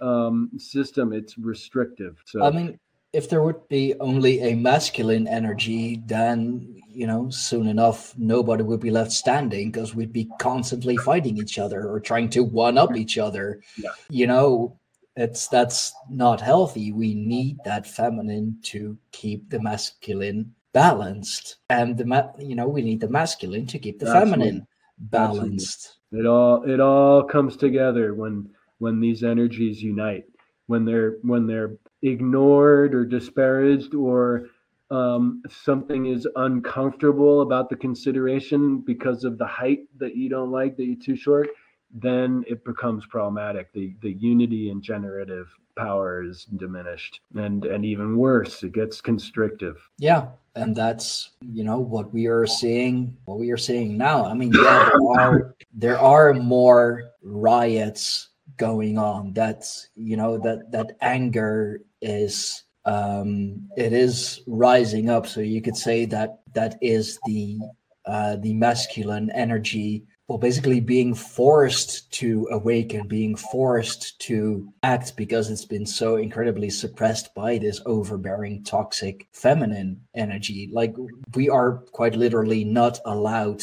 um, 0.00 0.50
system, 0.58 1.12
it's 1.12 1.36
restrictive. 1.38 2.22
So 2.26 2.44
I 2.44 2.50
mean, 2.50 2.78
if 3.12 3.28
there 3.28 3.42
would 3.42 3.66
be 3.68 3.94
only 3.98 4.40
a 4.40 4.54
masculine 4.54 5.26
energy, 5.26 6.02
then 6.06 6.76
you 6.88 7.06
know, 7.06 7.30
soon 7.30 7.66
enough, 7.66 8.14
nobody 8.18 8.62
would 8.62 8.80
be 8.80 8.90
left 8.90 9.12
standing 9.12 9.70
because 9.70 9.94
we'd 9.94 10.12
be 10.12 10.28
constantly 10.38 10.96
fighting 10.98 11.38
each 11.38 11.58
other 11.58 11.88
or 11.88 11.98
trying 11.98 12.28
to 12.30 12.44
one 12.44 12.76
up 12.76 12.94
each 12.94 13.16
other. 13.16 13.62
Yeah. 13.78 13.90
You 14.10 14.26
know, 14.26 14.78
it's 15.16 15.48
that's 15.48 15.94
not 16.10 16.40
healthy. 16.40 16.92
We 16.92 17.14
need 17.14 17.58
that 17.64 17.86
feminine 17.86 18.58
to 18.64 18.98
keep 19.12 19.48
the 19.48 19.60
masculine 19.60 20.54
balanced, 20.72 21.56
and 21.70 21.96
the 21.96 22.04
ma- 22.04 22.30
you 22.38 22.54
know, 22.54 22.68
we 22.68 22.82
need 22.82 23.00
the 23.00 23.08
masculine 23.08 23.66
to 23.66 23.78
keep 23.78 23.98
the 23.98 24.06
Absolutely. 24.06 24.30
feminine 24.30 24.66
balanced. 24.98 25.98
it 26.12 26.26
all 26.26 26.62
it 26.64 26.80
all 26.80 27.22
comes 27.24 27.56
together 27.56 28.14
when 28.14 28.48
when 28.78 29.00
these 29.00 29.22
energies 29.24 29.82
unite 29.82 30.24
when 30.66 30.84
they're 30.84 31.16
when 31.22 31.46
they're 31.46 31.76
ignored 32.02 32.94
or 32.94 33.04
disparaged 33.04 33.94
or 33.94 34.46
um, 34.90 35.42
something 35.48 36.06
is 36.06 36.28
uncomfortable 36.36 37.40
about 37.40 37.68
the 37.70 37.76
consideration 37.76 38.78
because 38.80 39.24
of 39.24 39.38
the 39.38 39.46
height 39.46 39.80
that 39.98 40.14
you 40.14 40.28
don't 40.28 40.50
like 40.52 40.76
that 40.76 40.84
you're 40.84 40.96
too 41.02 41.16
short 41.16 41.48
then 41.94 42.44
it 42.46 42.64
becomes 42.64 43.04
problematic 43.06 43.72
the 43.72 43.94
the 44.02 44.12
unity 44.12 44.70
and 44.70 44.82
generative 44.82 45.48
power 45.76 46.22
is 46.22 46.44
diminished 46.56 47.20
and 47.36 47.64
and 47.64 47.84
even 47.84 48.16
worse 48.16 48.62
it 48.62 48.72
gets 48.72 49.00
constrictive 49.00 49.76
Yeah, 49.98 50.28
and 50.54 50.76
that's 50.76 51.30
you 51.40 51.64
know 51.64 51.78
what 51.78 52.12
we 52.12 52.26
are 52.26 52.46
seeing. 52.46 53.16
What 53.24 53.38
we 53.38 53.50
are 53.50 53.56
seeing 53.56 53.96
now. 53.96 54.24
I 54.24 54.34
mean, 54.34 54.52
yeah, 54.52 54.90
there 54.90 55.20
are 55.20 55.54
there 55.72 55.98
are 55.98 56.34
more 56.34 57.10
riots 57.22 58.28
going 58.56 58.98
on. 58.98 59.32
That's 59.32 59.88
you 59.96 60.16
know 60.16 60.38
that 60.38 60.70
that 60.72 60.96
anger 61.00 61.80
is 62.00 62.64
um 62.84 63.68
it 63.76 63.92
is 63.92 64.42
rising 64.46 65.08
up. 65.08 65.26
So 65.26 65.40
you 65.40 65.62
could 65.62 65.76
say 65.76 66.04
that 66.06 66.40
that 66.54 66.76
is 66.82 67.18
the 67.26 67.58
uh 68.06 68.36
the 68.36 68.52
masculine 68.54 69.30
energy 69.30 70.04
well 70.32 70.38
basically 70.38 70.80
being 70.80 71.12
forced 71.12 72.10
to 72.10 72.48
awaken 72.52 73.06
being 73.06 73.36
forced 73.36 74.18
to 74.18 74.72
act 74.82 75.14
because 75.14 75.50
it's 75.50 75.66
been 75.66 75.84
so 75.84 76.16
incredibly 76.16 76.70
suppressed 76.70 77.34
by 77.34 77.58
this 77.58 77.82
overbearing 77.84 78.64
toxic 78.64 79.28
feminine 79.32 80.00
energy. 80.14 80.70
Like 80.72 80.94
we 81.34 81.50
are 81.50 81.84
quite 81.92 82.16
literally 82.16 82.64
not 82.64 82.98
allowed 83.04 83.62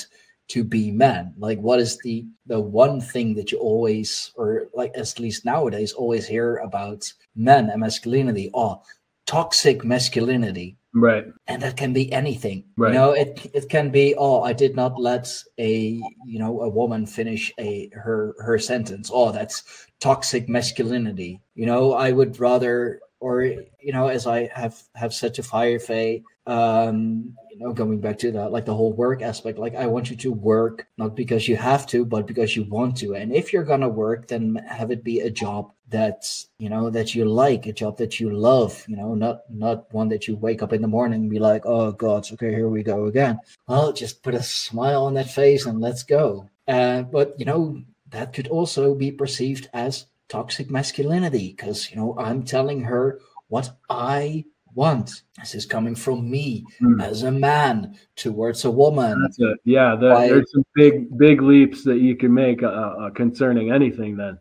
to 0.49 0.63
be 0.63 0.91
men. 0.91 1.33
Like 1.39 1.57
what 1.57 1.79
is 1.79 1.97
the 2.03 2.27
the 2.45 2.59
one 2.59 3.01
thing 3.01 3.33
that 3.33 3.51
you 3.51 3.57
always 3.57 4.31
or 4.35 4.67
like 4.75 4.91
at 4.95 5.19
least 5.19 5.45
nowadays 5.45 5.93
always 5.93 6.27
hear 6.27 6.57
about 6.57 7.11
men 7.35 7.71
and 7.71 7.81
masculinity 7.81 8.51
oh 8.53 8.83
toxic 9.29 9.85
masculinity. 9.85 10.75
Right. 10.91 11.25
And 11.45 11.61
that 11.61 11.77
can 11.77 11.93
be 11.93 12.11
anything. 12.11 12.63
Right. 12.75 12.93
you 12.93 12.97
know 12.99 13.11
it 13.11 13.51
it 13.53 13.69
can 13.69 13.91
be 13.91 14.15
oh 14.17 14.41
i 14.41 14.53
did 14.53 14.75
not 14.75 14.99
let 14.99 15.25
a 15.59 16.01
you 16.25 16.39
know 16.39 16.61
a 16.61 16.69
woman 16.79 17.05
finish 17.05 17.53
a 17.59 17.91
her 17.93 18.33
her 18.39 18.57
sentence. 18.57 19.11
Oh 19.13 19.31
that's 19.31 19.57
toxic 19.99 20.49
masculinity. 20.49 21.41
You 21.53 21.67
know 21.67 21.93
i 21.93 22.09
would 22.11 22.39
rather 22.39 23.01
or 23.19 23.43
you 23.87 23.93
know 23.95 24.07
as 24.07 24.25
i 24.25 24.49
have 24.61 24.75
have 24.95 25.13
said 25.13 25.33
to 25.35 25.43
firefay 25.43 26.23
um 26.47 27.35
know 27.59 27.73
going 27.73 27.99
back 27.99 28.17
to 28.17 28.31
that 28.31 28.51
like 28.51 28.65
the 28.65 28.73
whole 28.73 28.93
work 28.93 29.21
aspect 29.21 29.57
like 29.57 29.75
i 29.75 29.85
want 29.85 30.09
you 30.09 30.15
to 30.15 30.31
work 30.31 30.87
not 30.97 31.15
because 31.15 31.47
you 31.47 31.55
have 31.55 31.85
to 31.85 32.05
but 32.05 32.25
because 32.25 32.55
you 32.55 32.63
want 32.65 32.97
to. 32.97 33.15
And 33.15 33.33
if 33.33 33.51
you're 33.51 33.63
gonna 33.63 33.89
work 33.89 34.27
then 34.27 34.55
have 34.67 34.91
it 34.91 35.03
be 35.03 35.19
a 35.21 35.29
job 35.29 35.71
that's 35.89 36.47
you 36.59 36.69
know 36.69 36.89
that 36.89 37.15
you 37.15 37.25
like 37.25 37.65
a 37.65 37.73
job 37.73 37.97
that 37.97 38.19
you 38.19 38.29
love 38.31 38.85
you 38.87 38.95
know 38.95 39.15
not 39.15 39.41
not 39.49 39.91
one 39.93 40.09
that 40.09 40.27
you 40.27 40.35
wake 40.35 40.61
up 40.61 40.73
in 40.73 40.81
the 40.81 40.87
morning 40.87 41.21
and 41.21 41.29
be 41.29 41.39
like 41.39 41.65
oh 41.65 41.91
god 41.91 42.31
okay 42.31 42.51
here 42.51 42.69
we 42.69 42.83
go 42.83 43.05
again. 43.05 43.39
Well 43.67 43.91
just 43.93 44.23
put 44.23 44.35
a 44.35 44.43
smile 44.43 45.05
on 45.05 45.15
that 45.15 45.29
face 45.29 45.65
and 45.65 45.81
let's 45.81 46.03
go. 46.03 46.49
Uh, 46.67 47.01
but 47.01 47.35
you 47.39 47.45
know 47.45 47.81
that 48.09 48.33
could 48.33 48.47
also 48.47 48.95
be 48.95 49.11
perceived 49.11 49.69
as 49.73 50.05
toxic 50.27 50.69
masculinity 50.69 51.49
because 51.49 51.89
you 51.89 51.97
know 51.97 52.15
i'm 52.19 52.43
telling 52.43 52.81
her 52.81 53.19
what 53.47 53.71
i 53.89 54.45
want 54.75 55.23
this 55.37 55.55
is 55.55 55.65
coming 55.65 55.95
from 55.95 56.29
me 56.29 56.63
Hmm. 56.79 56.99
as 57.01 57.23
a 57.23 57.31
man 57.31 57.95
towards 58.15 58.65
a 58.65 58.71
woman 58.71 59.21
That's 59.21 59.39
it. 59.39 59.57
Yeah, 59.65 59.95
the, 59.95 60.09
Why- 60.09 60.27
there's 60.29 60.51
some 60.51 60.65
big, 60.75 61.17
big 61.17 61.41
leaps 61.41 61.83
that 61.83 61.99
you 61.99 62.15
can 62.15 62.33
make 62.33 62.61
uh, 62.63 62.67
uh, 62.67 63.09
concerning 63.11 63.71
anything. 63.71 64.15
Then, 64.17 64.39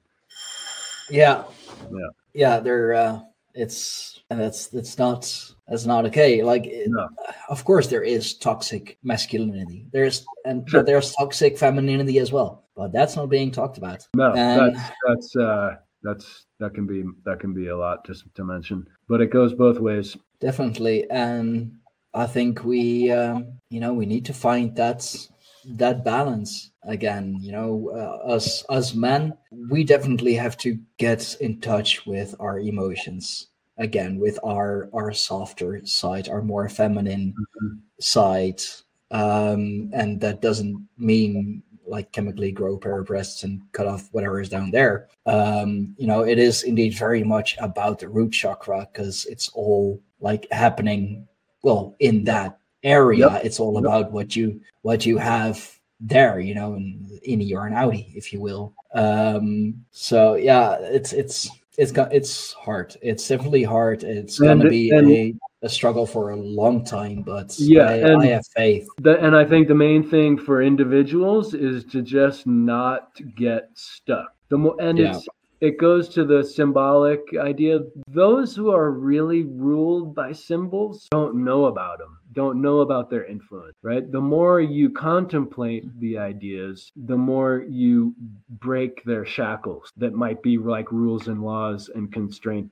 Yeah. 1.11 1.45
Yeah. 1.91 2.09
Yeah, 2.35 2.61
they're 2.61 2.95
uh 2.95 3.21
it's 3.55 4.21
and 4.31 4.39
that's 4.41 4.67
that's 4.69 4.99
not 4.99 5.21
that's 5.67 5.87
not 5.87 6.05
okay. 6.07 6.43
Like 6.43 6.67
it- 6.67 6.89
No. 6.91 7.09
of 7.49 7.65
course 7.65 7.87
there 7.89 8.03
is 8.03 8.35
toxic 8.35 8.99
masculinity. 9.03 9.87
There's 9.93 10.25
and 10.45 10.69
Sure. 10.69 10.81
but 10.81 10.87
there's 10.87 11.13
toxic 11.15 11.57
femininity 11.59 12.19
as 12.21 12.31
well. 12.33 12.65
But 12.77 12.93
that's 12.93 13.17
not 13.17 13.29
being 13.31 13.51
talked 13.51 13.79
about. 13.79 14.07
no, 14.15 14.33
And- 14.35 14.77
that's 14.77 14.91
that's 15.07 15.37
uh, 15.37 15.77
that's 16.03 16.47
that 16.61 16.75
can 16.75 16.87
be 16.87 17.05
that 17.25 17.41
can 17.41 17.53
be 17.55 17.69
a 17.69 17.77
lot 17.77 18.07
just 18.07 18.25
to 18.35 18.45
mention, 18.45 18.87
but 19.09 19.21
it 19.21 19.31
goes 19.31 19.55
both 19.55 19.79
ways. 19.79 20.17
Definitely. 20.41 21.09
And 21.11 21.73
I 22.15 22.27
think 22.27 22.65
we 22.65 23.11
um 23.11 23.59
you 23.71 23.81
know 23.81 23.93
we 23.93 24.07
need 24.07 24.25
to 24.27 24.33
find 24.35 24.75
that 24.77 25.05
that 25.65 26.03
balance 26.05 26.71
again 26.85 27.37
you 27.41 27.53
know 27.53 27.91
uh, 27.93 28.33
us 28.35 28.65
us 28.71 28.95
men 28.95 29.35
we 29.69 29.85
definitely 29.85 30.33
have 30.35 30.57
to 30.57 30.79
get 30.97 31.37
in 31.41 31.61
touch 31.61 32.07
with 32.07 32.35
our 32.41 32.59
emotions 32.59 33.49
again 33.77 34.19
with 34.19 34.39
our 34.45 34.89
our 34.95 35.13
softer 35.13 35.85
side 35.85 36.29
our 36.29 36.41
more 36.41 36.69
feminine 36.71 37.35
Mhm. 37.37 37.79
side 38.01 38.63
um 39.11 39.91
and 39.93 40.21
that 40.21 40.41
doesn't 40.41 40.89
mean 40.97 41.63
like 41.89 42.13
chemically 42.13 42.53
grow 42.53 42.75
a 42.75 42.79
pair 42.79 42.99
of 43.01 43.07
breasts 43.07 43.45
and 43.45 43.61
cut 43.73 43.87
off 43.87 44.09
whatever 44.13 44.41
is 44.41 44.49
down 44.49 44.71
there. 44.71 45.09
Um 45.27 45.95
you 45.99 46.07
know 46.07 46.23
it 46.23 46.39
is 46.39 46.63
indeed 46.65 46.95
very 46.95 47.25
much 47.25 47.57
about 47.59 47.99
the 47.99 48.09
root 48.09 48.33
chakra 48.33 48.89
because 48.93 49.27
it's 49.27 49.49
all 49.51 50.01
like 50.21 50.47
happening 50.51 51.27
well 51.63 51.95
in 52.01 52.25
that 52.25 52.59
area. 52.85 53.29
Yep. 53.33 53.45
it's 53.45 53.61
all 53.61 53.75
Yep. 53.75 53.81
about 53.85 54.13
what 54.13 54.37
you 54.37 54.61
what 54.83 55.05
you 55.07 55.19
have 55.19 55.57
there 56.01 56.39
you 56.39 56.55
know 56.55 56.75
in 56.75 57.05
innie 57.27 57.53
or 57.53 57.67
an 57.67 57.73
outie 57.75 58.15
if 58.15 58.33
you 58.33 58.41
will. 58.41 58.75
Um 58.95 59.75
so 59.91 60.35
yeah 60.37 60.77
it's 60.81 61.13
it's 61.13 61.49
it's 61.79 61.93
got 61.93 62.13
it's 62.13 62.53
hard. 62.55 62.97
It's 63.03 63.27
definitely 63.29 63.63
hard. 63.65 64.03
It's 64.05 64.39
And- 64.41 64.61
gonna 64.61 64.71
be 64.71 64.91
and- 64.91 65.11
a, 65.11 65.35
a 65.63 65.69
struggle 65.69 66.07
for 66.07 66.31
a 66.31 66.37
long 66.37 66.85
time 66.85 67.23
but 67.23 67.59
Yeah, 67.59 67.89
I, 67.91 67.95
and- 67.95 68.23
I 68.23 68.27
have 68.27 68.47
faith 68.55 68.87
The, 68.99 69.19
and 69.19 69.35
I 69.35 69.45
think 69.45 69.67
the 69.69 69.75
main 69.75 70.09
thing 70.09 70.39
for 70.39 70.63
individuals 70.63 71.55
is 71.55 71.85
to 71.87 72.03
just 72.03 72.47
not 72.47 73.11
get 73.35 73.71
stuck. 73.75 74.33
The 74.51 74.59
more, 74.59 74.77
and 74.81 74.97
Yeah. 74.99 75.17
it's 75.17 75.27
it 75.61 75.79
goes 75.79 76.09
to 76.11 76.25
the 76.25 76.45
symbolic 76.45 77.21
idea. 77.39 77.81
Those 78.09 78.55
who 78.55 78.71
are 78.71 78.91
really 78.93 79.45
ruled 79.45 80.15
by 80.15 80.33
symbols 80.33 81.09
don't 81.11 81.45
know 81.45 81.67
about 81.67 81.99
them, 81.99 82.19
don't 82.33 82.63
know 82.63 82.81
about 82.81 83.11
their 83.11 83.25
influence, 83.25 83.75
right? 83.83 84.11
The 84.11 84.21
more 84.21 84.61
you 84.61 84.91
contemplate 84.91 85.85
the 85.99 86.19
ideas, 86.19 86.93
the 86.95 87.17
more 87.17 87.65
you 87.69 88.15
break 88.61 89.03
their 89.05 89.25
shackles 89.25 89.93
that 89.97 90.15
might 90.15 90.43
be 90.43 90.59
like 90.59 90.93
rules 90.93 91.29
and 91.29 91.43
laws 91.43 91.91
and 91.95 92.13
constraint 92.13 92.71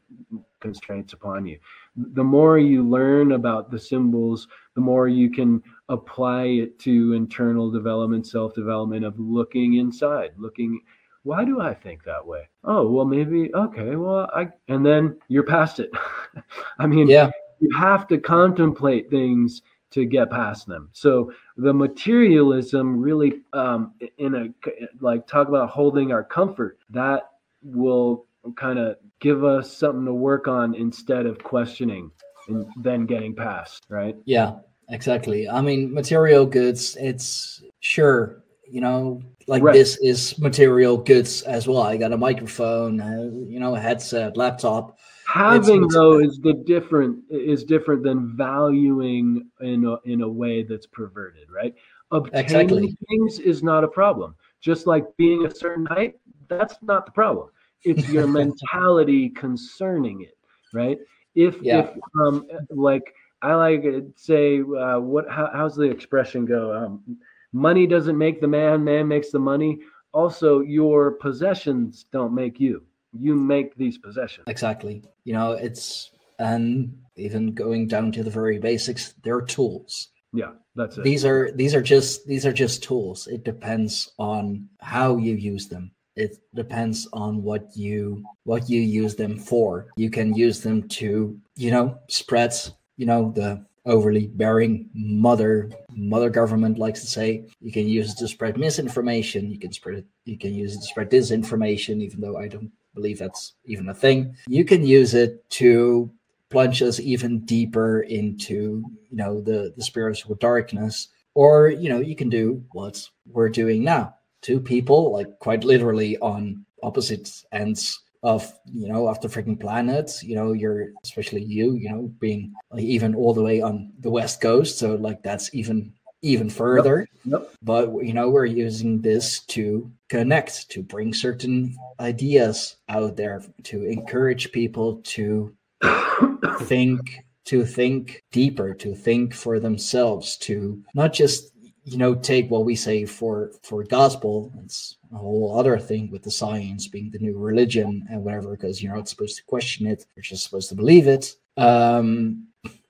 constraints 0.60 1.12
upon 1.12 1.46
you. 1.46 1.58
The 1.96 2.24
more 2.24 2.58
you 2.58 2.82
learn 2.82 3.32
about 3.32 3.70
the 3.70 3.78
symbols, 3.78 4.48
the 4.74 4.80
more 4.80 5.08
you 5.08 5.30
can 5.30 5.62
apply 5.88 6.44
it 6.44 6.78
to 6.80 7.12
internal 7.12 7.70
development, 7.70 8.26
self 8.26 8.54
development 8.54 9.04
of 9.04 9.18
looking 9.18 9.74
inside, 9.74 10.30
looking, 10.36 10.80
why 11.27 11.44
do 11.44 11.61
I 11.61 11.74
think 11.74 12.05
that 12.05 12.27
way? 12.27 12.48
Oh, 12.65 12.90
well, 12.90 13.05
maybe, 13.05 13.53
okay, 13.55 13.97
well, 13.97 14.31
I, 14.35 14.48
and 14.69 14.85
then 14.85 15.19
you're 15.28 15.43
past 15.43 15.81
it. 15.81 15.90
I 16.78 16.86
mean, 16.86 17.09
yeah 17.09 17.31
you 17.61 17.77
have 17.77 18.07
to 18.09 18.19
contemplate 18.19 19.11
things 19.11 19.62
to 19.90 20.05
get 20.05 20.31
past 20.31 20.66
them. 20.66 20.89
So 20.93 21.32
the 21.57 21.73
materialism 21.73 23.01
really, 23.01 23.43
um, 23.53 23.94
in 24.19 24.35
a, 24.35 24.70
like, 25.01 25.27
talk 25.27 25.48
about 25.48 25.70
holding 25.70 26.12
our 26.12 26.24
comfort, 26.24 26.78
that 26.90 27.31
will 27.62 28.27
kind 28.57 28.78
of 28.78 28.97
give 29.20 29.44
us 29.44 29.77
something 29.77 30.05
to 30.05 30.15
work 30.15 30.48
on 30.48 30.74
instead 30.74 31.27
of 31.27 31.39
questioning 31.39 32.11
and 32.48 32.66
then 32.82 33.07
getting 33.07 33.35
past, 33.35 33.86
right? 33.89 34.16
Yeah, 34.24 34.57
exactly. 34.90 35.48
I 35.48 35.61
mean, 35.61 35.93
material 35.93 36.47
goods, 36.47 36.97
it's 37.01 37.62
sure, 37.81 38.44
you 38.68 38.80
know, 38.80 39.22
like 39.47 39.62
Right. 39.62 39.72
this 39.74 39.97
is 40.02 40.38
material 40.38 40.97
goods 40.97 41.43
as 41.43 41.66
well. 41.68 41.82
I 41.82 41.97
got 41.97 42.12
a 42.12 42.16
microphone, 42.16 43.01
uh, 43.01 43.30
you 43.48 43.60
know, 43.60 43.74
a 43.76 43.80
headset, 43.80 44.36
laptop. 44.36 44.98
Having 45.26 45.82
it's- 45.84 45.94
though 45.94 46.18
is 46.20 46.38
the 46.38 46.55
different 46.55 47.18
is 47.30 47.64
different 47.64 48.02
than 48.02 48.36
valuing 48.36 49.47
in 49.60 49.84
a, 49.84 49.97
in 50.05 50.22
a 50.22 50.28
way 50.28 50.62
that's 50.62 50.86
perverted, 50.86 51.51
right? 51.51 51.74
Obtaining 52.12 52.44
Exactly. 52.44 52.97
things 53.09 53.38
is 53.40 53.62
not 53.62 53.82
a 53.84 53.88
problem. 53.88 54.34
Just 54.60 54.86
like 54.86 55.05
being 55.16 55.44
a 55.47 55.55
certain 55.55 55.86
height, 55.86 56.16
that's 56.48 56.76
not 56.82 57.06
the 57.06 57.12
problem. 57.12 57.48
it's 57.84 58.09
your 58.09 58.26
mentality 58.43 59.28
concerning 59.28 60.22
it, 60.22 60.36
right? 60.72 60.98
If 61.34 61.60
Yeah. 61.62 61.80
if 61.80 61.90
um 62.20 62.47
like 62.70 63.12
I 63.43 63.55
like 63.55 63.82
to 63.82 64.12
say 64.16 64.60
uh, 64.60 64.98
what 64.98 65.28
how, 65.28 65.51
how's 65.52 65.76
the 65.76 65.82
expression 65.84 66.44
go? 66.47 66.72
Um, 66.74 67.18
money 67.57 67.87
doesn't 67.87 68.19
make 68.19 68.41
the 68.41 68.49
man, 68.49 68.85
man 68.85 69.09
makes 69.09 69.31
the 69.31 69.39
money. 69.39 69.78
Also, 70.12 70.61
your 70.61 71.12
possessions 71.12 72.07
don't 72.12 72.35
make 72.35 72.61
you. 72.61 72.85
You 73.19 73.35
make 73.35 73.74
these 73.77 73.99
possessions. 73.99 74.45
Exactly. 74.47 75.03
You 75.24 75.33
know, 75.33 75.53
it's 75.53 76.11
and 76.39 76.97
even 77.16 77.55
going 77.55 77.89
down 77.89 78.12
to 78.12 78.23
the 78.23 78.31
very 78.31 78.59
basics, 78.59 79.15
they're 79.24 79.41
tools. 79.41 80.09
Yeah, 80.35 80.53
that's 80.74 80.99
it. 80.99 81.05
These 81.05 81.24
are 81.24 81.51
these 81.53 81.74
are 81.74 81.81
just 81.81 82.27
these 82.27 82.45
are 82.45 82.53
just 82.53 82.83
tools. 82.83 83.27
It 83.27 83.43
depends 83.45 84.12
on 84.19 84.69
how 84.81 85.16
you 85.16 85.35
use 85.35 85.66
them. 85.69 85.93
It 86.15 86.37
depends 86.55 87.09
on 87.12 87.43
what 87.43 87.74
you 87.74 88.23
what 88.45 88.69
you 88.69 88.81
use 88.81 89.15
them 89.16 89.39
for. 89.39 89.87
You 89.97 90.11
can 90.11 90.35
use 90.35 90.61
them 90.61 90.89
to, 91.01 91.39
you 91.55 91.70
know, 91.70 91.99
spread, 92.09 92.53
you 92.99 93.07
know, 93.07 93.33
the 93.35 93.65
overly 93.86 94.26
bearing. 94.26 94.90
Mother 94.94 95.70
mother 95.90 96.30
government 96.30 96.78
likes 96.78 97.00
to 97.00 97.06
say 97.06 97.44
you 97.60 97.72
can 97.72 97.88
use 97.88 98.12
it 98.12 98.18
to 98.18 98.28
spread 98.28 98.58
misinformation. 98.58 99.50
You 99.50 99.58
can 99.58 99.72
spread 99.72 99.98
it 99.98 100.06
you 100.24 100.38
can 100.38 100.54
use 100.54 100.74
it 100.74 100.80
to 100.80 100.86
spread 100.86 101.10
disinformation 101.10 102.02
even 102.02 102.20
though 102.20 102.36
i 102.36 102.48
don't 102.48 102.70
believe 102.96 103.20
that's 103.20 103.54
even 103.66 103.88
a 103.88 103.94
thing. 103.94 104.34
You 104.48 104.64
can 104.64 104.84
use 104.84 105.14
it 105.14 105.48
to 105.50 106.10
plunge 106.50 106.82
us 106.82 106.98
even 106.98 107.44
deeper 107.44 108.00
into 108.00 108.82
you 109.10 109.16
know 109.16 109.40
the 109.40 109.72
the 109.76 109.84
spiritual 109.84 110.34
darkness. 110.34 111.08
Or 111.34 111.68
you 111.68 111.88
know 111.88 112.00
you 112.00 112.16
can 112.16 112.28
do 112.28 112.64
what 112.72 113.08
we're 113.30 113.50
doing 113.50 113.84
now. 113.84 114.16
Two 114.40 114.58
people 114.58 115.12
like 115.12 115.38
quite 115.38 115.62
literally 115.62 116.18
on 116.18 116.64
opposite 116.82 117.30
ends 117.52 118.00
of 118.27 118.53
you 118.74 118.89
know 118.89 119.07
of 119.07 119.20
the 119.20 119.28
freaking 119.28 119.59
planet 119.59 120.11
you 120.20 120.35
know 120.35 120.53
you're 120.53 120.89
especially 121.05 121.44
you 121.44 121.74
you 121.77 121.89
know 121.89 122.12
being 122.19 122.53
like 122.73 122.82
even 122.82 123.15
all 123.15 123.32
the 123.32 123.43
way 123.43 123.62
on 123.62 123.93
the 124.01 124.11
west 124.11 124.40
coast. 124.40 124.78
So 124.78 124.97
like 124.97 125.23
that's 125.23 125.48
even 125.55 125.93
even 126.23 126.51
further. 126.51 127.07
Yep. 127.24 127.53
but 127.62 127.85
you 128.05 128.12
know 128.12 128.28
we're 128.28 128.47
using 128.66 129.01
this 129.01 129.40
to 129.55 129.90
connect 130.09 130.69
to 130.70 130.82
bring 130.82 131.15
certain 131.15 131.77
ideas 132.01 132.77
out 132.89 133.16
there 133.16 133.43
to 133.65 133.85
encourage 133.85 134.51
people 134.51 135.01
to 135.15 135.55
think 136.62 137.01
to 137.44 137.65
think 137.65 138.24
deeper 138.32 138.74
to 138.74 138.97
think 138.97 139.35
for 139.35 139.61
themselves 139.61 140.36
to 140.39 140.82
not 140.94 141.12
just 141.12 141.53
you 141.85 141.97
know 141.97 142.15
take 142.16 142.51
what 142.51 142.65
we 142.65 142.74
say 142.74 143.05
for 143.05 143.53
for 143.62 143.85
gospel. 143.85 144.53
It's 144.65 144.97
a 145.12 145.16
whole 145.16 145.59
other 145.59 145.78
thing 145.78 146.11
with 146.11 146.23
the 146.23 146.31
science 146.31 146.87
being 146.87 147.11
the 147.11 147.19
new 147.19 147.37
religion 147.37 148.07
and 148.11 148.23
whatever 148.23 148.51
because 148.53 148.83
you're 148.83 148.95
not 148.95 149.09
supposed 149.09 149.37
to 149.37 149.45
question 149.45 149.87
it 149.87 150.07
you're 150.15 150.23
just 150.23 150.45
supposed 150.45 150.69
to 150.69 150.74
believe 150.74 151.07
it. 151.07 151.35
Um 151.57 152.47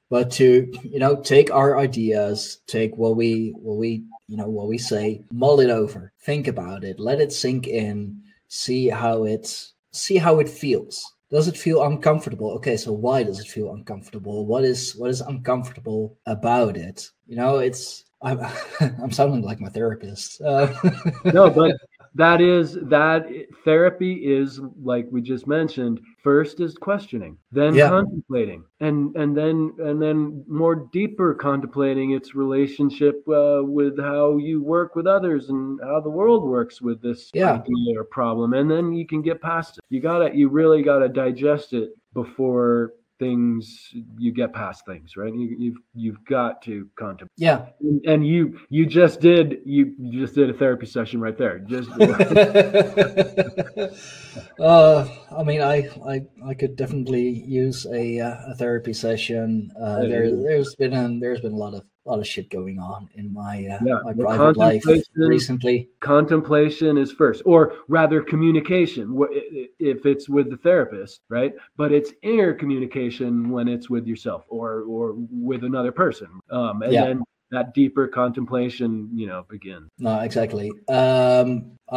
but 0.09 0.31
to 0.33 0.73
you 0.83 0.99
know 1.01 1.17
take 1.17 1.51
our 1.51 1.79
ideas 1.79 2.59
take 2.67 2.97
what 2.97 3.17
we 3.17 3.53
what 3.57 3.77
we 3.77 4.05
you 4.29 4.37
know 4.37 4.49
what 4.49 4.69
we 4.69 4.79
say 4.79 5.21
mull 5.33 5.59
it 5.59 5.71
over 5.71 6.13
think 6.21 6.47
about 6.47 6.85
it 6.85 7.01
let 7.01 7.21
it 7.21 7.33
sink 7.33 7.67
in 7.67 8.21
see 8.49 8.89
how 8.89 9.25
it 9.25 9.73
see 9.93 10.17
how 10.17 10.39
it 10.39 10.49
feels. 10.49 11.15
Does 11.31 11.49
it 11.49 11.57
feel 11.57 11.83
uncomfortable? 11.83 12.53
Okay 12.53 12.77
so 12.77 12.93
why 12.93 13.23
does 13.23 13.41
it 13.41 13.49
feel 13.49 13.73
uncomfortable? 13.73 14.47
What 14.47 14.65
is 14.65 14.95
what 14.97 15.11
is 15.11 15.21
uncomfortable 15.21 16.17
about 16.27 16.77
it? 16.77 17.11
You 17.27 17.37
know 17.37 17.59
it's 17.59 18.05
i'm 18.23 18.41
i'm 18.81 19.13
sounding 19.13 19.43
like 19.43 19.61
my 19.61 19.69
therapist. 19.69 20.41
Uh, 20.41 20.73
no, 21.25 21.51
but 21.51 21.77
that 22.17 22.41
is 22.41 22.79
that 22.83 23.29
therapy 23.65 24.13
is 24.27 24.61
like 24.83 25.07
we 25.11 25.21
just 25.21 25.47
mentioned. 25.47 26.01
First 26.23 26.61
is 26.61 26.75
questioning, 26.75 27.37
then 27.53 27.75
Yeah. 27.75 27.89
contemplating, 27.89 28.65
and 28.81 29.15
and 29.17 29.37
then 29.37 29.73
and 29.79 30.01
then 30.01 30.45
more 30.49 30.75
deeper 30.93 31.35
contemplating 31.35 32.13
its 32.13 32.35
relationship 32.35 33.23
uh, 33.29 33.61
with 33.63 33.99
how 33.99 34.39
you 34.39 34.63
work 34.63 34.97
with 34.97 35.07
others 35.07 35.51
and 35.51 35.79
how 35.83 36.01
the 36.01 36.11
world 36.11 36.45
works 36.49 36.81
with 36.83 37.01
this 37.01 37.31
Yeah. 37.35 37.55
idea 37.55 38.01
or 38.01 38.05
problem, 38.05 38.55
and 38.55 38.71
then 38.71 38.93
you 38.93 39.07
can 39.07 39.23
get 39.23 39.41
past 39.41 39.79
it. 39.79 39.85
You 39.89 40.01
gotta, 40.01 40.35
you 40.35 40.49
really 40.49 40.83
gotta 40.83 41.09
digest 41.09 41.73
it 41.73 41.91
before 42.15 42.95
things 43.19 43.91
you 44.19 44.33
get 44.33 44.53
past 44.53 44.85
things 44.87 45.17
right? 45.17 45.35
You, 45.35 45.57
you've 45.59 45.77
you've 45.95 46.25
got 46.25 46.63
to 46.63 46.89
contemplate. 46.99 47.31
Yeah. 47.37 47.67
And, 48.05 48.27
you 48.27 48.59
you 48.69 48.87
just 48.87 49.21
did 49.21 49.59
you, 49.65 49.95
you 49.99 50.21
just 50.21 50.35
did 50.35 50.51
a 50.51 50.53
therapy 50.53 50.87
session 50.87 51.21
right 51.21 51.37
there. 51.37 51.59
Just 51.61 51.91
uh, 54.61 55.09
I 55.37 55.43
mean, 55.43 55.63
I, 55.63 55.89
I, 56.07 56.23
I 56.45 56.55
could 56.55 56.77
definitely 56.77 57.29
use 57.29 57.87
a, 57.87 58.21
uh, 58.21 58.37
a 58.49 58.55
therapy 58.55 58.93
session. 58.93 59.73
Uh, 59.81 60.03
there, 60.03 60.35
there's 60.35 60.75
been 60.75 60.93
a, 60.93 61.19
there's 61.21 61.41
been 61.41 61.53
a 61.53 61.57
lot 61.57 61.75
of 61.75 61.85
lot 62.09 62.19
of 62.21 62.27
shit 62.27 62.49
going 62.51 62.79
on 62.79 63.09
in 63.15 63.33
my 63.33 63.67
uh, 63.67 63.79
Yeah, 63.85 63.99
my 64.05 64.13
private 64.15 64.57
life 64.57 64.85
recently. 65.17 65.89
contemplation 66.01 66.97
is 66.97 67.11
first 67.13 67.43
or 67.45 67.75
rather 67.89 68.23
communication 68.23 69.09
wh- 69.17 69.33
i- 69.35 69.49
i- 69.61 69.69
if 69.81 70.07
it's 70.07 70.29
with 70.29 70.49
the 70.51 70.57
therapist 70.59 71.21
right 71.29 71.53
but 71.77 71.93
it's 71.93 72.13
inner 72.23 72.53
communication 72.55 73.51
when 73.51 73.67
it's 73.69 73.91
with 73.91 74.07
yourself 74.07 74.45
or 74.49 74.83
or 74.83 75.15
with 75.51 75.65
another 75.65 75.93
person 75.93 76.29
um 76.51 76.83
and 76.83 76.93
Yeah. 76.93 77.05
then 77.07 77.23
that 77.51 77.75
deeper 77.75 78.07
contemplation 78.09 79.09
you 79.15 79.27
know 79.31 79.45
begins 79.49 79.89
No, 79.99 80.19
exactly. 80.21 80.69
Um, 80.89 81.49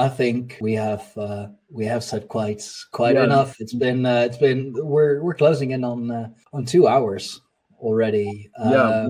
I 0.05 0.07
think 0.07 0.57
we 0.61 0.73
have 0.75 1.05
uh, 1.17 1.47
we 1.71 1.85
have 1.85 2.03
said 2.03 2.27
quite 2.27 2.61
quite 2.91 3.15
Yeah. 3.15 3.23
enough. 3.23 3.55
It's 3.59 3.73
been 3.73 4.05
uh, 4.05 4.23
it's 4.27 4.37
been 4.37 4.73
we're 4.93 5.15
we're 5.23 5.33
closing 5.43 5.71
in 5.71 5.83
on 5.83 6.11
uh, 6.11 6.29
on 6.53 6.65
two 6.65 6.87
hours 6.87 7.41
already. 7.81 8.47
Yeah, 8.59 9.07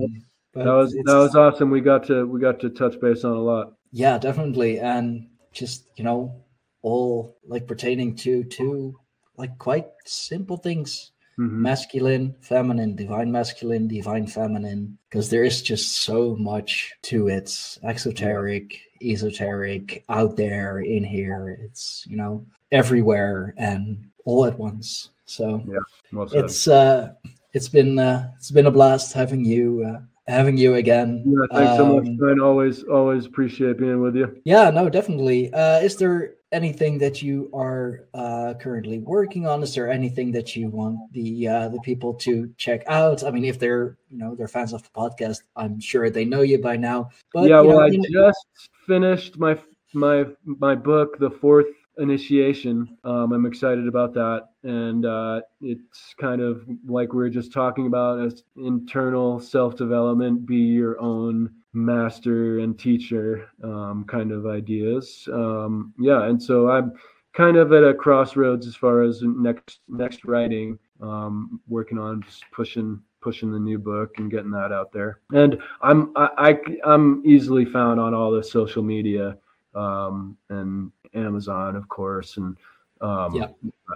but 0.52 0.64
that 0.64 0.72
was 0.72 0.92
that 0.92 1.16
was 1.16 1.34
awesome. 1.34 1.70
We 1.70 1.80
got 1.80 2.04
to 2.06 2.26
we 2.26 2.40
got 2.40 2.60
to 2.60 2.70
touch 2.70 3.00
base 3.00 3.24
on 3.24 3.32
a 3.32 3.40
lot. 3.40 3.74
Yeah 3.92 4.18
definitely. 4.18 4.78
And 4.78 5.28
just 5.52 5.86
you 5.96 6.04
know 6.04 6.34
all 6.82 7.36
like 7.46 7.66
pertaining 7.66 8.16
to 8.16 8.44
to 8.44 8.96
like 9.36 9.58
quite 9.58 9.86
simple 10.04 10.56
things. 10.56 11.12
Mhm. 11.38 11.62
masculine 11.62 12.34
feminine 12.42 12.94
divine 12.96 13.32
masculine 13.32 13.88
divine 13.88 14.26
feminine. 14.26 14.98
Because 15.08 15.30
there 15.30 15.44
is 15.44 15.62
just 15.62 15.92
so 16.02 16.36
much 16.36 16.92
to 17.02 17.28
it. 17.28 17.48
Exoteric 17.82 18.78
esoteric 19.02 20.04
out 20.10 20.36
there 20.36 20.80
in 20.80 21.02
here. 21.04 21.56
It's 21.64 22.04
you 22.08 22.16
know 22.16 22.44
everywhere 22.72 23.54
and 23.56 24.10
all 24.24 24.44
at 24.44 24.58
once. 24.58 25.10
So 25.24 25.64
Well 26.12 26.28
it's 26.32 26.68
uh 26.68 27.14
it's 27.54 27.68
been 27.68 27.98
uh 27.98 28.30
it's 28.36 28.50
been 28.50 28.66
a 28.66 28.70
blast 28.70 29.14
having 29.14 29.44
you 29.44 29.84
uh 29.86 30.00
having 30.30 30.56
you 30.56 30.74
again 30.74 31.22
yeah 31.26 31.46
thanks 31.58 31.76
so 31.76 31.84
much 31.96 32.06
Um, 32.06 32.16
Brian. 32.16 32.40
always 32.40 32.84
always 32.84 33.26
appreciate 33.26 33.78
being 33.78 34.00
with 34.00 34.14
you 34.16 34.28
yeah, 34.44 34.70
no, 34.70 34.88
definitely. 34.88 35.52
Uh, 35.52 35.78
is 35.80 35.96
there 35.96 36.34
anything 36.52 36.98
that 36.98 37.22
you 37.22 37.50
are 37.54 38.08
uh, 38.14 38.54
currently 38.58 38.98
working 38.98 39.46
on? 39.46 39.62
Is 39.62 39.74
there 39.74 39.88
anything 39.90 40.32
that 40.32 40.56
you 40.56 40.68
want 40.68 40.98
the 41.12 41.46
uh, 41.46 41.68
the 41.68 41.80
people 41.80 42.14
to 42.26 42.50
check 42.56 42.82
out? 42.86 43.22
I 43.22 43.30
mean, 43.30 43.44
if 43.44 43.58
they're 43.58 43.96
you 44.10 44.18
know 44.18 44.34
they're 44.34 44.48
fans 44.48 44.72
of 44.72 44.82
the 44.82 44.90
podcast, 44.90 45.42
I'm 45.56 45.78
sure 45.80 46.10
they 46.10 46.24
know 46.24 46.42
you 46.42 46.58
by 46.58 46.76
now. 46.76 47.10
But 47.34 47.48
yeah 47.50 47.60
you 47.62 47.68
well 47.68 47.78
know, 47.78 47.84
i 47.84 47.88
you 47.88 47.98
know- 47.98 48.28
just 48.30 48.42
finished 48.86 49.38
my 49.38 49.58
my 49.94 50.26
my 50.44 50.74
book 50.74 51.18
the 51.18 51.30
fourth 51.30 51.66
initiation. 52.00 52.96
Um, 53.04 53.32
i'm 53.32 53.46
excited 53.46 53.86
about 53.86 54.14
that. 54.14 54.48
And 54.62 55.06
uh, 55.06 55.40
it's 55.60 56.14
kind 56.20 56.40
of 56.40 56.64
like 56.86 57.12
we 57.12 57.18
were 57.18 57.30
just 57.30 57.52
talking 57.52 57.86
about 57.86 58.20
as 58.20 58.42
internal 58.56 59.40
self-development 59.40 60.46
be 60.46 60.56
your 60.56 61.00
own 61.00 61.50
master 61.72 62.58
and 62.58 62.78
teacher 62.78 63.48
um, 63.62 64.04
kind 64.08 64.32
of 64.32 64.46
ideas. 64.46 65.28
Um, 65.32 65.94
yeah 65.98 66.24
and 66.24 66.42
so 66.42 66.70
i'm 66.70 66.92
kind 67.32 67.56
of 67.56 67.72
at 67.72 67.84
a 67.84 67.94
crossroads 67.94 68.66
as 68.66 68.76
far 68.76 69.02
as 69.02 69.22
next 69.22 69.80
next 69.88 70.24
writing. 70.24 70.78
Um, 71.00 71.60
working 71.68 71.98
on 71.98 72.22
just 72.22 72.44
pushing 72.52 73.00
pushing 73.22 73.50
the 73.50 73.58
new 73.58 73.78
book 73.78 74.14
and 74.18 74.30
getting 74.30 74.50
that 74.50 74.72
out 74.72 74.92
there. 74.92 75.20
And 75.32 75.58
I'm 75.82 76.12
I, 76.16 76.28
I 76.36 76.58
I'm 76.84 77.22
easily 77.24 77.64
found 77.64 78.00
on 78.00 78.14
all 78.14 78.30
the 78.30 78.42
social 78.42 78.82
media 78.82 79.36
um, 79.74 80.36
and 80.48 80.92
Amazon, 81.14 81.76
of 81.76 81.88
course, 81.88 82.36
and 82.36 82.56
um, 83.00 83.34
Yeah. 83.34 83.48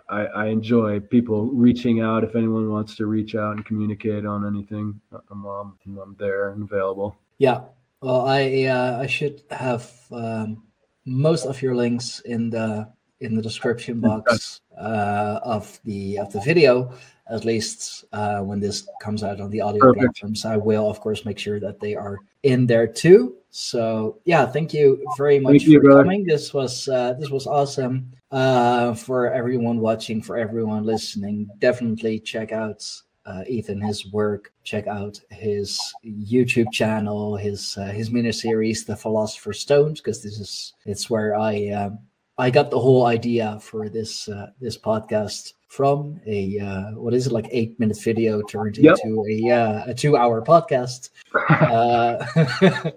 I, 0.09 0.27
I 0.27 0.47
enjoy 0.47 1.01
people 1.01 1.47
reaching 1.47 2.01
out 2.01 2.25
if 2.25 2.35
anyone 2.35 2.71
wants 2.71 2.97
to 2.97 3.07
reach 3.07 3.35
out 3.35 3.57
and 3.57 3.65
communicate 3.65 4.25
on 4.27 4.47
anything. 4.47 5.01
I'm 5.31 5.47
um, 5.47 5.79
I'm 5.87 6.17
there 6.19 6.51
and 6.51 6.63
available. 6.63 7.17
yeah. 7.39 7.61
Well, 8.01 8.27
I 8.27 8.65
uh, 8.65 8.99
I 9.01 9.07
should 9.07 9.43
have 9.51 9.91
um, 10.13 10.65
most 11.07 11.47
of 11.47 11.63
your 11.63 11.75
links 11.75 12.21
in 12.21 12.51
the 12.51 12.93
in 13.21 13.35
the 13.35 13.43
description 13.43 14.01
box 14.01 14.61
uh, 14.79 15.41
of 15.43 15.81
the 15.85 16.19
of 16.19 16.33
the 16.33 16.41
video. 16.41 16.93
At 17.31 17.47
least 17.47 18.05
uh, 18.13 18.41
when 18.41 18.61
this 18.61 18.87
comes 19.01 19.23
out 19.23 19.41
on 19.41 19.49
the 19.49 19.63
audio 19.63 19.81
Perfect. 19.81 20.03
platforms, 20.03 20.45
I 20.45 20.59
will 20.59 20.91
of 20.91 21.01
course 21.01 21.25
make 21.25 21.39
sure 21.39 21.59
that 21.59 21.81
they 21.81 21.95
are 21.95 22.19
in 22.43 22.67
there 22.67 22.87
too. 22.87 23.37
So 23.51 24.19
yeah, 24.27 24.45
thank 24.45 24.75
you 24.75 25.03
very 25.17 25.39
much 25.39 25.53
Thank 25.53 25.67
you, 25.67 25.79
for 25.79 25.85
brother. 25.85 26.03
coming. 26.03 26.25
This 26.25 26.53
was 26.53 26.87
uh, 26.89 27.15
this 27.15 27.31
was 27.31 27.47
awesome 27.47 28.13
uh, 28.31 28.93
for 28.95 29.33
everyone 29.33 29.79
watching, 29.79 30.21
for 30.21 30.37
everyone 30.37 30.85
listening. 30.85 31.49
Definitely 31.61 32.21
check 32.21 32.53
out 32.53 32.85
uh, 33.25 33.43
Ethan 33.49 33.81
his 33.81 34.13
work. 34.13 34.53
Check 34.65 34.87
out 34.87 35.19
his 35.31 35.81
YouTube 36.05 36.71
channel, 36.73 37.37
his 37.37 37.79
uh, 37.79 37.87
his 37.87 38.11
mini 38.11 38.33
series, 38.33 38.85
The 38.85 38.97
Philosopher's 38.97 39.61
Stones, 39.61 40.01
because 40.01 40.23
this 40.23 40.39
is 40.39 40.75
it's 40.85 41.09
where 41.09 41.37
I 41.37 41.69
um, 41.71 42.01
I 42.37 42.51
got 42.51 42.71
the 42.71 42.79
whole 42.81 43.07
idea 43.07 43.59
for 43.61 43.89
this 43.89 44.29
uh, 44.29 44.51
this 44.61 44.77
podcast 44.77 45.53
from 45.69 46.21
a 46.27 46.59
uh, 46.59 46.91
what 46.99 47.15
is 47.15 47.27
it 47.27 47.33
like 47.33 47.47
eight 47.51 47.79
minute 47.79 47.99
video 48.01 48.43
turned 48.43 48.77
Yep. 48.77 48.97
into 49.05 49.25
a 49.31 49.51
uh, 49.51 49.85
a 49.87 49.95
two 49.95 50.17
hour 50.17 50.43
podcast. 50.43 51.11
uh, 51.49 52.25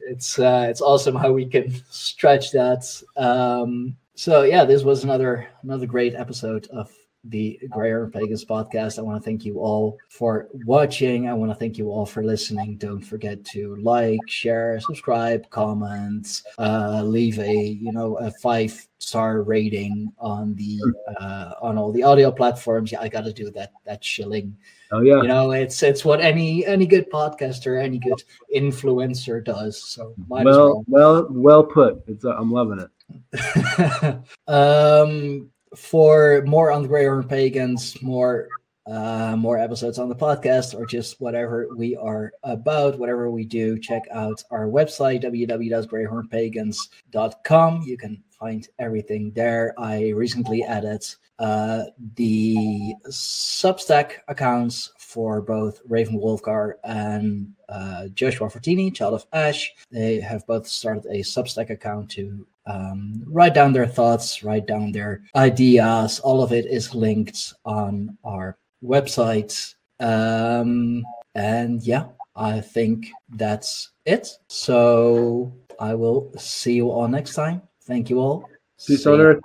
it's 0.00 0.38
uh, 0.38 0.66
it's 0.68 0.80
awesome 0.82 1.14
how 1.14 1.32
we 1.32 1.46
can 1.46 1.72
stretch 1.90 2.52
that. 2.52 2.84
Um, 3.16 3.96
so 4.14 4.42
yeah, 4.42 4.64
this 4.64 4.82
was 4.82 5.04
another 5.04 5.48
another 5.62 5.86
great 5.86 6.14
episode 6.14 6.66
of 6.68 6.90
the 7.24 7.58
Greyhorn 7.68 8.12
Pagans 8.12 8.44
podcast. 8.44 8.98
I 8.98 9.02
want 9.02 9.22
to 9.22 9.24
thank 9.24 9.44
you 9.44 9.60
all 9.60 9.98
for 10.08 10.48
watching. 10.64 11.28
I 11.28 11.34
want 11.34 11.50
to 11.50 11.54
thank 11.54 11.78
you 11.78 11.90
all 11.90 12.06
for 12.06 12.24
listening. 12.24 12.76
Don't 12.76 13.00
forget 13.00 13.44
to 13.46 13.76
like, 13.76 14.20
share, 14.26 14.80
subscribe, 14.80 15.48
comment, 15.50 16.42
uh, 16.58 17.02
leave 17.04 17.38
a 17.38 17.54
you 17.54 17.92
know 17.92 18.16
a 18.16 18.30
five 18.30 18.86
star 18.98 19.42
rating 19.42 20.12
on 20.18 20.54
the 20.54 20.80
uh, 21.20 21.52
on 21.60 21.78
all 21.78 21.92
the 21.92 22.02
audio 22.02 22.30
platforms. 22.30 22.92
Yeah, 22.92 23.00
I 23.00 23.08
got 23.08 23.24
to 23.24 23.32
do 23.32 23.50
that 23.50 23.72
that 23.84 24.04
shilling 24.04 24.56
Oh 24.92 25.02
yeah. 25.02 25.22
you 25.22 25.28
know 25.28 25.52
it's 25.52 25.82
it's 25.82 26.04
what 26.04 26.20
any 26.20 26.66
any 26.66 26.84
good 26.84 27.10
podcaster 27.10 27.80
any 27.80 27.98
good 27.98 28.22
influencer 28.54 29.42
does 29.42 29.80
so 29.80 30.14
as 30.18 30.44
well, 30.44 30.84
well, 30.88 31.26
well 31.30 31.62
put. 31.62 32.02
It's 32.08 32.24
uh, 32.24 32.34
I'm 32.36 32.50
loving 32.50 32.80
it. 32.80 34.20
um 34.48 35.48
for 35.76 36.42
more 36.46 36.72
on 36.72 36.82
the 36.82 36.88
Horn 36.88 37.26
pagans 37.26 38.00
more 38.02 38.48
uh 38.86 39.36
more 39.36 39.58
episodes 39.58 39.98
on 39.98 40.08
the 40.08 40.14
podcast 40.14 40.74
or 40.74 40.86
just 40.86 41.20
whatever 41.20 41.68
we 41.76 41.94
are 41.96 42.32
about 42.42 42.98
whatever 42.98 43.30
we 43.30 43.44
do 43.44 43.78
check 43.78 44.02
out 44.10 44.42
our 44.50 44.66
website 44.66 45.22
www.greyhornpagans.com 45.22 47.82
you 47.82 47.96
can 47.96 48.20
find 48.30 48.68
everything 48.78 49.30
there 49.32 49.72
i 49.78 50.08
recently 50.08 50.64
added 50.64 51.04
uh, 51.40 51.84
the 52.16 52.94
Substack 53.08 54.18
accounts 54.28 54.92
for 54.98 55.40
both 55.40 55.80
Raven 55.88 56.20
Wolfgar 56.20 56.74
and 56.84 57.54
uh, 57.70 58.08
Joshua 58.08 58.48
Fortini, 58.48 58.94
Child 58.94 59.14
of 59.14 59.26
Ash. 59.32 59.72
They 59.90 60.20
have 60.20 60.46
both 60.46 60.68
started 60.68 61.06
a 61.06 61.20
Substack 61.20 61.70
account 61.70 62.10
to 62.10 62.46
um, 62.70 63.22
write 63.26 63.54
down 63.54 63.72
their 63.72 63.86
thoughts, 63.86 64.44
write 64.44 64.66
down 64.66 64.92
their 64.92 65.22
ideas. 65.34 66.20
All 66.20 66.42
of 66.42 66.52
it 66.52 66.66
is 66.66 66.94
linked 66.94 67.52
on 67.64 68.16
our 68.24 68.56
website. 68.82 69.74
Um, 69.98 71.04
and 71.34 71.82
yeah, 71.82 72.06
I 72.36 72.60
think 72.60 73.08
that's 73.30 73.90
it. 74.04 74.28
So 74.48 75.52
I 75.78 75.94
will 75.94 76.32
see 76.38 76.74
you 76.74 76.90
all 76.90 77.08
next 77.08 77.34
time. 77.34 77.62
Thank 77.82 78.08
you 78.10 78.20
all. 78.20 78.48
See 78.76 78.96
you 78.96 79.20
earth. 79.20 79.40